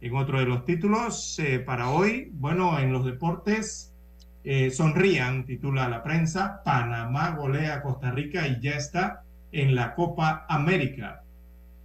En 0.01 0.17
otro 0.17 0.39
de 0.39 0.47
los 0.47 0.65
títulos 0.65 1.39
eh, 1.39 1.59
para 1.59 1.91
hoy, 1.91 2.31
bueno, 2.33 2.79
en 2.79 2.93
los 2.93 3.05
deportes, 3.05 3.93
eh, 4.43 4.71
sonrían, 4.71 5.45
titula 5.45 5.89
la 5.89 6.03
prensa, 6.03 6.63
Panamá 6.65 7.33
golea 7.33 7.75
a 7.75 7.83
Costa 7.83 8.11
Rica 8.11 8.47
y 8.47 8.61
ya 8.61 8.73
está 8.73 9.23
en 9.53 9.75
la 9.75 9.95
Copa 9.95 10.47
América. 10.49 11.23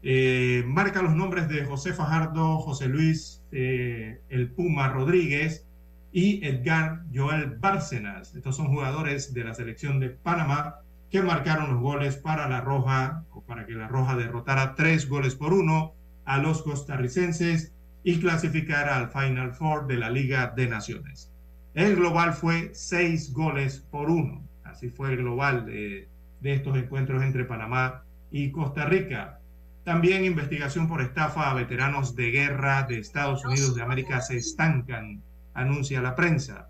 Eh, 0.07 0.63
marca 0.67 1.01
los 1.01 1.15
nombres 1.15 1.49
de 1.49 1.65
José 1.65 1.91
Fajardo, 1.91 2.59
José 2.59 2.87
Luis 2.87 3.41
eh, 3.51 4.21
El 4.29 4.51
Puma 4.51 4.89
Rodríguez 4.89 5.65
y 6.11 6.45
Edgar 6.45 7.01
Joel 7.11 7.55
Bárcenas. 7.57 8.35
Estos 8.35 8.55
son 8.55 8.67
jugadores 8.67 9.33
de 9.33 9.43
la 9.43 9.55
selección 9.55 9.99
de 9.99 10.11
Panamá 10.11 10.75
que 11.09 11.23
marcaron 11.23 11.73
los 11.73 11.81
goles 11.81 12.17
para 12.17 12.47
la 12.47 12.61
Roja, 12.61 13.23
para 13.47 13.65
que 13.65 13.73
la 13.73 13.87
Roja 13.87 14.15
derrotara 14.15 14.75
tres 14.75 15.09
goles 15.09 15.33
por 15.33 15.53
uno 15.53 15.95
a 16.23 16.37
los 16.37 16.61
costarricenses 16.61 17.73
y 18.03 18.19
clasificara 18.19 18.97
al 18.97 19.09
Final 19.09 19.53
Four 19.53 19.87
de 19.87 19.97
la 19.97 20.11
Liga 20.11 20.53
de 20.55 20.67
Naciones. 20.67 21.31
El 21.73 21.95
global 21.95 22.33
fue 22.33 22.69
seis 22.75 23.33
goles 23.33 23.83
por 23.89 24.11
uno. 24.11 24.47
Así 24.63 24.89
fue 24.89 25.13
el 25.13 25.17
global 25.17 25.65
de 25.65 26.07
estos 26.43 26.77
encuentros 26.77 27.23
entre 27.23 27.45
Panamá 27.45 28.03
y 28.29 28.51
Costa 28.51 28.85
Rica. 28.85 29.39
También 29.85 30.25
investigación 30.25 30.87
por 30.87 30.99
estafa 31.01 31.51
a 31.51 31.53
veteranos 31.53 32.15
de 32.15 32.31
guerra 32.31 32.87
de 32.89 32.97
Estados 32.97 33.45
Unidos 33.45 33.75
de 33.75 33.83
América 33.83 34.19
se 34.19 34.35
estancan, 34.35 35.21
anuncia 35.53 36.01
la 36.01 36.15
prensa. 36.15 36.69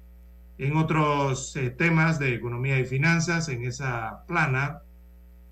En 0.57 0.76
otros 0.76 1.55
eh, 1.55 1.70
temas 1.70 2.20
de 2.20 2.36
economía 2.36 2.78
y 2.78 2.84
finanzas, 2.84 3.47
en 3.47 3.63
esa 3.63 4.26
plana, 4.28 4.82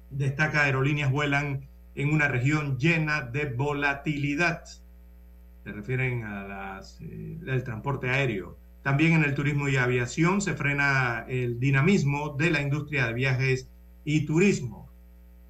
destaca 0.09 0.64
aerolíneas 0.64 1.09
vuelan 1.09 1.70
en 1.95 2.14
una 2.14 2.28
región 2.28 2.78
llena 2.78 3.22
de 3.22 3.45
volatilidad. 3.45 4.66
Se 5.64 5.72
refieren 5.72 6.26
a 6.26 6.43
las, 6.43 6.99
eh, 6.99 7.61
transporte 7.64 8.09
aéreo. 8.09 8.57
También 8.82 9.14
en 9.14 9.24
el 9.24 9.36
turismo 9.36 9.70
y 9.70 9.78
aviación 9.78 10.41
se 10.41 10.53
frena 10.55 11.24
el 11.30 11.61
dinamismo 11.61 12.36
de 12.38 12.51
la 12.51 12.61
industria 12.61 13.07
de 13.07 13.14
viajes 13.14 13.70
y 14.03 14.26
turismo. 14.26 14.89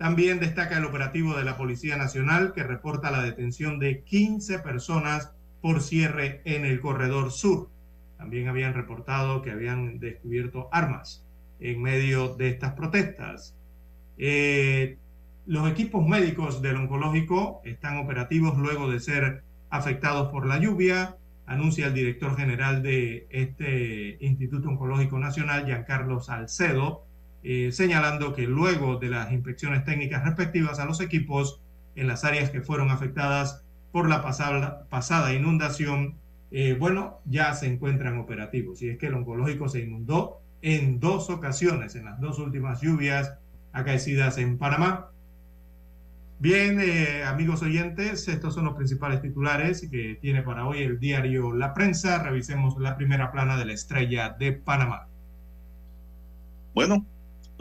También 0.04 0.42
destaca 0.42 0.78
el 0.78 0.84
operativo 0.84 1.34
de 1.34 1.46
la 1.46 1.56
Policía 1.56 1.96
Nacional 1.96 2.52
que 2.52 2.62
reporta 2.62 3.10
la 3.10 3.24
detención 3.24 3.80
de 3.80 4.02
15 4.02 4.60
personas 4.60 5.32
por 5.62 5.82
cierre 5.82 6.42
en 6.44 6.66
el 6.66 6.82
corredor 6.82 7.32
sur. 7.32 7.70
También 8.18 8.50
habían 8.50 8.74
reportado 8.74 9.42
que 9.42 9.52
habían 9.52 10.00
descubierto 10.00 10.68
armas 10.74 11.24
en 11.62 11.82
medio 11.82 12.36
de 12.36 12.50
estas 12.50 12.74
protestas. 12.74 13.56
Eh, 14.18 14.98
los 15.46 15.72
equipos 15.72 16.06
médicos 16.06 16.62
del 16.62 16.76
oncológico 16.76 17.62
están 17.64 17.96
operativos 17.96 18.58
luego 18.58 18.92
de 18.92 19.00
ser 19.00 19.44
afectados 19.70 20.30
por 20.34 20.46
la 20.46 20.60
lluvia, 20.60 21.16
anuncia 21.46 21.88
el 21.88 21.94
director 21.94 22.36
general 22.36 22.84
de 22.84 23.26
este 23.30 24.18
Instituto 24.20 24.68
Oncológico 24.68 25.18
Nacional, 25.18 25.66
Giancarlo 25.66 26.20
Salcedo, 26.20 27.06
eh, 27.44 27.72
señalando 27.72 28.34
que 28.34 28.44
luego 28.44 28.98
de 28.98 29.10
las 29.10 29.32
inspecciones 29.32 29.84
técnicas 29.84 30.24
respectivas 30.24 30.80
a 30.80 30.86
los 30.86 31.02
equipos 31.02 31.62
en 31.96 32.08
las 32.08 32.24
áreas 32.24 32.50
que 32.50 32.62
fueron 32.62 32.90
afectadas 32.90 33.64
por 33.92 34.10
la 34.10 34.22
pasada, 34.24 35.34
inundación, 35.34 36.18
eh, 36.52 36.76
bueno, 36.80 37.20
ya 37.26 37.54
se 37.54 37.68
encuentran 37.68 38.18
operativos. 38.18 38.82
Y 38.82 38.90
es 38.90 38.98
que 38.98 39.08
el 39.08 39.14
oncológico 39.14 39.70
se 39.70 39.82
inundó 39.82 40.42
en 40.62 41.00
dos 41.00 41.30
ocasiones, 41.30 41.96
en 41.96 42.06
las 42.06 42.20
dos 42.20 42.40
últimas 42.40 42.82
lluvias 42.82 43.38
acaecidas 43.72 44.38
en 44.38 44.58
Panamá. 44.58 45.10
Bien, 46.40 46.80
eh, 46.82 47.24
amigos 47.24 47.62
oyentes, 47.62 48.28
estos 48.28 48.56
son 48.56 48.66
los 48.66 48.76
principales 48.76 49.22
titulares 49.22 49.88
que 49.90 50.18
tiene 50.20 50.42
para 50.42 50.66
hoy 50.66 50.82
el 50.82 51.00
diario 51.00 51.54
La 51.54 51.74
Prensa. 51.74 52.22
Revisemos 52.24 52.78
la 52.80 52.98
primera 52.98 53.32
plana 53.32 53.58
de 53.58 53.66
la 53.66 53.74
estrella 53.74 54.30
de 54.30 54.54
Panamá. 54.54 55.08
Bueno, 56.74 57.06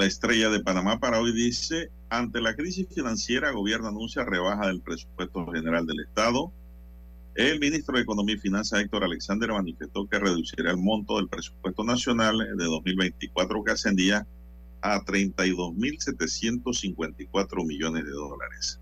la 0.02 0.08
estrella 0.08 0.50
de 0.50 0.58
Panamá 0.58 0.98
para 0.98 1.20
hoy 1.20 1.32
dice, 1.32 1.92
ante 2.10 2.40
la 2.40 2.56
crisis 2.56 2.88
financiera, 2.92 3.52
gobierno 3.52 3.86
anuncia 3.86 4.24
rebaja 4.24 4.66
del 4.66 4.80
presupuesto 4.80 5.46
general 5.46 5.86
del 5.86 6.00
Estado. 6.00 6.52
El 7.36 7.60
ministro 7.60 7.94
de 7.94 8.02
Economía 8.02 8.34
y 8.34 8.38
Finanzas, 8.38 8.80
Héctor 8.80 9.04
Alexander, 9.04 9.52
manifestó 9.52 10.08
que 10.08 10.18
reducirá 10.18 10.72
el 10.72 10.78
monto 10.78 11.18
del 11.18 11.28
presupuesto 11.28 11.84
nacional 11.84 12.36
de 12.36 12.64
2024 12.64 13.62
que 13.62 13.70
ascendía 13.70 14.26
a 14.80 14.98
32.754 15.02 17.64
millones 17.64 18.04
de 18.04 18.10
dólares. 18.10 18.80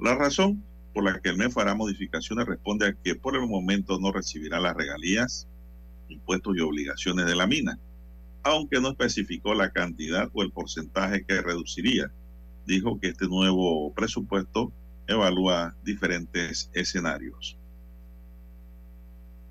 La 0.00 0.16
razón 0.16 0.64
por 0.92 1.04
la 1.04 1.20
que 1.20 1.28
el 1.28 1.36
MEF 1.36 1.56
hará 1.58 1.76
modificaciones 1.76 2.44
responde 2.44 2.88
a 2.88 2.92
que 2.92 3.14
por 3.14 3.36
el 3.36 3.46
momento 3.46 4.00
no 4.00 4.10
recibirá 4.10 4.58
las 4.58 4.74
regalías, 4.74 5.46
impuestos 6.08 6.56
y 6.56 6.60
obligaciones 6.60 7.26
de 7.26 7.36
la 7.36 7.46
mina, 7.46 7.78
aunque 8.44 8.80
no 8.80 8.90
especificó 8.90 9.54
la 9.54 9.70
cantidad 9.70 10.30
o 10.32 10.42
el 10.42 10.52
porcentaje 10.52 11.24
que 11.24 11.42
reduciría. 11.42 12.12
Dijo 12.66 13.00
que 13.00 13.08
este 13.08 13.26
nuevo 13.26 13.92
presupuesto 13.94 14.72
evalúa 15.06 15.74
diferentes 15.82 16.70
escenarios. 16.72 17.58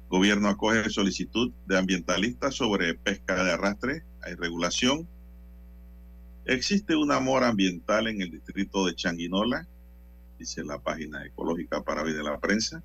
Gobierno 0.10 0.48
acoge 0.48 0.90
solicitud 0.90 1.52
de 1.66 1.78
ambientalistas 1.78 2.56
sobre 2.56 2.94
pesca 2.94 3.44
de 3.44 3.52
arrastre. 3.52 4.04
Hay 4.22 4.36
regulación 4.36 5.08
Existe 6.46 6.94
un 6.98 7.10
amor 7.12 7.46
ambiental 7.46 8.08
en 8.08 8.22
el 8.22 8.30
distrito 8.30 8.86
de 8.86 8.96
Changuinola, 8.96 9.66
dice 10.38 10.62
la 10.66 10.78
página 10.78 11.26
ecológica 11.26 11.82
para 11.82 12.04
hoy 12.04 12.12
de 12.12 12.22
la 12.22 12.38
prensa. 12.38 12.84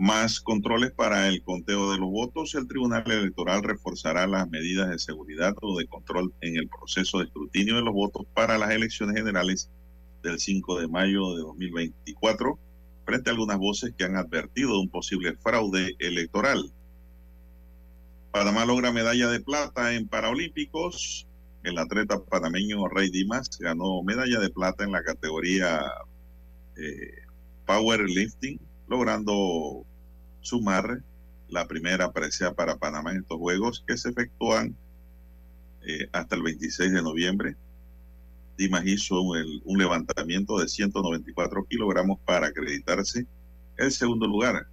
Más 0.00 0.40
controles 0.40 0.92
para 0.92 1.28
el 1.28 1.42
conteo 1.42 1.92
de 1.92 1.98
los 1.98 2.10
votos. 2.10 2.54
El 2.54 2.66
Tribunal 2.66 3.04
Electoral 3.04 3.62
reforzará 3.62 4.26
las 4.26 4.48
medidas 4.48 4.88
de 4.88 4.98
seguridad 4.98 5.54
o 5.60 5.78
de 5.78 5.86
control 5.86 6.32
en 6.40 6.56
el 6.56 6.68
proceso 6.68 7.18
de 7.18 7.26
escrutinio 7.26 7.76
de 7.76 7.82
los 7.82 7.92
votos 7.92 8.24
para 8.32 8.56
las 8.56 8.70
elecciones 8.70 9.14
generales 9.14 9.68
del 10.22 10.38
5 10.38 10.80
de 10.80 10.88
mayo 10.88 11.34
de 11.34 11.42
2024, 11.42 12.58
frente 13.04 13.28
a 13.28 13.34
algunas 13.34 13.58
voces 13.58 13.92
que 13.94 14.04
han 14.04 14.16
advertido 14.16 14.80
un 14.80 14.88
posible 14.88 15.36
fraude 15.36 15.94
electoral. 15.98 16.72
Panamá 18.32 18.64
logra 18.64 18.92
medalla 18.92 19.28
de 19.28 19.40
plata 19.40 19.92
en 19.92 20.08
Paralímpicos 20.08 21.26
el 21.62 21.76
atleta 21.76 22.18
panameño 22.24 22.88
Rey 22.88 23.10
Dimas 23.10 23.50
ganó 23.58 24.02
medalla 24.02 24.40
de 24.40 24.48
plata 24.48 24.82
en 24.82 24.92
la 24.92 25.02
categoría 25.02 25.84
eh, 26.76 27.26
powerlifting, 27.66 28.58
logrando 28.88 29.84
sumar 30.40 31.02
la 31.48 31.66
primera 31.66 32.12
presea 32.12 32.52
para 32.52 32.76
Panamá 32.76 33.12
en 33.12 33.18
estos 33.18 33.38
Juegos 33.38 33.84
que 33.86 33.96
se 33.96 34.10
efectúan 34.10 34.76
eh, 35.82 36.08
hasta 36.12 36.36
el 36.36 36.42
26 36.42 36.92
de 36.92 37.02
noviembre. 37.02 37.56
Dimas 38.56 38.86
hizo 38.86 39.20
un 39.22 39.78
levantamiento 39.78 40.58
de 40.58 40.68
194 40.68 41.64
kilogramos 41.64 42.20
para 42.26 42.48
acreditarse 42.48 43.26
el 43.78 43.90
segundo 43.90 44.26
lugar, 44.26 44.66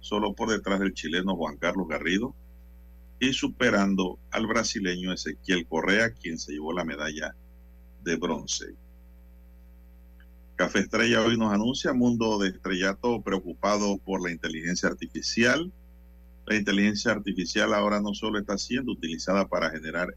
solo 0.00 0.34
por 0.34 0.50
detrás 0.50 0.80
del 0.80 0.92
chileno 0.92 1.34
Juan 1.34 1.56
Carlos 1.56 1.88
Garrido, 1.88 2.34
y 3.18 3.32
superando 3.32 4.18
al 4.30 4.46
brasileño 4.46 5.12
Ezequiel 5.12 5.66
Correa, 5.66 6.10
quien 6.10 6.38
se 6.38 6.52
llevó 6.52 6.72
la 6.72 6.84
medalla 6.84 7.34
de 8.04 8.16
bronce. 8.16 8.74
Café 10.58 10.80
Estrella 10.80 11.22
hoy 11.24 11.38
nos 11.38 11.52
anuncia 11.52 11.92
mundo 11.92 12.36
de 12.40 12.48
estrellato 12.48 13.22
preocupado 13.22 13.96
por 13.98 14.20
la 14.20 14.32
inteligencia 14.32 14.88
artificial. 14.88 15.72
La 16.46 16.56
inteligencia 16.56 17.12
artificial 17.12 17.72
ahora 17.72 18.00
no 18.00 18.12
solo 18.12 18.40
está 18.40 18.58
siendo 18.58 18.90
utilizada 18.90 19.46
para 19.46 19.70
generar 19.70 20.16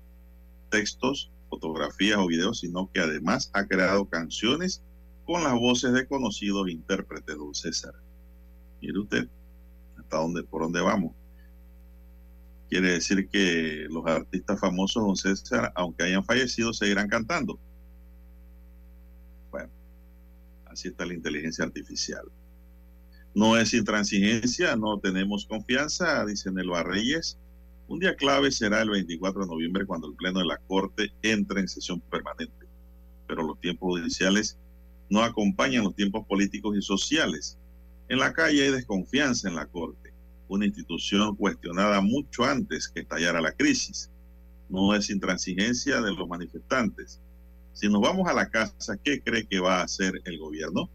textos, 0.71 1.29
fotografías 1.47 2.17
o 2.17 2.25
videos, 2.25 2.61
sino 2.61 2.89
que 2.91 3.01
además 3.01 3.51
ha 3.53 3.67
creado 3.67 4.05
canciones 4.05 4.81
con 5.27 5.43
las 5.43 5.53
voces 5.53 5.93
de 5.93 6.07
conocidos 6.07 6.71
intérpretes, 6.71 7.37
don 7.37 7.53
César. 7.53 7.93
Mire 8.81 8.97
usted 8.97 9.27
hasta 9.99 10.17
dónde, 10.17 10.41
por 10.41 10.63
dónde 10.63 10.81
vamos. 10.81 11.11
Quiere 12.67 12.93
decir 12.93 13.29
que 13.29 13.85
los 13.91 14.07
artistas 14.07 14.59
famosos, 14.59 15.03
don 15.03 15.15
César, 15.15 15.71
aunque 15.75 16.05
hayan 16.05 16.25
fallecido, 16.25 16.73
seguirán 16.73 17.09
cantando. 17.09 17.59
Bueno, 19.51 19.69
así 20.71 20.87
está 20.89 21.05
la 21.05 21.13
inteligencia 21.13 21.65
artificial. 21.65 22.23
No 23.33 23.57
es 23.57 23.73
intransigencia, 23.73 24.75
no 24.75 24.99
tenemos 24.99 25.45
confianza, 25.45 26.25
dice 26.25 26.51
Nelva 26.51 26.83
Reyes. 26.83 27.37
Un 27.87 27.99
día 27.99 28.15
clave 28.15 28.51
será 28.51 28.81
el 28.81 28.89
24 28.89 29.41
de 29.41 29.47
noviembre 29.47 29.85
cuando 29.85 30.07
el 30.07 30.15
Pleno 30.15 30.39
de 30.39 30.45
la 30.45 30.57
Corte 30.57 31.11
entre 31.21 31.61
en 31.61 31.67
sesión 31.67 31.99
permanente. 32.01 32.65
Pero 33.27 33.43
los 33.43 33.59
tiempos 33.59 33.99
judiciales 33.99 34.57
no 35.09 35.23
acompañan 35.23 35.83
los 35.83 35.95
tiempos 35.95 36.25
políticos 36.25 36.75
y 36.77 36.81
sociales. 36.81 37.57
En 38.09 38.19
la 38.19 38.33
calle 38.33 38.63
hay 38.63 38.71
desconfianza 38.71 39.47
en 39.47 39.55
la 39.55 39.65
Corte 39.65 40.11
una 40.51 40.65
institución 40.65 41.35
cuestionada 41.37 42.01
mucho 42.01 42.43
antes 42.43 42.89
que 42.89 43.01
estallara 43.01 43.39
la 43.39 43.53
crisis. 43.53 44.11
No 44.67 44.93
es 44.93 45.09
intransigencia 45.09 46.01
de 46.01 46.13
los 46.13 46.27
manifestantes. 46.27 47.21
Si 47.73 47.87
nos 47.87 48.01
vamos 48.01 48.27
a 48.27 48.33
la 48.33 48.49
casa, 48.49 48.97
¿qué 49.03 49.21
cree 49.21 49.47
que 49.47 49.59
va 49.59 49.79
a 49.79 49.83
hacer 49.83 50.21
el 50.25 50.37
gobierno? 50.37 50.89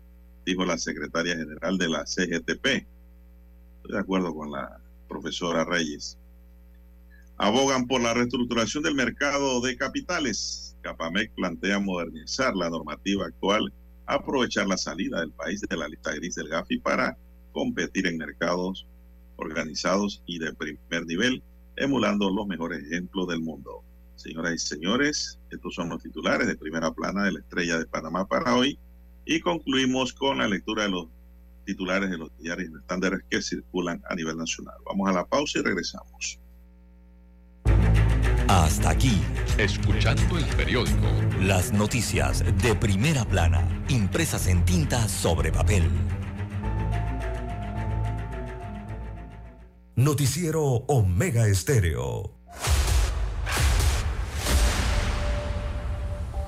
Dijo 0.44 0.64
la 0.64 0.78
secretaria 0.78 1.36
general 1.36 1.78
de 1.78 1.88
la 1.88 2.04
CGTP. 2.04 2.66
Estoy 2.66 3.92
de 3.92 3.98
acuerdo 3.98 4.34
con 4.34 4.50
la 4.52 4.80
profesora 5.08 5.64
Reyes. 5.64 6.18
Abogan 7.38 7.86
por 7.86 8.00
la 8.00 8.14
reestructuración 8.14 8.82
del 8.82 8.94
mercado 8.94 9.60
de 9.60 9.76
capitales. 9.76 10.76
Capamec 10.82 11.32
plantea 11.34 11.80
modernizar 11.80 12.54
la 12.54 12.70
normativa 12.70 13.26
actual, 13.26 13.72
aprovechar 14.06 14.68
la 14.68 14.76
salida 14.76 15.20
del 15.20 15.32
país 15.32 15.60
de 15.60 15.76
la 15.76 15.88
lista 15.88 16.14
gris 16.14 16.36
del 16.36 16.48
GAFI 16.48 16.78
para 16.78 17.16
competir 17.52 18.06
en 18.06 18.18
mercados 18.18 18.86
organizados 19.36 20.22
y 20.26 20.38
de 20.38 20.54
primer 20.54 21.06
nivel, 21.06 21.42
emulando 21.76 22.30
los 22.30 22.46
mejores 22.46 22.84
ejemplos 22.84 23.28
del 23.28 23.40
mundo. 23.40 23.82
Señoras 24.16 24.54
y 24.54 24.58
señores, 24.58 25.38
estos 25.50 25.74
son 25.74 25.90
los 25.90 26.02
titulares 26.02 26.46
de 26.46 26.56
primera 26.56 26.90
plana 26.92 27.24
de 27.24 27.32
la 27.32 27.40
estrella 27.40 27.78
de 27.78 27.86
Panamá 27.86 28.26
para 28.26 28.56
hoy 28.56 28.78
y 29.26 29.40
concluimos 29.40 30.12
con 30.12 30.38
la 30.38 30.48
lectura 30.48 30.84
de 30.84 30.88
los 30.90 31.06
titulares 31.66 32.10
de 32.10 32.16
los 32.16 32.30
diarios 32.38 32.70
estándares 32.80 33.20
que 33.28 33.42
circulan 33.42 34.02
a 34.08 34.14
nivel 34.14 34.38
nacional. 34.38 34.76
Vamos 34.86 35.08
a 35.08 35.12
la 35.12 35.26
pausa 35.26 35.58
y 35.58 35.62
regresamos. 35.62 36.40
Hasta 38.48 38.90
aquí, 38.90 39.20
escuchando 39.58 40.38
el 40.38 40.44
periódico. 40.56 41.06
Las 41.42 41.72
noticias 41.72 42.44
de 42.62 42.74
primera 42.74 43.24
plana, 43.24 43.84
impresas 43.88 44.46
en 44.46 44.64
tinta 44.64 45.08
sobre 45.08 45.52
papel. 45.52 45.82
Noticiero 49.96 50.62
Omega 50.62 51.48
Estéreo. 51.48 52.35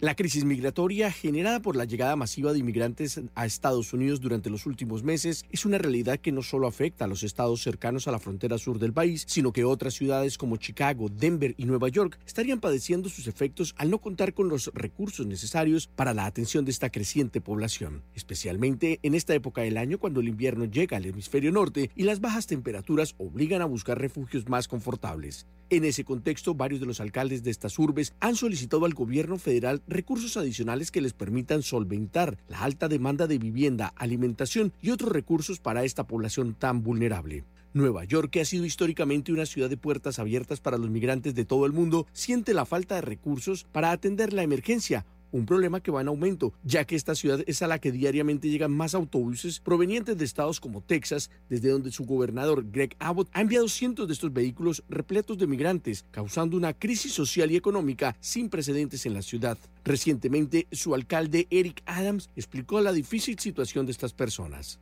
La 0.00 0.14
crisis 0.14 0.46
migratoria 0.46 1.12
generada 1.12 1.60
por 1.60 1.76
la 1.76 1.84
llegada 1.84 2.16
masiva 2.16 2.54
de 2.54 2.58
inmigrantes 2.58 3.20
a 3.34 3.44
Estados 3.44 3.92
Unidos 3.92 4.18
durante 4.18 4.48
los 4.48 4.64
últimos 4.64 5.02
meses 5.02 5.44
es 5.52 5.66
una 5.66 5.76
realidad 5.76 6.18
que 6.18 6.32
no 6.32 6.40
solo 6.40 6.66
afecta 6.66 7.04
a 7.04 7.06
los 7.06 7.22
estados 7.22 7.60
cercanos 7.60 8.08
a 8.08 8.10
la 8.10 8.18
frontera 8.18 8.56
sur 8.56 8.78
del 8.78 8.94
país, 8.94 9.24
sino 9.28 9.52
que 9.52 9.62
otras 9.62 9.92
ciudades 9.92 10.38
como 10.38 10.56
Chicago, 10.56 11.10
Denver 11.10 11.54
y 11.58 11.66
Nueva 11.66 11.90
York 11.90 12.18
estarían 12.26 12.60
padeciendo 12.60 13.10
sus 13.10 13.26
efectos 13.26 13.74
al 13.76 13.90
no 13.90 13.98
contar 13.98 14.32
con 14.32 14.48
los 14.48 14.70
recursos 14.72 15.26
necesarios 15.26 15.86
para 15.88 16.14
la 16.14 16.24
atención 16.24 16.64
de 16.64 16.70
esta 16.70 16.88
creciente 16.88 17.42
población, 17.42 18.02
especialmente 18.14 19.00
en 19.02 19.14
esta 19.14 19.34
época 19.34 19.60
del 19.60 19.76
año 19.76 19.98
cuando 19.98 20.20
el 20.20 20.28
invierno 20.28 20.64
llega 20.64 20.96
al 20.96 21.04
hemisferio 21.04 21.52
norte 21.52 21.90
y 21.94 22.04
las 22.04 22.22
bajas 22.22 22.46
temperaturas 22.46 23.16
obligan 23.18 23.60
a 23.60 23.66
buscar 23.66 24.00
refugios 24.00 24.48
más 24.48 24.66
confortables. 24.66 25.46
En 25.72 25.84
ese 25.84 26.04
contexto, 26.04 26.54
varios 26.54 26.80
de 26.80 26.86
los 26.86 27.00
alcaldes 27.00 27.44
de 27.44 27.52
estas 27.52 27.78
urbes 27.78 28.12
han 28.18 28.34
solicitado 28.34 28.86
al 28.86 28.94
gobierno 28.94 29.38
federal 29.38 29.82
recursos 29.90 30.36
adicionales 30.36 30.90
que 30.90 31.00
les 31.00 31.12
permitan 31.12 31.62
solventar 31.62 32.38
la 32.48 32.60
alta 32.60 32.88
demanda 32.88 33.26
de 33.26 33.38
vivienda, 33.38 33.92
alimentación 33.96 34.72
y 34.80 34.90
otros 34.90 35.12
recursos 35.12 35.60
para 35.60 35.84
esta 35.84 36.06
población 36.06 36.54
tan 36.54 36.82
vulnerable. 36.82 37.44
Nueva 37.72 38.04
York, 38.04 38.30
que 38.30 38.40
ha 38.40 38.44
sido 38.44 38.64
históricamente 38.64 39.32
una 39.32 39.46
ciudad 39.46 39.70
de 39.70 39.76
puertas 39.76 40.18
abiertas 40.18 40.60
para 40.60 40.78
los 40.78 40.90
migrantes 40.90 41.34
de 41.34 41.44
todo 41.44 41.66
el 41.66 41.72
mundo, 41.72 42.06
siente 42.12 42.54
la 42.54 42.66
falta 42.66 42.96
de 42.96 43.02
recursos 43.02 43.64
para 43.70 43.92
atender 43.92 44.32
la 44.32 44.42
emergencia, 44.42 45.06
un 45.32 45.46
problema 45.46 45.80
que 45.80 45.90
va 45.90 46.00
en 46.00 46.08
aumento, 46.08 46.52
ya 46.62 46.84
que 46.84 46.96
esta 46.96 47.14
ciudad 47.14 47.40
es 47.46 47.62
a 47.62 47.66
la 47.66 47.78
que 47.78 47.92
diariamente 47.92 48.48
llegan 48.48 48.72
más 48.72 48.94
autobuses 48.94 49.60
provenientes 49.60 50.16
de 50.16 50.24
estados 50.24 50.60
como 50.60 50.82
Texas, 50.82 51.30
desde 51.48 51.70
donde 51.70 51.90
su 51.92 52.04
gobernador 52.04 52.64
Greg 52.70 52.96
Abbott 52.98 53.28
ha 53.32 53.40
enviado 53.40 53.68
cientos 53.68 54.06
de 54.06 54.14
estos 54.14 54.32
vehículos 54.32 54.82
repletos 54.88 55.38
de 55.38 55.46
migrantes, 55.46 56.04
causando 56.10 56.56
una 56.56 56.72
crisis 56.72 57.12
social 57.12 57.50
y 57.50 57.56
económica 57.56 58.16
sin 58.20 58.48
precedentes 58.48 59.06
en 59.06 59.14
la 59.14 59.22
ciudad. 59.22 59.58
Recientemente, 59.84 60.66
su 60.72 60.94
alcalde 60.94 61.46
Eric 61.50 61.82
Adams 61.86 62.30
explicó 62.36 62.80
la 62.80 62.92
difícil 62.92 63.38
situación 63.38 63.86
de 63.86 63.92
estas 63.92 64.12
personas. 64.12 64.78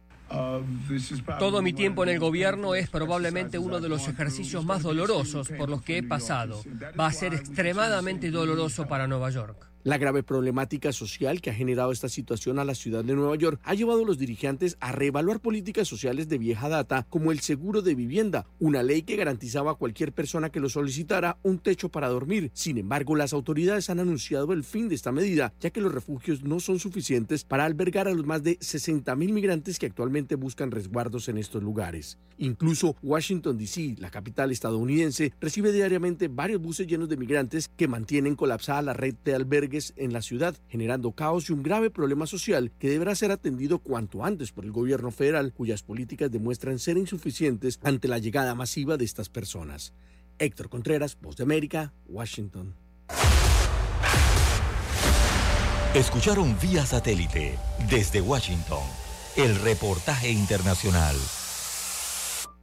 Todo 1.38 1.62
mi 1.62 1.72
tiempo 1.72 2.02
en 2.02 2.10
el 2.10 2.18
gobierno 2.18 2.74
es 2.74 2.90
probablemente 2.90 3.58
uno 3.58 3.80
de 3.80 3.88
los 3.88 4.06
ejercicios 4.08 4.64
más 4.64 4.82
dolorosos 4.82 5.48
por 5.48 5.70
los 5.70 5.82
que 5.82 5.98
he 5.98 6.02
pasado. 6.02 6.62
Va 6.98 7.06
a 7.06 7.12
ser 7.12 7.34
extremadamente 7.34 8.30
doloroso 8.30 8.86
para 8.86 9.06
Nueva 9.06 9.30
York. 9.30 9.67
La 9.88 9.96
grave 9.96 10.22
problemática 10.22 10.92
social 10.92 11.40
que 11.40 11.48
ha 11.48 11.54
generado 11.54 11.92
esta 11.92 12.10
situación 12.10 12.58
a 12.58 12.64
la 12.66 12.74
ciudad 12.74 13.02
de 13.02 13.14
Nueva 13.14 13.36
York 13.36 13.58
ha 13.64 13.72
llevado 13.72 14.02
a 14.02 14.04
los 14.04 14.18
dirigentes 14.18 14.76
a 14.80 14.92
reevaluar 14.92 15.40
políticas 15.40 15.88
sociales 15.88 16.28
de 16.28 16.36
vieja 16.36 16.68
data 16.68 17.06
como 17.08 17.32
el 17.32 17.40
seguro 17.40 17.80
de 17.80 17.94
vivienda, 17.94 18.44
una 18.58 18.82
ley 18.82 19.00
que 19.00 19.16
garantizaba 19.16 19.70
a 19.70 19.76
cualquier 19.76 20.12
persona 20.12 20.50
que 20.50 20.60
lo 20.60 20.68
solicitara 20.68 21.38
un 21.42 21.58
techo 21.58 21.88
para 21.88 22.08
dormir. 22.08 22.50
Sin 22.52 22.76
embargo, 22.76 23.16
las 23.16 23.32
autoridades 23.32 23.88
han 23.88 23.98
anunciado 23.98 24.52
el 24.52 24.62
fin 24.62 24.90
de 24.90 24.94
esta 24.94 25.10
medida, 25.10 25.54
ya 25.58 25.70
que 25.70 25.80
los 25.80 25.94
refugios 25.94 26.42
no 26.42 26.60
son 26.60 26.78
suficientes 26.78 27.44
para 27.44 27.64
albergar 27.64 28.08
a 28.08 28.12
los 28.12 28.26
más 28.26 28.42
de 28.42 28.58
60 28.60 29.16
mil 29.16 29.32
migrantes 29.32 29.78
que 29.78 29.86
actualmente 29.86 30.34
buscan 30.34 30.70
resguardos 30.70 31.30
en 31.30 31.38
estos 31.38 31.62
lugares. 31.62 32.18
Incluso 32.36 32.94
Washington, 33.02 33.56
D.C., 33.56 33.96
la 33.98 34.10
capital 34.10 34.52
estadounidense, 34.52 35.32
recibe 35.40 35.72
diariamente 35.72 36.28
varios 36.28 36.60
buses 36.60 36.86
llenos 36.86 37.08
de 37.08 37.16
migrantes 37.16 37.68
que 37.74 37.88
mantienen 37.88 38.36
colapsada 38.36 38.82
la 38.82 38.92
red 38.92 39.14
de 39.24 39.34
albergues 39.34 39.77
en 39.96 40.12
la 40.12 40.22
ciudad, 40.22 40.56
generando 40.68 41.12
caos 41.12 41.48
y 41.48 41.52
un 41.52 41.62
grave 41.62 41.90
problema 41.90 42.26
social 42.26 42.72
que 42.78 42.90
deberá 42.90 43.14
ser 43.14 43.30
atendido 43.30 43.78
cuanto 43.78 44.24
antes 44.24 44.52
por 44.52 44.64
el 44.64 44.72
gobierno 44.72 45.10
federal, 45.10 45.52
cuyas 45.52 45.82
políticas 45.82 46.30
demuestran 46.30 46.78
ser 46.78 46.98
insuficientes 46.98 47.78
ante 47.82 48.08
la 48.08 48.18
llegada 48.18 48.54
masiva 48.54 48.96
de 48.96 49.04
estas 49.04 49.28
personas. 49.28 49.94
Héctor 50.38 50.68
Contreras, 50.68 51.18
Voz 51.20 51.36
de 51.36 51.44
América, 51.44 51.92
Washington. 52.08 52.74
Escucharon 55.94 56.56
vía 56.60 56.84
satélite 56.84 57.58
desde 57.88 58.20
Washington 58.20 58.82
el 59.36 59.54
reportaje 59.60 60.30
internacional. 60.30 61.16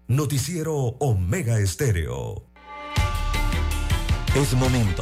Noticiero 0.07 0.75
Omega 0.99 1.59
Estéreo. 1.59 2.43
Es 4.35 4.53
momento 4.53 5.01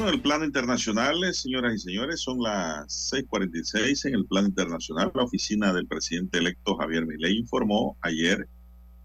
Bueno, 0.00 0.14
el 0.14 0.22
plano 0.22 0.46
internacional, 0.46 1.22
eh, 1.24 1.34
señoras 1.34 1.74
y 1.74 1.78
señores, 1.78 2.22
son 2.22 2.40
las 2.40 2.90
6:46 3.10 4.06
en 4.06 4.14
el 4.14 4.24
plano 4.24 4.48
internacional. 4.48 5.12
La 5.14 5.24
oficina 5.24 5.74
del 5.74 5.86
presidente 5.86 6.38
electo 6.38 6.74
Javier 6.78 7.04
Milei 7.04 7.36
informó 7.36 7.98
ayer 8.00 8.48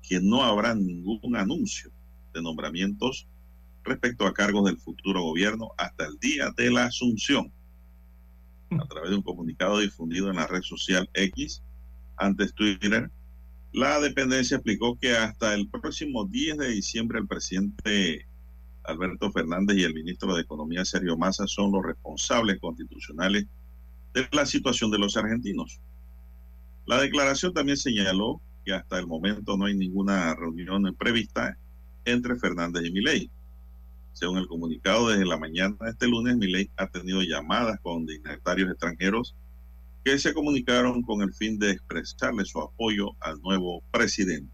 que 0.01 0.21
no 0.21 0.41
habrá 0.41 0.73
ningún 0.73 1.35
anuncio 1.35 1.91
de 2.33 2.41
nombramientos 2.41 3.27
respecto 3.83 4.25
a 4.25 4.33
cargos 4.33 4.63
del 4.63 4.77
futuro 4.77 5.21
gobierno 5.21 5.71
hasta 5.77 6.05
el 6.05 6.17
día 6.17 6.53
de 6.55 6.71
la 6.71 6.85
asunción. 6.85 7.51
A 8.71 8.87
través 8.87 9.09
de 9.09 9.17
un 9.17 9.21
comunicado 9.21 9.79
difundido 9.79 10.29
en 10.29 10.37
la 10.37 10.47
red 10.47 10.61
social 10.61 11.09
X, 11.13 11.61
antes 12.15 12.53
Twitter, 12.53 13.11
la 13.73 13.99
dependencia 13.99 14.55
explicó 14.55 14.97
que 14.97 15.11
hasta 15.11 15.55
el 15.55 15.67
próximo 15.67 16.23
10 16.23 16.57
de 16.57 16.69
diciembre 16.69 17.19
el 17.19 17.27
presidente 17.27 18.25
Alberto 18.87 19.31
Fernández 19.31 19.77
y 19.77 19.83
el 19.83 19.93
ministro 19.93 20.35
de 20.35 20.41
Economía 20.41 20.85
Sergio 20.85 21.17
Massa 21.17 21.47
son 21.47 21.71
los 21.71 21.83
responsables 21.83 22.59
constitucionales 22.59 23.45
de 24.13 24.27
la 24.31 24.45
situación 24.45 24.91
de 24.91 24.99
los 24.99 25.17
argentinos. 25.17 25.79
La 26.85 27.01
declaración 27.01 27.53
también 27.53 27.77
señaló 27.77 28.41
que 28.63 28.73
hasta 28.73 28.99
el 28.99 29.07
momento 29.07 29.57
no 29.57 29.65
hay 29.65 29.75
ninguna 29.75 30.35
reunión 30.35 30.95
prevista 30.95 31.57
entre 32.05 32.35
Fernández 32.35 32.85
y 32.85 32.91
Milei. 32.91 33.29
Según 34.13 34.37
el 34.37 34.47
comunicado, 34.47 35.09
desde 35.09 35.25
la 35.25 35.37
mañana 35.37 35.75
de 35.81 35.89
este 35.89 36.07
lunes, 36.07 36.37
Milei 36.37 36.69
ha 36.77 36.87
tenido 36.87 37.21
llamadas 37.21 37.79
con 37.81 38.05
dignatarios 38.05 38.71
extranjeros 38.71 39.35
que 40.05 40.17
se 40.19 40.33
comunicaron 40.33 41.01
con 41.01 41.21
el 41.21 41.33
fin 41.33 41.57
de 41.57 41.71
expresarle 41.71 42.45
su 42.45 42.61
apoyo 42.61 43.09
al 43.19 43.41
nuevo 43.41 43.83
presidente. 43.91 44.53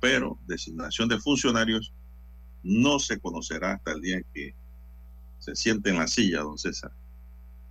Pero 0.00 0.38
designación 0.46 1.08
de 1.08 1.18
funcionarios 1.18 1.92
no 2.64 2.98
se 2.98 3.20
conocerá 3.20 3.74
hasta 3.74 3.92
el 3.92 4.00
día 4.00 4.22
que 4.32 4.54
se 5.38 5.54
siente 5.54 5.90
en 5.90 5.98
la 5.98 6.08
silla, 6.08 6.40
don 6.40 6.58
César. 6.58 6.90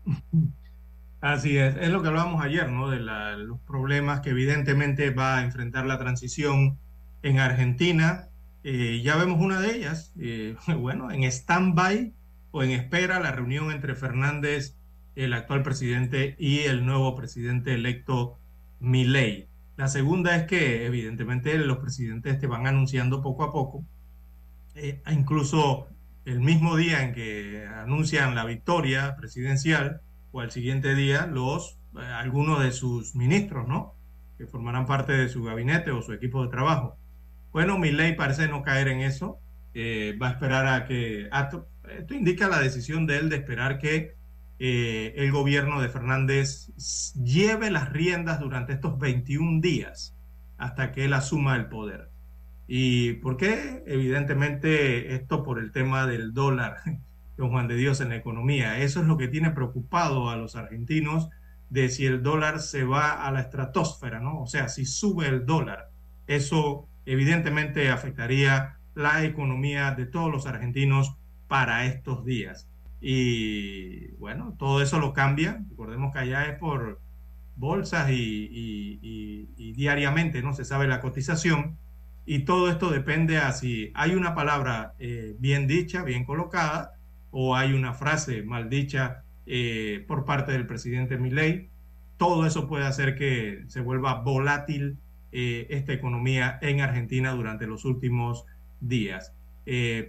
Así 1.22 1.57
es, 1.57 1.76
es 1.78 1.90
lo 1.90 2.02
que 2.02 2.10
hablábamos 2.10 2.44
ayer, 2.44 2.70
¿no? 2.70 2.90
De 2.90 2.99
los 2.99 3.60
problemas 3.61 4.20
que 4.20 4.32
evidentemente 4.32 5.10
va 5.10 5.38
a 5.38 5.44
enfrentar 5.44 5.86
la 5.86 5.98
transición 5.98 6.78
en 7.22 7.40
Argentina. 7.40 8.28
Eh, 8.64 9.02
ya 9.03 9.15
vemos 9.15 9.40
una 9.40 9.60
de 9.60 9.76
ellas, 9.76 10.14
eh, 10.20 10.56
bueno, 10.78 11.11
en 11.11 11.24
stand-by 11.24 12.14
o 12.52 12.64
en 12.64 12.72
espera 12.72 13.20
la 13.20 13.32
reunión 13.32 13.72
entre 13.72 13.95
Fernández, 13.95 14.76
el 15.15 15.34
actual 15.34 15.64
presidente, 15.64 16.36
y 16.38 16.60
el 16.60 16.86
nuevo 16.86 17.15
presidente 17.15 17.74
electo 17.74 18.38
Milei. 18.80 19.48
La 19.78 19.88
segunda 19.88 20.36
es 20.36 20.44
que 20.44 20.86
evidentemente 20.86 21.57
los 21.57 21.78
presidentes 21.78 22.38
te 22.38 22.48
van 22.48 22.68
anunciando 22.68 23.22
poco 23.22 23.44
a 23.44 23.52
poco 23.52 23.86
eh, 24.76 25.02
incluso 25.12 25.88
el 26.26 26.40
mismo 26.40 26.76
día 26.76 27.04
en 27.04 27.14
que 27.14 27.66
anuncian 27.68 28.34
la 28.34 28.45
victoria 28.45 29.16
presidencial 29.16 30.02
o 30.32 30.40
al 30.41 30.52
siguiente 30.52 30.95
día 30.95 31.28
los 31.28 31.78
eh, 31.95 32.00
algunos 32.00 32.64
de 32.64 32.72
sus 32.72 33.16
ministros, 33.16 33.68
¿no? 33.68 33.95
Que 34.38 34.48
formarán 34.48 34.86
parte 34.86 35.14
de 35.14 35.30
su 35.30 35.44
gabinete 35.44 35.91
o 35.91 36.02
su 36.02 36.14
equipo 36.14 36.44
de 36.44 36.50
trabajo. 36.50 36.98
Bueno, 37.52 37.78
mi 37.78 37.91
ley 37.91 38.16
parece 38.16 38.48
no 38.48 38.64
caer 38.64 38.88
en 38.88 39.02
eso. 39.02 39.40
Eh, 39.76 40.18
va 40.22 40.30
a 40.30 40.32
esperar 40.32 40.68
a 40.68 40.86
que 40.86 41.30
esto, 41.32 41.68
indica 42.10 42.48
la 42.48 42.60
decisión 42.60 43.06
de 43.06 43.18
él 43.18 43.30
de 43.30 43.38
esperar 43.38 43.80
que 43.80 44.16
el 44.60 45.30
gobierno 45.34 45.82
de 45.82 45.90
Fernández 45.90 46.72
lleve 47.22 47.70
las 47.70 47.91
riendas 47.91 48.40
durante 48.40 48.72
estos 48.72 48.98
21 48.98 49.60
días 49.60 50.16
hasta 50.58 50.94
que 50.94 51.04
él 51.04 51.14
asuma 51.14 51.58
el 51.58 51.66
poder. 51.66 52.12
¿Y 52.68 53.14
por 53.14 53.38
qué? 53.38 53.84
Evidentemente 53.85 55.15
esto 55.15 55.44
por 55.44 55.60
el 55.60 55.72
tema 55.72 56.06
del 56.07 56.34
dólar, 56.34 56.77
don 57.38 57.49
Juan 57.49 57.68
de 57.68 57.76
Dios, 57.76 58.02
en 58.02 58.10
la 58.10 58.15
economía. 58.15 58.80
Eso 58.80 59.02
es 59.02 59.07
lo 59.07 59.18
que 59.18 59.27
tiene 59.27 59.52
preocupado 59.52 60.30
a 60.30 60.35
los 60.35 60.56
argentinos 60.56 61.30
de 61.69 61.90
si 61.90 62.06
el 62.06 62.22
dólar 62.22 62.60
se 62.60 62.84
va 62.84 63.26
a 63.26 63.31
la 63.31 63.41
estratosfera, 63.41 64.19
¿no? 64.19 64.41
O 64.41 64.48
sea, 64.48 64.69
si 64.69 64.85
sube 64.85 65.27
el 65.27 65.45
dólar, 65.45 65.90
eso 66.27 66.88
evidentemente 67.06 67.90
afectaría 67.90 68.77
la 68.95 69.23
economía 69.23 69.91
de 69.91 70.06
todos 70.06 70.31
los 70.31 70.45
argentinos 70.45 71.15
para 71.48 71.85
estos 71.85 72.26
días. 72.26 72.68
Y 73.02 74.11
bueno, 74.14 74.56
todo 74.57 74.81
eso 74.81 74.99
lo 74.99 75.14
cambia. 75.14 75.64
Recordemos 75.69 76.14
que 76.14 76.19
allá 76.19 76.45
es 76.45 76.57
por 76.57 77.02
bolsas 77.56 78.10
y, 78.11 79.73
diariamente 79.76 80.41
no 80.41 80.53
se 80.53 80.65
sabe 80.65 80.88
la 80.88 81.02
cotización 81.02 81.77
y 82.26 82.40
todo 82.40 82.70
esto 82.70 82.90
depende 82.90 83.38
a 83.38 83.52
si 83.52 83.91
hay 83.94 84.16
una 84.16 84.34
palabra 84.36 84.94
eh, 85.00 85.36
bien 85.40 85.68
dicha, 85.68 86.04
bien 86.04 86.26
colocada 86.26 86.94
o 87.32 87.56
hay 87.56 87.74
una 87.74 87.94
frase 87.94 88.44
mal 88.44 88.70
dicha 88.70 89.24
eh, 89.45 90.06
por 90.08 90.26
parte 90.26 90.52
del 90.52 90.68
presidente 90.68 91.18
Milei. 91.18 91.70
Todo 92.18 92.45
eso 92.45 92.68
puede 92.68 92.86
hacer 92.86 93.16
que 93.16 93.64
se 93.68 93.82
vuelva 93.82 94.22
volátil 94.22 94.98
eh, 95.32 95.68
esta 95.70 95.94
economía 95.94 96.60
en 96.62 96.82
Argentina 96.82 97.32
durante 97.32 97.68
los 97.68 97.86
últimos 97.86 98.45
días. 98.80 99.34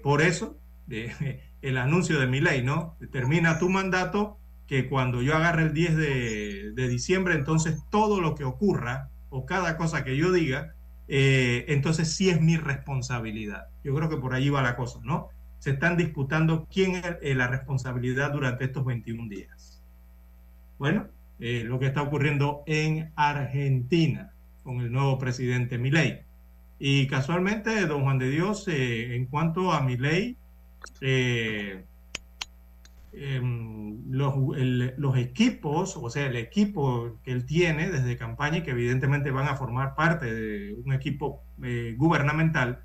por 0.03 0.21
eso, 0.23 0.59
el 1.63 1.79
anuncio 1.79 2.21
de 2.21 2.27
Milei, 2.27 2.63
¿no? 2.63 2.97
Termina 3.11 3.59
tu 3.59 3.69
mandato, 3.71 4.39
que 4.67 4.89
cuando 4.89 5.23
yo 5.23 5.35
agarre 5.35 5.63
el 5.63 5.75
10 5.75 5.97
de, 5.97 6.89
diciembre, 6.89 7.35
entonces 7.35 7.83
todo 7.91 8.21
lo 8.21 8.35
que 8.35 8.45
ocurra 8.45 9.11
o 9.31 9.47
cada 9.47 9.77
cosa 9.77 10.05
que 10.05 10.17
yo 10.17 10.33
diga, 10.33 10.75
eh, 11.09 11.65
entonces 11.69 12.15
sí 12.15 12.31
es 12.31 12.41
mi 12.41 12.57
responsabilidad. 12.57 13.67
Yo 13.83 13.95
creo 13.95 14.09
que 14.09 14.17
por 14.17 14.35
allí 14.35 14.51
va 14.51 14.63
la 14.63 14.77
cosa, 14.77 15.01
¿no? 15.03 15.29
Se 15.59 15.71
están 15.71 15.97
disputando 15.97 16.67
quién 16.71 16.97
es 16.97 17.17
eh, 17.23 17.35
la 17.35 17.47
responsabilidad 17.47 18.33
durante 18.33 18.65
estos 18.65 18.85
21 18.85 19.29
días. 19.29 19.83
Bueno, 20.79 21.09
eh, 21.41 21.63
lo 21.65 21.79
que 21.79 21.87
está 21.87 22.03
ocurriendo 22.03 22.63
en 22.67 23.13
Argentina 23.17 24.33
con 24.63 24.81
el 24.81 24.93
nuevo 24.93 25.19
presidente 25.19 25.79
Milei. 25.79 26.21
Y 26.79 27.07
casualmente, 27.07 27.87
don 27.87 28.03
Juan 28.03 28.19
de 28.19 28.31
Dios, 28.31 28.67
en 28.69 29.27
cuanto 29.27 29.73
a 29.73 29.81
Milei, 29.81 30.37
eh, 31.01 31.85
Em, 33.17 34.11
los, 34.11 35.17
equipos, 35.17 35.97
o 35.97 36.11
sea, 36.11 36.27
el 36.27 36.37
equipo 36.37 37.19
que 37.23 37.33
él 37.33 37.47
tiene 37.47 37.91
desde 37.91 38.17
campaña 38.17 38.59
y 38.59 38.63
que 38.63 38.73
evidentemente 38.73 39.31
van 39.31 39.49
a 39.49 39.57
formar 39.57 39.95
parte 39.95 40.33
de 40.33 40.75
un 40.85 40.93
equipo 40.93 41.43
eh, 41.63 41.95
gubernamental, 41.97 42.83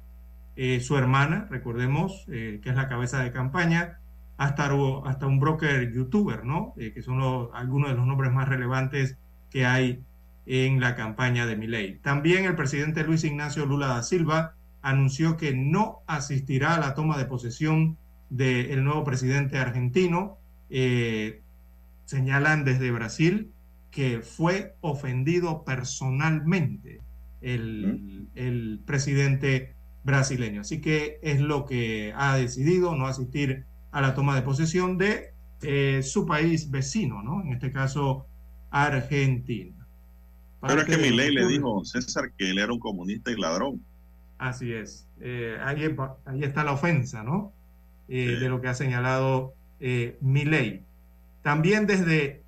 eh, 0.56 0.80
su 0.81 0.97
hermana, 0.97 1.47
recordemos, 1.49 2.26
eh, 2.30 2.60
que 2.61 2.69
es 2.69 2.76
la 2.76 2.88
cabeza 2.88 3.23
de 3.23 3.31
campaña, 3.31 3.99
hasta, 4.38 4.69
hasta 5.06 5.27
un 5.27 5.39
broker 5.39 5.91
youtuber, 5.93 6.45
¿no? 6.45 6.73
que 6.77 7.01
son 7.01 7.22
algunos 7.53 7.89
de 7.89 7.95
los 7.95 8.07
nombres 8.07 8.31
más 8.31 8.47
relevantes 8.47 9.18
que 9.49 9.65
hay 9.65 10.01
en 10.45 10.80
la 10.80 10.95
campaña 10.95 11.45
de 11.45 11.57
Milei. 11.57 11.97
También 11.97 12.45
el 12.45 12.56
presidente 12.56 13.03
Luis 13.03 13.23
Ignacio 13.26 13.65
Lula 13.65 13.88
da 13.88 14.03
Silva 14.03 14.56
anunció 14.81 15.35
que 15.35 15.53
no 15.53 15.99
asistirá 16.07 16.76
a 16.76 16.80
la 16.80 16.93
toma 16.93 17.18
de 17.18 17.26
posesión 17.26 17.97
del 18.30 18.84
nuevo 18.84 19.03
presidente 19.03 19.57
argentino. 19.57 20.38
Eh, 20.69 21.41
señalan 22.06 22.64
desde 22.64 22.91
Brasil 22.91 23.51
que 23.91 24.22
fue 24.22 24.76
ofendido 24.81 25.64
personalmente 25.64 27.01
el, 27.41 28.27
el, 28.35 28.80
presidente 28.85 29.73
brasileño. 30.03 30.61
Así 30.61 30.81
que 30.81 31.19
es 31.22 31.39
lo 31.41 31.65
que 31.65 32.14
ha 32.15 32.35
decidido 32.38 32.95
no 32.95 33.07
asistir 33.07 33.65
a 33.91 34.01
la 34.01 34.14
toma 34.14 34.35
de 34.35 34.41
posesión 34.41 34.97
de 34.97 35.34
eh, 35.61 36.01
su 36.03 36.26
país 36.26 36.72
vecino, 36.72 37.22
¿no? 37.22 37.41
En 37.41 37.53
este 37.53 37.72
caso, 37.72 38.26
Argentina. 38.69 39.76
Pero 40.61 40.81
es 40.81 40.88
que 40.88 40.97
mi 40.97 41.10
ley 41.10 41.34
le 41.34 41.47
dijo 41.47 41.84
César 41.85 42.31
que 42.38 42.51
él 42.51 42.60
era 42.60 42.72
un 42.72 42.80
comunista 42.80 43.31
y 43.31 43.38
ladrón. 43.38 43.81
Así 44.38 44.72
es. 44.72 45.07
Eh, 45.19 45.57
ahí, 45.61 45.95
ahí, 46.26 46.43
está 46.43 46.64
la 46.64 46.73
ofensa, 46.73 47.23
¿no? 47.23 47.51
Eh, 48.11 48.38
de 48.40 48.49
lo 48.49 48.60
que 48.60 48.68
ha 48.68 48.73
señalado 48.73 49.53
eh. 49.80 50.18
También 51.44 51.86
desde 51.86 52.41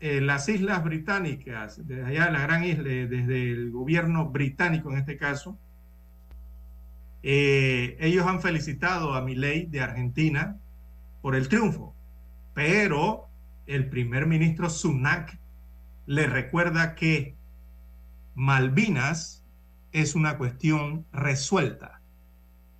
eh, 0.00 0.22
las 0.22 0.48
Islas 0.48 0.82
Británicas, 0.82 1.86
desde 1.86 2.06
allá 2.06 2.26
de 2.26 2.32
la 2.32 2.40
gran 2.40 2.64
isla, 2.64 2.84
desde 2.84 3.52
el 3.52 3.70
gobierno 3.70 4.30
británico 4.30 4.90
en 4.90 4.98
este 4.98 5.18
caso, 5.18 5.58
ellos 7.22 8.26
han 8.26 8.40
felicitado 8.40 9.14
a 9.14 9.22
ley 9.22 9.66
de 9.66 9.80
Argentina 9.80 10.56
por 11.20 11.34
el 11.34 11.48
triunfo, 11.48 11.94
pero 12.54 13.28
el 13.66 13.88
primer 13.88 14.26
ministro 14.26 14.68
Sunak 14.70 15.38
le 16.06 16.26
recuerda 16.26 16.94
que 16.94 17.34
Malvinas 18.34 19.42
es 19.92 20.14
una 20.14 20.38
cuestión 20.38 21.06
resuelta 21.12 22.00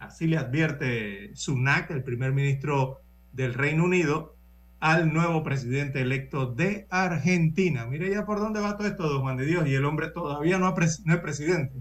Así 0.07 0.27
le 0.27 0.37
advierte 0.37 1.35
Sunak, 1.35 1.91
el 1.91 2.03
primer 2.03 2.33
ministro 2.33 3.01
del 3.33 3.55
Reino 3.55 3.85
Unido, 3.85 4.37
al 4.81 5.15
nuevo 5.15 5.43
presidente 5.43 6.03
electo 6.03 6.47
de 6.47 6.87
Argentina. 6.91 7.87
Mire 7.87 8.11
ya 8.11 8.27
por 8.27 8.39
dónde 8.39 8.61
va 8.61 8.77
todo 8.77 8.87
esto, 8.87 9.09
don 9.09 9.23
Juan 9.23 9.39
de 9.39 9.47
Dios, 9.47 9.67
y 9.67 9.75
el 9.75 9.85
hombre 9.87 10.11
todavía 10.11 10.59
no, 10.59 10.75
es 10.79 11.03
presidente, 11.23 11.75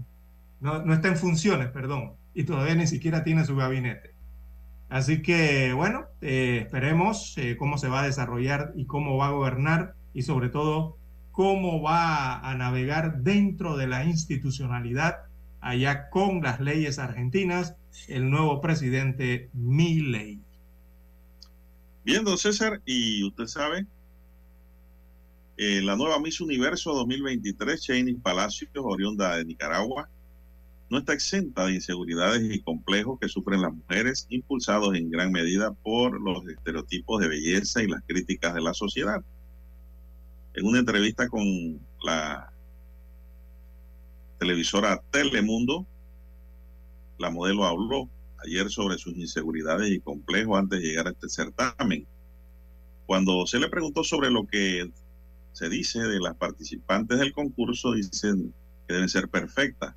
no, 0.60 0.92
está 0.92 1.08
en 1.08 1.16
funciones, 1.16 1.68
perdón, 1.68 2.14
y 2.32 2.44
todavía 2.44 2.74
ni 2.74 2.86
siquiera 2.86 3.22
tiene 3.22 3.44
su 3.44 3.56
gabinete. 3.56 4.14
Así 4.88 5.20
que, 5.20 5.74
bueno, 5.74 6.06
eh, 6.22 6.60
esperemos 6.62 7.36
eh, 7.36 7.56
cómo 7.58 7.76
se 7.76 7.88
va 7.88 8.02
a 8.02 8.06
desarrollar 8.06 8.72
y 8.74 8.86
cómo 8.86 9.18
va 9.18 9.26
a 9.26 9.32
gobernar 9.32 9.96
y 10.14 10.22
sobre 10.22 10.48
todo 10.48 10.96
cómo 11.30 11.82
va 11.82 12.38
a 12.38 12.54
navegar 12.54 13.18
dentro 13.18 13.76
de 13.76 13.86
la 13.86 14.04
institucionalidad 14.04 15.16
allá 15.60 16.08
con 16.08 16.42
las 16.42 16.60
leyes 16.60 16.98
argentinas 16.98 17.76
el 18.08 18.30
nuevo 18.30 18.60
presidente 18.60 19.50
Milei. 19.52 20.40
Bien, 22.04 22.24
don 22.24 22.36
César, 22.36 22.82
y 22.84 23.24
usted 23.24 23.46
sabe, 23.46 23.86
eh, 25.56 25.80
la 25.82 25.96
nueva 25.96 26.18
Miss 26.18 26.40
Universo 26.40 26.92
2023, 26.92 27.80
Cheney 27.80 28.14
Palacios, 28.14 28.70
oriunda 28.74 29.36
de 29.36 29.44
Nicaragua, 29.44 30.08
no 30.90 30.98
está 30.98 31.14
exenta 31.14 31.66
de 31.66 31.74
inseguridades 31.74 32.42
y 32.42 32.60
complejos 32.60 33.18
que 33.18 33.28
sufren 33.28 33.62
las 33.62 33.72
mujeres, 33.72 34.26
impulsados 34.28 34.94
en 34.94 35.10
gran 35.10 35.32
medida 35.32 35.72
por 35.72 36.20
los 36.20 36.46
estereotipos 36.46 37.20
de 37.20 37.28
belleza 37.28 37.82
y 37.82 37.86
las 37.86 38.02
críticas 38.06 38.54
de 38.54 38.60
la 38.60 38.74
sociedad. 38.74 39.22
En 40.54 40.66
una 40.66 40.80
entrevista 40.80 41.28
con 41.28 41.80
la 42.02 42.52
televisora 44.38 45.00
Telemundo, 45.10 45.86
la 47.18 47.30
modelo 47.30 47.64
habló 47.64 48.08
ayer 48.44 48.68
sobre 48.70 48.98
sus 48.98 49.14
inseguridades 49.16 49.90
y 49.90 50.00
complejos 50.00 50.58
antes 50.58 50.80
de 50.80 50.86
llegar 50.86 51.06
a 51.06 51.10
este 51.10 51.28
certamen. 51.28 52.06
Cuando 53.06 53.46
se 53.46 53.58
le 53.58 53.68
preguntó 53.68 54.04
sobre 54.04 54.30
lo 54.30 54.46
que 54.46 54.90
se 55.52 55.68
dice 55.68 56.00
de 56.00 56.20
las 56.20 56.36
participantes 56.36 57.18
del 57.18 57.32
concurso, 57.32 57.92
dicen 57.92 58.52
que 58.86 58.94
deben 58.94 59.08
ser 59.08 59.28
perfectas. 59.28 59.94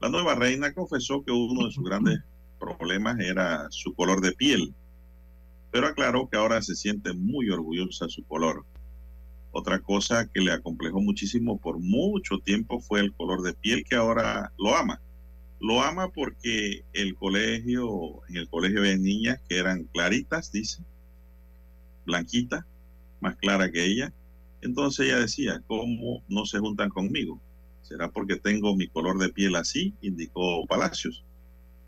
La 0.00 0.08
nueva 0.08 0.34
reina 0.34 0.72
confesó 0.72 1.22
que 1.24 1.32
uno 1.32 1.66
de 1.66 1.72
sus 1.72 1.84
grandes 1.84 2.20
problemas 2.58 3.18
era 3.20 3.66
su 3.70 3.94
color 3.94 4.20
de 4.20 4.32
piel, 4.32 4.74
pero 5.70 5.86
aclaró 5.86 6.28
que 6.28 6.36
ahora 6.36 6.60
se 6.62 6.74
siente 6.74 7.12
muy 7.12 7.50
orgullosa 7.50 8.06
de 8.06 8.10
su 8.10 8.24
color. 8.24 8.64
Otra 9.52 9.80
cosa 9.80 10.26
que 10.26 10.40
le 10.40 10.52
acomplejó 10.52 11.00
muchísimo 11.00 11.58
por 11.58 11.78
mucho 11.78 12.38
tiempo 12.38 12.80
fue 12.80 13.00
el 13.00 13.14
color 13.14 13.42
de 13.42 13.54
piel 13.54 13.84
que 13.88 13.96
ahora 13.96 14.52
lo 14.58 14.76
ama. 14.76 15.00
Lo 15.60 15.82
ama 15.82 16.10
porque 16.10 16.84
el 16.92 17.14
colegio, 17.14 18.20
en 18.28 18.36
el 18.36 18.48
colegio 18.48 18.82
de 18.82 18.98
niñas 18.98 19.40
que 19.48 19.58
eran 19.58 19.84
claritas, 19.84 20.52
dice, 20.52 20.82
blanquita, 22.04 22.66
más 23.20 23.36
clara 23.36 23.70
que 23.70 23.84
ella. 23.84 24.12
Entonces 24.60 25.06
ella 25.06 25.20
decía, 25.20 25.62
¿cómo 25.66 26.22
no 26.28 26.44
se 26.44 26.58
juntan 26.58 26.90
conmigo? 26.90 27.40
¿Será 27.82 28.10
porque 28.10 28.36
tengo 28.36 28.76
mi 28.76 28.88
color 28.88 29.18
de 29.18 29.30
piel 29.30 29.56
así? 29.56 29.94
indicó 30.02 30.66
Palacios. 30.66 31.24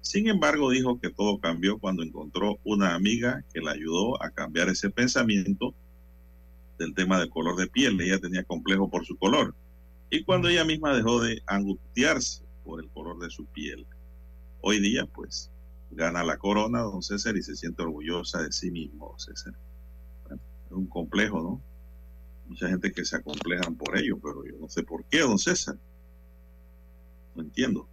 Sin 0.01 0.29
embargo, 0.29 0.71
dijo 0.71 0.99
que 1.01 1.11
todo 1.11 1.39
cambió 1.39 1.79
cuando 1.79 2.03
encontró 2.03 2.59
una 2.65 2.95
amiga 2.95 3.45
que 3.53 3.61
la 3.61 3.73
ayudó 3.73 4.23
a 4.23 4.31
cambiar 4.31 4.69
ese 4.69 4.91
pensamiento 4.91 5.75
del 6.79 6.95
tema 6.95 7.19
del 7.19 7.29
color 7.29 7.57
de 7.57 7.67
piel. 7.67 8.01
Ella 8.01 8.19
tenía 8.19 8.45
complejo 8.45 8.89
por 8.89 9.05
su 9.05 9.17
color. 9.17 9.55
Y 10.09 10.23
cuando 10.23 10.49
ella 10.49 10.65
misma 10.65 10.97
dejó 10.97 11.21
de 11.21 11.43
angustiarse 11.47 12.48
por 12.69 12.85
el 12.85 12.91
color 12.91 13.19
de 13.19 13.31
su 13.31 13.47
piel. 13.47 13.87
Hoy 14.61 14.79
día, 14.79 15.07
pues, 15.07 15.51
gana 15.91 16.23
la 16.23 16.37
corona, 16.37 16.81
don 16.83 17.03
César, 17.03 17.35
y 17.39 17.43
se 17.43 17.57
siente 17.57 17.83
orgullosa 17.83 18.43
de 18.43 18.53
sí 18.53 18.71
mismo, 18.71 19.19
César. 19.19 19.55
es 20.31 20.73
un 20.73 20.87
complejo, 20.87 21.41
¿no? 21.41 21.63
Mucha 22.47 22.69
gente 22.69 22.93
que 22.93 23.07
se 23.07 23.17
acomplejan 23.17 23.75
por 23.75 23.97
ello, 23.97 24.19
pero 24.19 24.45
yo 24.45 24.59
no 24.61 24.69
sé 24.69 24.83
por 24.83 25.07
qué, 25.07 25.21
don 25.21 25.39
César. 25.39 25.77
No 27.35 27.43
entiendo 27.43 27.89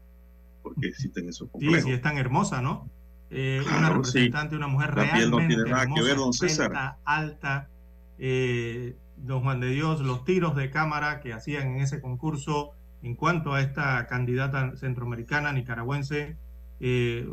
por 0.62 0.76
qué 0.76 0.88
existen 0.88 1.30
esos 1.30 1.50
complejos. 1.50 1.84
Sí, 1.84 1.88
sí, 1.88 1.94
es 1.94 2.02
tan 2.02 2.18
hermosa, 2.18 2.62
¿no? 2.62 2.90
Eh, 3.30 3.64
una 3.66 3.90
representante, 3.92 4.58
una 4.58 4.68
mujer 4.68 4.96
la 4.96 5.14
piel 5.14 5.32
no 5.32 5.38
tiene 5.38 5.64
nada 5.64 5.88
que 5.88 6.02
ver, 6.02 6.18
don 6.18 6.34
César. 6.34 6.98
alta, 7.06 7.70
eh, 8.18 8.98
don 9.16 9.42
Juan 9.42 9.62
de 9.62 9.70
Dios, 9.70 10.02
los 10.02 10.26
tiros 10.26 10.54
de 10.58 10.70
cámara 10.70 11.22
que 11.22 11.32
hacían 11.32 11.76
en 11.76 11.80
ese 11.80 12.02
concurso 12.02 12.74
en 13.06 13.14
cuanto 13.14 13.54
a 13.54 13.62
esta 13.62 14.08
candidata 14.08 14.76
centroamericana 14.78 15.54
nicaragüense, 15.54 16.38
eh, 16.80 17.30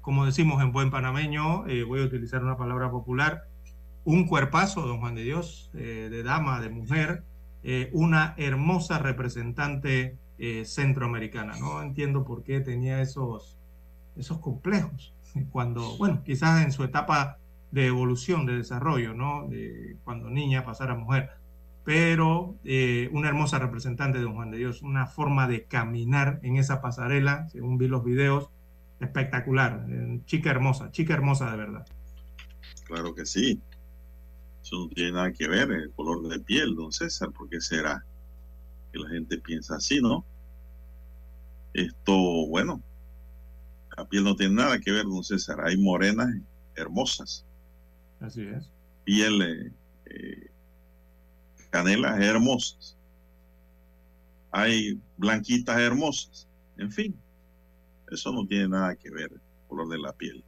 como 0.00 0.24
decimos 0.24 0.62
en 0.62 0.70
buen 0.70 0.92
panameño, 0.92 1.66
eh, 1.66 1.82
voy 1.82 2.02
a 2.02 2.04
utilizar 2.04 2.44
una 2.44 2.56
palabra 2.56 2.88
popular, 2.88 3.48
un 4.04 4.28
cuerpazo, 4.28 4.86
don 4.86 5.00
Juan 5.00 5.16
de 5.16 5.24
Dios, 5.24 5.72
eh, 5.74 6.08
de 6.08 6.22
dama, 6.22 6.60
de 6.60 6.68
mujer, 6.70 7.24
una 7.92 8.34
hermosa 8.38 8.98
representante 8.98 10.16
centroamericana. 10.64 11.54
No 11.60 11.80
entiendo 11.80 12.24
por 12.24 12.42
qué 12.42 12.60
tenía 12.60 13.00
esos, 13.00 13.56
esos 14.16 14.38
complejos 14.38 15.14
cuando, 15.50 15.96
bueno, 15.96 16.22
quizás 16.24 16.64
en 16.64 16.72
su 16.72 16.82
etapa 16.82 17.38
de 17.70 17.86
evolución, 17.86 18.46
de 18.46 18.56
desarrollo, 18.56 19.14
¿no? 19.14 19.46
De 19.48 19.96
cuando 20.02 20.28
niña 20.28 20.64
pasara 20.64 20.96
mujer. 20.96 21.30
Pero 21.84 22.56
eh, 22.64 23.08
una 23.12 23.28
hermosa 23.28 23.58
representante 23.58 24.18
de 24.18 24.24
Don 24.24 24.34
Juan 24.34 24.50
de 24.50 24.58
Dios, 24.58 24.82
una 24.82 25.06
forma 25.06 25.48
de 25.48 25.64
caminar 25.64 26.38
en 26.42 26.56
esa 26.56 26.80
pasarela, 26.80 27.48
según 27.48 27.78
vi 27.78 27.88
los 27.88 28.04
videos, 28.04 28.50
espectacular. 29.00 29.84
chica 30.24 30.50
hermosa, 30.50 30.90
chica 30.92 31.14
hermosa 31.14 31.50
de 31.50 31.56
verdad. 31.56 31.86
Claro 32.84 33.14
que 33.14 33.26
sí. 33.26 33.60
Eso 34.62 34.76
no 34.76 34.88
tiene 34.90 35.12
nada 35.12 35.32
que 35.32 35.48
ver 35.48 35.70
el 35.72 35.90
color 35.90 36.28
de 36.28 36.38
piel, 36.38 36.76
don 36.76 36.92
César, 36.92 37.30
porque 37.36 37.60
será 37.60 38.04
que 38.92 38.98
la 39.00 39.08
gente 39.08 39.38
piensa 39.38 39.76
así, 39.76 40.00
¿no? 40.00 40.24
Esto, 41.74 42.14
bueno, 42.46 42.80
la 43.96 44.08
piel 44.08 44.24
no 44.24 44.36
tiene 44.36 44.54
nada 44.54 44.78
que 44.78 44.92
ver, 44.92 45.04
don 45.04 45.24
César. 45.24 45.60
Hay 45.62 45.76
morenas 45.76 46.28
hermosas. 46.76 47.44
Así 48.20 48.42
es. 48.42 48.70
Piel, 49.04 49.42
eh, 49.42 49.72
eh, 50.06 50.50
canelas 51.72 52.20
hermosas. 52.20 52.96
Hay 54.52 55.00
blanquitas 55.16 55.78
hermosas. 55.78 56.46
En 56.76 56.92
fin, 56.92 57.18
eso 58.10 58.30
no 58.32 58.46
tiene 58.46 58.68
nada 58.68 58.94
que 58.94 59.10
ver 59.10 59.32
el 59.32 59.40
color 59.66 59.88
de 59.88 59.98
la 59.98 60.12
piel. 60.12 60.44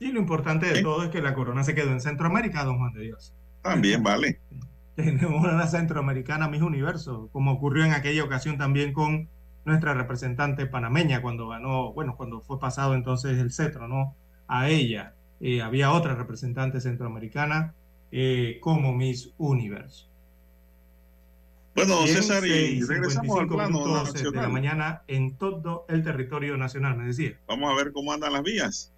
Y 0.00 0.10
lo 0.10 0.18
importante 0.18 0.66
de 0.66 0.82
todo 0.82 1.04
es 1.04 1.10
que 1.10 1.22
la 1.22 1.34
corona 1.34 1.62
se 1.62 1.74
quedó 1.74 1.92
en 1.92 2.00
Centroamérica, 2.00 2.64
don 2.64 2.78
Juan 2.78 2.92
de 2.92 3.02
Dios. 3.02 3.32
También 3.62 4.02
vale. 4.02 4.40
Tenemos 4.96 5.44
una 5.44 5.66
centroamericana 5.66 6.48
Miss 6.48 6.62
Universo, 6.62 7.28
como 7.32 7.52
ocurrió 7.52 7.84
en 7.84 7.92
aquella 7.92 8.24
ocasión 8.24 8.58
también 8.58 8.92
con 8.92 9.28
nuestra 9.64 9.94
representante 9.94 10.66
panameña 10.66 11.22
cuando 11.22 11.48
ganó, 11.48 11.92
bueno, 11.92 12.16
cuando 12.16 12.40
fue 12.40 12.60
pasado 12.60 12.94
entonces 12.94 13.38
el 13.38 13.52
cetro, 13.52 13.88
¿no? 13.88 14.14
A 14.46 14.68
ella. 14.68 15.14
Eh, 15.40 15.62
había 15.62 15.92
otra 15.92 16.14
representante 16.14 16.80
centroamericana 16.80 17.74
eh, 18.16 18.58
como 18.60 18.94
Miss 18.94 19.34
Universo. 19.38 20.08
Bueno, 21.74 22.06
César, 22.06 22.46
y 22.46 22.80
regresamos 22.80 23.40
al 23.40 23.48
plano 23.48 24.04
de 24.04 24.30
la 24.30 24.48
mañana 24.48 25.02
en 25.08 25.36
todo 25.36 25.84
el 25.88 26.04
territorio 26.04 26.56
nacional, 26.56 26.96
me 26.96 27.06
decía. 27.06 27.36
Vamos 27.48 27.72
a 27.72 27.74
ver 27.74 27.92
cómo 27.92 28.12
andan 28.12 28.34
las 28.34 28.44
vías. 28.44 28.92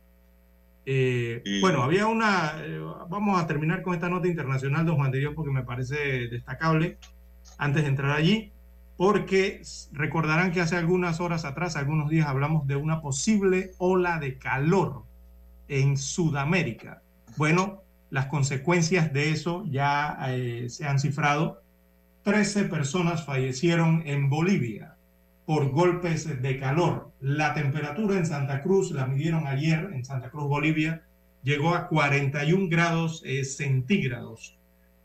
Eh, 0.84 1.42
bueno, 1.62 1.82
había 1.82 2.06
una, 2.08 2.56
eh, 2.58 2.78
vamos 3.08 3.40
a 3.40 3.46
terminar 3.46 3.80
con 3.80 3.94
esta 3.94 4.10
nota 4.10 4.28
internacional, 4.28 4.84
don 4.84 4.96
Juan 4.96 5.10
de 5.10 5.20
Dios, 5.20 5.32
porque 5.34 5.50
me 5.50 5.62
parece 5.62 6.28
destacable 6.28 6.98
antes 7.56 7.84
de 7.84 7.88
entrar 7.88 8.10
allí, 8.10 8.52
porque 8.98 9.62
recordarán 9.92 10.52
que 10.52 10.60
hace 10.60 10.76
algunas 10.76 11.20
horas 11.20 11.46
atrás, 11.46 11.76
algunos 11.76 12.10
días, 12.10 12.26
hablamos 12.26 12.66
de 12.66 12.76
una 12.76 13.00
posible 13.00 13.70
ola 13.78 14.18
de 14.18 14.36
calor 14.36 15.04
en 15.68 15.96
Sudamérica. 15.96 17.00
Bueno, 17.38 17.85
las 18.10 18.26
consecuencias 18.26 19.12
de 19.12 19.30
eso 19.30 19.64
ya 19.68 20.16
eh, 20.28 20.66
se 20.68 20.86
han 20.86 20.98
cifrado. 20.98 21.62
Trece 22.22 22.64
personas 22.64 23.24
fallecieron 23.24 24.02
en 24.06 24.28
Bolivia 24.28 24.96
por 25.44 25.70
golpes 25.70 26.42
de 26.42 26.58
calor. 26.58 27.12
La 27.20 27.54
temperatura 27.54 28.16
en 28.16 28.26
Santa 28.26 28.62
Cruz, 28.62 28.90
la 28.90 29.06
midieron 29.06 29.46
ayer 29.46 29.90
en 29.92 30.04
Santa 30.04 30.30
Cruz, 30.30 30.48
Bolivia, 30.48 31.02
llegó 31.42 31.74
a 31.74 31.88
41 31.88 32.68
grados 32.68 33.22
eh, 33.24 33.44
centígrados. 33.44 34.58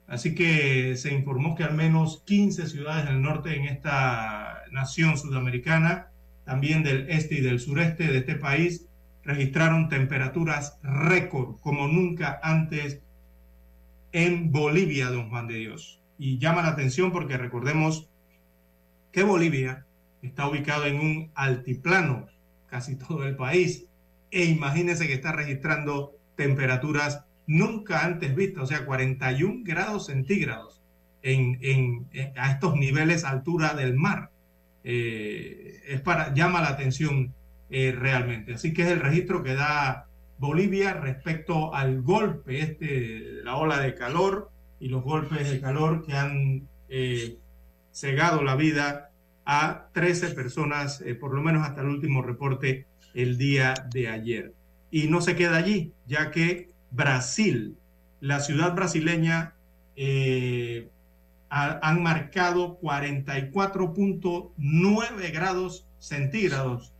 Así 0.07 0.35
que 0.35 0.95
se 0.97 1.13
informó 1.13 1.55
que 1.55 1.63
al 1.63 1.75
menos 1.75 2.23
15 2.25 2.67
ciudades 2.67 3.05
del 3.05 3.21
norte 3.21 3.55
en 3.55 3.65
esta 3.65 4.63
nación 4.71 5.17
sudamericana, 5.17 6.07
también 6.43 6.83
del 6.83 7.09
este 7.09 7.35
y 7.35 7.41
del 7.41 7.59
sureste 7.59 8.07
de 8.07 8.17
este 8.17 8.35
país, 8.35 8.87
registraron 9.23 9.89
temperaturas 9.89 10.79
récord 10.83 11.59
como 11.61 11.87
nunca 11.87 12.39
antes 12.43 13.01
en 14.11 14.51
Bolivia, 14.51 15.09
don 15.09 15.29
Juan 15.29 15.47
de 15.47 15.55
Dios. 15.55 16.01
Y 16.17 16.37
llama 16.37 16.61
la 16.61 16.69
atención 16.69 17.11
porque 17.11 17.37
recordemos 17.37 18.09
que 19.11 19.23
Bolivia 19.23 19.85
está 20.21 20.47
ubicado 20.47 20.85
en 20.85 20.99
un 20.99 21.31
altiplano, 21.33 22.27
casi 22.67 22.95
todo 22.95 23.25
el 23.25 23.35
país, 23.35 23.85
e 24.29 24.45
imagínense 24.45 25.07
que 25.07 25.13
está 25.13 25.31
registrando 25.31 26.15
temperaturas 26.35 27.25
nunca 27.47 28.05
antes 28.05 28.35
vistas, 28.35 28.63
o 28.63 28.67
sea, 28.67 28.85
41 28.85 29.61
grados 29.63 30.05
centígrados 30.05 30.81
en, 31.21 32.07
a 32.37 32.51
estos 32.51 32.75
niveles 32.75 33.23
altura 33.23 33.73
del 33.73 33.95
mar. 33.95 34.31
Eh, 34.83 35.81
es 35.87 36.01
para, 36.01 36.33
llama 36.33 36.61
la 36.61 36.69
atención 36.69 37.33
eh, 37.71 37.95
realmente. 37.97 38.53
Así 38.53 38.73
que 38.73 38.83
es 38.83 38.89
el 38.89 38.99
registro 38.99 39.41
que 39.43 39.55
da 39.55 40.07
Bolivia 40.37 40.93
respecto 40.93 41.73
al 41.73 42.01
golpe, 42.01 42.59
este, 42.59 43.41
la 43.43 43.55
ola 43.55 43.79
de 43.79 43.95
calor 43.95 44.51
y 44.79 44.89
los 44.89 45.03
golpes 45.03 45.49
de 45.49 45.61
calor 45.61 46.05
que 46.05 46.13
han 46.13 46.67
eh, 46.89 47.37
cegado 47.91 48.43
la 48.43 48.55
vida 48.55 49.09
a 49.45 49.87
13 49.93 50.31
personas, 50.31 50.99
eh, 51.01 51.15
por 51.15 51.33
lo 51.33 51.41
menos 51.41 51.65
hasta 51.65 51.81
el 51.81 51.87
último 51.87 52.21
reporte 52.21 52.85
el 53.13 53.37
día 53.37 53.73
de 53.93 54.09
ayer. 54.09 54.53
Y 54.89 55.07
no 55.07 55.21
se 55.21 55.35
queda 55.35 55.57
allí, 55.57 55.93
ya 56.07 56.31
que 56.31 56.69
Brasil, 56.89 57.77
la 58.19 58.39
ciudad 58.39 58.73
brasileña, 58.75 59.53
eh, 59.95 60.89
han 61.49 62.01
marcado 62.01 62.79
44.9 62.81 65.31
grados 65.31 65.85
centígrados 65.99 66.93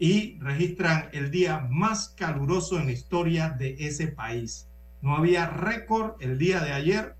y 0.00 0.36
registran 0.40 1.10
el 1.12 1.30
día 1.30 1.60
más 1.70 2.08
caluroso 2.16 2.80
en 2.80 2.86
la 2.86 2.92
historia 2.92 3.50
de 3.50 3.76
ese 3.78 4.08
país. 4.08 4.66
No 5.00 5.14
había 5.14 5.46
récord 5.46 6.14
el 6.20 6.38
día 6.38 6.58
de 6.60 6.72
ayer 6.72 7.14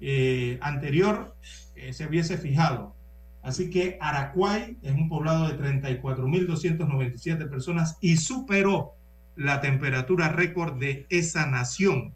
eh, 0.00 0.58
anterior, 0.62 1.36
se 1.92 2.06
hubiese 2.06 2.38
fijado 2.38 2.94
Así 3.42 3.70
que 3.70 3.96
Aracuay 4.00 4.76
es 4.82 4.92
un 4.92 5.08
poblado 5.08 5.48
de 5.48 5.58
34.297 5.58 7.48
personas 7.48 7.96
y 8.00 8.16
superó 8.16 8.94
la 9.36 9.60
temperatura 9.60 10.28
récord 10.28 10.78
de 10.78 11.06
esa 11.08 11.46
nación 11.46 12.12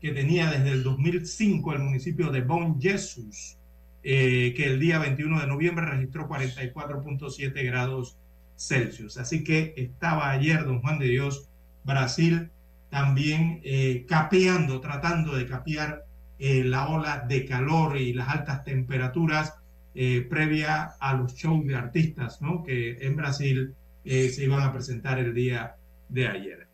que 0.00 0.12
tenía 0.12 0.50
desde 0.50 0.70
el 0.70 0.82
2005 0.82 1.72
el 1.72 1.78
municipio 1.78 2.30
de 2.30 2.42
Bon 2.42 2.78
Jesus, 2.80 3.56
eh, 4.02 4.52
que 4.54 4.66
el 4.66 4.78
día 4.78 4.98
21 4.98 5.40
de 5.40 5.46
noviembre 5.46 5.86
registró 5.86 6.28
44.7 6.28 7.64
grados 7.64 8.18
Celsius. 8.56 9.18
Así 9.18 9.44
que 9.44 9.74
estaba 9.76 10.30
ayer, 10.30 10.64
don 10.64 10.80
Juan 10.80 10.98
de 10.98 11.06
Dios, 11.06 11.48
Brasil 11.84 12.50
también 12.90 13.60
eh, 13.64 14.04
capeando, 14.08 14.80
tratando 14.80 15.36
de 15.36 15.46
capear 15.46 16.04
eh, 16.38 16.64
la 16.64 16.88
ola 16.88 17.24
de 17.28 17.44
calor 17.44 17.96
y 17.96 18.12
las 18.12 18.28
altas 18.28 18.64
temperaturas 18.64 19.54
eh, 19.94 20.26
previa 20.28 20.94
a 21.00 21.14
los 21.14 21.34
shows 21.34 21.66
de 21.66 21.74
artistas 21.74 22.42
¿no? 22.42 22.62
que 22.62 22.98
en 23.00 23.16
Brasil 23.16 23.74
se 24.04 24.44
iban 24.44 24.62
a 24.62 24.72
presentar 24.72 25.18
el 25.18 25.34
día 25.34 25.74
de 26.08 26.28
ayer. 26.28 26.68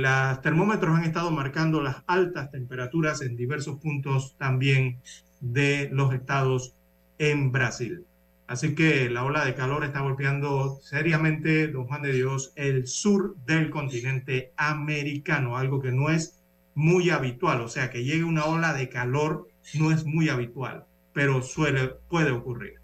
Los 0.00 0.40
termómetros 0.40 0.96
han 0.96 1.04
estado 1.04 1.30
marcando 1.30 1.82
las 1.82 1.96
altas 2.06 2.50
temperaturas 2.50 3.20
en 3.20 3.36
diversos 3.36 3.78
puntos 3.80 4.34
también 4.38 4.98
de 5.40 5.90
los 5.92 6.14
estados 6.14 6.74
en 7.18 7.52
Brasil. 7.52 8.06
Así 8.46 8.74
que 8.74 9.08
la 9.08 9.24
ola 9.24 9.44
de 9.44 9.54
calor 9.54 9.84
está 9.84 10.00
golpeando 10.00 10.78
seriamente, 10.82 11.68
don 11.68 11.86
Juan 11.86 12.02
de 12.02 12.12
Dios, 12.12 12.52
el 12.56 12.86
sur 12.86 13.36
del 13.46 13.70
continente 13.70 14.52
americano, 14.56 15.56
algo 15.56 15.80
que 15.80 15.92
no 15.92 16.10
es 16.10 16.42
muy 16.74 17.10
habitual. 17.10 17.62
O 17.62 17.68
sea, 17.68 17.90
que 17.90 18.04
llegue 18.04 18.24
una 18.24 18.44
ola 18.44 18.74
de 18.74 18.88
calor 18.88 19.48
no 19.74 19.90
es 19.90 20.04
muy 20.04 20.28
habitual 20.28 20.86
pero 21.14 21.42
suele, 21.42 21.94
puede 22.10 22.32
ocurrir. 22.32 22.74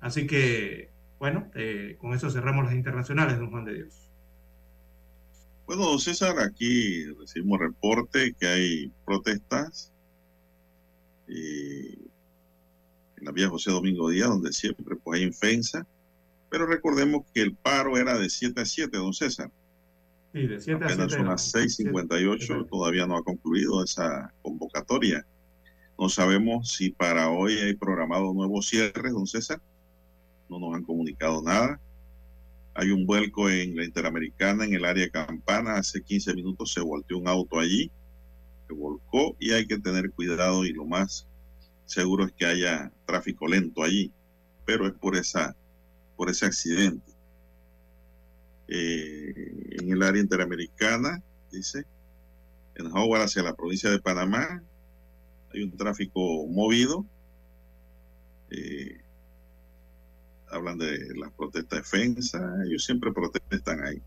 Así 0.00 0.26
que, 0.26 0.88
bueno, 1.18 1.50
eh, 1.54 1.96
con 2.00 2.14
eso 2.14 2.30
cerramos 2.30 2.64
las 2.64 2.74
internacionales, 2.74 3.38
don 3.38 3.50
Juan 3.50 3.66
de 3.66 3.74
Dios. 3.74 4.08
Bueno, 5.66 5.98
César, 5.98 6.38
aquí 6.38 7.04
recibimos 7.18 7.58
reporte 7.58 8.34
que 8.38 8.46
hay 8.46 8.92
protestas 9.04 9.92
en 13.20 13.26
la 13.26 13.32
vía 13.32 13.48
José 13.48 13.70
Domingo 13.70 14.08
Díaz, 14.10 14.28
donde 14.28 14.52
siempre 14.52 14.96
pues, 14.96 15.20
hay 15.20 15.26
infensa, 15.26 15.86
pero 16.48 16.66
recordemos 16.66 17.24
que 17.32 17.42
el 17.42 17.54
paro 17.54 17.96
era 17.96 18.18
de 18.18 18.28
7 18.28 18.60
a 18.60 18.64
7, 18.64 18.96
don 18.96 19.12
César. 19.12 19.50
Sí, 20.32 20.46
de 20.46 20.60
7 20.60 20.84
a 20.84 20.88
7. 20.88 20.92
Apenas 20.92 21.12
son 21.12 21.26
las 21.26 21.54
6.58, 21.54 22.68
todavía 22.68 23.06
no 23.06 23.16
ha 23.16 23.22
concluido 23.22 23.84
esa 23.84 24.32
convocatoria. 24.42 25.24
No 25.98 26.08
sabemos 26.08 26.72
si 26.72 26.90
para 26.90 27.30
hoy 27.30 27.54
hay 27.58 27.74
programado 27.74 28.32
nuevos 28.32 28.68
cierres, 28.68 29.12
don 29.12 29.26
César. 29.26 29.60
No 30.48 30.58
nos 30.58 30.74
han 30.74 30.82
comunicado 30.82 31.42
nada. 31.42 31.78
Hay 32.74 32.90
un 32.90 33.04
vuelco 33.04 33.50
en 33.50 33.76
la 33.76 33.84
Interamericana, 33.84 34.64
en 34.64 34.74
el 34.74 34.84
área 34.84 35.10
Campana. 35.10 35.74
Hace 35.74 36.02
15 36.02 36.34
minutos 36.34 36.72
se 36.72 36.80
volteó 36.80 37.18
un 37.18 37.28
auto 37.28 37.58
allí, 37.60 37.90
se 38.66 38.74
volcó 38.74 39.36
y 39.38 39.52
hay 39.52 39.66
que 39.66 39.78
tener 39.78 40.10
cuidado 40.12 40.64
y 40.64 40.72
lo 40.72 40.86
más 40.86 41.26
seguro 41.90 42.24
es 42.24 42.32
que 42.32 42.46
haya 42.46 42.92
tráfico 43.04 43.48
lento 43.48 43.82
allí, 43.82 44.12
pero 44.64 44.86
es 44.86 44.92
por 44.92 45.16
esa, 45.16 45.56
por 46.16 46.30
ese 46.30 46.46
accidente. 46.46 47.12
Eh, 48.68 49.76
en 49.80 49.92
el 49.92 50.02
área 50.02 50.22
interamericana, 50.22 51.20
dice, 51.50 51.84
en 52.76 52.86
Howard 52.86 53.22
hacia 53.22 53.42
la 53.42 53.54
provincia 53.54 53.90
de 53.90 53.98
Panamá, 53.98 54.62
hay 55.52 55.62
un 55.64 55.76
tráfico 55.76 56.46
movido. 56.46 57.04
Eh, 58.50 59.00
hablan 60.48 60.78
de 60.78 61.14
las 61.16 61.32
protestas 61.32 61.70
de 61.70 61.76
defensa, 61.78 62.54
ellos 62.66 62.84
siempre 62.84 63.12
protestan 63.12 63.84
ahí. 63.84 64.00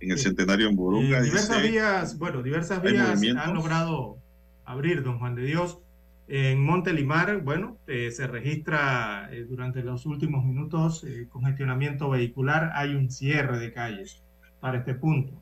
En 0.00 0.12
el 0.12 0.18
centenario 0.18 0.68
en 0.68 0.76
Burunga. 0.76 1.18
Eh, 1.18 1.24
diversas 1.24 1.62
vías, 1.62 2.18
bueno, 2.18 2.42
diversas 2.42 2.80
vías 2.80 3.22
han 3.36 3.54
logrado 3.54 4.16
abrir, 4.64 5.02
don 5.02 5.18
Juan 5.18 5.34
de 5.34 5.42
Dios. 5.42 5.78
En 6.32 6.64
Montelimar, 6.64 7.40
bueno, 7.40 7.78
eh, 7.88 8.12
se 8.12 8.28
registra 8.28 9.28
eh, 9.32 9.44
durante 9.48 9.82
los 9.82 10.06
últimos 10.06 10.44
minutos 10.44 11.02
eh, 11.02 11.26
congestionamiento 11.28 12.08
vehicular. 12.08 12.70
Hay 12.76 12.94
un 12.94 13.10
cierre 13.10 13.58
de 13.58 13.72
calles 13.72 14.22
para 14.60 14.78
este 14.78 14.94
punto. 14.94 15.32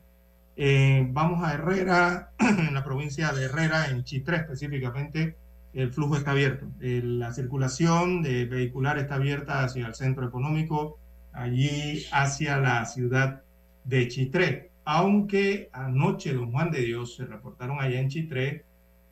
vamos 1.11 1.43
a 1.43 1.53
Herrera, 1.53 2.31
en 2.39 2.73
la 2.73 2.83
provincia 2.83 3.31
de 3.33 3.45
Herrera, 3.45 3.91
en 3.91 4.03
Chitré 4.03 4.37
específicamente, 4.37 5.37
el 5.75 5.91
flujo 5.91 6.15
está 6.15 6.31
abierto. 6.31 6.65
la 6.79 7.33
circulación 7.33 8.23
de 8.23 8.45
vehicular 8.45 8.97
está 8.97 9.15
abierta 9.15 9.63
hacia 9.63 9.85
el 9.85 9.93
centro 9.93 10.27
económico, 10.27 10.97
allí 11.33 12.03
hacia 12.11 12.57
la 12.57 12.83
ciudad 12.85 13.43
de 13.83 14.07
Chitré. 14.07 14.71
Aunque 14.85 15.69
anoche, 15.71 16.33
don 16.33 16.51
Juan 16.51 16.71
de 16.71 16.81
Dios, 16.81 17.15
se 17.15 17.27
reportaron 17.27 17.79
allá 17.79 17.99
en 17.99 18.09
Chitré 18.09 18.65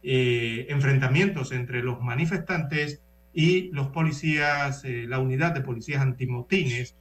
eh, 0.03 0.67
enfrentamientos 0.69 1.51
entre 1.51 1.81
los 1.81 2.01
manifestantes 2.01 3.01
y 3.33 3.69
los 3.71 3.87
policías, 3.87 4.83
eh, 4.85 5.05
la 5.07 5.19
unidad 5.19 5.53
de 5.53 5.61
policías 5.61 6.01
antimotines 6.01 6.95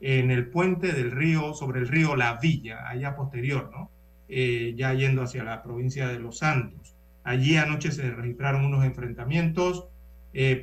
en 0.00 0.30
el 0.30 0.48
puente 0.48 0.92
del 0.92 1.10
río, 1.10 1.54
sobre 1.54 1.80
el 1.80 1.88
río 1.88 2.16
La 2.16 2.38
Villa, 2.40 2.88
allá 2.88 3.14
posterior, 3.14 3.70
¿no? 3.72 3.90
Eh, 4.28 4.74
ya 4.76 4.94
yendo 4.94 5.22
hacia 5.22 5.44
la 5.44 5.62
provincia 5.62 6.08
de 6.08 6.18
Los 6.18 6.38
Santos. 6.38 6.94
Allí 7.24 7.56
anoche 7.56 7.92
se 7.92 8.10
registraron 8.10 8.64
unos 8.64 8.84
enfrentamientos, 8.84 9.86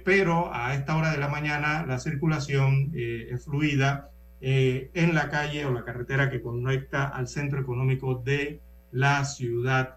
pero 0.05 0.53
a 0.53 0.73
esta 0.73 0.95
hora 0.95 1.11
de 1.11 1.17
la 1.17 1.27
mañana 1.27 1.85
la 1.85 1.99
circulación 1.99 2.93
es 2.95 3.43
fluida 3.43 4.11
en 4.39 5.13
la 5.13 5.29
calle 5.29 5.65
o 5.65 5.73
la 5.73 5.83
carretera 5.83 6.29
que 6.29 6.41
conecta 6.41 7.05
al 7.05 7.27
centro 7.27 7.59
económico 7.59 8.15
de 8.15 8.61
la 8.91 9.25
ciudad 9.25 9.96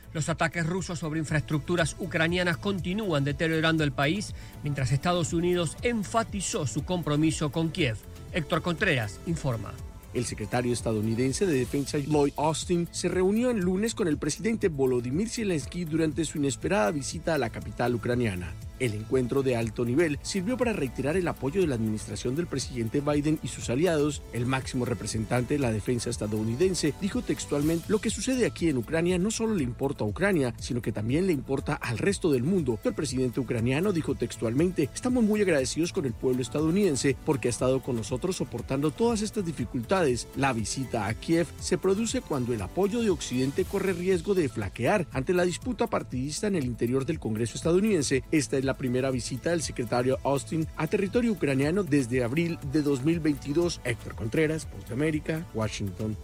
Los 0.13 0.27
ataques 0.27 0.65
rusos 0.65 0.99
sobre 0.99 1.19
infraestructuras 1.19 1.95
ucranianas 1.99 2.57
continúan 2.57 3.23
deteriorando 3.23 3.83
el 3.83 3.91
país, 3.91 4.33
mientras 4.63 4.91
Estados 4.91 5.31
Unidos 5.31 5.77
enfatizó 5.83 6.67
su 6.67 6.83
compromiso 6.83 7.51
con 7.51 7.69
Kiev. 7.69 7.97
Héctor 8.33 8.61
Contreras 8.61 9.19
informa. 9.25 9.73
El 10.13 10.25
secretario 10.25 10.73
estadounidense 10.73 11.45
de 11.45 11.53
Defensa 11.53 11.97
Lloyd 11.97 12.33
Austin 12.35 12.89
se 12.91 13.07
reunió 13.07 13.49
el 13.49 13.59
lunes 13.59 13.95
con 13.95 14.09
el 14.09 14.17
presidente 14.17 14.67
Volodymyr 14.67 15.29
Zelensky 15.29 15.85
durante 15.85 16.25
su 16.25 16.37
inesperada 16.37 16.91
visita 16.91 17.35
a 17.35 17.37
la 17.37 17.49
capital 17.49 17.95
ucraniana. 17.95 18.53
El 18.81 18.95
encuentro 18.95 19.43
de 19.43 19.55
alto 19.55 19.85
nivel 19.85 20.17
sirvió 20.23 20.57
para 20.57 20.73
reiterar 20.73 21.15
el 21.15 21.27
apoyo 21.27 21.61
de 21.61 21.67
la 21.67 21.75
administración 21.75 22.35
del 22.35 22.47
presidente 22.47 22.99
Biden 22.99 23.37
y 23.43 23.47
sus 23.47 23.69
aliados. 23.69 24.23
El 24.33 24.47
máximo 24.47 24.85
representante 24.85 25.53
de 25.53 25.59
la 25.59 25.71
defensa 25.71 26.09
estadounidense 26.09 26.95
dijo 26.99 27.21
textualmente, 27.21 27.85
lo 27.89 27.99
que 28.01 28.09
sucede 28.09 28.47
aquí 28.47 28.69
en 28.69 28.77
Ucrania 28.77 29.19
no 29.19 29.29
solo 29.29 29.53
le 29.53 29.63
importa 29.63 30.03
a 30.03 30.07
Ucrania, 30.07 30.55
sino 30.57 30.81
que 30.81 30.91
también 30.91 31.27
le 31.27 31.31
importa 31.31 31.75
al 31.75 31.99
resto 31.99 32.31
del 32.31 32.41
mundo. 32.41 32.79
El 32.83 32.95
presidente 32.95 33.39
ucraniano 33.39 33.93
dijo 33.93 34.15
textualmente, 34.15 34.89
estamos 34.91 35.23
muy 35.23 35.43
agradecidos 35.43 35.93
con 35.93 36.05
el 36.05 36.13
pueblo 36.13 36.41
estadounidense 36.41 37.15
porque 37.23 37.49
ha 37.49 37.51
estado 37.51 37.83
con 37.83 37.97
nosotros 37.97 38.37
soportando 38.37 38.89
todas 38.89 39.21
estas 39.21 39.45
dificultades. 39.45 40.27
La 40.35 40.53
visita 40.53 41.05
a 41.05 41.13
Kiev 41.13 41.45
se 41.59 41.77
produce 41.77 42.21
cuando 42.21 42.51
el 42.51 42.63
apoyo 42.63 43.01
de 43.01 43.11
Occidente 43.11 43.63
corre 43.63 43.93
riesgo 43.93 44.33
de 44.33 44.49
flaquear 44.49 45.05
ante 45.11 45.33
la 45.35 45.45
disputa 45.45 45.85
partidista 45.85 46.47
en 46.47 46.55
el 46.55 46.65
interior 46.65 47.05
del 47.05 47.19
Congreso 47.19 47.57
estadounidense. 47.57 48.23
Esta 48.31 48.57
es 48.57 48.65
la 48.65 48.70
primera 48.75 49.11
visita 49.11 49.51
del 49.51 49.61
secretario 49.61 50.19
Austin 50.23 50.67
a 50.77 50.87
territorio 50.87 51.31
ucraniano 51.31 51.83
desde 51.83 52.23
abril 52.23 52.57
de 52.71 52.81
2022. 52.81 53.81
Héctor 53.83 54.15
Contreras, 54.15 54.65
Post 54.65 54.87
de 54.87 54.93
América, 54.93 55.45
Washington. 55.53 56.17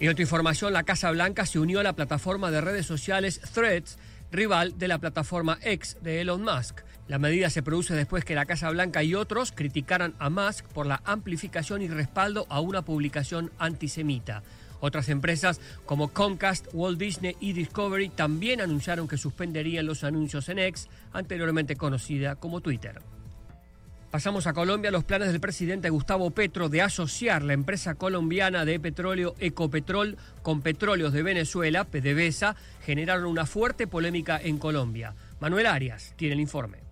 Y 0.00 0.08
otra 0.08 0.22
información, 0.22 0.72
la 0.72 0.82
Casa 0.82 1.10
Blanca 1.10 1.46
se 1.46 1.58
unió 1.58 1.80
a 1.80 1.84
la 1.84 1.94
plataforma 1.94 2.50
de 2.50 2.60
redes 2.60 2.86
sociales 2.86 3.40
Threads, 3.52 3.96
rival 4.32 4.76
de 4.76 4.88
la 4.88 4.98
plataforma 4.98 5.58
X 5.62 5.96
de 6.02 6.20
Elon 6.20 6.42
Musk. 6.42 6.80
La 7.06 7.18
medida 7.18 7.50
se 7.50 7.62
produce 7.62 7.94
después 7.94 8.24
que 8.24 8.34
la 8.34 8.46
Casa 8.46 8.70
Blanca 8.70 9.02
y 9.02 9.14
otros 9.14 9.52
criticaran 9.52 10.14
a 10.18 10.30
Musk 10.30 10.64
por 10.68 10.86
la 10.86 11.02
amplificación 11.04 11.82
y 11.82 11.88
respaldo 11.88 12.46
a 12.48 12.60
una 12.60 12.82
publicación 12.82 13.52
antisemita. 13.58 14.42
Otras 14.84 15.08
empresas 15.08 15.62
como 15.86 16.08
Comcast, 16.08 16.66
Walt 16.74 16.98
Disney 16.98 17.38
y 17.40 17.54
Discovery 17.54 18.10
también 18.10 18.60
anunciaron 18.60 19.08
que 19.08 19.16
suspenderían 19.16 19.86
los 19.86 20.04
anuncios 20.04 20.50
en 20.50 20.58
X, 20.58 20.90
anteriormente 21.14 21.74
conocida 21.74 22.36
como 22.36 22.60
Twitter. 22.60 23.00
Pasamos 24.10 24.46
a 24.46 24.52
Colombia. 24.52 24.90
Los 24.90 25.04
planes 25.04 25.28
del 25.28 25.40
presidente 25.40 25.88
Gustavo 25.88 26.30
Petro 26.32 26.68
de 26.68 26.82
asociar 26.82 27.42
la 27.42 27.54
empresa 27.54 27.94
colombiana 27.94 28.66
de 28.66 28.78
petróleo 28.78 29.34
Ecopetrol 29.40 30.18
con 30.42 30.60
petróleos 30.60 31.14
de 31.14 31.22
Venezuela, 31.22 31.84
PDVSA, 31.84 32.54
generaron 32.84 33.24
una 33.24 33.46
fuerte 33.46 33.86
polémica 33.86 34.38
en 34.38 34.58
Colombia. 34.58 35.14
Manuel 35.40 35.64
Arias 35.64 36.12
tiene 36.16 36.34
el 36.34 36.40
informe. 36.40 36.83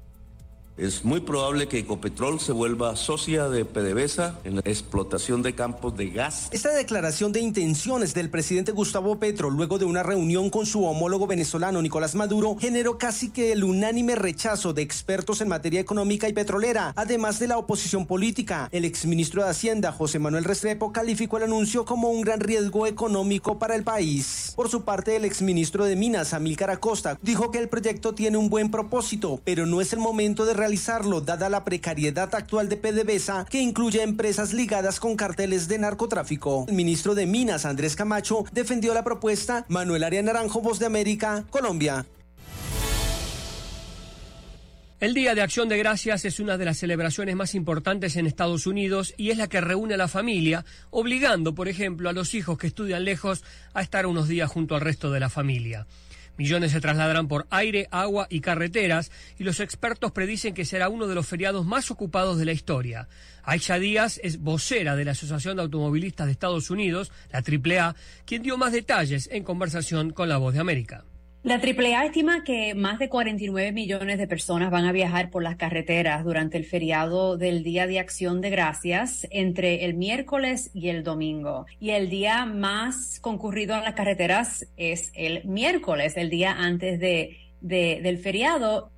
Es 0.78 1.04
muy 1.04 1.20
probable 1.20 1.68
que 1.68 1.80
Ecopetrol 1.80 2.40
se 2.40 2.52
vuelva 2.52 2.96
socia 2.96 3.50
de 3.50 3.66
PDVSA 3.66 4.40
en 4.44 4.54
la 4.54 4.62
explotación 4.64 5.42
de 5.42 5.54
campos 5.54 5.94
de 5.98 6.08
gas. 6.08 6.48
Esta 6.50 6.70
declaración 6.70 7.30
de 7.30 7.40
intenciones 7.40 8.14
del 8.14 8.30
presidente 8.30 8.72
Gustavo 8.72 9.18
Petro 9.18 9.50
luego 9.50 9.78
de 9.78 9.84
una 9.84 10.02
reunión 10.02 10.48
con 10.48 10.64
su 10.64 10.86
homólogo 10.86 11.26
venezolano 11.26 11.82
Nicolás 11.82 12.14
Maduro 12.14 12.56
generó 12.58 12.96
casi 12.96 13.28
que 13.28 13.52
el 13.52 13.64
unánime 13.64 14.14
rechazo 14.14 14.72
de 14.72 14.80
expertos 14.80 15.42
en 15.42 15.48
materia 15.48 15.78
económica 15.78 16.26
y 16.26 16.32
petrolera, 16.32 16.94
además 16.96 17.38
de 17.38 17.48
la 17.48 17.58
oposición 17.58 18.06
política. 18.06 18.70
El 18.72 18.86
exministro 18.86 19.44
de 19.44 19.50
Hacienda, 19.50 19.92
José 19.92 20.20
Manuel 20.20 20.44
Restrepo, 20.44 20.90
calificó 20.90 21.36
el 21.36 21.44
anuncio 21.44 21.84
como 21.84 22.08
un 22.08 22.22
gran 22.22 22.40
riesgo 22.40 22.86
económico 22.86 23.58
para 23.58 23.74
el 23.74 23.84
país. 23.84 24.54
Por 24.56 24.70
su 24.70 24.84
parte, 24.84 25.16
el 25.16 25.26
exministro 25.26 25.84
de 25.84 25.96
Minas, 25.96 26.32
Amílcar 26.32 26.70
Acosta, 26.70 27.18
dijo 27.20 27.50
que 27.50 27.58
el 27.58 27.68
proyecto 27.68 28.14
tiene 28.14 28.38
un 28.38 28.48
buen 28.48 28.70
propósito, 28.70 29.38
pero 29.44 29.66
no 29.66 29.82
es 29.82 29.92
el 29.92 29.98
momento 29.98 30.46
de 30.46 30.62
dada 31.24 31.48
la 31.48 31.64
precariedad 31.64 32.34
actual 32.34 32.68
de 32.68 32.76
PDVSA 32.76 33.46
que 33.48 33.60
incluye 33.60 34.02
empresas 34.02 34.52
ligadas 34.52 35.00
con 35.00 35.16
carteles 35.16 35.68
de 35.68 35.78
narcotráfico. 35.78 36.64
El 36.68 36.74
ministro 36.74 37.14
de 37.14 37.26
Minas, 37.26 37.64
Andrés 37.64 37.96
Camacho, 37.96 38.44
defendió 38.52 38.94
la 38.94 39.04
propuesta. 39.04 39.64
Manuel 39.68 40.04
Arias 40.04 40.24
Naranjo, 40.24 40.60
Voz 40.60 40.78
de 40.78 40.86
América, 40.86 41.44
Colombia. 41.50 42.06
El 45.00 45.14
Día 45.14 45.34
de 45.34 45.42
Acción 45.42 45.68
de 45.68 45.78
Gracias 45.78 46.24
es 46.24 46.38
una 46.38 46.56
de 46.56 46.64
las 46.64 46.78
celebraciones 46.78 47.34
más 47.34 47.56
importantes 47.56 48.14
en 48.14 48.28
Estados 48.28 48.68
Unidos 48.68 49.14
y 49.16 49.30
es 49.30 49.36
la 49.36 49.48
que 49.48 49.60
reúne 49.60 49.94
a 49.94 49.96
la 49.96 50.06
familia, 50.06 50.64
obligando, 50.90 51.56
por 51.56 51.66
ejemplo, 51.66 52.08
a 52.08 52.12
los 52.12 52.34
hijos 52.34 52.56
que 52.56 52.68
estudian 52.68 53.04
lejos 53.04 53.42
a 53.74 53.82
estar 53.82 54.06
unos 54.06 54.28
días 54.28 54.48
junto 54.48 54.76
al 54.76 54.80
resto 54.80 55.10
de 55.10 55.18
la 55.18 55.28
familia. 55.28 55.88
Millones 56.38 56.72
se 56.72 56.80
trasladarán 56.80 57.28
por 57.28 57.46
aire, 57.50 57.88
agua 57.90 58.26
y 58.30 58.40
carreteras 58.40 59.10
y 59.38 59.44
los 59.44 59.60
expertos 59.60 60.12
predicen 60.12 60.54
que 60.54 60.64
será 60.64 60.88
uno 60.88 61.06
de 61.06 61.14
los 61.14 61.26
feriados 61.26 61.66
más 61.66 61.90
ocupados 61.90 62.38
de 62.38 62.46
la 62.46 62.52
historia. 62.52 63.08
Aisha 63.42 63.78
Díaz 63.78 64.20
es 64.22 64.38
vocera 64.38 64.96
de 64.96 65.04
la 65.04 65.12
Asociación 65.12 65.56
de 65.56 65.62
Automovilistas 65.62 66.26
de 66.26 66.32
Estados 66.32 66.70
Unidos, 66.70 67.12
la 67.30 67.40
AAA, 67.40 67.94
quien 68.24 68.42
dio 68.42 68.56
más 68.56 68.72
detalles 68.72 69.28
en 69.30 69.44
conversación 69.44 70.10
con 70.10 70.28
La 70.28 70.38
Voz 70.38 70.54
de 70.54 70.60
América. 70.60 71.04
La 71.44 71.56
AAA 71.56 72.04
estima 72.04 72.44
que 72.44 72.72
más 72.76 73.00
de 73.00 73.08
49 73.08 73.72
millones 73.72 74.16
de 74.16 74.28
personas 74.28 74.70
van 74.70 74.84
a 74.84 74.92
viajar 74.92 75.28
por 75.28 75.42
las 75.42 75.56
carreteras 75.56 76.22
durante 76.22 76.56
el 76.56 76.64
feriado 76.64 77.36
del 77.36 77.64
Día 77.64 77.88
de 77.88 77.98
Acción 77.98 78.40
de 78.40 78.50
Gracias 78.50 79.26
entre 79.28 79.84
el 79.84 79.94
miércoles 79.94 80.70
y 80.72 80.88
el 80.88 81.02
domingo. 81.02 81.66
Y 81.80 81.90
el 81.90 82.10
día 82.10 82.46
más 82.46 83.18
concurrido 83.18 83.74
en 83.74 83.82
las 83.82 83.94
carreteras 83.94 84.68
es 84.76 85.10
el 85.16 85.44
miércoles, 85.44 86.16
el 86.16 86.30
día 86.30 86.52
antes 86.52 87.00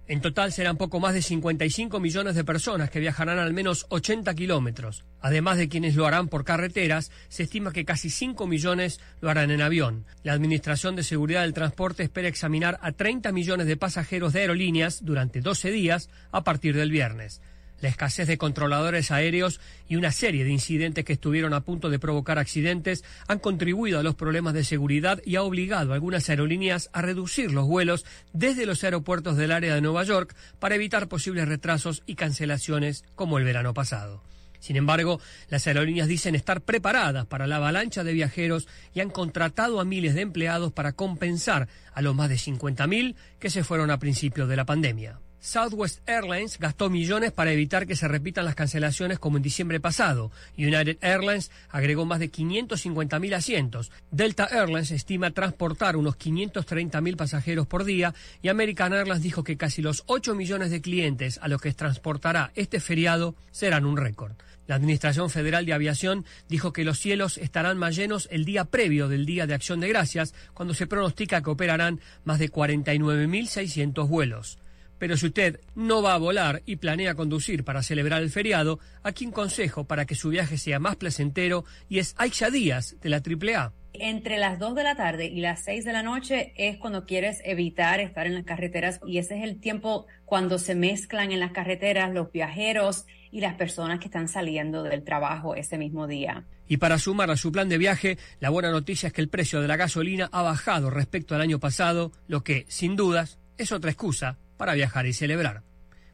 En 0.08 0.20
total 0.20 0.52
serán 0.52 0.78
poco 0.78 0.98
más 0.98 1.12
de 1.12 1.20
55 1.20 2.00
millones 2.00 2.34
de 2.34 2.44
personas 2.44 2.90
que 2.90 3.00
viajarán 3.00 3.38
al 3.38 3.52
menos 3.52 3.86
80 3.90 4.34
kilómetros. 4.34 5.04
Además 5.20 5.58
de 5.58 5.68
quienes 5.68 5.96
lo 5.96 6.06
harán 6.06 6.28
por 6.28 6.44
carreteras, 6.44 7.10
se 7.28 7.44
estima 7.44 7.72
que 7.72 7.84
casi 7.84 8.08
5 8.08 8.46
millones 8.46 9.00
lo 9.20 9.30
harán 9.30 9.50
en 9.50 9.60
avión. 9.60 10.06
La 10.22 10.32
Administración 10.32 10.96
de 10.96 11.02
Seguridad 11.02 11.42
del 11.42 11.52
Transporte 11.52 12.02
espera 12.02 12.28
examinar 12.28 12.78
a 12.80 12.92
30 12.92 13.32
millones 13.32 13.66
de 13.66 13.76
pasajeros 13.76 14.32
de 14.32 14.40
aerolíneas 14.40 15.04
durante 15.04 15.40
12 15.40 15.70
días 15.70 16.08
a 16.32 16.42
partir 16.42 16.74
del 16.74 16.90
viernes 16.90 17.42
la 17.84 17.90
escasez 17.90 18.26
de 18.26 18.38
controladores 18.38 19.10
aéreos 19.10 19.60
y 19.88 19.96
una 19.96 20.10
serie 20.10 20.42
de 20.42 20.50
incidentes 20.50 21.04
que 21.04 21.12
estuvieron 21.12 21.54
a 21.54 21.60
punto 21.60 21.90
de 21.90 21.98
provocar 21.98 22.38
accidentes 22.38 23.04
han 23.28 23.38
contribuido 23.38 24.00
a 24.00 24.02
los 24.02 24.14
problemas 24.14 24.54
de 24.54 24.64
seguridad 24.64 25.20
y 25.24 25.36
ha 25.36 25.42
obligado 25.42 25.92
a 25.92 25.94
algunas 25.94 26.28
aerolíneas 26.28 26.90
a 26.92 27.02
reducir 27.02 27.52
los 27.52 27.66
vuelos 27.66 28.04
desde 28.32 28.66
los 28.66 28.82
aeropuertos 28.82 29.36
del 29.36 29.52
área 29.52 29.74
de 29.74 29.82
Nueva 29.82 30.02
York 30.02 30.34
para 30.58 30.74
evitar 30.74 31.08
posibles 31.08 31.46
retrasos 31.46 32.02
y 32.06 32.16
cancelaciones 32.16 33.04
como 33.14 33.38
el 33.38 33.44
verano 33.44 33.74
pasado. 33.74 34.22
Sin 34.58 34.76
embargo, 34.76 35.20
las 35.50 35.66
aerolíneas 35.66 36.08
dicen 36.08 36.34
estar 36.34 36.62
preparadas 36.62 37.26
para 37.26 37.46
la 37.46 37.56
avalancha 37.56 38.02
de 38.02 38.14
viajeros 38.14 38.66
y 38.94 39.00
han 39.00 39.10
contratado 39.10 39.78
a 39.78 39.84
miles 39.84 40.14
de 40.14 40.22
empleados 40.22 40.72
para 40.72 40.92
compensar 40.92 41.68
a 41.92 42.00
los 42.00 42.14
más 42.14 42.30
de 42.30 42.36
50.000 42.36 43.14
que 43.38 43.50
se 43.50 43.62
fueron 43.62 43.90
a 43.90 43.98
principios 43.98 44.48
de 44.48 44.56
la 44.56 44.64
pandemia. 44.64 45.20
Southwest 45.44 46.00
Airlines 46.08 46.58
gastó 46.58 46.88
millones 46.88 47.30
para 47.30 47.52
evitar 47.52 47.86
que 47.86 47.96
se 47.96 48.08
repitan 48.08 48.46
las 48.46 48.54
cancelaciones 48.54 49.18
como 49.18 49.36
en 49.36 49.42
diciembre 49.42 49.78
pasado. 49.78 50.32
United 50.56 50.96
Airlines 51.02 51.50
agregó 51.68 52.06
más 52.06 52.18
de 52.18 52.32
550.000 52.32 53.34
asientos. 53.34 53.92
Delta 54.10 54.48
Airlines 54.50 54.90
estima 54.90 55.32
transportar 55.32 55.96
unos 55.96 56.16
530.000 56.16 57.16
pasajeros 57.16 57.66
por 57.66 57.84
día 57.84 58.14
y 58.40 58.48
American 58.48 58.94
Airlines 58.94 59.22
dijo 59.22 59.44
que 59.44 59.58
casi 59.58 59.82
los 59.82 60.04
8 60.06 60.34
millones 60.34 60.70
de 60.70 60.80
clientes 60.80 61.38
a 61.42 61.48
los 61.48 61.60
que 61.60 61.74
transportará 61.74 62.50
este 62.54 62.80
feriado 62.80 63.34
serán 63.50 63.84
un 63.84 63.98
récord. 63.98 64.32
La 64.66 64.76
Administración 64.76 65.28
Federal 65.28 65.66
de 65.66 65.74
Aviación 65.74 66.24
dijo 66.48 66.72
que 66.72 66.84
los 66.84 66.98
cielos 66.98 67.36
estarán 67.36 67.76
más 67.76 67.94
llenos 67.96 68.28
el 68.32 68.46
día 68.46 68.64
previo 68.64 69.08
del 69.08 69.26
Día 69.26 69.46
de 69.46 69.52
Acción 69.52 69.80
de 69.80 69.88
Gracias, 69.88 70.32
cuando 70.54 70.72
se 70.72 70.86
pronostica 70.86 71.42
que 71.42 71.50
operarán 71.50 72.00
más 72.24 72.38
de 72.38 72.50
49.600 72.50 74.08
vuelos. 74.08 74.58
Pero 74.98 75.16
si 75.16 75.26
usted 75.26 75.60
no 75.74 76.02
va 76.02 76.14
a 76.14 76.18
volar 76.18 76.62
y 76.66 76.76
planea 76.76 77.14
conducir 77.14 77.64
para 77.64 77.82
celebrar 77.82 78.22
el 78.22 78.30
feriado, 78.30 78.78
aquí 79.02 79.26
un 79.26 79.32
consejo 79.32 79.84
para 79.84 80.06
que 80.06 80.14
su 80.14 80.30
viaje 80.30 80.58
sea 80.58 80.78
más 80.78 80.96
placentero 80.96 81.64
y 81.88 81.98
es 81.98 82.14
Aixa 82.18 82.50
Díaz 82.50 82.96
de 83.00 83.08
la 83.08 83.18
AAA. 83.18 83.72
Entre 83.96 84.38
las 84.38 84.58
2 84.58 84.74
de 84.74 84.82
la 84.82 84.96
tarde 84.96 85.26
y 85.26 85.40
las 85.40 85.62
6 85.64 85.84
de 85.84 85.92
la 85.92 86.02
noche 86.02 86.52
es 86.56 86.78
cuando 86.78 87.04
quieres 87.04 87.40
evitar 87.44 88.00
estar 88.00 88.26
en 88.26 88.34
las 88.34 88.44
carreteras 88.44 89.00
y 89.06 89.18
ese 89.18 89.38
es 89.38 89.44
el 89.44 89.60
tiempo 89.60 90.06
cuando 90.24 90.58
se 90.58 90.74
mezclan 90.74 91.30
en 91.30 91.38
las 91.38 91.52
carreteras 91.52 92.12
los 92.12 92.32
viajeros 92.32 93.06
y 93.30 93.40
las 93.40 93.54
personas 93.54 94.00
que 94.00 94.06
están 94.06 94.26
saliendo 94.26 94.82
del 94.82 95.04
trabajo 95.04 95.54
ese 95.54 95.78
mismo 95.78 96.08
día. 96.08 96.44
Y 96.66 96.78
para 96.78 96.98
sumar 96.98 97.30
a 97.30 97.36
su 97.36 97.52
plan 97.52 97.68
de 97.68 97.78
viaje, 97.78 98.18
la 98.40 98.50
buena 98.50 98.72
noticia 98.72 99.08
es 99.08 99.12
que 99.12 99.20
el 99.20 99.28
precio 99.28 99.60
de 99.60 99.68
la 99.68 99.76
gasolina 99.76 100.28
ha 100.32 100.42
bajado 100.42 100.90
respecto 100.90 101.36
al 101.36 101.40
año 101.40 101.60
pasado, 101.60 102.10
lo 102.26 102.42
que, 102.42 102.64
sin 102.68 102.96
dudas, 102.96 103.38
es 103.58 103.70
otra 103.70 103.92
excusa 103.92 104.38
para 104.56 104.74
viajar 104.74 105.06
y 105.06 105.12
celebrar. 105.12 105.62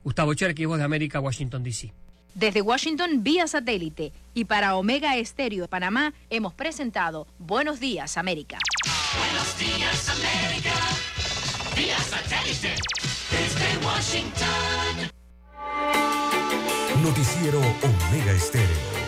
Gustavo 0.03 0.35
Cherky, 0.35 0.65
Voz 0.65 0.79
de 0.79 0.85
América, 0.85 1.21
Washington, 1.21 1.63
D.C. 1.63 1.93
Desde 2.35 2.63
Washington, 2.63 3.23
vía 3.23 3.47
satélite. 3.47 4.13
Y 4.35 4.45
para 4.45 4.77
Omega 4.77 5.17
Estéreo 5.17 5.63
de 5.63 5.69
Panamá, 5.69 6.15
hemos 6.31 6.55
presentado 6.55 7.27
Buenos 7.39 7.81
Días, 7.81 8.17
América. 8.17 8.59
Buenos 9.19 9.59
Días, 9.59 10.09
América. 10.09 10.73
Vía 11.77 11.99
satélite. 11.99 12.75
Desde 13.31 13.87
Washington. 13.87 15.11
Noticiero 17.03 17.59
Omega 17.59 18.33
Estéreo. 18.33 19.00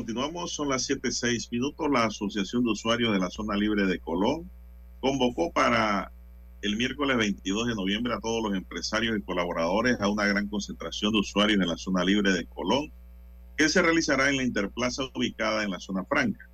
Continuamos, 0.00 0.54
son 0.54 0.70
las 0.70 0.88
7.6 0.88 1.50
minutos. 1.50 1.86
La 1.92 2.04
Asociación 2.04 2.64
de 2.64 2.70
Usuarios 2.70 3.12
de 3.12 3.18
la 3.18 3.28
Zona 3.28 3.54
Libre 3.54 3.84
de 3.84 3.98
Colón 3.98 4.50
convocó 4.98 5.52
para 5.52 6.10
el 6.62 6.76
miércoles 6.76 7.18
22 7.18 7.68
de 7.68 7.74
noviembre 7.74 8.14
a 8.14 8.18
todos 8.18 8.42
los 8.42 8.54
empresarios 8.56 9.18
y 9.18 9.22
colaboradores 9.22 10.00
a 10.00 10.08
una 10.08 10.24
gran 10.24 10.48
concentración 10.48 11.12
de 11.12 11.18
usuarios 11.18 11.60
en 11.60 11.68
la 11.68 11.76
zona 11.76 12.02
libre 12.02 12.32
de 12.32 12.46
Colón, 12.46 12.90
que 13.58 13.68
se 13.68 13.82
realizará 13.82 14.30
en 14.30 14.38
la 14.38 14.42
interplaza 14.42 15.02
ubicada 15.14 15.64
en 15.64 15.70
la 15.70 15.80
zona 15.80 16.02
franca. 16.06 16.48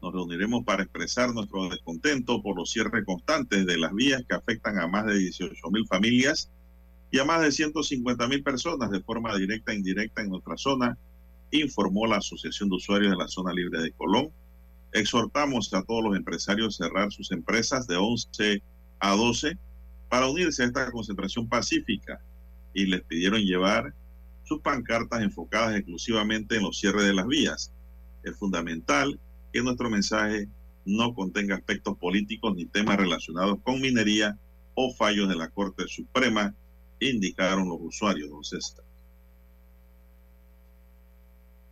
Nos 0.00 0.12
reuniremos 0.12 0.64
para 0.64 0.84
expresar 0.84 1.34
nuestro 1.34 1.68
descontento 1.70 2.40
por 2.40 2.56
los 2.56 2.70
cierres 2.70 3.04
constantes 3.04 3.66
de 3.66 3.78
las 3.78 3.92
vías 3.92 4.22
que 4.28 4.36
afectan 4.36 4.78
a 4.78 4.86
más 4.86 5.06
de 5.06 5.18
18 5.18 5.70
mil 5.72 5.88
familias 5.88 6.48
y 7.10 7.18
a 7.18 7.24
más 7.24 7.42
de 7.42 7.50
150 7.50 8.28
mil 8.28 8.44
personas 8.44 8.92
de 8.92 9.00
forma 9.00 9.36
directa 9.36 9.72
e 9.72 9.76
indirecta 9.76 10.22
en 10.22 10.28
nuestra 10.28 10.56
zona 10.56 10.96
informó 11.50 12.06
la 12.06 12.16
Asociación 12.16 12.68
de 12.68 12.76
Usuarios 12.76 13.10
de 13.10 13.16
la 13.16 13.28
Zona 13.28 13.52
Libre 13.52 13.80
de 13.82 13.92
Colón. 13.92 14.30
Exhortamos 14.92 15.72
a 15.74 15.82
todos 15.82 16.04
los 16.04 16.16
empresarios 16.16 16.80
a 16.80 16.84
cerrar 16.84 17.12
sus 17.12 17.30
empresas 17.32 17.86
de 17.86 17.96
11 17.96 18.62
a 19.00 19.10
12 19.16 19.58
para 20.08 20.28
unirse 20.28 20.62
a 20.62 20.66
esta 20.66 20.90
concentración 20.90 21.48
pacífica 21.48 22.20
y 22.74 22.86
les 22.86 23.02
pidieron 23.02 23.40
llevar 23.40 23.94
sus 24.44 24.60
pancartas 24.60 25.22
enfocadas 25.22 25.76
exclusivamente 25.76 26.56
en 26.56 26.62
los 26.62 26.78
cierres 26.78 27.04
de 27.04 27.14
las 27.14 27.26
vías. 27.26 27.72
Es 28.22 28.36
fundamental 28.36 29.18
que 29.52 29.62
nuestro 29.62 29.88
mensaje 29.90 30.48
no 30.84 31.14
contenga 31.14 31.54
aspectos 31.54 31.96
políticos 31.98 32.54
ni 32.56 32.64
temas 32.64 32.96
relacionados 32.96 33.58
con 33.62 33.80
minería 33.80 34.38
o 34.74 34.92
fallos 34.92 35.28
de 35.28 35.36
la 35.36 35.48
Corte 35.48 35.84
Suprema, 35.88 36.54
indicaron 37.00 37.68
los 37.68 37.78
usuarios, 37.80 38.30
don 38.30 38.44
César. 38.44 38.84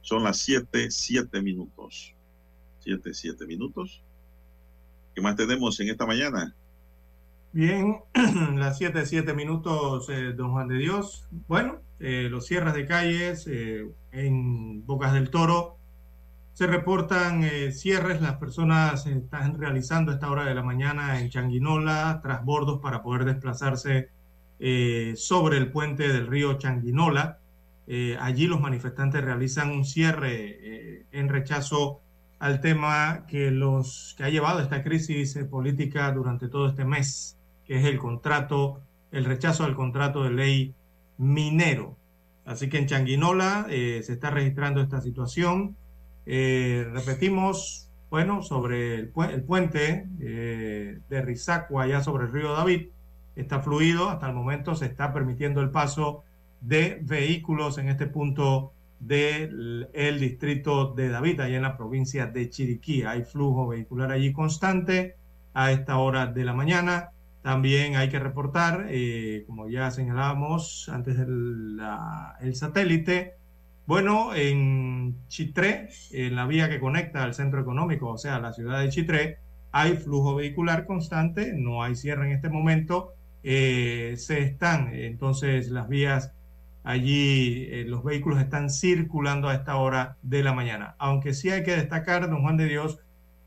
Son 0.00 0.22
las 0.24 0.38
7, 0.38 0.90
7 0.90 1.42
minutos. 1.42 2.14
7, 2.80 3.12
7 3.12 3.46
minutos. 3.46 4.02
¿Qué 5.14 5.20
más 5.20 5.36
tenemos 5.36 5.78
en 5.80 5.88
esta 5.90 6.06
mañana? 6.06 6.54
Bien, 7.52 7.96
las 8.56 8.76
7, 8.78 9.06
7 9.06 9.32
minutos, 9.32 10.08
eh, 10.10 10.32
don 10.32 10.52
Juan 10.52 10.68
de 10.68 10.76
Dios. 10.76 11.26
Bueno, 11.48 11.80
eh, 11.98 12.28
los 12.30 12.46
cierres 12.46 12.74
de 12.74 12.86
calles 12.86 13.46
eh, 13.48 13.90
en 14.12 14.86
Bocas 14.86 15.14
del 15.14 15.30
Toro. 15.30 15.76
Se 16.52 16.66
reportan 16.66 17.44
cierres, 17.72 18.20
las 18.20 18.36
personas 18.36 19.06
están 19.06 19.58
realizando 19.58 20.10
a 20.10 20.14
esta 20.14 20.28
hora 20.28 20.44
de 20.44 20.54
la 20.56 20.62
mañana 20.62 21.20
en 21.20 21.30
Changuinola, 21.30 22.20
trasbordos 22.20 22.80
para 22.80 23.00
poder 23.00 23.24
desplazarse 23.24 24.10
sobre 25.14 25.56
el 25.56 25.70
puente 25.70 26.08
del 26.08 26.26
río 26.26 26.58
Changuinola. 26.58 27.38
Eh, 27.90 28.18
allí 28.20 28.46
los 28.46 28.60
manifestantes 28.60 29.24
realizan 29.24 29.70
un 29.70 29.82
cierre 29.82 30.58
eh, 30.60 31.06
en 31.10 31.30
rechazo 31.30 32.02
al 32.38 32.60
tema 32.60 33.24
que, 33.26 33.50
los, 33.50 34.14
que 34.18 34.24
ha 34.24 34.28
llevado 34.28 34.60
esta 34.60 34.82
crisis 34.84 35.34
eh, 35.36 35.46
política 35.46 36.12
durante 36.12 36.48
todo 36.48 36.68
este 36.68 36.84
mes, 36.84 37.38
que 37.64 37.78
es 37.78 37.86
el 37.86 37.96
contrato, 37.96 38.82
el 39.10 39.24
rechazo 39.24 39.64
al 39.64 39.74
contrato 39.74 40.22
de 40.22 40.30
ley 40.30 40.74
minero. 41.16 41.96
Así 42.44 42.68
que 42.68 42.76
en 42.76 42.86
Changuinola 42.86 43.66
se 43.68 44.12
está 44.12 44.30
registrando 44.30 44.80
esta 44.80 45.02
situación. 45.02 45.76
repetimos, 46.24 47.90
bueno, 48.08 48.42
sobre 48.42 48.94
el, 48.94 49.08
pu 49.08 49.24
el 49.24 49.42
puente 49.42 50.06
de 50.16 51.22
Rizacua, 51.22 51.82
allá 51.82 52.00
sobre 52.02 52.24
el 52.24 52.32
río 52.32 52.54
David, 52.54 52.88
está 53.36 53.60
fluido, 53.60 54.08
hasta 54.08 54.28
el 54.28 54.34
momento 54.34 54.74
se 54.74 54.86
está 54.86 55.12
permitiendo 55.12 55.60
el 55.60 55.70
paso 55.70 56.24
de 56.60 56.98
vehículos 57.02 57.78
en 57.78 57.88
este 57.88 58.06
punto 58.06 58.72
del 59.00 59.88
el 59.92 60.18
distrito 60.18 60.92
de 60.94 61.08
David, 61.08 61.40
allá 61.40 61.56
en 61.56 61.62
la 61.62 61.76
provincia 61.76 62.26
de 62.26 62.50
Chiriquí. 62.50 63.02
Hay 63.02 63.22
flujo 63.22 63.68
vehicular 63.68 64.10
allí 64.10 64.32
constante 64.32 65.16
a 65.54 65.72
esta 65.72 65.98
hora 65.98 66.26
de 66.26 66.44
la 66.44 66.52
mañana. 66.52 67.10
También 67.42 67.96
hay 67.96 68.08
que 68.08 68.18
reportar, 68.18 68.86
eh, 68.90 69.44
como 69.46 69.68
ya 69.68 69.90
señalábamos 69.90 70.88
antes 70.88 71.16
del 71.16 71.80
el 72.40 72.54
satélite, 72.56 73.34
bueno, 73.86 74.34
en 74.34 75.16
Chitré, 75.28 75.88
en 76.12 76.36
la 76.36 76.46
vía 76.46 76.68
que 76.68 76.78
conecta 76.78 77.22
al 77.22 77.32
centro 77.32 77.62
económico, 77.62 78.10
o 78.10 78.18
sea, 78.18 78.38
la 78.38 78.52
ciudad 78.52 78.80
de 78.80 78.90
Chitré, 78.90 79.38
hay 79.72 79.96
flujo 79.96 80.34
vehicular 80.34 80.84
constante, 80.84 81.54
no 81.54 81.82
hay 81.82 81.94
cierre 81.94 82.26
en 82.26 82.32
este 82.32 82.50
momento, 82.50 83.14
eh, 83.42 84.14
se 84.18 84.40
están 84.40 84.92
entonces 84.92 85.70
las 85.70 85.88
vías 85.88 86.34
Allí 86.88 87.68
eh, 87.70 87.84
los 87.86 88.02
vehículos 88.02 88.40
están 88.40 88.70
circulando 88.70 89.50
a 89.50 89.54
esta 89.54 89.76
hora 89.76 90.16
de 90.22 90.42
la 90.42 90.54
mañana. 90.54 90.96
Aunque 90.98 91.34
sí 91.34 91.50
hay 91.50 91.62
que 91.62 91.76
destacar, 91.76 92.30
don 92.30 92.40
Juan 92.40 92.56
de 92.56 92.64
Dios, 92.64 92.98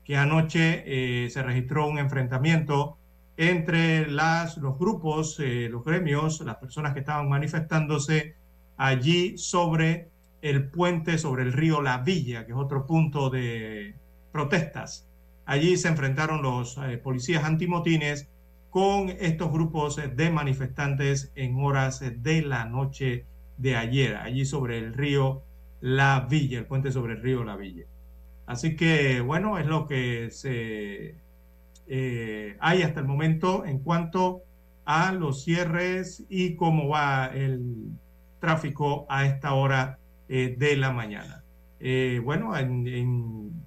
que 0.04 0.16
anoche 0.16 0.84
eh, 0.86 1.28
se 1.28 1.42
registró 1.42 1.88
un 1.88 1.98
enfrentamiento 1.98 2.98
entre 3.36 4.06
los 4.06 4.78
grupos, 4.78 5.40
eh, 5.40 5.68
los 5.68 5.84
gremios, 5.84 6.40
las 6.42 6.58
personas 6.58 6.92
que 6.92 7.00
estaban 7.00 7.28
manifestándose 7.28 8.36
allí 8.76 9.36
sobre 9.36 10.10
el 10.40 10.70
puente 10.70 11.18
sobre 11.18 11.42
el 11.42 11.52
río 11.52 11.82
La 11.82 11.98
Villa, 11.98 12.46
que 12.46 12.52
es 12.52 12.58
otro 12.58 12.86
punto 12.86 13.28
de 13.28 13.96
protestas. 14.30 15.08
Allí 15.46 15.76
se 15.76 15.88
enfrentaron 15.88 16.42
los 16.42 16.78
policías 17.02 17.42
antimotines 17.42 18.28
con 18.70 19.08
estos 19.08 19.50
grupos 19.50 19.96
de 19.96 20.30
manifestantes 20.30 21.32
en 21.34 21.56
horas 21.56 22.04
de 22.22 22.42
la 22.42 22.66
noche 22.66 23.26
de 23.56 23.76
ayer, 23.76 24.16
allí 24.16 24.44
sobre 24.44 24.78
el 24.78 24.94
río 24.94 25.42
La 25.80 26.26
Villa, 26.28 26.58
el 26.58 26.66
puente 26.66 26.92
sobre 26.92 27.14
el 27.14 27.22
río 27.22 27.44
La 27.44 27.56
Villa. 27.56 27.84
Así 28.46 28.76
que, 28.76 29.20
bueno, 29.20 29.58
es 29.58 29.66
lo 29.66 29.86
que 29.86 30.30
se 30.30 31.22
eh, 31.86 32.56
hay 32.60 32.82
hasta 32.82 33.00
el 33.00 33.06
momento 33.06 33.64
en 33.64 33.80
cuanto 33.80 34.42
a 34.84 35.12
los 35.12 35.44
cierres 35.44 36.24
y 36.28 36.56
cómo 36.56 36.88
va 36.88 37.26
el 37.26 37.90
tráfico 38.40 39.06
a 39.08 39.26
esta 39.26 39.54
hora 39.54 39.98
eh, 40.28 40.54
de 40.58 40.76
la 40.76 40.92
mañana. 40.92 41.44
Eh, 41.80 42.20
bueno, 42.24 42.52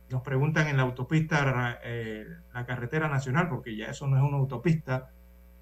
nos 0.10 0.22
preguntan 0.24 0.68
en 0.68 0.78
la 0.78 0.84
autopista, 0.84 1.80
la 2.54 2.66
carretera 2.66 3.10
nacional, 3.10 3.50
porque 3.50 3.76
ya 3.76 3.88
eso 3.88 4.08
no 4.08 4.18
es 4.18 4.24
una 4.24 4.38
autopista, 4.38 5.12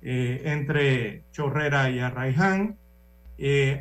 entre 0.01 1.23
Chorrera 1.31 1.89
y 1.89 1.99
Arraiján. 1.99 2.77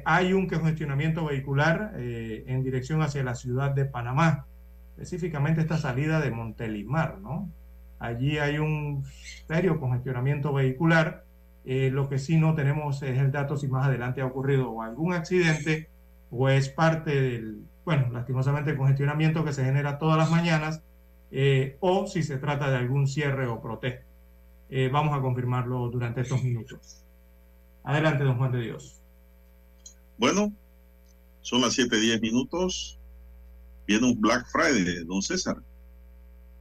Hay 0.05 0.33
un 0.33 0.49
congestionamiento 0.49 1.25
vehicular 1.25 1.93
en 1.97 2.63
dirección 2.63 3.03
hacia 3.03 3.23
la 3.23 3.35
ciudad 3.35 3.71
de 3.73 3.85
Panamá, 3.85 4.47
específicamente 4.97 5.61
esta 5.61 5.79
salida 5.79 6.21
de 6.21 6.31
Montelimar, 6.31 7.19
¿no? 7.19 7.51
Allí 8.03 8.39
hay 8.39 8.59
un 8.59 9.05
serio 9.47 9.79
congestionamiento 9.79 10.53
vehicular. 10.53 11.25
Eh, 11.65 11.91
lo 11.93 12.09
que 12.09 12.19
sí 12.19 12.37
no 12.37 12.57
tenemos 12.57 13.01
es 13.05 13.17
el 13.17 13.31
dato 13.31 13.57
si 13.57 13.69
más 13.69 13.87
adelante 13.87 14.21
ha 14.21 14.27
ocurrido 14.27 14.83
algún 14.83 15.13
accidente 15.13 15.89
o 16.29 16.49
es 16.49 16.69
parte 16.69 17.21
del, 17.21 17.63
bueno, 17.85 18.09
lastimosamente 18.11 18.73
el 18.73 18.77
congestionamiento 18.77 19.45
que 19.45 19.53
se 19.53 19.65
genera 19.65 19.99
todas 19.99 20.19
las 20.19 20.33
mañanas 20.33 20.83
eh, 21.31 21.77
o 21.79 22.09
si 22.09 22.25
se 22.25 22.39
trata 22.39 22.69
de 22.71 22.79
algún 22.79 23.07
cierre 23.07 23.47
o 23.47 23.63
protesta. 23.63 24.05
Eh, 24.69 24.89
vamos 24.93 25.17
a 25.17 25.21
confirmarlo 25.21 25.89
durante 25.89 26.23
estos 26.23 26.43
minutos. 26.43 27.05
Adelante, 27.85 28.25
don 28.25 28.37
Juan 28.37 28.51
de 28.51 28.63
Dios. 28.63 29.02
Bueno, 30.23 30.53
son 31.41 31.63
las 31.63 31.77
7:10 31.77 32.21
minutos. 32.21 32.97
Viene 33.89 34.07
un 34.07 34.21
Black 34.21 34.47
Friday, 34.53 35.05
don 35.05 35.21
César. 35.21 35.57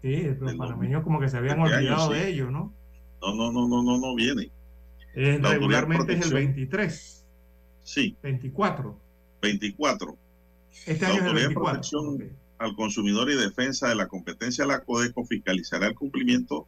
Sí, 0.01 0.23
los 0.39 0.55
panameños 0.55 1.03
como 1.03 1.19
que 1.19 1.29
se 1.29 1.37
habían 1.37 1.59
olvidado 1.59 2.09
de 2.09 2.29
ello, 2.29 2.49
¿no? 2.49 2.73
No, 3.21 3.35
no, 3.35 3.51
no, 3.51 3.67
no, 3.67 3.83
no, 3.83 3.99
no 3.99 4.15
viene. 4.15 4.49
regularmente 5.13 6.13
es 6.13 6.25
el 6.25 6.33
23. 6.33 7.23
Sí. 7.83 8.17
24. 8.23 8.99
24. 9.43 10.17
Este 10.87 11.05
año 11.05 11.19
es 11.19 11.25
el 11.27 11.33
24. 11.35 11.63
Protección 11.63 12.37
al 12.57 12.75
consumidor 12.75 13.29
y 13.29 13.35
defensa 13.35 13.89
de 13.89 13.95
la 13.95 14.07
competencia, 14.07 14.65
la 14.65 14.79
CODECO 14.79 15.23
fiscalizará 15.25 15.85
el 15.85 15.93
cumplimiento 15.93 16.65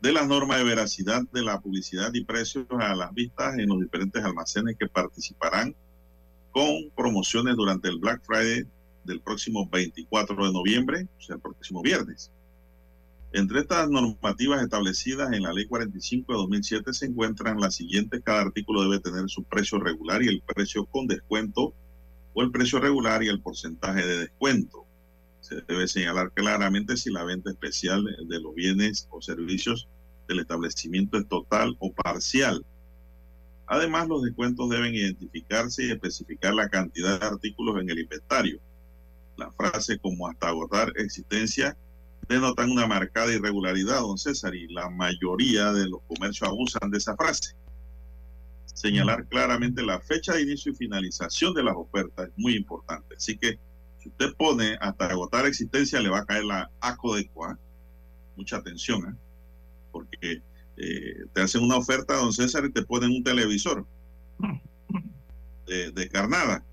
de 0.00 0.12
las 0.12 0.28
normas 0.28 0.58
de 0.58 0.64
veracidad 0.64 1.22
de 1.32 1.42
la 1.42 1.60
publicidad 1.60 2.14
y 2.14 2.22
precios 2.22 2.66
a 2.78 2.94
las 2.94 3.12
vistas 3.12 3.58
en 3.58 3.68
los 3.68 3.80
diferentes 3.80 4.22
almacenes 4.22 4.76
que 4.78 4.86
participarán 4.86 5.74
con 6.52 6.90
promociones 6.96 7.56
durante 7.56 7.88
el 7.88 7.98
Black 7.98 8.22
Friday 8.24 8.64
del 9.04 9.20
próximo 9.20 9.68
24 9.68 10.46
de 10.46 10.52
noviembre, 10.52 11.08
o 11.18 11.20
sea, 11.20 11.36
el 11.36 11.42
próximo 11.42 11.82
viernes. 11.82 12.30
Entre 13.34 13.60
estas 13.60 13.88
normativas 13.88 14.62
establecidas 14.62 15.32
en 15.32 15.42
la 15.42 15.54
Ley 15.54 15.66
45 15.66 16.32
de 16.32 16.38
2007 16.38 16.92
se 16.92 17.06
encuentran 17.06 17.58
las 17.58 17.74
siguientes. 17.76 18.20
Cada 18.22 18.42
artículo 18.42 18.82
debe 18.82 19.00
tener 19.00 19.28
su 19.30 19.42
precio 19.44 19.78
regular 19.78 20.22
y 20.22 20.28
el 20.28 20.42
precio 20.42 20.84
con 20.84 21.06
descuento 21.06 21.72
o 22.34 22.42
el 22.42 22.50
precio 22.50 22.78
regular 22.78 23.22
y 23.22 23.28
el 23.28 23.40
porcentaje 23.40 24.06
de 24.06 24.18
descuento. 24.18 24.84
Se 25.40 25.62
debe 25.66 25.88
señalar 25.88 26.30
claramente 26.32 26.98
si 26.98 27.10
la 27.10 27.24
venta 27.24 27.50
especial 27.50 28.04
de 28.04 28.40
los 28.40 28.54
bienes 28.54 29.08
o 29.10 29.22
servicios 29.22 29.88
del 30.28 30.40
establecimiento 30.40 31.16
es 31.16 31.26
total 31.26 31.74
o 31.78 31.90
parcial. 31.90 32.64
Además, 33.72 34.06
los 34.06 34.22
descuentos 34.22 34.68
deben 34.68 34.94
identificarse 34.94 35.86
y 35.86 35.92
especificar 35.92 36.52
la 36.52 36.68
cantidad 36.68 37.18
de 37.18 37.24
artículos 37.24 37.80
en 37.80 37.88
el 37.88 38.00
inventario. 38.00 38.60
La 39.38 39.50
frase 39.50 39.98
como 39.98 40.28
hasta 40.28 40.48
agotar 40.48 40.92
existencia 40.96 41.74
denotan 42.28 42.70
una 42.70 42.86
marcada 42.86 43.32
irregularidad, 43.32 44.00
don 44.00 44.18
César, 44.18 44.54
y 44.54 44.68
la 44.68 44.90
mayoría 44.90 45.72
de 45.72 45.88
los 45.88 46.02
comercios 46.02 46.50
abusan 46.50 46.90
de 46.90 46.98
esa 46.98 47.16
frase. 47.16 47.54
Señalar 48.66 49.26
claramente 49.28 49.82
la 49.82 50.00
fecha 50.00 50.34
de 50.34 50.42
inicio 50.42 50.72
y 50.72 50.76
finalización 50.76 51.54
de 51.54 51.62
las 51.62 51.74
ofertas 51.74 52.28
es 52.28 52.34
muy 52.36 52.54
importante. 52.54 53.14
Así 53.16 53.38
que 53.38 53.58
si 54.00 54.10
usted 54.10 54.34
pone 54.36 54.76
hasta 54.82 55.06
agotar 55.06 55.46
existencia, 55.46 55.98
le 56.02 56.10
va 56.10 56.18
a 56.18 56.26
caer 56.26 56.44
la 56.44 56.70
ACODECUA. 56.80 57.58
Mucha 58.36 58.58
atención, 58.58 59.14
¿eh? 59.14 59.16
porque 59.90 60.42
eh, 60.76 61.24
te 61.32 61.42
hacen 61.42 61.62
una 61.62 61.76
oferta, 61.76 62.16
don 62.16 62.32
César, 62.32 62.64
y 62.64 62.72
te 62.72 62.82
ponen 62.82 63.10
un 63.10 63.22
televisor 63.22 63.86
de, 65.66 66.08
carnada. 66.10 66.64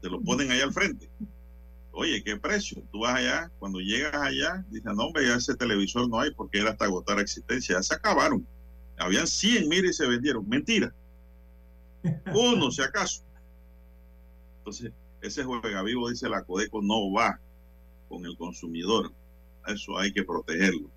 Te 0.00 0.08
lo 0.08 0.20
ponen 0.20 0.50
ahí 0.50 0.60
al 0.60 0.72
frente 0.72 1.10
oye, 1.96 2.22
¿qué 2.22 2.36
precio? 2.36 2.82
Tú 2.92 3.00
vas 3.00 3.16
allá, 3.16 3.50
cuando 3.58 3.80
llegas 3.80 4.14
allá, 4.14 4.64
dices, 4.68 4.92
no, 4.94 5.04
hombre, 5.04 5.26
ya 5.26 5.36
ese 5.36 5.54
televisor 5.54 6.08
no 6.08 6.20
hay 6.20 6.30
porque 6.30 6.60
era 6.60 6.70
hasta 6.70 6.84
agotar 6.84 7.18
existencia. 7.18 7.76
Ya 7.76 7.82
se 7.82 7.94
acabaron. 7.94 8.46
Habían 8.98 9.26
100 9.26 9.68
mil 9.68 9.84
y 9.84 9.92
se 9.92 10.06
vendieron. 10.06 10.46
Mentira. 10.48 10.94
Uno, 12.34 12.70
si 12.70 12.82
acaso. 12.82 13.22
Entonces, 14.58 14.92
ese 15.22 15.42
juega 15.44 15.82
vivo, 15.82 16.10
dice 16.10 16.28
la 16.28 16.44
Codeco, 16.44 16.82
no 16.82 17.10
va 17.10 17.40
con 18.08 18.24
el 18.26 18.36
consumidor. 18.36 19.10
Eso 19.66 19.98
hay 19.98 20.12
que 20.12 20.22
protegerlo. 20.22 20.90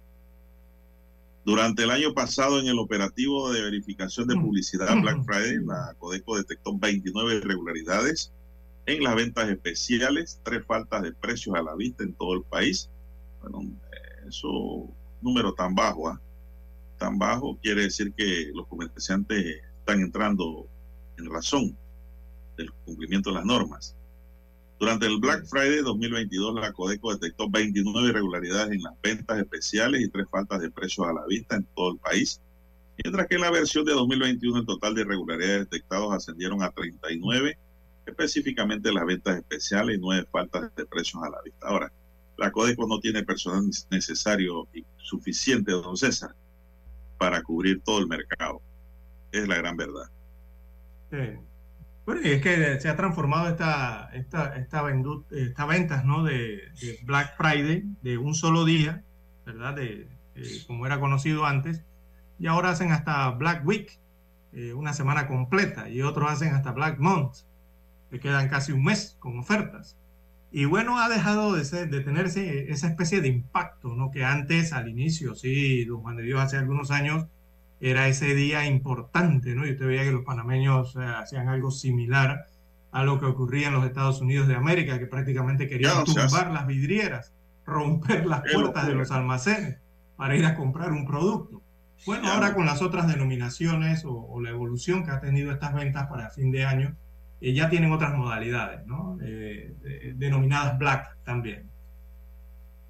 Durante 1.46 1.84
el 1.84 1.92
año 1.92 2.14
pasado, 2.14 2.60
en 2.60 2.68
el 2.68 2.80
operativo 2.80 3.52
de 3.52 3.62
verificación 3.62 4.28
de 4.28 4.36
publicidad 4.36 4.94
Black 5.02 5.24
Friday, 5.24 5.58
la 5.66 5.96
Codeco 5.98 6.38
detectó 6.38 6.78
29 6.78 7.36
irregularidades 7.36 8.32
en 8.86 9.04
las 9.04 9.16
ventas 9.16 9.50
especiales, 9.50 10.40
tres 10.44 10.66
faltas 10.66 11.02
de 11.04 11.14
precios 11.14 11.56
a 11.56 11.62
la 11.62 11.76
vista 11.76 12.04
en 12.04 12.14
todo 12.14 12.34
el 12.34 12.44
país. 12.44 12.90
Bueno, 13.42 13.72
eso, 14.28 14.88
número 15.22 15.54
tan 15.54 15.76
bajo, 15.76 16.10
¿ah? 16.10 16.20
tan 16.98 17.18
bajo, 17.18 17.58
quiere 17.62 17.84
decir 17.84 18.14
que 18.14 18.52
los 18.54 18.68
comerciantes 18.68 19.62
están 19.80 20.02
entrando 20.02 20.68
en 21.18 21.32
razón 21.32 21.78
del 22.58 22.72
cumplimiento 22.86 23.30
de 23.30 23.38
las 23.38 23.46
normas. 23.46 23.96
Durante 24.80 25.08
el 25.08 25.20
Black 25.20 25.46
Friday 25.46 25.82
2022, 25.82 26.56
la 26.56 26.72
Codeco 26.72 27.14
detectó 27.14 27.50
29 27.50 28.10
irregularidades 28.10 28.72
en 28.72 28.82
las 28.82 28.94
ventas 29.02 29.38
especiales 29.38 30.02
y 30.02 30.10
tres 30.10 30.26
faltas 30.30 30.62
de 30.62 30.72
precios 30.72 31.06
a 31.06 31.12
la 31.12 31.26
vista 31.28 31.58
en 31.58 31.66
todo 31.76 31.92
el 31.92 31.98
país, 31.98 32.42
mientras 33.04 33.28
que 33.28 33.36
en 33.36 33.42
la 33.42 33.52
versión 33.52 33.84
de 33.84 33.92
2021 33.92 34.60
el 34.60 34.66
total 34.66 34.96
de 34.96 35.02
irregularidades 35.02 35.70
detectados 35.70 36.14
ascendieron 36.14 36.64
a 36.64 36.72
39 36.72 37.58
específicamente 38.06 38.92
las 38.92 39.06
ventas 39.06 39.38
especiales 39.38 39.98
y 39.98 40.00
nueve 40.00 40.28
faltas 40.32 40.74
de 40.76 40.86
precios 40.86 41.22
a 41.24 41.30
la 41.30 41.42
vista. 41.42 41.68
Ahora, 41.68 41.92
la 42.38 42.52
Codeco 42.52 42.88
no 42.88 43.00
tiene 43.00 43.24
personal 43.24 43.70
necesario 43.92 44.66
y 44.74 44.86
suficiente, 44.98 45.74
don 45.74 45.98
César, 45.98 46.34
para 47.18 47.44
cubrir 47.44 47.82
todo 47.82 48.00
el 48.00 48.08
mercado. 48.08 48.62
Es 49.32 49.48
la 49.48 49.58
gran 49.58 49.76
verdad. 49.76 50.10
Bueno, 52.10 52.28
y 52.28 52.32
es 52.32 52.42
que 52.42 52.80
se 52.80 52.90
ha 52.90 52.96
transformado 52.96 53.50
esta, 53.50 54.10
esta, 54.14 54.56
esta, 54.56 54.84
esta 55.30 55.66
ventas 55.68 56.06
¿no? 56.06 56.24
De, 56.24 56.60
Black 57.04 57.38
Friday 57.38 57.84
de 58.02 58.18
un 58.18 58.34
solo 58.34 58.66
día, 58.66 59.04
¿verdad? 59.46 59.76
De, 59.76 60.10
como 60.66 60.88
era 60.88 61.00
conocido 61.00 61.46
antes, 61.46 61.84
y 62.40 62.48
ahora 62.48 62.72
hacen 62.72 62.92
hasta 62.92 63.30
Black 63.30 63.64
Week, 63.64 64.00
eh, 64.54 64.74
una 64.74 64.94
semana 64.94 65.28
completa, 65.28 65.88
y 65.88 66.02
otros 66.02 66.32
hacen 66.32 66.56
hasta 66.56 66.72
Black 66.72 66.98
Month, 66.98 67.42
le 68.10 68.20
quedan 68.20 68.50
casi 68.50 68.72
un 68.72 68.86
mes 68.86 69.16
con 69.20 69.38
ofertas. 69.38 69.96
Y 70.52 70.66
bueno, 70.66 70.98
ha 70.98 71.10
dejado 71.10 71.54
de, 71.54 71.64
ser, 71.64 71.92
de 71.92 72.00
tenerse 72.00 72.72
esa 72.72 72.88
especie 72.88 73.22
de 73.22 73.28
impacto, 73.28 73.94
¿no? 73.94 74.10
Que 74.10 74.26
antes, 74.26 74.74
al 74.74 74.90
inicio, 74.90 75.36
sí, 75.36 75.86
don 75.86 76.02
Juan 76.02 76.16
de 76.16 76.24
Dios, 76.24 76.42
hace 76.42 76.58
algunos 76.58 76.90
años, 76.90 77.28
era 77.80 78.08
ese 78.08 78.36
día 78.36 78.66
importante, 78.66 79.56
¿no? 79.56 79.66
Y 79.66 79.72
usted 79.72 79.88
veía 79.88 80.04
que 80.04 80.12
los 80.12 80.26
panameños 80.26 80.96
eh, 80.96 81.00
hacían 81.04 81.48
algo 81.50 81.72
similar 81.72 82.46
a 82.92 83.04
lo 83.04 83.20
que 83.20 83.26
ocurría 83.26 83.68
en 83.68 83.76
los 83.76 83.86
Estados 83.86 84.20
Unidos 84.22 84.48
de 84.48 84.56
América, 84.56 85.00
que 85.00 85.06
prácticamente 85.06 85.68
querían 85.68 86.04
tumbar 86.04 86.52
las 86.52 86.66
vidrieras, 86.68 87.34
romper 87.66 88.26
las 88.26 88.42
puertas 88.52 88.88
de 88.88 88.96
los 88.96 89.12
almacenes 89.12 89.78
para 90.16 90.36
ir 90.36 90.46
a 90.46 90.56
comprar 90.56 90.92
un 90.92 91.06
producto. 91.06 91.62
Bueno, 92.06 92.32
ahora 92.32 92.54
con 92.54 92.66
las 92.66 92.82
otras 92.82 93.08
denominaciones 93.08 94.06
o, 94.06 94.14
o 94.14 94.42
la 94.42 94.50
evolución 94.50 95.06
que 95.06 95.12
ha 95.12 95.20
tenido 95.20 95.52
estas 95.52 95.74
ventas 95.74 96.08
para 96.08 96.30
fin 96.30 96.52
de 96.52 96.66
año, 96.66 96.96
eh, 97.42 97.54
ya 97.54 97.70
tienen 97.70 97.92
otras 97.92 98.16
modalidades, 98.16 98.86
¿no? 98.86 99.18
Eh, 99.22 99.76
denominadas 100.16 100.78
black 100.78 101.18
también. 101.24 101.70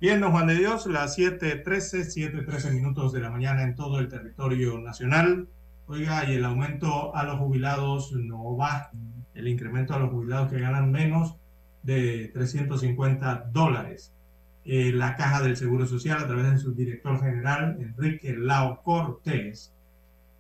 Bien, 0.02 0.22
don 0.22 0.32
Juan 0.32 0.48
de 0.48 0.56
Dios, 0.56 0.86
las 0.86 1.18
7.13, 1.18 1.66
7.13 1.66 2.72
minutos 2.72 3.12
de 3.12 3.20
la 3.20 3.30
mañana 3.30 3.64
en 3.64 3.76
todo 3.76 4.00
el 4.00 4.08
territorio 4.08 4.80
nacional. 4.80 5.50
Oiga, 5.88 6.24
y 6.24 6.36
el 6.36 6.46
aumento 6.46 7.14
a 7.14 7.26
los 7.26 7.38
jubilados 7.38 8.14
no 8.14 8.56
va. 8.56 8.92
El 9.36 9.50
incremento 9.50 9.94
a 9.94 10.00
los 10.00 10.10
jubilados 10.10 10.50
que 10.50 10.58
ganan 10.62 10.90
menos 10.90 11.36
de 11.84 12.32
350 12.34 13.50
dólares. 13.52 14.14
Eh, 14.64 14.94
la 14.94 15.18
Caja 15.18 15.42
del 15.42 15.58
Seguro 15.58 15.86
Social, 15.86 16.20
a 16.20 16.28
través 16.28 16.50
de 16.50 16.60
su 16.60 16.74
director 16.74 17.20
general, 17.20 17.76
Enrique 17.82 18.34
Lao 18.38 18.82
Cortés, 18.84 19.74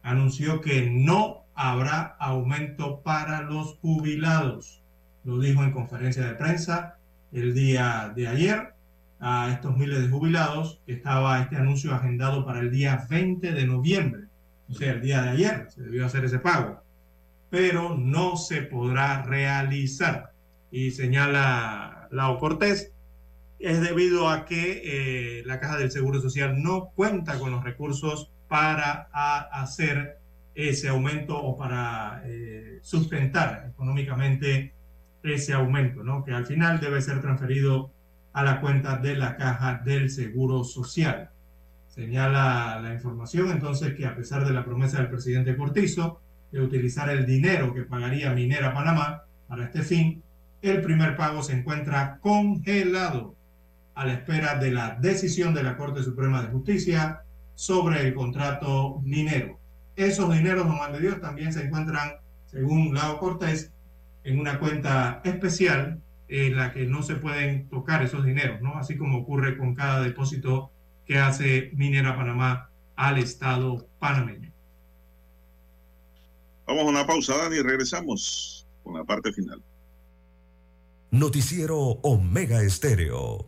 anunció 0.03 0.61
que 0.61 0.90
no 0.90 1.44
habrá 1.53 2.15
aumento 2.18 3.02
para 3.02 3.41
los 3.41 3.76
jubilados. 3.80 4.81
Lo 5.26 5.38
dijo 5.38 5.65
en 5.65 5.72
conferencia 5.72 6.26
de 6.26 6.36
prensa 6.36 6.95
el 7.34 7.53
día 7.53 8.14
de 8.15 8.30
ayer 8.30 8.78
a 9.20 9.52
estos 9.52 9.78
miles 9.78 10.02
de 10.02 10.10
jubilados. 10.10 10.82
Estaba 10.88 11.41
este 11.41 11.58
anuncio 11.58 11.94
agendado 11.94 12.46
para 12.46 12.60
el 12.60 12.72
día 12.72 13.06
20 13.10 13.52
de 13.52 13.66
noviembre, 13.66 14.24
o 14.70 14.74
sea, 14.74 14.94
el 14.94 15.02
día 15.02 15.22
de 15.22 15.30
ayer 15.30 15.68
se 15.70 15.82
debió 15.82 16.06
hacer 16.06 16.26
ese 16.26 16.40
pago, 16.40 16.82
pero 17.50 17.98
no 17.98 18.38
se 18.38 18.62
podrá 18.62 19.24
realizar. 19.24 20.32
Y 20.72 20.91
señala 20.91 22.08
Lao 22.12 22.38
Cortés, 22.38 22.94
es 23.60 23.82
debido 23.82 24.30
a 24.30 24.46
que 24.46 24.82
eh, 25.40 25.44
la 25.46 25.60
Caja 25.60 25.78
del 25.78 25.91
Seguro 25.91 26.22
Social 26.22 26.62
no 26.62 26.91
cuenta 26.96 27.38
con 27.40 27.52
los 27.52 27.64
recursos 27.64 28.32
para 28.48 29.10
hacer 29.52 30.18
ese 30.56 30.90
aumento 30.90 31.38
o 31.38 31.58
para 31.58 32.24
eh, 32.26 32.80
sustentar 32.82 33.70
económicamente 33.70 34.74
ese 35.24 35.54
aumento, 35.54 36.04
¿no? 36.04 36.24
que 36.24 36.32
al 36.32 36.46
final 36.46 36.80
debe 36.80 37.02
ser 37.02 37.22
transferido 37.22 37.91
a 38.34 38.43
la 38.43 38.61
cuenta 38.61 38.97
de 38.97 39.15
la 39.15 39.35
caja 39.35 39.81
del 39.84 40.10
Seguro 40.10 40.64
Social. 40.64 41.30
Señala 41.88 42.80
la 42.81 42.93
información 42.93 43.51
entonces 43.51 43.95
que 43.95 44.06
a 44.06 44.15
pesar 44.15 44.45
de 44.45 44.53
la 44.53 44.64
promesa 44.64 44.97
del 44.97 45.10
presidente 45.10 45.57
Cortizo 45.57 46.22
de 46.51 46.61
utilizar 46.61 47.10
el 47.10 47.26
dinero 47.26 47.73
que 47.73 47.84
pagaría 47.84 48.34
Minera 48.34 48.73
Panamá 48.73 49.23
para 49.47 49.65
este 49.65 49.81
fin, 49.81 50.23
el 50.61 50.81
primer 50.81 51.15
pago 51.15 51.41
se 51.41 51.53
encuentra 51.53 52.19
congelado 52.22 53.35
a 53.95 54.06
la 54.06 54.14
espera 54.14 54.56
de 54.56 54.72
la 54.72 54.97
decisión 54.99 55.53
de 55.53 55.64
la 55.64 55.76
Corte 55.76 56.03
Suprema 56.03 56.41
de 56.41 56.49
Justicia 56.49 57.22
sobre 57.56 58.07
el 58.07 58.14
contrato 58.14 59.01
minero. 59.03 59.60
Esos 59.95 60.34
dineros, 60.34 60.65
Juan 60.65 60.93
de 60.93 61.01
Dios, 61.01 61.19
también 61.19 61.51
se 61.51 61.65
encuentran, 61.65 62.14
según 62.45 62.93
Lao 62.93 63.19
Cortés, 63.19 63.72
en 64.23 64.39
una 64.39 64.60
cuenta 64.60 65.22
especial 65.26 65.99
en 66.30 66.56
la 66.56 66.72
que 66.72 66.85
no 66.85 67.01
se 67.03 67.15
pueden 67.15 67.68
tocar 67.69 68.03
esos 68.03 68.23
dineros, 68.23 68.61
¿no? 68.61 68.77
Así 68.77 68.95
como 68.95 69.18
ocurre 69.19 69.57
con 69.57 69.76
cada 69.76 70.01
depósito 70.01 70.72
que 71.06 71.18
hace 71.18 71.72
Minera 71.73 72.15
Panamá 72.15 72.69
al 72.95 73.18
Estado 73.18 73.88
panameño. 73.97 74.51
Vamos 76.68 76.84
a 76.84 76.88
una 76.88 77.07
pausa, 77.07 77.35
Dani, 77.35 77.57
y 77.57 77.61
regresamos 77.61 78.68
con 78.84 78.93
la 78.93 79.03
parte 79.03 79.34
final. 79.34 79.61
Noticiero 81.10 81.80
Omega 81.80 82.61
Estéreo. 82.61 83.47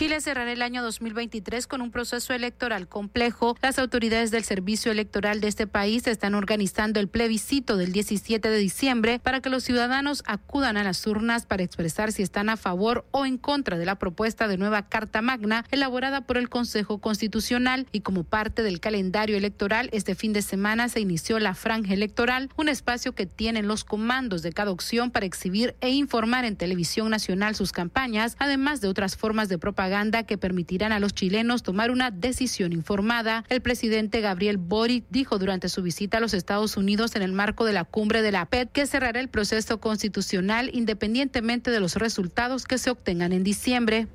Chile 0.00 0.22
cerrará 0.22 0.50
el 0.50 0.62
año 0.62 0.82
2023 0.82 1.66
con 1.66 1.82
un 1.82 1.90
proceso 1.90 2.32
electoral 2.32 2.88
complejo. 2.88 3.58
Las 3.60 3.78
autoridades 3.78 4.30
del 4.30 4.44
servicio 4.44 4.90
electoral 4.90 5.42
de 5.42 5.48
este 5.48 5.66
país 5.66 6.06
están 6.06 6.34
organizando 6.34 7.00
el 7.00 7.08
plebiscito 7.08 7.76
del 7.76 7.92
17 7.92 8.48
de 8.48 8.56
diciembre 8.56 9.18
para 9.18 9.42
que 9.42 9.50
los 9.50 9.62
ciudadanos 9.62 10.22
acudan 10.24 10.78
a 10.78 10.84
las 10.84 11.06
urnas 11.06 11.44
para 11.44 11.64
expresar 11.64 12.12
si 12.12 12.22
están 12.22 12.48
a 12.48 12.56
favor 12.56 13.04
o 13.10 13.26
en 13.26 13.36
contra 13.36 13.76
de 13.76 13.84
la 13.84 13.96
propuesta 13.96 14.48
de 14.48 14.56
nueva 14.56 14.88
Carta 14.88 15.20
Magna 15.20 15.66
elaborada 15.70 16.22
por 16.22 16.38
el 16.38 16.48
Consejo 16.48 16.96
Constitucional 16.96 17.86
y 17.92 18.00
como 18.00 18.24
parte 18.24 18.62
del 18.62 18.80
calendario 18.80 19.36
electoral 19.36 19.90
este 19.92 20.14
fin 20.14 20.32
de 20.32 20.40
semana 20.40 20.88
se 20.88 21.00
inició 21.00 21.38
la 21.40 21.52
franja 21.52 21.92
electoral, 21.92 22.48
un 22.56 22.70
espacio 22.70 23.14
que 23.14 23.26
tienen 23.26 23.68
los 23.68 23.84
comandos 23.84 24.40
de 24.40 24.54
cada 24.54 24.70
opción 24.70 25.10
para 25.10 25.26
exhibir 25.26 25.76
e 25.82 25.90
informar 25.90 26.46
en 26.46 26.56
televisión 26.56 27.10
nacional 27.10 27.54
sus 27.54 27.72
campañas, 27.72 28.36
además 28.38 28.80
de 28.80 28.88
otras 28.88 29.14
formas 29.14 29.50
de 29.50 29.58
propaganda 29.58 29.89
que 30.26 30.38
permitirán 30.38 30.92
a 30.92 31.00
los 31.00 31.14
chilenos 31.14 31.64
tomar 31.64 31.90
una 31.90 32.12
decisión 32.12 32.72
informada. 32.72 33.44
El 33.48 33.60
presidente 33.60 34.20
Gabriel 34.20 34.56
Boric 34.56 35.04
dijo 35.10 35.36
durante 35.36 35.68
su 35.68 35.82
visita 35.82 36.18
a 36.18 36.20
los 36.20 36.32
Estados 36.32 36.76
Unidos 36.76 37.16
en 37.16 37.22
el 37.22 37.32
marco 37.32 37.64
de 37.64 37.72
la 37.72 37.82
cumbre 37.82 38.22
de 38.22 38.30
la 38.30 38.46
PED 38.46 38.68
que 38.68 38.86
cerrará 38.86 39.18
el 39.18 39.28
proceso 39.28 39.80
constitucional 39.80 40.70
independientemente 40.72 41.72
de 41.72 41.80
los 41.80 41.96
resultados 41.96 42.66
que 42.66 42.78
se 42.78 42.90
obtengan 42.90 43.32
en 43.32 43.42
diciembre. 43.42 44.06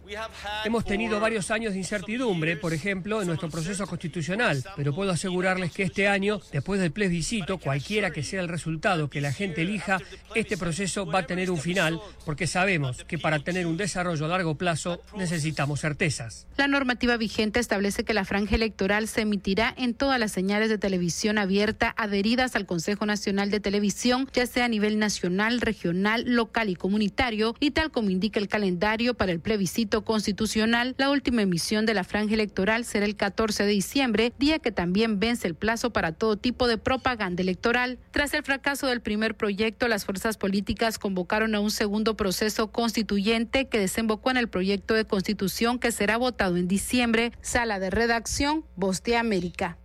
Hemos 0.63 0.85
tenido 0.85 1.19
varios 1.19 1.51
años 1.51 1.73
de 1.73 1.79
incertidumbre, 1.79 2.55
por 2.55 2.73
ejemplo, 2.73 3.21
en 3.21 3.27
nuestro 3.27 3.49
proceso 3.49 3.85
constitucional, 3.85 4.63
pero 4.77 4.95
puedo 4.95 5.11
asegurarles 5.11 5.73
que 5.73 5.83
este 5.83 6.07
año, 6.07 6.39
después 6.53 6.79
del 6.79 6.93
plebiscito, 6.93 7.57
cualquiera 7.57 8.11
que 8.11 8.23
sea 8.23 8.39
el 8.39 8.47
resultado 8.47 9.09
que 9.09 9.19
la 9.19 9.33
gente 9.33 9.63
elija, 9.63 9.99
este 10.35 10.55
proceso 10.57 11.05
va 11.05 11.19
a 11.19 11.25
tener 11.27 11.51
un 11.51 11.57
final, 11.57 11.99
porque 12.23 12.47
sabemos 12.47 13.03
que 13.03 13.17
para 13.17 13.39
tener 13.39 13.67
un 13.67 13.75
desarrollo 13.75 14.23
a 14.25 14.29
largo 14.29 14.55
plazo 14.55 15.01
necesitamos 15.17 15.64
certezas. 15.75 16.47
La 16.57 16.67
normativa 16.67 17.17
vigente 17.17 17.59
establece 17.59 18.03
que 18.03 18.13
la 18.13 18.25
franja 18.25 18.55
electoral 18.55 19.07
se 19.07 19.21
emitirá 19.21 19.73
en 19.77 19.93
todas 19.93 20.19
las 20.19 20.31
señales 20.31 20.69
de 20.69 20.77
televisión 20.77 21.37
abierta 21.37 21.93
adheridas 21.97 22.55
al 22.55 22.65
Consejo 22.65 23.05
Nacional 23.05 23.49
de 23.49 23.59
Televisión, 23.59 24.29
ya 24.33 24.45
sea 24.45 24.65
a 24.65 24.67
nivel 24.67 24.99
nacional, 24.99 25.61
regional, 25.61 26.23
local 26.27 26.69
y 26.69 26.75
comunitario, 26.75 27.55
y 27.59 27.71
tal 27.71 27.91
como 27.91 28.09
indica 28.09 28.39
el 28.39 28.47
calendario 28.47 29.13
para 29.13 29.31
el 29.31 29.39
plebiscito 29.39 30.05
constitucional, 30.05 30.95
la 30.97 31.09
última 31.09 31.41
emisión 31.41 31.85
de 31.85 31.93
la 31.93 32.03
franja 32.03 32.33
electoral 32.33 32.85
será 32.85 33.05
el 33.05 33.15
14 33.15 33.63
de 33.63 33.71
diciembre, 33.71 34.33
día 34.37 34.59
que 34.59 34.71
también 34.71 35.19
vence 35.19 35.47
el 35.47 35.55
plazo 35.55 35.91
para 35.91 36.11
todo 36.11 36.37
tipo 36.37 36.67
de 36.67 36.77
propaganda 36.77 37.41
electoral. 37.41 37.97
Tras 38.11 38.33
el 38.33 38.43
fracaso 38.43 38.87
del 38.87 39.01
primer 39.01 39.35
proyecto, 39.35 39.87
las 39.87 40.05
fuerzas 40.05 40.37
políticas 40.37 40.99
convocaron 40.99 41.55
a 41.55 41.59
un 41.59 41.71
segundo 41.71 42.15
proceso 42.17 42.71
constituyente 42.71 43.67
que 43.67 43.79
desembocó 43.79 44.31
en 44.31 44.37
el 44.37 44.47
proyecto 44.47 44.93
de 44.93 45.05
constitución 45.05 45.54
que 45.79 45.91
será 45.91 46.17
votado 46.17 46.57
en 46.57 46.67
diciembre. 46.67 47.31
Sala 47.41 47.79
de 47.79 47.89
redacción, 47.89 48.65
Voz 48.75 49.01
de 49.03 49.15
América. 49.15 49.77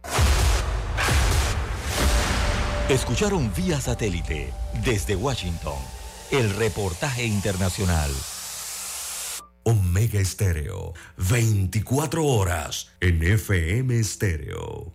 Escucharon 2.89 3.53
vía 3.55 3.81
satélite 3.81 4.53
desde 4.85 5.15
Washington 5.15 5.79
el 6.33 6.51
reportaje 6.57 7.25
internacional. 7.25 8.11
Omega 9.63 10.19
Estéreo, 10.19 10.95
24 11.17 12.25
horas 12.25 12.91
en 13.01 13.23
FM 13.23 13.97
Estéreo. 14.01 14.93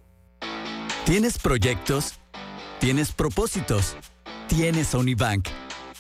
¿Tienes 1.06 1.38
proyectos? 1.38 2.16
¿Tienes 2.80 3.14
propósitos? 3.14 3.96
¿Tienes 4.50 4.94
Unibank? 4.94 5.48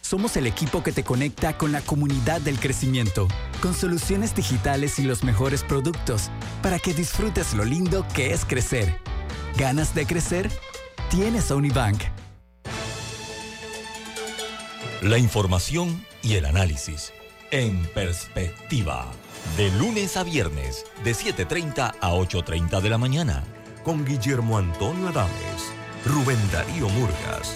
Somos 0.05 0.37
el 0.37 0.45
equipo 0.45 0.83
que 0.83 0.91
te 0.91 1.03
conecta 1.03 1.57
con 1.57 1.71
la 1.71 1.81
comunidad 1.81 2.39
del 2.39 2.59
crecimiento, 2.59 3.27
con 3.59 3.73
soluciones 3.73 4.35
digitales 4.35 4.99
y 4.99 5.01
los 5.01 5.23
mejores 5.23 5.63
productos, 5.63 6.29
para 6.61 6.77
que 6.77 6.93
disfrutes 6.93 7.55
lo 7.55 7.65
lindo 7.65 8.05
que 8.13 8.31
es 8.31 8.45
crecer. 8.45 8.99
¿Ganas 9.57 9.95
de 9.95 10.05
crecer? 10.05 10.51
Tienes 11.09 11.49
a 11.49 11.55
Unibank. 11.55 12.03
La 15.01 15.17
información 15.17 16.05
y 16.21 16.35
el 16.35 16.45
análisis 16.45 17.11
en 17.49 17.83
perspectiva. 17.87 19.11
De 19.57 19.71
lunes 19.71 20.17
a 20.17 20.23
viernes, 20.23 20.85
de 21.03 21.15
7.30 21.15 21.95
a 21.99 22.11
8.30 22.11 22.79
de 22.79 22.89
la 22.91 22.99
mañana. 22.99 23.43
Con 23.83 24.05
Guillermo 24.05 24.59
Antonio 24.59 25.07
Adames, 25.07 25.73
Rubén 26.05 26.37
Darío 26.51 26.89
Murgas 26.89 27.55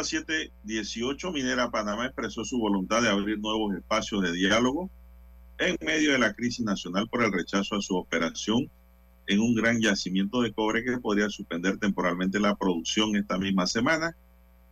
Las 0.00 0.08
7:18. 0.08 1.30
Minera 1.30 1.70
Panamá 1.70 2.06
expresó 2.06 2.42
su 2.44 2.58
voluntad 2.58 3.02
de 3.02 3.10
abrir 3.10 3.38
nuevos 3.38 3.74
espacios 3.74 4.22
de 4.22 4.32
diálogo 4.32 4.90
en 5.58 5.76
medio 5.84 6.12
de 6.12 6.18
la 6.18 6.32
crisis 6.32 6.64
nacional 6.64 7.06
por 7.08 7.22
el 7.22 7.30
rechazo 7.30 7.76
a 7.76 7.82
su 7.82 7.96
operación 7.96 8.70
en 9.26 9.40
un 9.40 9.54
gran 9.54 9.78
yacimiento 9.80 10.40
de 10.40 10.52
cobre 10.52 10.84
que 10.84 10.98
podría 10.98 11.28
suspender 11.28 11.76
temporalmente 11.76 12.40
la 12.40 12.54
producción 12.54 13.14
esta 13.14 13.36
misma 13.36 13.66
semana. 13.66 14.16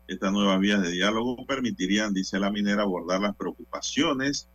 Estas 0.06 0.32
nuevas 0.32 0.58
vías 0.60 0.80
de 0.80 0.92
diálogo 0.92 1.44
permitirían, 1.46 2.14
dice 2.14 2.38
la 2.38 2.50
minera, 2.50 2.84
abordar 2.84 3.20
las 3.20 3.36
preocupaciones 3.36 4.48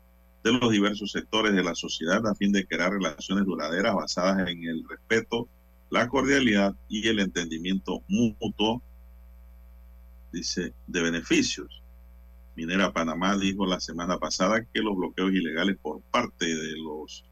de 0.43 0.53
los 0.53 0.71
diversos 0.71 1.11
sectores 1.11 1.53
de 1.53 1.63
la 1.63 1.75
sociedad 1.75 2.25
a 2.25 2.33
fin 2.33 2.51
de 2.51 2.65
crear 2.65 2.91
relaciones 2.91 3.45
duraderas 3.45 3.93
basadas 3.93 4.49
en 4.49 4.63
el 4.63 4.83
respeto, 4.89 5.47
la 5.91 6.07
cordialidad 6.07 6.73
y 6.89 7.07
el 7.07 7.19
entendimiento 7.19 8.01
mutuo, 8.07 8.81
dice, 10.33 10.73
de 10.87 11.01
beneficios. 11.01 11.81
Minera 12.55 12.91
Panamá 12.91 13.37
dijo 13.37 13.65
la 13.65 13.79
semana 13.79 14.17
pasada 14.17 14.65
que 14.65 14.81
los 14.81 14.95
bloqueos 14.95 15.31
ilegales 15.31 15.77
por 15.81 16.01
parte 16.01 16.45
de 16.45 16.77
los 16.77 17.23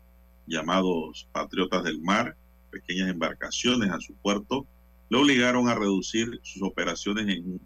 llamados 0.48 1.28
patriotas 1.32 1.84
del 1.84 2.02
mar, 2.02 2.36
pequeñas 2.72 3.10
embarcaciones 3.10 3.92
a 3.92 4.00
su 4.00 4.14
puerto, 4.16 4.66
le 5.10 5.18
obligaron 5.18 5.68
a 5.68 5.76
reducir 5.76 6.40
sus 6.44 6.64
operaciones 6.64 7.28
en 7.28 7.60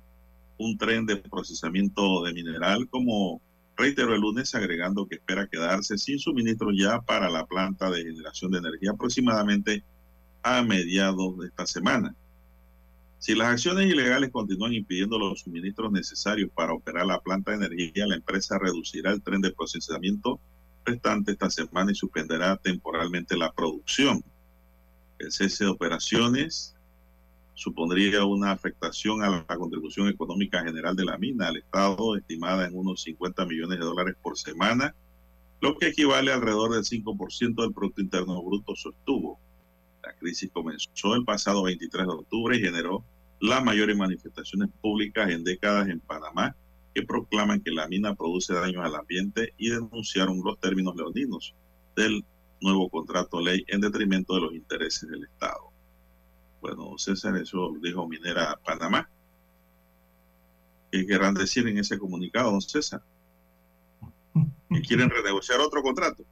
un 0.57 0.77
tren 0.77 1.05
de 1.05 1.17
procesamiento 1.17 2.23
de 2.23 2.33
mineral, 2.33 2.89
como 2.89 3.41
reiteró 3.77 4.15
el 4.15 4.21
lunes, 4.21 4.55
agregando 4.55 5.05
que 5.05 5.15
espera 5.15 5.47
quedarse 5.47 5.97
sin 5.97 6.17
suministro 6.17 6.69
ya 6.73 7.01
para 7.01 7.29
la 7.29 7.45
planta 7.45 7.91
de 7.91 8.03
generación 8.03 8.51
de 8.51 8.59
energía 8.59 8.91
aproximadamente 8.91 9.83
a 10.43 10.63
mediados 10.63 11.37
de 11.39 11.47
esta 11.47 11.65
semana. 11.65 12.15
Si 13.25 13.33
las 13.33 13.47
acciones 13.47 13.87
ilegales 13.87 14.29
continúan 14.29 14.73
impidiendo 14.73 15.17
los 15.17 15.39
suministros 15.39 15.91
necesarios 15.91 16.51
para 16.53 16.73
operar 16.73 17.07
la 17.07 17.19
planta 17.19 17.49
de 17.49 17.65
energía, 17.65 18.05
la 18.05 18.17
empresa 18.17 18.59
reducirá 18.59 19.11
el 19.11 19.23
tren 19.23 19.41
de 19.41 19.49
procesamiento 19.49 20.39
restante 20.85 21.31
esta 21.31 21.49
semana 21.49 21.91
y 21.91 21.95
suspenderá 21.95 22.55
temporalmente 22.57 23.35
la 23.35 23.51
producción. 23.51 24.23
El 25.17 25.31
cese 25.31 25.63
de 25.63 25.71
operaciones 25.71 26.75
supondría 27.55 28.25
una 28.25 28.51
afectación 28.51 29.23
a 29.23 29.43
la 29.49 29.57
contribución 29.57 30.07
económica 30.07 30.63
general 30.63 30.95
de 30.95 31.05
la 31.05 31.17
mina 31.17 31.47
al 31.47 31.57
Estado, 31.57 32.15
estimada 32.15 32.67
en 32.67 32.77
unos 32.77 33.01
50 33.01 33.43
millones 33.47 33.79
de 33.79 33.85
dólares 33.85 34.15
por 34.21 34.37
semana, 34.37 34.93
lo 35.61 35.79
que 35.79 35.87
equivale 35.87 36.31
alrededor 36.31 36.73
del 36.73 36.83
5% 36.83 37.55
del 37.55 37.73
Producto 37.73 38.01
Interno 38.01 38.43
Bruto, 38.43 38.75
sostuvo. 38.75 39.39
La 40.03 40.13
crisis 40.13 40.51
comenzó 40.53 41.15
el 41.15 41.25
pasado 41.25 41.63
23 41.63 42.05
de 42.05 42.13
octubre 42.13 42.57
y 42.57 42.61
generó 42.61 43.03
las 43.45 43.63
mayores 43.63 43.95
manifestaciones 43.95 44.69
públicas 44.81 45.29
en 45.29 45.43
décadas 45.43 45.87
en 45.87 45.99
Panamá 45.99 46.55
que 46.93 47.03
proclaman 47.03 47.61
que 47.61 47.71
la 47.71 47.87
mina 47.87 48.15
produce 48.15 48.53
daños 48.53 48.83
al 48.83 48.95
ambiente 48.95 49.53
y 49.57 49.69
denunciaron 49.69 50.41
los 50.43 50.59
términos 50.59 50.95
leoninos 50.95 51.53
del 51.95 52.23
nuevo 52.61 52.89
contrato 52.89 53.41
ley 53.41 53.63
en 53.67 53.81
detrimento 53.81 54.33
de 54.35 54.41
los 54.41 54.53
intereses 54.53 55.09
del 55.09 55.23
Estado. 55.23 55.71
Bueno, 56.61 56.97
César, 56.97 57.35
eso 57.37 57.73
dijo 57.81 58.07
Minera 58.07 58.57
Panamá. 58.65 59.09
¿Qué 60.91 61.05
querrán 61.05 61.33
decir 61.33 61.67
en 61.67 61.77
ese 61.77 61.99
comunicado, 61.99 62.51
don 62.51 62.61
César? 62.61 63.01
¿Que 64.69 64.81
quieren 64.81 65.09
renegociar 65.09 65.59
otro 65.59 65.83
contrato? 65.83 66.23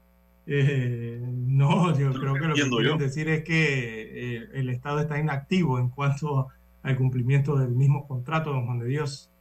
Eh, 0.45 1.21
no, 1.21 1.97
yo 1.97 2.11
creo 2.13 2.33
que 2.33 2.47
lo 2.47 2.55
que 2.55 2.69
quieren 2.69 2.97
decir 2.97 3.29
es 3.29 3.43
que 3.43 4.37
eh, 4.37 4.49
el 4.53 4.69
Estado 4.69 4.99
está 4.99 5.19
inactivo 5.19 5.79
en 5.79 5.89
cuanto 5.89 6.47
al 6.83 6.97
cumplimiento 6.97 7.57
del 7.57 7.71
mismo 7.71 8.07
contrato, 8.07 8.51
don 8.51 8.65
Juan 8.65 8.79
de 8.79 8.87
Dios. 8.87 9.31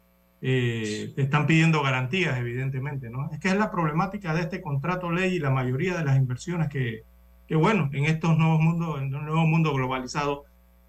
Eh, 0.40 1.12
están 1.16 1.46
pidiendo 1.46 1.82
garantías, 1.82 2.38
evidentemente, 2.38 3.10
¿no? 3.10 3.30
Es 3.30 3.38
que 3.38 3.48
es 3.48 3.56
la 3.56 3.70
problemática 3.70 4.34
de 4.34 4.40
este 4.40 4.60
contrato 4.60 5.10
ley 5.12 5.34
y 5.34 5.38
la 5.38 5.50
mayoría 5.50 5.96
de 5.96 6.04
las 6.04 6.16
inversiones 6.16 6.68
que, 6.68 7.04
que 7.46 7.56
bueno, 7.56 7.90
en 7.92 8.06
estos 8.06 8.36
nuevos 8.38 8.60
mundos, 8.60 9.00
en 9.00 9.14
un 9.14 9.26
nuevo 9.26 9.46
mundo 9.46 9.74
globalizado, 9.74 10.44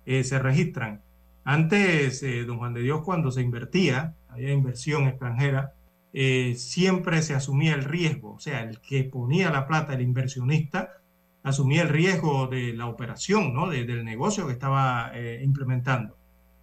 eh, 0.05 0.23
se 0.23 0.39
registran. 0.39 1.01
Antes, 1.43 2.23
eh, 2.23 2.43
don 2.45 2.57
Juan 2.57 2.73
de 2.73 2.81
Dios, 2.81 3.01
cuando 3.03 3.31
se 3.31 3.41
invertía, 3.41 4.15
había 4.29 4.53
inversión 4.53 5.07
extranjera, 5.07 5.73
eh, 6.13 6.55
siempre 6.55 7.21
se 7.21 7.35
asumía 7.35 7.73
el 7.73 7.83
riesgo, 7.83 8.33
o 8.33 8.39
sea, 8.39 8.61
el 8.63 8.79
que 8.79 9.03
ponía 9.03 9.51
la 9.51 9.67
plata, 9.67 9.93
el 9.93 10.01
inversionista, 10.01 11.01
asumía 11.43 11.81
el 11.81 11.89
riesgo 11.89 12.47
de 12.47 12.73
la 12.73 12.87
operación, 12.87 13.53
¿no? 13.53 13.69
del 13.69 14.05
negocio 14.05 14.47
que 14.47 14.53
estaba 14.53 15.11
implementando. 15.41 16.15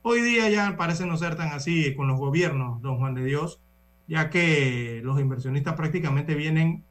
Hoy 0.02 0.22
día 0.22 0.48
ya 0.48 0.76
parece 0.76 1.06
no 1.06 1.16
ser 1.16 1.36
tan 1.36 1.52
así 1.52 1.94
con 1.94 2.08
los 2.08 2.18
gobiernos, 2.18 2.80
don 2.82 2.98
Juan 2.98 3.14
de 3.14 3.24
Dios, 3.24 3.60
ya 4.08 4.30
que 4.30 5.00
los 5.04 5.20
inversionistas 5.20 5.74
prácticamente 5.74 6.34
vienen 6.34 6.84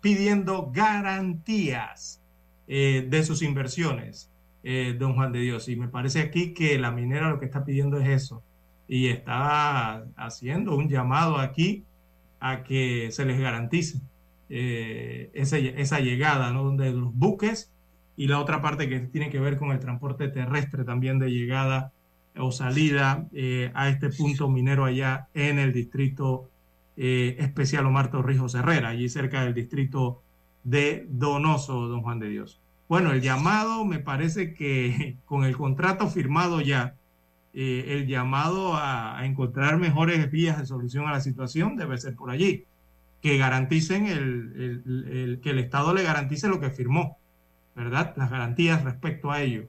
pidiendo 0.00 0.70
garantías 0.72 2.20
de 2.66 3.22
sus 3.24 3.42
inversiones. 3.42 4.30
Eh, 4.66 4.96
don 4.98 5.14
Juan 5.14 5.30
de 5.30 5.40
Dios. 5.40 5.68
Y 5.68 5.76
me 5.76 5.88
parece 5.88 6.20
aquí 6.20 6.54
que 6.54 6.78
la 6.78 6.90
minera 6.90 7.28
lo 7.28 7.38
que 7.38 7.44
está 7.44 7.64
pidiendo 7.64 7.98
es 7.98 8.08
eso. 8.08 8.42
Y 8.88 9.08
está 9.08 10.06
haciendo 10.16 10.74
un 10.74 10.88
llamado 10.88 11.36
aquí 11.36 11.84
a 12.40 12.64
que 12.64 13.10
se 13.12 13.26
les 13.26 13.38
garantice 13.38 14.00
eh, 14.48 15.30
esa, 15.34 16.00
llegada 16.00 16.50
¿no? 16.50 16.70
de 16.76 16.92
los 16.92 17.14
buques 17.14 17.72
y 18.16 18.26
la 18.26 18.38
otra 18.40 18.62
parte 18.62 18.88
que 18.88 19.00
tiene 19.00 19.28
que 19.28 19.40
ver 19.40 19.58
con 19.58 19.70
el 19.70 19.80
transporte 19.80 20.28
terrestre 20.28 20.84
también 20.84 21.18
de 21.18 21.30
llegada 21.30 21.92
o 22.36 22.52
salida 22.52 23.26
eh, 23.32 23.70
a 23.74 23.88
este 23.88 24.10
punto 24.10 24.48
minero 24.48 24.84
allá 24.84 25.28
en 25.34 25.58
el 25.58 25.72
distrito 25.72 26.50
especial 26.96 27.86
Omar 27.86 28.08
Torrijos 28.08 28.54
Herrera, 28.54 28.90
allí 28.90 29.08
cerca 29.08 29.42
del 29.42 29.52
distrito 29.52 30.22
de 30.62 31.06
Donoso, 31.08 31.88
don 31.88 32.02
Juan 32.02 32.20
de 32.20 32.28
Dios. 32.28 32.60
Bueno, 32.88 33.12
el 33.12 33.22
llamado 33.22 33.84
me 33.84 33.98
parece 33.98 34.54
que 34.54 35.16
con 35.24 35.44
el 35.44 35.56
contrato 35.56 36.08
firmado 36.08 36.60
ya, 36.60 36.94
eh, 37.52 37.84
el 37.88 38.06
llamado 38.06 38.74
a, 38.74 39.24
encontrar 39.24 39.78
mejores 39.78 40.30
vías 40.30 40.58
de 40.58 40.66
solución 40.66 41.06
a 41.06 41.12
la 41.12 41.20
situación 41.20 41.76
debe 41.76 41.98
ser 41.98 42.14
por 42.14 42.30
allí, 42.30 42.64
que 43.22 43.38
garanticen 43.38 44.06
el, 44.06 45.40
que 45.42 45.50
el 45.50 45.58
Estado 45.58 45.94
le 45.94 46.02
garantice 46.02 46.48
lo 46.48 46.60
que 46.60 46.70
firmó, 46.70 47.16
¿verdad? 47.74 48.12
Las 48.16 48.30
garantías 48.30 48.84
respecto 48.84 49.30
a 49.30 49.40
ello, 49.40 49.68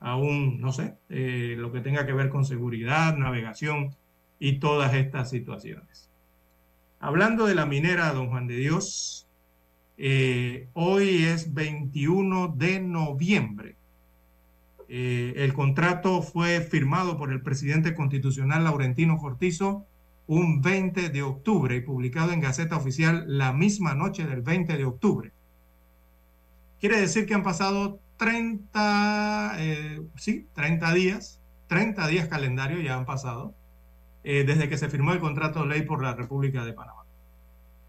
aún, 0.00 0.60
no 0.60 0.72
sé, 0.72 0.94
eh, 1.08 1.54
lo 1.58 1.72
que 1.72 1.80
tenga 1.80 2.06
que 2.06 2.12
ver 2.12 2.28
con 2.28 2.44
seguridad, 2.44 3.16
navegación 3.16 3.94
y 4.38 4.58
todas 4.58 4.94
estas 4.94 5.30
situaciones. 5.30 6.08
Hablando 7.00 7.46
de 7.46 7.54
la 7.54 7.66
minera, 7.66 8.12
don 8.12 8.28
Juan 8.28 8.46
de 8.46 8.56
Dios, 8.56 9.26
eh, 9.98 10.68
hoy 10.74 11.24
es 11.24 11.54
21 11.54 12.48
de 12.48 12.80
noviembre. 12.80 13.76
Eh, 14.88 15.34
el 15.36 15.52
contrato 15.52 16.22
fue 16.22 16.60
firmado 16.60 17.16
por 17.16 17.32
el 17.32 17.42
presidente 17.42 17.94
constitucional 17.94 18.64
Laurentino 18.64 19.18
Cortizo 19.18 19.84
un 20.28 20.60
20 20.60 21.08
de 21.08 21.22
octubre 21.22 21.76
y 21.76 21.80
publicado 21.80 22.32
en 22.32 22.40
Gaceta 22.40 22.76
Oficial 22.76 23.24
la 23.26 23.52
misma 23.52 23.94
noche 23.94 24.26
del 24.26 24.42
20 24.42 24.76
de 24.76 24.84
octubre. 24.84 25.32
Quiere 26.80 27.00
decir 27.00 27.26
que 27.26 27.34
han 27.34 27.42
pasado 27.42 28.00
30, 28.16 29.56
eh, 29.58 30.02
sí, 30.16 30.48
30 30.54 30.92
días, 30.94 31.40
30 31.68 32.06
días 32.08 32.28
calendario 32.28 32.80
ya 32.80 32.96
han 32.96 33.06
pasado 33.06 33.54
desde 34.24 34.68
que 34.68 34.76
se 34.76 34.88
firmó 34.88 35.12
el 35.12 35.20
contrato 35.20 35.60
de 35.60 35.68
ley 35.68 35.82
por 35.82 36.02
la 36.02 36.16
República 36.16 36.64
de 36.64 36.72
Panamá. 36.72 37.06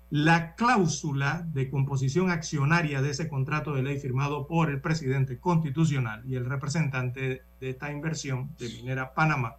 La 0.10 0.56
cláusula 0.56 1.46
de 1.52 1.70
composición 1.70 2.32
accionaria 2.32 3.02
de 3.02 3.10
ese 3.10 3.28
contrato 3.28 3.74
de 3.74 3.84
ley 3.84 4.00
firmado 4.00 4.48
por 4.48 4.70
el 4.70 4.80
presidente 4.80 5.38
constitucional 5.38 6.24
y 6.26 6.36
el 6.36 6.46
representante 6.46 7.44
de 7.60 7.70
esta 7.70 7.92
inversión 7.92 8.56
de 8.58 8.70
Minera 8.70 9.14
Panamá, 9.14 9.58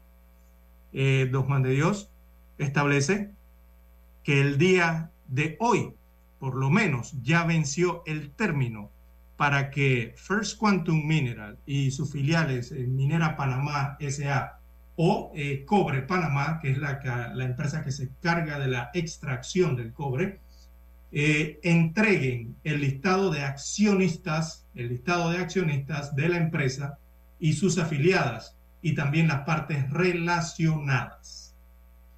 eh, 0.95 1.31
Juan 1.31 1.63
de 1.63 1.71
Dios, 1.71 2.11
establece 2.57 3.31
que 4.23 4.41
el 4.41 4.57
día 4.57 5.11
de 5.27 5.59
hoy, 5.61 5.93
por 6.39 6.55
lo 6.55 6.71
menos, 6.71 7.13
ya 7.23 7.45
venció 7.45 8.03
el 8.07 8.31
término 8.31 8.91
para 9.39 9.71
que 9.71 10.15
First 10.17 10.59
Quantum 10.59 11.07
Mineral 11.07 11.59
y 11.65 11.93
sus 11.93 12.11
filiales 12.11 12.73
en 12.73 12.97
Minera 12.97 13.37
Panamá 13.37 13.97
SA 14.01 14.59
o 14.97 15.31
eh, 15.33 15.65
Cobre 15.65 16.03
Panamá, 16.03 16.59
que 16.61 16.73
es 16.73 16.79
la, 16.79 17.01
empresa 17.45 17.85
que 17.85 17.93
se 17.93 18.11
carga 18.21 18.59
de 18.59 18.67
la 18.67 18.91
extracción 18.95 19.77
del 19.77 19.93
cobre, 19.93 20.41
eh, 21.13 21.61
entreguen 21.63 22.57
el 22.65 22.81
listado 22.81 23.31
de 23.31 23.45
accionistas, 23.45 24.67
el 24.75 24.89
listado 24.89 25.31
de 25.31 25.39
accionistas 25.39 26.17
de 26.17 26.29
la 26.29 26.39
empresa 26.39 26.99
y 27.39 27.53
sus 27.53 27.79
afiliadas 27.79 28.57
y 28.83 28.97
también 28.97 29.29
las 29.29 29.43
partes 29.43 29.89
relacionadas. 29.91 31.55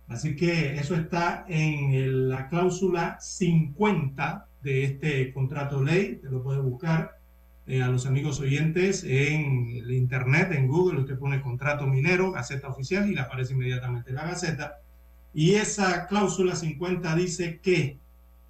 Así 0.08 0.34
que 0.36 0.76
eso 0.76 0.94
está 0.94 1.44
en 1.48 2.30
la 2.30 2.48
cláusula 2.48 3.20
50 3.20 4.46
de 4.62 4.84
este 4.84 5.32
contrato 5.32 5.82
ley, 5.82 6.16
te 6.16 6.30
lo 6.30 6.42
puedes 6.42 6.62
buscar 6.62 7.18
eh, 7.66 7.82
a 7.82 7.88
los 7.88 8.06
amigos 8.06 8.40
oyentes 8.40 9.04
en 9.04 9.68
el 9.76 9.92
internet, 9.92 10.50
en 10.52 10.66
Google, 10.66 11.00
usted 11.00 11.18
pone 11.18 11.40
contrato 11.40 11.86
minero, 11.86 12.32
Gaceta 12.32 12.68
Oficial 12.68 13.08
y 13.08 13.14
le 13.14 13.20
aparece 13.20 13.52
inmediatamente 13.52 14.12
la 14.12 14.26
Gaceta. 14.26 14.78
Y 15.32 15.54
esa 15.54 16.06
cláusula 16.06 16.56
50 16.56 17.14
dice 17.14 17.60
que 17.60 17.98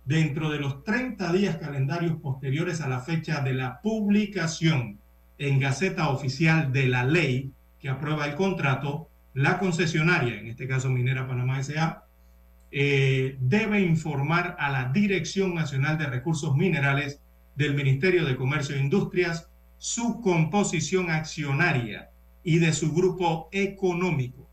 dentro 0.05 0.51
de 0.51 0.59
los 0.59 0.83
30 0.85 1.33
días 1.33 1.57
calendarios 1.57 2.17
posteriores 2.21 2.81
a 2.81 2.89
la 2.89 3.01
fecha 3.01 3.43
de 3.43 3.55
la 3.55 3.81
publicación 3.83 4.99
en 5.39 5.61
Gaceta 5.61 6.09
Oficial 6.09 6.73
de 6.73 6.87
la 6.87 7.05
ley 7.05 7.53
que 7.79 7.89
aprueba 7.89 8.27
el 8.27 8.35
contrato, 8.35 9.09
la 9.35 9.59
concesionaria, 9.59 10.39
en 10.39 10.49
este 10.49 10.67
caso 10.67 10.91
Minera 10.91 11.27
Panamá 11.27 11.61
S.A., 11.61 12.05
eh, 12.73 13.37
debe 13.41 13.81
informar 13.81 14.57
a 14.59 14.71
la 14.71 14.91
Dirección 14.93 15.55
Nacional 15.55 15.99
de 15.99 16.07
Recursos 16.07 16.57
Minerales 16.57 17.21
del 17.57 17.75
Ministerio 17.75 18.25
de 18.25 18.37
Comercio 18.37 18.77
e 18.77 18.81
Industrias 18.81 19.49
su 19.79 20.21
composición 20.21 21.11
accionaria 21.11 22.11
y 22.45 22.59
de 22.59 22.73
su 22.73 22.93
grupo 22.93 23.49
económico. 23.53 24.49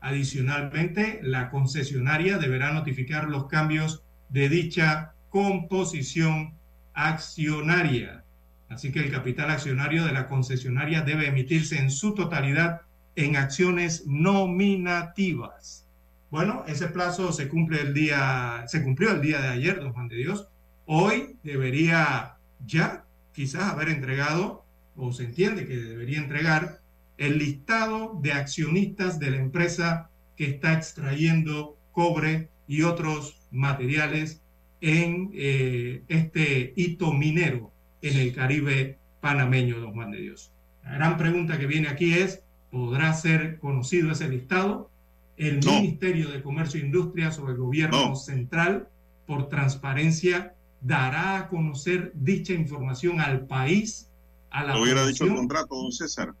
Adicionalmente, 0.00 1.20
la 1.22 1.50
concesionaria 1.50 2.38
deberá 2.38 2.72
notificar 2.72 3.28
los 3.28 3.46
cambios 3.46 4.02
de 4.28 4.48
dicha 4.48 5.14
composición 5.28 6.54
accionaria. 6.94 8.24
Así 8.68 8.92
que 8.92 9.00
el 9.00 9.10
capital 9.10 9.50
accionario 9.50 10.04
de 10.04 10.12
la 10.12 10.26
concesionaria 10.26 11.02
debe 11.02 11.28
emitirse 11.28 11.78
en 11.78 11.90
su 11.90 12.14
totalidad 12.14 12.82
en 13.16 13.36
acciones 13.36 14.06
nominativas. 14.06 15.87
Bueno, 16.30 16.64
ese 16.68 16.88
plazo 16.88 17.32
se 17.32 17.48
cumple 17.48 17.80
el 17.80 17.94
día, 17.94 18.64
se 18.66 18.82
cumplió 18.82 19.12
el 19.12 19.22
día 19.22 19.40
de 19.40 19.48
ayer, 19.48 19.80
don 19.80 19.92
Juan 19.94 20.08
de 20.08 20.16
Dios. 20.16 20.48
Hoy 20.84 21.36
debería 21.42 22.36
ya 22.66 23.04
quizás 23.32 23.72
haber 23.72 23.88
entregado, 23.88 24.64
o 24.96 25.12
se 25.12 25.24
entiende 25.24 25.66
que 25.66 25.76
debería 25.76 26.18
entregar, 26.18 26.80
el 27.16 27.38
listado 27.38 28.18
de 28.22 28.32
accionistas 28.32 29.18
de 29.18 29.30
la 29.30 29.38
empresa 29.38 30.10
que 30.36 30.50
está 30.50 30.74
extrayendo 30.74 31.76
cobre 31.92 32.48
y 32.66 32.82
otros 32.82 33.36
materiales 33.50 34.42
en 34.80 35.30
eh, 35.34 36.02
este 36.08 36.74
hito 36.76 37.12
minero 37.12 37.72
en 38.02 38.18
el 38.18 38.34
Caribe 38.34 38.98
panameño, 39.20 39.80
don 39.80 39.94
Juan 39.94 40.10
de 40.10 40.20
Dios. 40.20 40.52
La 40.84 40.92
gran 40.92 41.16
pregunta 41.16 41.58
que 41.58 41.66
viene 41.66 41.88
aquí 41.88 42.14
es, 42.14 42.42
¿podrá 42.70 43.12
ser 43.14 43.58
conocido 43.58 44.12
ese 44.12 44.28
listado? 44.28 44.90
El 45.38 45.64
Ministerio 45.64 46.30
de 46.30 46.42
Comercio 46.42 46.80
e 46.80 46.84
Industria 46.84 47.30
sobre 47.30 47.52
el 47.52 47.58
gobierno 47.58 48.16
central, 48.16 48.88
por 49.26 49.48
transparencia, 49.48 50.54
dará 50.80 51.38
a 51.38 51.48
conocer 51.48 52.12
dicha 52.14 52.52
información 52.52 53.20
al 53.20 53.46
país, 53.46 54.08
a 54.50 54.64
la 54.64 54.74
Lo 54.74 54.82
hubiera 54.82 55.06
dicho 55.06 55.24
el 55.24 55.34
contrato, 55.34 55.76
don 55.76 55.92
César. 55.92 56.34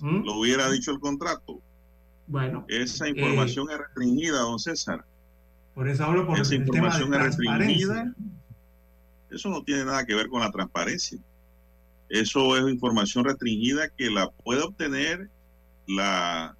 ¿Mm? 0.00 0.24
Lo 0.24 0.34
hubiera 0.34 0.70
dicho 0.70 0.90
el 0.90 1.00
contrato. 1.00 1.60
Bueno. 2.26 2.66
Esa 2.68 3.08
información 3.08 3.70
eh, 3.70 3.74
es 3.74 3.78
restringida, 3.78 4.40
don 4.40 4.58
César. 4.58 5.04
Por 5.74 5.88
eso 5.88 6.04
hablo 6.04 6.26
por 6.26 6.38
Esa 6.38 6.54
el 6.54 6.62
información 6.62 7.10
tema 7.10 7.18
de 7.18 7.28
es 7.30 7.36
restringida. 7.36 8.14
Eso 9.30 9.48
no 9.48 9.62
tiene 9.62 9.84
nada 9.84 10.04
que 10.04 10.14
ver 10.14 10.28
con 10.28 10.40
la 10.40 10.50
transparencia. 10.50 11.18
Eso 12.10 12.56
es 12.56 12.72
información 12.72 13.24
restringida 13.24 13.88
que 13.88 14.10
la 14.10 14.30
puede 14.30 14.62
obtener 14.62 15.30
la 15.86 16.57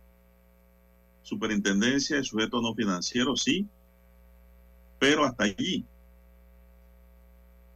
superintendencia 1.29 2.17
de 2.17 2.25
sujetos 2.25 2.63
no 2.63 2.75
financieros, 2.75 3.43
sí, 3.43 3.67
pero 4.99 5.25
hasta 5.25 5.45
allí 5.45 5.85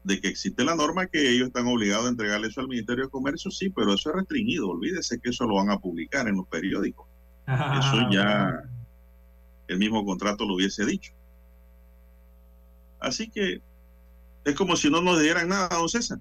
de 0.04 0.20
que 0.20 0.28
existe 0.28 0.64
la 0.64 0.74
norma 0.74 1.06
que 1.06 1.30
ellos 1.30 1.48
están 1.48 1.66
obligados 1.66 2.06
a 2.06 2.08
entregarle 2.08 2.48
eso 2.48 2.60
al 2.60 2.68
Ministerio 2.68 3.04
de 3.04 3.10
Comercio, 3.10 3.50
sí, 3.50 3.70
pero 3.70 3.94
eso 3.94 4.10
es 4.10 4.16
restringido. 4.16 4.68
Olvídese 4.68 5.20
que 5.20 5.30
eso 5.30 5.46
lo 5.46 5.56
van 5.56 5.70
a 5.70 5.78
publicar 5.78 6.26
en 6.26 6.36
los 6.36 6.48
periódicos. 6.48 7.06
eso 7.46 8.10
ya 8.10 8.62
el 9.68 9.78
mismo 9.78 10.04
contrato 10.04 10.44
lo 10.44 10.54
hubiese 10.54 10.84
dicho. 10.84 11.12
Así 12.98 13.30
que 13.30 13.60
es 14.44 14.54
como 14.54 14.76
si 14.76 14.90
no 14.90 15.00
nos 15.00 15.20
dieran 15.20 15.48
nada, 15.48 15.68
don 15.68 15.88
César. 15.88 16.18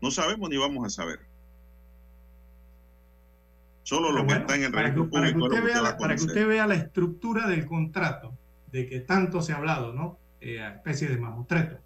No 0.00 0.10
sabemos 0.10 0.48
ni 0.48 0.56
vamos 0.56 0.86
a 0.86 0.90
saber. 0.90 1.27
Solo 3.88 4.12
lo 4.12 4.26
que 4.26 4.34
está 4.34 4.54
en 4.54 4.64
el 4.64 4.70
para 4.70 4.94
que, 4.94 5.02
para 5.04 5.32
que 5.32 5.38
usted 5.38 5.64
vea 5.64 5.80
la, 5.80 5.96
para 5.96 6.14
que 6.14 6.22
usted 6.22 6.46
vea 6.46 6.66
la 6.66 6.74
estructura 6.74 7.48
del 7.48 7.64
contrato 7.64 8.36
de 8.70 8.86
que 8.86 9.00
tanto 9.00 9.40
se 9.40 9.54
ha 9.54 9.56
hablado, 9.56 9.94
¿no? 9.94 10.18
eh, 10.42 10.62
especie 10.74 11.08
de 11.08 11.16
mamotreto. 11.16 11.78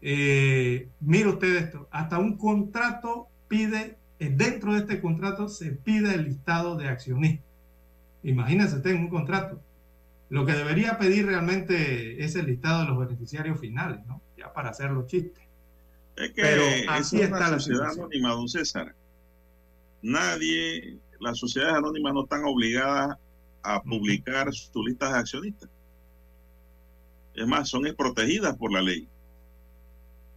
Eh, 0.00 0.86
mire 1.00 1.28
usted 1.28 1.56
esto, 1.56 1.88
hasta 1.90 2.20
un 2.20 2.38
contrato 2.38 3.26
pide, 3.48 3.96
eh, 4.20 4.30
dentro 4.32 4.74
de 4.74 4.78
este 4.78 5.00
contrato 5.00 5.48
se 5.48 5.72
pide 5.72 6.14
el 6.14 6.26
listado 6.26 6.76
de 6.76 6.86
accionistas. 6.86 7.50
Imagínese 8.22 8.76
usted 8.76 8.90
en 8.90 9.00
un 9.00 9.08
contrato. 9.08 9.60
Lo 10.28 10.46
que 10.46 10.52
debería 10.52 10.98
pedir 10.98 11.26
realmente 11.26 12.24
es 12.24 12.36
el 12.36 12.46
listado 12.46 12.82
de 12.82 12.90
los 12.90 12.98
beneficiarios 13.00 13.58
finales, 13.58 13.98
¿no? 14.06 14.22
Ya 14.38 14.52
para 14.52 14.70
hacer 14.70 14.92
los 14.92 15.08
chistes. 15.08 15.42
Es 16.14 16.30
que 16.30 16.42
Pero 16.42 16.62
así 16.90 17.20
está 17.20 17.50
la 17.50 17.58
sociedad 17.58 17.90
anónima, 17.90 18.30
don 18.30 18.48
César. 18.48 18.94
Nadie, 20.00 21.00
las 21.20 21.38
sociedades 21.38 21.76
anónimas 21.76 22.14
no 22.14 22.24
están 22.24 22.44
obligadas 22.44 23.16
a 23.62 23.82
publicar 23.82 24.52
sus 24.52 24.84
listas 24.84 25.12
de 25.12 25.18
accionistas. 25.18 25.70
Es 27.34 27.46
más, 27.46 27.68
son 27.68 27.82
protegidas 27.96 28.56
por 28.56 28.72
la 28.72 28.82
ley. 28.82 29.06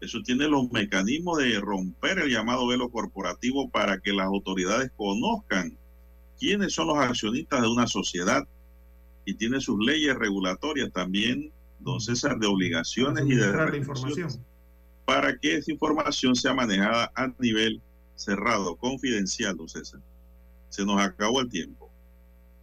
Eso 0.02 0.20
tiene 0.24 0.48
los 0.48 0.70
mecanismos 0.72 1.38
de 1.38 1.60
romper 1.60 2.20
el 2.20 2.30
llamado 2.30 2.68
velo 2.68 2.90
corporativo 2.90 3.70
para 3.70 4.00
que 4.00 4.12
las 4.12 4.26
autoridades 4.26 4.92
conozcan 4.98 5.78
quiénes 6.38 6.74
son 6.74 6.88
los 6.88 6.98
accionistas 6.98 7.62
de 7.62 7.70
una 7.70 7.88
sociedad 7.88 8.46
y 9.26 9.36
tiene 9.36 9.62
sus 9.62 9.80
leyes 9.80 10.16
regulatorias 10.16 10.92
también, 10.92 11.52
don 11.80 12.02
César, 12.02 12.38
de 12.38 12.48
obligaciones 12.48 13.26
y 13.26 13.36
de 13.36 13.78
información 13.78 14.30
para 15.06 15.38
que 15.38 15.58
esa 15.58 15.72
información 15.72 16.36
sea 16.36 16.54
manejada 16.54 17.12
a 17.16 17.32
nivel 17.40 17.82
cerrado, 18.16 18.76
confidencial, 18.76 19.56
don 19.58 19.68
César. 19.68 20.00
Se 20.74 20.84
nos 20.84 21.00
acabó 21.00 21.40
el 21.40 21.50
tiempo. 21.50 21.92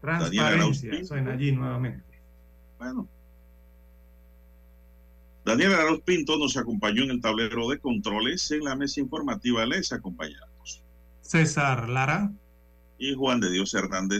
Transparencia, 0.01 1.05
suena 1.05 1.35
allí 1.35 1.53
nuevamente. 1.53 2.03
Bueno, 2.77 3.07
Daniel 5.45 5.75
Arauz 5.75 6.01
Pinto 6.01 6.37
nos 6.37 6.57
acompañó 6.57 7.05
en 7.05 7.13
el 7.13 7.21
tablero 7.21 7.69
de 7.69 7.79
controles. 7.79 8.51
En 8.51 8.65
la 8.65 8.75
mesa 8.75 8.99
informativa 8.99 9.65
les 9.65 9.93
acompañamos 9.93 10.83
César 11.21 11.89
Lara 11.89 12.33
y 12.99 13.15
Juan 13.15 13.39
de 13.39 13.53
Dios 13.53 13.75
Hernández. 13.75 14.19